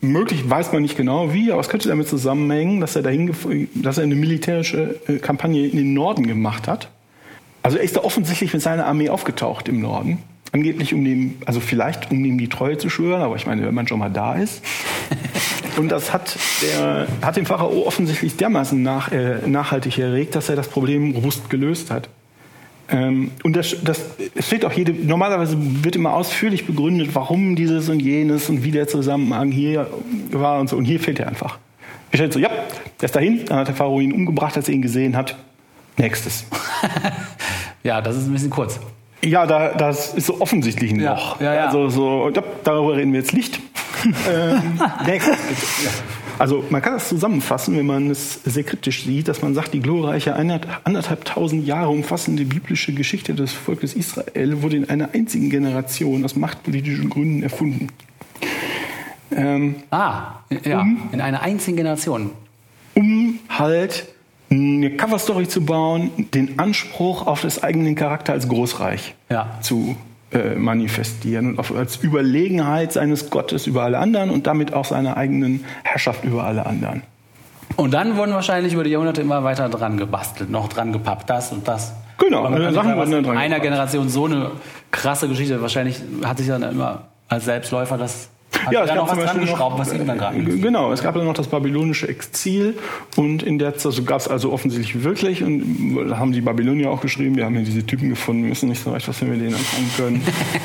Möglich 0.00 0.48
weiß 0.48 0.72
man 0.72 0.82
nicht 0.82 0.96
genau 0.96 1.32
wie, 1.32 1.52
aber 1.52 1.60
es 1.60 1.68
könnte 1.68 1.88
damit 1.88 2.08
zusammenhängen, 2.08 2.80
dass 2.80 2.96
er, 2.96 3.02
dahin, 3.02 3.68
dass 3.74 3.98
er 3.98 4.04
eine 4.04 4.14
militärische 4.14 5.00
äh, 5.06 5.18
Kampagne 5.18 5.66
in 5.66 5.76
den 5.76 5.94
Norden 5.94 6.26
gemacht 6.26 6.68
hat. 6.68 6.90
Also 7.62 7.78
er 7.78 7.84
ist 7.84 7.96
da 7.96 8.00
offensichtlich 8.00 8.52
mit 8.52 8.62
seiner 8.62 8.86
Armee 8.86 9.08
aufgetaucht 9.08 9.68
im 9.68 9.80
Norden 9.80 10.18
Angeblich 10.54 10.94
um 10.94 11.04
dem, 11.04 11.34
also 11.46 11.58
vielleicht 11.58 12.12
um 12.12 12.24
ihm 12.24 12.38
die 12.38 12.48
Treue 12.48 12.78
zu 12.78 12.88
schwören, 12.88 13.22
aber 13.22 13.34
ich 13.34 13.44
meine, 13.44 13.66
wenn 13.66 13.74
man 13.74 13.88
schon 13.88 13.98
mal 13.98 14.08
da 14.08 14.36
ist. 14.36 14.62
Und 15.76 15.88
das 15.88 16.12
hat, 16.12 16.38
der, 16.62 17.08
hat 17.22 17.34
den 17.34 17.44
Pharao 17.44 17.84
offensichtlich 17.84 18.36
dermaßen 18.36 18.80
nach, 18.80 19.10
äh, 19.10 19.38
nachhaltig 19.48 19.98
erregt, 19.98 20.36
dass 20.36 20.48
er 20.48 20.54
das 20.54 20.68
Problem 20.68 21.10
robust 21.10 21.50
gelöst 21.50 21.90
hat. 21.90 22.08
Ähm, 22.90 23.30
und 23.42 23.56
das, 23.56 23.76
das 23.82 24.02
es 24.34 24.46
steht 24.46 24.64
auch 24.64 24.72
jede, 24.72 24.92
normalerweise 24.92 25.56
wird 25.58 25.96
immer 25.96 26.14
ausführlich 26.14 26.66
begründet, 26.66 27.10
warum 27.14 27.56
dieses 27.56 27.88
und 27.88 28.00
jenes 28.00 28.48
und 28.50 28.62
wie 28.62 28.70
der 28.70 28.88
Zusammenhang 28.88 29.50
hier 29.50 29.86
war 30.30 30.60
und 30.60 30.68
so. 30.68 30.76
Und 30.76 30.84
hier 30.84 31.00
fehlt 31.00 31.18
er 31.18 31.28
einfach. 31.28 31.58
Er 32.10 32.18
stellt 32.18 32.32
so, 32.32 32.38
ja, 32.38 32.50
der 33.00 33.06
ist 33.06 33.16
dahin, 33.16 33.44
dann 33.46 33.58
hat 33.58 33.68
der 33.68 33.74
Pharao 33.74 34.00
ihn 34.00 34.12
umgebracht, 34.12 34.56
als 34.56 34.68
er 34.68 34.74
ihn 34.74 34.82
gesehen 34.82 35.16
hat. 35.16 35.36
Nächstes. 35.96 36.44
ja, 37.82 38.00
das 38.00 38.16
ist 38.16 38.26
ein 38.26 38.32
bisschen 38.32 38.50
kurz. 38.50 38.80
Ja, 39.24 39.46
da, 39.46 39.70
das 39.70 40.12
ist 40.14 40.26
so 40.26 40.40
offensichtlich 40.40 40.92
ein 40.92 41.00
ja, 41.00 41.14
Loch. 41.14 41.40
Ja, 41.40 41.54
ja. 41.54 41.66
Also 41.66 41.88
so, 41.88 42.30
ja, 42.34 42.42
darüber 42.62 42.96
reden 42.96 43.12
wir 43.12 43.20
jetzt 43.20 43.32
nicht. 43.32 43.60
ähm, 44.28 44.78
also 46.38 46.64
man 46.70 46.82
kann 46.82 46.94
das 46.94 47.08
zusammenfassen, 47.08 47.76
wenn 47.76 47.86
man 47.86 48.10
es 48.10 48.40
sehr 48.44 48.64
kritisch 48.64 49.04
sieht, 49.04 49.28
dass 49.28 49.42
man 49.42 49.54
sagt, 49.54 49.74
die 49.74 49.80
glorreiche 49.80 50.34
anderthalbtausend 50.34 51.66
Jahre 51.66 51.90
umfassende 51.90 52.44
biblische 52.44 52.92
Geschichte 52.92 53.34
des 53.34 53.52
Volkes 53.52 53.94
Israel 53.94 54.62
wurde 54.62 54.76
in 54.76 54.88
einer 54.88 55.10
einzigen 55.14 55.50
Generation 55.50 56.24
aus 56.24 56.36
machtpolitischen 56.36 57.10
Gründen 57.10 57.42
erfunden. 57.42 57.88
Ähm, 59.36 59.76
ah, 59.90 60.40
ja, 60.64 60.80
um, 60.80 61.08
in 61.12 61.20
einer 61.20 61.42
einzigen 61.42 61.76
Generation. 61.76 62.30
Um 62.94 63.40
halt 63.48 64.06
eine 64.50 64.90
Coverstory 64.90 65.48
zu 65.48 65.64
bauen, 65.64 66.10
den 66.32 66.58
Anspruch 66.58 67.26
auf 67.26 67.40
das 67.40 67.62
eigenen 67.62 67.94
Charakter 67.94 68.32
als 68.32 68.48
Großreich 68.48 69.14
ja. 69.30 69.58
zu 69.62 69.96
äh, 70.34 70.56
manifestieren 70.56 71.46
und 71.46 71.58
auf, 71.58 71.74
als 71.74 71.96
Überlegenheit 71.96 72.92
seines 72.92 73.30
Gottes 73.30 73.66
über 73.66 73.84
alle 73.84 73.98
anderen 73.98 74.30
und 74.30 74.46
damit 74.46 74.72
auch 74.72 74.84
seiner 74.84 75.16
eigenen 75.16 75.64
Herrschaft 75.84 76.24
über 76.24 76.44
alle 76.44 76.66
anderen. 76.66 77.02
Und 77.76 77.94
dann 77.94 78.16
wurden 78.16 78.32
wahrscheinlich 78.32 78.72
über 78.74 78.84
die 78.84 78.90
Jahrhunderte 78.90 79.20
immer 79.20 79.44
weiter 79.44 79.68
dran 79.68 79.96
gebastelt, 79.96 80.50
noch 80.50 80.68
dran 80.68 80.92
gepappt, 80.92 81.30
das 81.30 81.52
und 81.52 81.66
das. 81.66 81.92
Genau, 82.18 82.44
also 82.44 82.74
Sachen 82.74 82.96
wurden 82.96 83.10
dann 83.12 83.24
dran 83.24 83.38
einer 83.38 83.60
Generation 83.60 84.08
so 84.08 84.26
eine 84.26 84.50
krasse 84.90 85.28
Geschichte. 85.28 85.62
Wahrscheinlich 85.62 86.00
hat 86.24 86.38
sich 86.38 86.48
dann 86.48 86.62
immer 86.62 87.02
als 87.28 87.44
Selbstläufer 87.44 87.96
das 87.96 88.28
ja, 88.70 88.82
es 88.82 88.88
gab 88.88 88.96
noch 88.96 89.16
was 89.16 89.24
dran 89.24 89.40
geschraubt, 89.40 89.78
was 89.78 89.92
ihm 89.92 90.06
dann 90.06 90.18
gerade 90.18 90.38
Genau, 90.38 90.92
es 90.92 91.02
gab 91.02 91.14
dann 91.14 91.24
noch 91.24 91.34
das 91.34 91.48
babylonische 91.48 92.08
Exil 92.08 92.76
und 93.16 93.42
in 93.42 93.58
der 93.58 93.76
Zeit 93.76 93.86
also 93.86 94.02
gab 94.04 94.20
es 94.20 94.28
also 94.28 94.52
offensichtlich 94.52 95.04
wirklich 95.04 95.42
und 95.42 96.08
da 96.08 96.18
haben 96.18 96.32
die 96.32 96.40
Babylonier 96.40 96.90
auch 96.90 97.00
geschrieben, 97.00 97.36
wir 97.36 97.44
haben 97.44 97.54
hier 97.54 97.64
diese 97.64 97.84
Typen 97.84 98.08
gefunden, 98.08 98.50
wissen 98.50 98.68
nicht 98.68 98.82
so 98.82 98.92
recht, 98.92 99.06
was 99.08 99.20
wir 99.20 99.28
mit 99.28 99.40
denen 99.40 99.54
anfangen 99.54 99.90
können. 99.96 100.22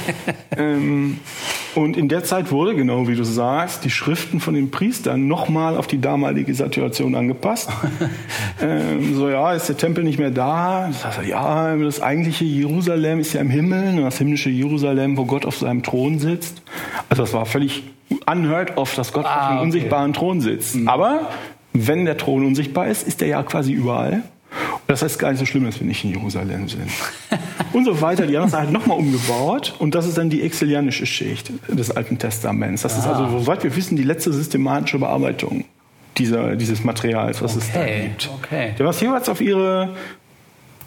ähm, 0.57 1.19
und 1.79 1.97
in 1.97 2.07
der 2.07 2.23
Zeit 2.23 2.51
wurde, 2.51 2.75
genau 2.75 3.07
wie 3.07 3.15
du 3.15 3.23
sagst, 3.23 3.83
die 3.83 3.89
Schriften 3.89 4.39
von 4.39 4.53
den 4.53 4.71
Priestern 4.71 5.27
nochmal 5.27 5.77
auf 5.77 5.87
die 5.87 5.99
damalige 5.99 6.53
Situation 6.53 7.15
angepasst. 7.15 7.69
ähm, 8.61 9.15
so, 9.15 9.29
ja, 9.29 9.53
ist 9.53 9.69
der 9.69 9.77
Tempel 9.77 10.03
nicht 10.03 10.19
mehr 10.19 10.31
da? 10.31 10.91
ja, 11.27 11.75
das 11.75 12.01
eigentliche 12.01 12.45
Jerusalem 12.45 13.19
ist 13.19 13.33
ja 13.33 13.41
im 13.41 13.49
Himmel, 13.49 14.01
das 14.01 14.17
himmlische 14.17 14.49
Jerusalem, 14.49 15.17
wo 15.17 15.25
Gott 15.25 15.45
auf 15.45 15.57
seinem 15.57 15.83
Thron 15.83 16.19
sitzt. 16.19 16.61
Also 17.09 17.23
das 17.23 17.33
war 17.33 17.45
völlig 17.45 17.83
unheard 18.25 18.77
of, 18.77 18.95
dass 18.95 19.13
Gott 19.13 19.25
ah, 19.25 19.29
auf 19.29 19.47
dem 19.47 19.57
okay. 19.57 19.65
unsichtbaren 19.65 20.13
Thron 20.13 20.41
sitzt. 20.41 20.75
Mhm. 20.75 20.87
Aber 20.87 21.29
wenn 21.73 22.05
der 22.05 22.17
Thron 22.17 22.45
unsichtbar 22.45 22.87
ist, 22.87 23.07
ist 23.07 23.21
er 23.21 23.27
ja 23.27 23.43
quasi 23.43 23.71
überall. 23.73 24.23
Das 24.89 25.03
heißt 25.03 25.19
gar 25.19 25.29
nicht 25.29 25.37
so 25.37 25.45
schlimm, 25.45 25.65
dass 25.65 25.79
wir 25.79 25.85
nicht 25.85 26.03
in 26.03 26.09
Jerusalem 26.09 26.67
sind. 26.67 26.89
und 27.73 27.85
so 27.85 28.01
weiter. 28.01 28.25
Die 28.25 28.35
haben 28.35 28.47
es 28.47 28.55
halt 28.55 28.71
nochmal 28.71 28.97
umgebaut. 28.97 29.75
Und 29.77 29.93
das 29.93 30.07
ist 30.07 30.17
dann 30.17 30.31
die 30.31 30.41
exilianische 30.41 31.05
Schicht 31.05 31.51
des 31.67 31.91
Alten 31.91 32.17
Testaments. 32.17 32.81
Das 32.81 32.95
ah. 32.95 32.99
ist 32.99 33.05
also, 33.05 33.39
soweit 33.39 33.63
wir 33.63 33.75
wissen, 33.75 33.97
die 33.97 34.03
letzte 34.03 34.33
systematische 34.33 34.97
Bearbeitung 34.97 35.65
dieser, 36.17 36.55
dieses 36.55 36.83
Materials, 36.83 37.39
was 37.43 37.55
okay. 37.55 37.65
es 37.67 37.71
da 37.71 37.85
gibt. 37.85 38.29
Okay. 38.39 38.73
Die 38.79 38.81
haben 38.81 38.89
es 38.89 38.99
jeweils 38.99 39.29
auf 39.29 39.41
ihre 39.41 39.95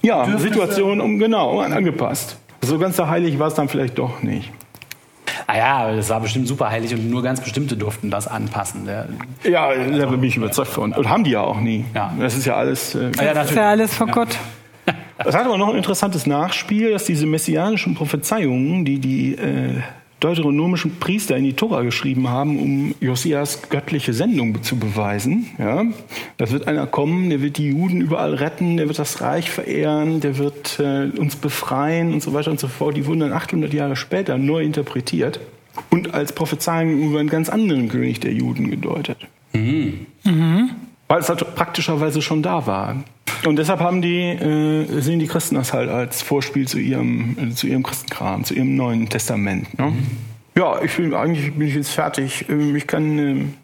ja, 0.02 0.36
Situation 0.36 1.00
um, 1.00 1.20
genau, 1.20 1.60
angepasst. 1.60 2.38
So 2.60 2.80
ganz 2.80 2.96
so 2.96 3.06
heilig 3.06 3.38
war 3.38 3.46
es 3.46 3.54
dann 3.54 3.68
vielleicht 3.68 3.98
doch 3.98 4.20
nicht. 4.24 4.50
Ah 5.52 5.58
ja, 5.58 5.94
das 5.94 6.08
war 6.08 6.20
bestimmt 6.20 6.48
super 6.48 6.70
heilig 6.70 6.94
und 6.94 7.10
nur 7.10 7.22
ganz 7.22 7.40
bestimmte 7.42 7.76
durften 7.76 8.10
das 8.10 8.26
anpassen. 8.26 8.86
Der, 8.86 9.06
Ja, 9.44 9.70
da 9.74 10.06
bin 10.06 10.22
ich 10.22 10.36
überzeugt 10.36 10.70
von. 10.70 10.94
Und 10.94 11.08
haben 11.10 11.24
die 11.24 11.32
ja 11.32 11.42
auch 11.42 11.60
nie. 11.60 11.84
Ja. 11.94 12.10
Das 12.18 12.34
ist 12.34 12.46
ja 12.46 12.56
alles. 12.56 12.94
Äh, 12.94 13.10
Ah 13.18 13.24
ja, 13.24 13.34
Das 13.34 13.50
ist 13.50 13.56
ja 13.56 13.68
alles 13.68 13.94
vor 13.94 14.06
Gott. 14.06 14.38
Das 15.18 15.36
hat 15.36 15.44
aber 15.44 15.58
noch 15.58 15.68
ein 15.68 15.76
interessantes 15.76 16.26
Nachspiel, 16.26 16.92
dass 16.92 17.04
diese 17.04 17.26
messianischen 17.26 17.94
Prophezeiungen, 17.94 18.86
die 18.86 18.98
die 18.98 19.34
äh, 19.34 19.80
deuteronomischen 20.22 20.98
Priester 20.98 21.36
in 21.36 21.44
die 21.44 21.54
Tora 21.54 21.82
geschrieben 21.82 22.28
haben, 22.28 22.58
um 22.58 22.94
Josias 23.00 23.68
göttliche 23.68 24.12
Sendung 24.12 24.62
zu 24.62 24.76
beweisen. 24.76 25.46
Ja, 25.58 25.84
das 26.36 26.52
wird 26.52 26.68
einer 26.68 26.86
kommen, 26.86 27.30
der 27.30 27.42
wird 27.42 27.58
die 27.58 27.70
Juden 27.70 28.00
überall 28.00 28.34
retten, 28.34 28.76
der 28.76 28.86
wird 28.86 28.98
das 28.98 29.20
Reich 29.20 29.50
verehren, 29.50 30.20
der 30.20 30.38
wird 30.38 30.78
äh, 30.78 31.10
uns 31.18 31.36
befreien 31.36 32.12
und 32.12 32.22
so 32.22 32.32
weiter 32.34 32.50
und 32.50 32.60
so 32.60 32.68
fort. 32.68 32.96
Die 32.96 33.06
wurden 33.06 33.20
dann 33.20 33.32
800 33.32 33.72
Jahre 33.72 33.96
später 33.96 34.38
neu 34.38 34.62
interpretiert 34.62 35.40
und 35.90 36.14
als 36.14 36.32
Prophezeiungen 36.32 37.02
über 37.02 37.18
einen 37.18 37.28
ganz 37.28 37.48
anderen 37.48 37.88
König 37.88 38.20
der 38.20 38.32
Juden 38.32 38.70
gedeutet. 38.70 39.18
Weil 41.08 41.20
es 41.20 41.28
halt 41.28 41.54
praktischerweise 41.54 42.22
schon 42.22 42.42
da 42.42 42.66
war. 42.66 43.02
Und 43.44 43.56
deshalb 43.56 43.80
haben 43.80 44.02
die, 44.02 44.20
äh, 44.20 45.00
sehen 45.00 45.18
die 45.18 45.26
Christen 45.26 45.56
das 45.56 45.72
halt 45.72 45.88
als 45.90 46.22
Vorspiel 46.22 46.68
zu 46.68 46.78
ihrem, 46.78 47.36
äh, 47.38 47.50
zu 47.54 47.66
ihrem 47.66 47.82
Christenkram, 47.82 48.44
zu 48.44 48.54
ihrem 48.54 48.76
Neuen 48.76 49.08
Testament. 49.08 49.76
Ne? 49.78 49.92
Ja, 50.56 50.80
ich 50.82 50.94
bin, 50.96 51.12
eigentlich 51.14 51.52
bin 51.54 51.66
ich 51.66 51.74
jetzt 51.74 51.90
fertig. 51.90 52.44
Ähm, 52.48 52.76
Ich 52.76 52.86
kann 52.86 53.18
ähm, 53.18 53.54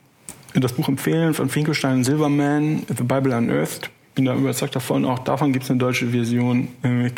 das 0.55 0.73
Buch 0.73 0.89
empfehlen 0.89 1.33
von 1.35 1.49
Finkelstein 1.49 1.97
und 1.99 2.05
Silverman, 2.05 2.83
The 2.89 3.05
Bible 3.05 3.37
Unearthed. 3.37 3.91
Bin 4.17 4.25
da 4.25 4.35
überzeugt 4.35 4.75
davon, 4.75 5.05
auch 5.05 5.21
davon 5.21 5.53
gibt 5.53 5.65
es 5.65 5.71
eine 5.71 5.79
deutsche 5.79 6.09
Version. 6.09 6.67
Äh, 6.83 7.07
ich- 7.09 7.13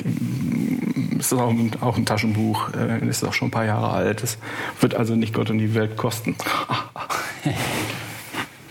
Es 1.19 1.33
ist 1.33 1.39
auch 1.39 1.51
ein, 1.51 1.71
auch 1.81 1.97
ein 1.97 2.05
Taschenbuch, 2.05 2.71
äh, 2.75 3.07
ist 3.09 3.25
auch 3.25 3.33
schon 3.33 3.49
ein 3.49 3.51
paar 3.53 3.65
Jahre 3.65 3.91
alt. 3.91 4.23
Es 4.23 4.37
wird 4.81 4.95
also 4.95 5.15
nicht 5.17 5.33
Gott 5.35 5.49
und 5.51 5.59
die 5.59 5.75
Welt 5.75 5.97
kosten. 5.97 6.35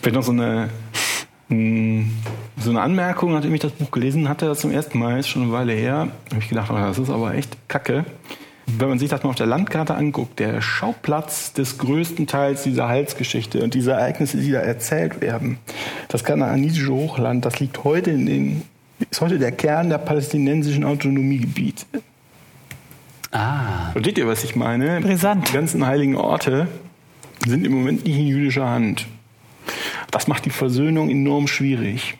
Vielleicht 0.02 0.16
noch 0.16 0.24
so 0.24 0.32
eine, 0.32 0.70
so 1.50 2.70
eine 2.70 2.82
Anmerkung, 2.82 3.34
nachdem 3.34 3.56
ich 3.56 3.62
das 3.62 3.72
Buch 3.72 3.90
gelesen 3.90 4.30
hatte, 4.30 4.46
das 4.46 4.60
zum 4.60 4.72
ersten 4.72 5.00
Mal, 5.00 5.20
ist 5.20 5.30
schon 5.30 5.44
eine 5.44 5.52
Weile 5.52 5.74
her, 5.74 6.10
habe 6.30 6.42
ich 6.42 6.50
gedacht, 6.50 6.70
oh, 6.72 6.76
das 6.76 7.00
ist 7.00 7.10
aber 7.10 7.34
echt 7.34 7.58
kacke. 7.68 8.06
Wenn 8.78 8.90
man 8.90 9.00
sich 9.00 9.10
das 9.10 9.24
mal 9.24 9.32
auf 9.32 9.36
der 9.36 9.48
Landkarte 9.48 9.96
anguckt, 9.96 10.38
der 10.38 10.62
Schauplatz 10.62 11.54
des 11.54 11.80
größten 11.80 12.28
Teils 12.28 12.62
dieser 12.62 12.88
Heilsgeschichte 12.88 13.64
und 13.64 13.74
dieser 13.74 13.94
Ereignisse, 13.96 14.38
die 14.38 14.52
da 14.52 14.60
erzählt 14.60 15.22
werden, 15.22 15.58
das 16.08 16.24
kanaanische 16.24 16.92
Hochland, 16.92 17.46
das 17.46 17.60
liegt 17.60 17.84
heute 17.84 18.12
in 18.12 18.28
den, 18.28 18.62
ist 19.10 19.22
heute 19.22 19.40
der 19.40 19.52
Kern 19.52 19.90
der 19.90 19.98
palästinensischen 19.98 20.84
Autonomiegebiete. 20.84 21.86
ah, 23.32 23.92
Versteht 23.94 24.20
ihr, 24.20 24.28
was 24.28 24.44
ich 24.44 24.56
meine? 24.56 25.02
Brisant. 25.02 25.50
Die 25.50 25.54
ganzen 25.54 25.84
heiligen 25.88 26.16
Orte 26.16 26.68
sind 27.48 27.66
im 27.66 27.74
Moment 27.74 28.06
nicht 28.06 28.18
in 28.18 28.28
jüdischer 28.28 28.70
Hand. 28.70 29.08
Das 30.12 30.28
macht 30.28 30.46
die 30.46 30.50
Versöhnung 30.52 31.10
enorm 31.10 31.48
schwierig. 31.48 32.16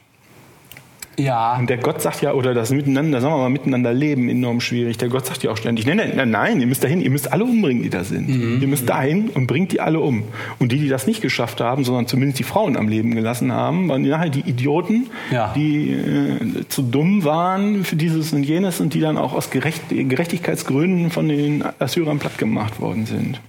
ja. 1.18 1.58
Und 1.58 1.70
der 1.70 1.78
Gott 1.78 2.02
sagt 2.02 2.22
ja, 2.22 2.34
oder 2.34 2.54
das 2.54 2.70
Miteinander, 2.72 3.20
sagen 3.20 3.34
wir 3.34 3.40
mal, 3.40 3.50
miteinander 3.50 3.92
leben 3.92 4.30
enorm 4.30 4.62
schwierig. 4.62 4.98
Der 5.00 5.10
Gott 5.10 5.26
sagt 5.26 5.44
ja 5.44 5.52
auch 5.52 5.58
ständig, 5.58 5.86
nein, 5.86 5.98
nein, 5.98 6.14
nein, 6.16 6.32
nein, 6.32 6.62
ihr 6.62 6.68
müsst 6.68 6.82
dahin, 6.84 7.02
ihr 7.02 7.10
müsst 7.10 7.32
alle 7.34 7.44
umbringen, 7.44 7.84
die 7.84 7.90
da 7.90 8.06
sind. 8.06 8.30
Mhm. 8.30 8.62
Ihr 8.62 8.68
müsst 8.70 8.88
dahin 8.88 9.30
und 9.30 9.46
bringt 9.48 9.74
die 9.74 9.82
alle 9.82 10.00
um. 10.00 10.24
Und 10.60 10.72
die, 10.72 10.78
die 10.80 10.88
das 10.88 11.08
nicht 11.08 11.22
geschafft 11.22 11.60
haben, 11.60 11.84
sondern 11.84 12.08
zumindest 12.08 12.40
die 12.40 12.44
Frauen 12.44 12.78
am 12.78 12.88
Leben 12.88 13.14
gelassen 13.16 13.52
haben, 13.52 13.90
waren 13.90 14.04
nachher 14.04 14.30
die 14.30 14.42
Idioten, 14.50 15.08
Ja. 15.30 15.52
die 15.56 15.92
äh, 15.92 16.68
zu 16.70 16.84
dumm 16.84 17.26
waren 17.26 17.84
für 17.84 17.98
dieses 17.98 18.32
und 18.32 18.44
jenes 18.44 18.80
und 18.80 18.94
die 18.94 19.02
dann 19.02 19.18
auch 19.18 19.34
aus 19.34 19.50
Gerecht 19.50 19.82
Gerechtigkeitsgründen 19.90 21.10
von 21.12 21.28
den 21.28 21.64
Assyrern 21.80 22.20
platt 22.20 22.38
gemacht 22.38 22.80
worden 22.80 23.06
sind. 23.06 23.42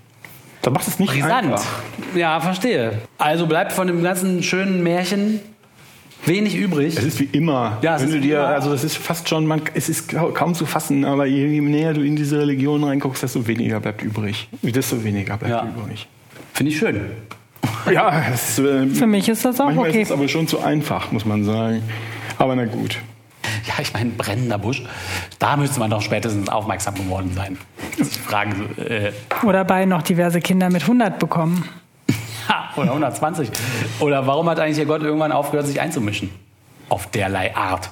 Da 0.63 0.71
macht 0.71 0.87
es 0.87 0.99
nicht 0.99 1.13
Brisant. 1.13 1.33
einfach. 1.33 1.65
Ja, 2.15 2.39
verstehe. 2.41 2.99
Also 3.19 3.47
bleibt 3.47 3.73
von 3.73 3.87
dem 3.87 4.03
ganzen 4.03 4.43
schönen 4.43 4.83
Märchen 4.83 5.41
wenig 6.27 6.55
übrig. 6.55 6.97
Es 6.99 7.05
ist 7.05 7.19
wie 7.21 7.29
immer. 7.33 7.79
Ja, 7.83 7.97
es 7.97 8.03
Wenn 8.03 8.15
ist 8.17 8.25
dir, 8.25 8.39
immer. 8.41 8.49
also 8.49 8.71
das 8.71 8.85
ist 8.85 8.97
fast 8.99 9.29
schon, 9.29 9.47
man, 9.47 9.63
es 9.73 9.89
ist 9.89 10.11
kau- 10.11 10.33
kaum 10.33 10.55
zu 10.55 10.67
fassen, 10.67 11.05
aber 11.07 11.25
je, 11.25 11.47
je 11.47 11.61
näher 11.63 11.95
du 11.95 12.03
in 12.03 12.15
diese 12.17 12.39
Religion 12.39 12.85
reinguckst, 12.85 13.23
desto 13.23 13.47
weniger 13.47 13.81
bleibt 13.81 14.03
übrig. 14.03 14.49
Desto 14.63 15.03
weniger 15.03 15.39
bleibt 15.39 15.51
Ja. 15.51 15.65
übrig. 15.67 16.07
Finde 16.53 16.73
ich 16.73 16.79
schön. 16.79 17.01
Ja, 17.91 18.23
es, 18.33 18.59
äh, 18.59 18.87
Für 18.89 19.07
mich 19.07 19.27
ist 19.29 19.43
das 19.45 19.59
auch 19.59 19.67
manchmal 19.67 19.89
okay. 19.89 20.03
ist 20.03 20.09
es 20.09 20.13
aber 20.13 20.29
schon 20.29 20.47
zu 20.47 20.61
einfach, 20.61 21.13
muss 21.13 21.25
man 21.25 21.45
sagen. 21.45 21.83
Aber 22.37 22.55
na 22.55 22.67
gut. 22.67 22.99
Ja, 23.67 23.75
ich 23.81 23.93
meine, 23.93 24.11
brennender 24.11 24.59
Busch. 24.59 24.83
Da 25.39 25.57
müsste 25.57 25.81
man 25.81 25.91
doch 25.91 26.03
spätestens 26.03 26.49
aufmerksam 26.49 26.95
geworden 26.95 27.33
sein. 27.35 27.59
Fragen, 28.27 28.77
äh, 28.79 29.13
Oder 29.45 29.65
bei 29.65 29.85
noch 29.85 30.03
diverse 30.03 30.41
Kinder 30.41 30.71
mit 30.71 30.83
100 30.83 31.19
bekommen. 31.19 31.69
ha, 32.49 32.71
oder 32.77 32.91
120. 32.91 33.51
Oder 34.01 34.27
warum 34.27 34.49
hat 34.49 34.59
eigentlich 34.61 34.77
der 34.77 34.87
Gott 34.87 35.03
irgendwann 35.03 35.33
aufgehört, 35.33 35.67
sich 35.67 35.81
einzumischen? 35.81 36.31
Auf 36.89 37.07
derlei 37.09 37.55
Art. 37.55 37.91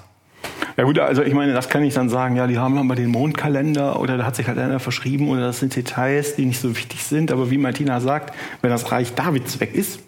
Ja 0.76 0.84
gut, 0.84 0.98
also 0.98 1.22
ich 1.22 1.34
meine, 1.34 1.52
das 1.54 1.68
kann 1.68 1.82
ich 1.82 1.94
dann 1.94 2.08
sagen, 2.08 2.36
ja, 2.36 2.46
die 2.46 2.58
haben 2.58 2.78
aber 2.78 2.94
den 2.94 3.10
Mondkalender 3.10 3.98
oder 3.98 4.16
da 4.16 4.24
hat 4.24 4.36
sich 4.36 4.46
halt 4.46 4.58
einer 4.58 4.78
verschrieben 4.78 5.28
oder 5.28 5.40
das 5.40 5.58
sind 5.58 5.74
Details, 5.74 6.36
die 6.36 6.46
nicht 6.46 6.60
so 6.60 6.76
wichtig 6.76 7.02
sind. 7.02 7.32
Aber 7.32 7.50
wie 7.50 7.58
Martina 7.58 8.00
sagt, 8.00 8.32
wenn 8.62 8.70
das 8.70 8.92
Reich 8.92 9.14
Davids 9.14 9.58
weg 9.58 9.74
ist 9.74 9.98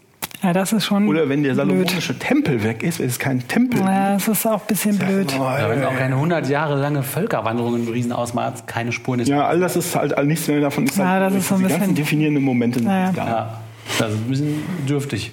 Ja, 0.42 0.52
das 0.54 0.72
ist 0.72 0.86
schon 0.86 1.06
oder 1.08 1.28
wenn 1.28 1.42
der 1.42 1.52
blöd. 1.54 1.66
salomonische 1.68 2.18
Tempel 2.18 2.62
weg 2.64 2.82
ist, 2.82 2.98
wenn 2.98 3.08
es 3.08 3.18
keinen 3.18 3.46
Tempel 3.46 3.80
Ja, 3.80 4.14
das 4.14 4.26
ist 4.28 4.46
auch 4.46 4.60
ein 4.62 4.66
bisschen 4.68 4.96
blöd. 4.98 5.30
Ja, 5.32 5.68
wenn 5.68 5.84
auch 5.84 5.94
keine 5.96 6.14
100 6.14 6.48
Jahre 6.48 6.80
lange 6.80 7.02
Völkerwanderung 7.02 7.74
im 7.76 7.88
Riesenausmaß 7.88 8.64
keine 8.66 8.90
Spuren 8.92 9.20
ist. 9.20 9.28
Ja, 9.28 9.46
all 9.46 9.60
das 9.60 9.76
ist 9.76 9.94
halt 9.94 10.16
all 10.16 10.24
nichts 10.26 10.48
mehr 10.48 10.60
davon. 10.60 10.86
Ist 10.86 10.96
Ja, 10.96 11.06
halt, 11.08 11.22
das 11.24 11.34
ist 11.34 11.48
so 11.48 11.56
ein 11.56 11.58
die 11.62 11.64
ganzen 11.64 11.80
bisschen- 11.80 11.94
definierenden 11.96 12.42
Momente 12.42 12.78
sind 12.78 12.88
Ja, 12.88 12.98
ja. 12.98 13.06
nicht 13.08 13.18
da. 13.18 13.26
Ja, 13.26 13.60
das 13.98 14.08
ist 14.12 14.16
ein 14.18 14.28
bisschen 14.28 14.62
dürftig. 14.88 15.32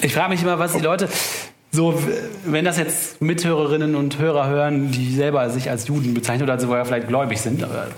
Ich 0.00 0.14
frage 0.14 0.28
mich 0.30 0.42
immer, 0.42 0.58
was 0.58 0.72
die 0.74 0.80
Leute 0.82 1.08
so, 1.72 2.00
wenn 2.44 2.64
das 2.64 2.78
jetzt 2.78 3.20
Mithörerinnen 3.20 3.94
und 3.96 4.18
Hörer 4.18 4.46
hören, 4.48 4.90
die 4.92 5.12
selber 5.14 5.50
sich 5.50 5.68
als 5.68 5.88
Juden 5.88 6.14
bezeichnen 6.14 6.44
oder 6.44 6.58
sogar 6.58 6.84
vielleicht 6.84 7.08
gläubig 7.08 7.40
sind, 7.40 7.62
aber 7.62 7.88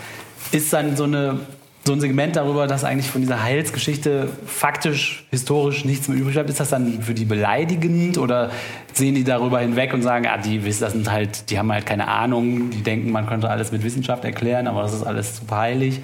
ist 0.53 0.72
dann 0.72 0.97
so, 0.97 1.05
eine, 1.05 1.41
so 1.89 1.95
ein 1.95 2.01
Segment 2.01 2.36
darüber, 2.36 2.66
dass 2.66 2.84
eigentlich 2.84 3.11
von 3.11 3.22
dieser 3.22 3.43
Heilsgeschichte 3.43 4.28
faktisch, 4.47 5.24
historisch 5.30 5.86
nichts 5.86 6.07
mehr 6.07 6.18
übrig 6.18 6.34
bleibt, 6.34 6.51
ist 6.51 6.61
das 6.61 6.68
dann 6.68 7.01
für 7.01 7.14
die 7.14 7.24
beleidigend 7.24 8.18
oder 8.18 8.51
sehen 8.93 9.14
die 9.14 9.24
darüber 9.24 9.61
hinweg 9.61 9.95
und 9.95 10.03
sagen, 10.03 10.26
ah, 10.26 10.36
die 10.36 10.61
das 10.61 10.93
sind 10.93 11.11
halt, 11.11 11.49
die 11.49 11.59
haben 11.59 11.72
halt 11.72 11.86
keine 11.86 12.07
Ahnung, 12.07 12.68
die 12.68 12.82
denken, 12.82 13.11
man 13.11 13.26
könnte 13.26 13.49
alles 13.49 13.72
mit 13.72 13.82
Wissenschaft 13.84 14.22
erklären, 14.26 14.66
aber 14.66 14.82
das 14.82 14.93
ist 14.93 15.03
alles 15.03 15.39
super 15.39 15.57
heilig. 15.57 16.01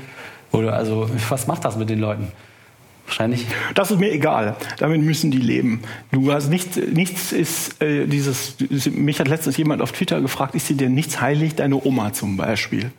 Oder 0.53 0.73
also, 0.73 1.11
was 1.29 1.47
macht 1.47 1.67
das 1.67 1.77
mit 1.77 1.91
den 1.91 1.99
Leuten? 1.99 2.29
Wahrscheinlich. 3.05 3.45
Das 3.75 3.91
ist 3.91 4.01
mir 4.01 4.11
egal. 4.11 4.57
Damit 4.79 5.03
müssen 5.03 5.31
die 5.31 5.39
leben. 5.39 5.83
Du 6.13 6.33
hast 6.33 6.49
nichts, 6.49 6.79
nichts 6.79 7.33
ist 7.33 7.83
äh, 7.83 8.07
dieses. 8.07 8.57
Mich 8.91 9.21
hat 9.21 9.29
letztens 9.29 9.59
jemand 9.59 9.83
auf 9.83 9.93
Twitter 9.93 10.23
gefragt: 10.23 10.55
Ist 10.55 10.71
dir 10.71 10.77
denn 10.77 10.95
nichts 10.95 11.21
heilig? 11.21 11.55
Deine 11.57 11.85
Oma 11.85 12.15
zum 12.15 12.39
Beispiel. 12.39 12.91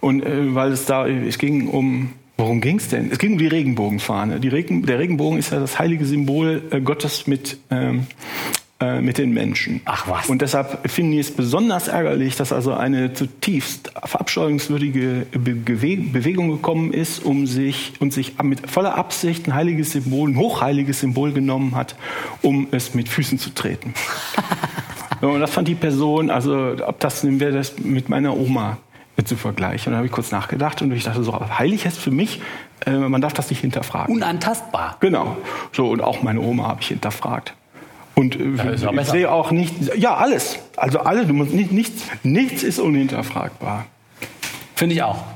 Und 0.00 0.24
äh, 0.24 0.52
weil 0.52 0.72
es 0.72 0.86
da, 0.86 1.06
es 1.06 1.38
ging 1.38 1.68
um. 1.68 2.10
Worum 2.36 2.60
ging 2.60 2.78
es 2.78 2.88
denn? 2.88 3.10
Es 3.12 3.18
ging 3.18 3.32
um 3.32 3.38
die 3.38 3.46
Regenbogenfahne. 3.46 4.40
Die 4.40 4.48
Regen, 4.48 4.84
der 4.84 4.98
Regenbogen 4.98 5.38
ist 5.38 5.52
ja 5.52 5.60
das 5.60 5.78
heilige 5.78 6.04
Symbol 6.04 6.62
äh, 6.70 6.80
Gottes 6.80 7.28
mit, 7.28 7.58
ähm, 7.70 8.08
äh, 8.80 9.00
mit 9.00 9.18
den 9.18 9.32
Menschen. 9.32 9.82
Ach 9.84 10.08
was. 10.08 10.28
Und 10.28 10.42
deshalb 10.42 10.90
finde 10.90 11.14
ich 11.14 11.28
es 11.28 11.30
besonders 11.30 11.86
ärgerlich, 11.86 12.34
dass 12.34 12.52
also 12.52 12.74
eine 12.74 13.12
zutiefst 13.12 13.92
verabscheuungswürdige 14.04 15.26
Bewegung 15.32 16.50
gekommen 16.50 16.92
ist, 16.92 17.24
um 17.24 17.46
sich 17.46 17.92
und 18.00 18.12
sich 18.12 18.42
mit 18.42 18.68
voller 18.68 18.96
Absicht 18.96 19.46
ein 19.46 19.54
heiliges 19.54 19.92
Symbol, 19.92 20.30
ein 20.30 20.36
hochheiliges 20.36 21.00
Symbol 21.00 21.32
genommen 21.32 21.76
hat, 21.76 21.94
um 22.42 22.66
es 22.72 22.94
mit 22.94 23.08
Füßen 23.08 23.38
zu 23.38 23.50
treten. 23.50 23.94
Und 25.20 25.40
das 25.40 25.52
fand 25.52 25.68
die 25.68 25.74
Person, 25.74 26.28
also 26.28 26.76
ob 26.84 27.00
das 27.00 27.24
wäre 27.24 27.52
das 27.52 27.78
mit 27.78 28.10
meiner 28.10 28.36
Oma 28.36 28.76
zu 29.22 29.36
vergleichen. 29.36 29.88
Und 29.88 29.92
dann 29.92 29.98
habe 29.98 30.06
ich 30.06 30.12
kurz 30.12 30.30
nachgedacht 30.32 30.82
und 30.82 30.92
ich 30.92 31.04
dachte 31.04 31.22
so, 31.22 31.32
heilig 31.58 31.86
ist 31.86 31.98
für 31.98 32.10
mich, 32.10 32.40
äh, 32.86 32.90
man 32.90 33.20
darf 33.20 33.32
das 33.32 33.50
nicht 33.50 33.60
hinterfragen. 33.60 34.14
Unantastbar. 34.14 34.96
Genau. 35.00 35.36
So, 35.72 35.88
und 35.88 36.02
auch 36.02 36.22
meine 36.22 36.40
Oma 36.40 36.66
habe 36.66 36.80
ich 36.80 36.88
hinterfragt. 36.88 37.54
Und 38.14 38.36
äh, 38.36 38.54
ich 38.74 38.82
besser. 38.82 39.04
sehe 39.04 39.30
auch 39.30 39.50
nicht, 39.50 39.96
ja, 39.96 40.14
alles. 40.14 40.58
Also 40.76 41.00
alles, 41.00 41.26
du 41.26 41.34
musst 41.34 41.52
nicht, 41.52 41.72
nichts, 41.72 42.02
nichts 42.22 42.62
ist 42.62 42.78
unhinterfragbar. 42.78 43.86
Finde 44.74 44.94
ich 44.96 45.02
auch. 45.02 45.33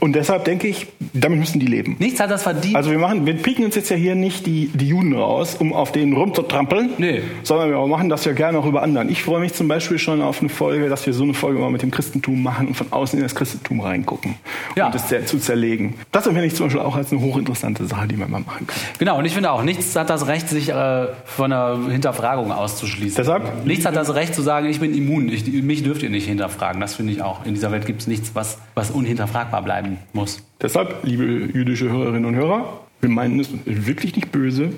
Und 0.00 0.14
deshalb 0.14 0.44
denke 0.44 0.68
ich, 0.68 0.86
damit 1.14 1.38
müssen 1.38 1.58
die 1.58 1.66
leben. 1.66 1.96
Nichts 1.98 2.20
hat 2.20 2.30
das 2.30 2.42
verdient. 2.42 2.76
Also 2.76 2.90
wir 2.90 2.98
machen, 2.98 3.24
wir 3.24 3.34
pieken 3.34 3.64
uns 3.64 3.74
jetzt 3.76 3.88
ja 3.88 3.96
hier 3.96 4.14
nicht 4.14 4.44
die, 4.46 4.68
die 4.74 4.88
Juden 4.88 5.14
raus, 5.14 5.56
um 5.58 5.72
auf 5.72 5.90
denen 5.90 6.12
rumzutrampeln, 6.12 6.90
Nee. 6.98 7.22
sondern 7.42 7.70
wir 7.70 7.86
machen 7.86 8.10
das 8.10 8.24
ja 8.26 8.32
gerne 8.32 8.58
auch 8.58 8.66
über 8.66 8.82
anderen. 8.82 9.08
Ich 9.08 9.22
freue 9.22 9.40
mich 9.40 9.54
zum 9.54 9.68
Beispiel 9.68 9.98
schon 9.98 10.20
auf 10.20 10.40
eine 10.40 10.50
Folge, 10.50 10.90
dass 10.90 11.06
wir 11.06 11.14
so 11.14 11.24
eine 11.24 11.32
Folge 11.32 11.58
mal 11.60 11.70
mit 11.70 11.80
dem 11.80 11.90
Christentum 11.90 12.42
machen 12.42 12.68
und 12.68 12.74
von 12.74 12.88
außen 12.92 13.18
in 13.18 13.22
das 13.22 13.34
Christentum 13.34 13.80
reingucken 13.80 14.34
Ja. 14.76 14.86
und 14.86 14.94
das 14.94 15.08
zer- 15.10 15.24
zu 15.24 15.38
zerlegen. 15.38 15.94
Das 16.12 16.26
empfinde 16.26 16.46
ich 16.48 16.54
zum 16.54 16.66
Beispiel 16.66 16.82
auch 16.82 16.94
als 16.94 17.10
eine 17.10 17.22
hochinteressante 17.22 17.86
Sache, 17.86 18.06
die 18.06 18.16
man 18.16 18.30
mal 18.30 18.40
machen 18.40 18.66
kann. 18.66 18.78
Genau, 18.98 19.18
und 19.18 19.24
ich 19.24 19.32
finde 19.32 19.50
auch, 19.50 19.62
nichts 19.62 19.96
hat 19.96 20.10
das 20.10 20.26
Recht, 20.26 20.50
sich 20.50 20.68
äh, 20.68 21.06
von 21.24 21.50
einer 21.52 21.78
Hinterfragung 21.90 22.52
auszuschließen. 22.52 23.16
Deshalb? 23.16 23.64
Nichts 23.64 23.86
hat 23.86 23.96
das 23.96 24.14
Recht 24.14 24.34
zu 24.34 24.42
sagen, 24.42 24.66
ich 24.68 24.78
bin 24.78 24.94
immun, 24.94 25.30
ich, 25.30 25.46
mich 25.62 25.82
dürft 25.82 26.02
ihr 26.02 26.10
nicht 26.10 26.26
hinterfragen. 26.28 26.80
Das 26.82 26.94
finde 26.96 27.12
ich 27.14 27.22
auch. 27.22 27.46
In 27.46 27.54
dieser 27.54 27.72
Welt 27.72 27.86
gibt 27.86 28.02
es 28.02 28.06
nichts, 28.06 28.32
was, 28.34 28.58
was 28.74 28.90
unhinterfragbar 28.90 29.62
bleiben 29.86 29.98
werden 29.98 29.98
muss. 30.12 30.42
Deshalb, 30.60 31.04
liebe 31.04 31.24
jüdische 31.24 31.88
Hörerinnen 31.90 32.24
und 32.24 32.34
Hörer, 32.34 32.80
wir 33.00 33.08
meinen 33.08 33.40
es 33.40 33.48
wirklich 33.64 34.14
nicht 34.16 34.32
böse, 34.32 34.70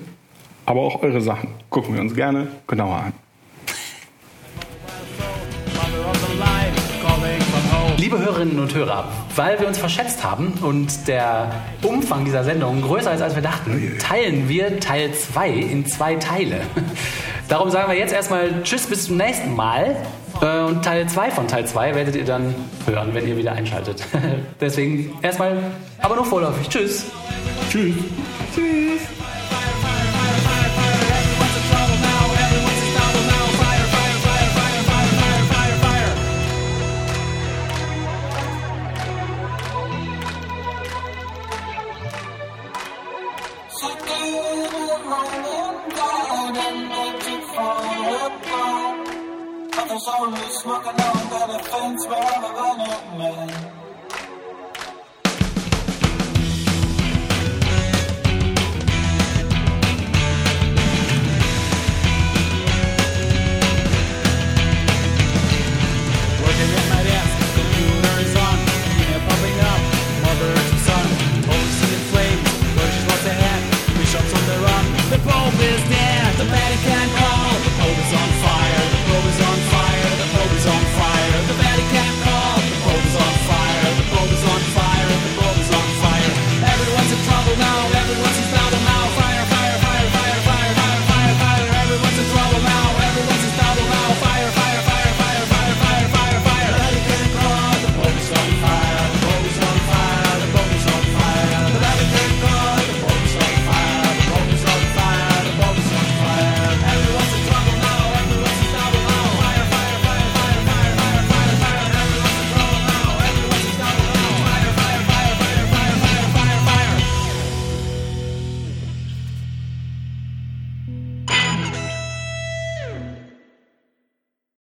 aber 0.65 0.81
auch 0.81 1.01
eure 1.01 1.21
Sachen 1.21 1.49
gucken 1.69 1.95
wir 1.95 2.01
uns 2.01 2.13
gerne 2.15 2.47
genauer 2.67 2.95
an. 2.95 3.13
Liebe 7.97 8.17
Hörerinnen 8.17 8.59
und 8.59 8.73
Hörer, 8.73 9.09
weil 9.35 9.59
wir 9.59 9.67
uns 9.67 9.77
verschätzt 9.77 10.23
haben 10.23 10.53
und 10.61 11.07
der 11.07 11.51
Umfang 11.83 12.23
dieser 12.23 12.45
Sendung 12.45 12.81
größer 12.81 13.13
ist, 13.13 13.21
als 13.21 13.35
wir 13.35 13.41
dachten, 13.41 13.97
teilen 13.99 14.47
wir 14.47 14.79
Teil 14.79 15.13
2 15.13 15.49
in 15.49 15.85
zwei 15.85 16.15
Teile. 16.15 16.61
Darum 17.49 17.69
sagen 17.69 17.91
wir 17.91 17.97
jetzt 17.97 18.13
erstmal 18.13 18.63
Tschüss 18.63 18.87
bis 18.87 19.07
zum 19.07 19.17
nächsten 19.17 19.53
Mal. 19.53 19.97
Äh, 20.41 20.63
Und 20.63 20.83
Teil 20.83 21.07
2 21.07 21.31
von 21.31 21.47
Teil 21.47 21.65
2 21.65 21.95
werdet 21.95 22.15
ihr 22.15 22.25
dann 22.25 22.53
hören, 22.85 23.13
wenn 23.13 23.27
ihr 23.27 23.37
wieder 23.37 23.51
einschaltet. 23.53 24.03
Deswegen 24.61 25.17
erstmal, 25.21 25.57
aber 26.01 26.15
nur 26.15 26.25
vorläufig. 26.25 26.67
Tschüss. 26.69 27.05
Tschüss. 27.69 29.18
Only 50.17 50.49
smoking 50.49 50.99
on 51.01 51.49
the 51.49 51.59
fence 51.69 52.07
where 52.07 52.23
I'm 52.23 52.43
a 52.43 52.49
running, 52.55 53.17
man. 53.19 53.78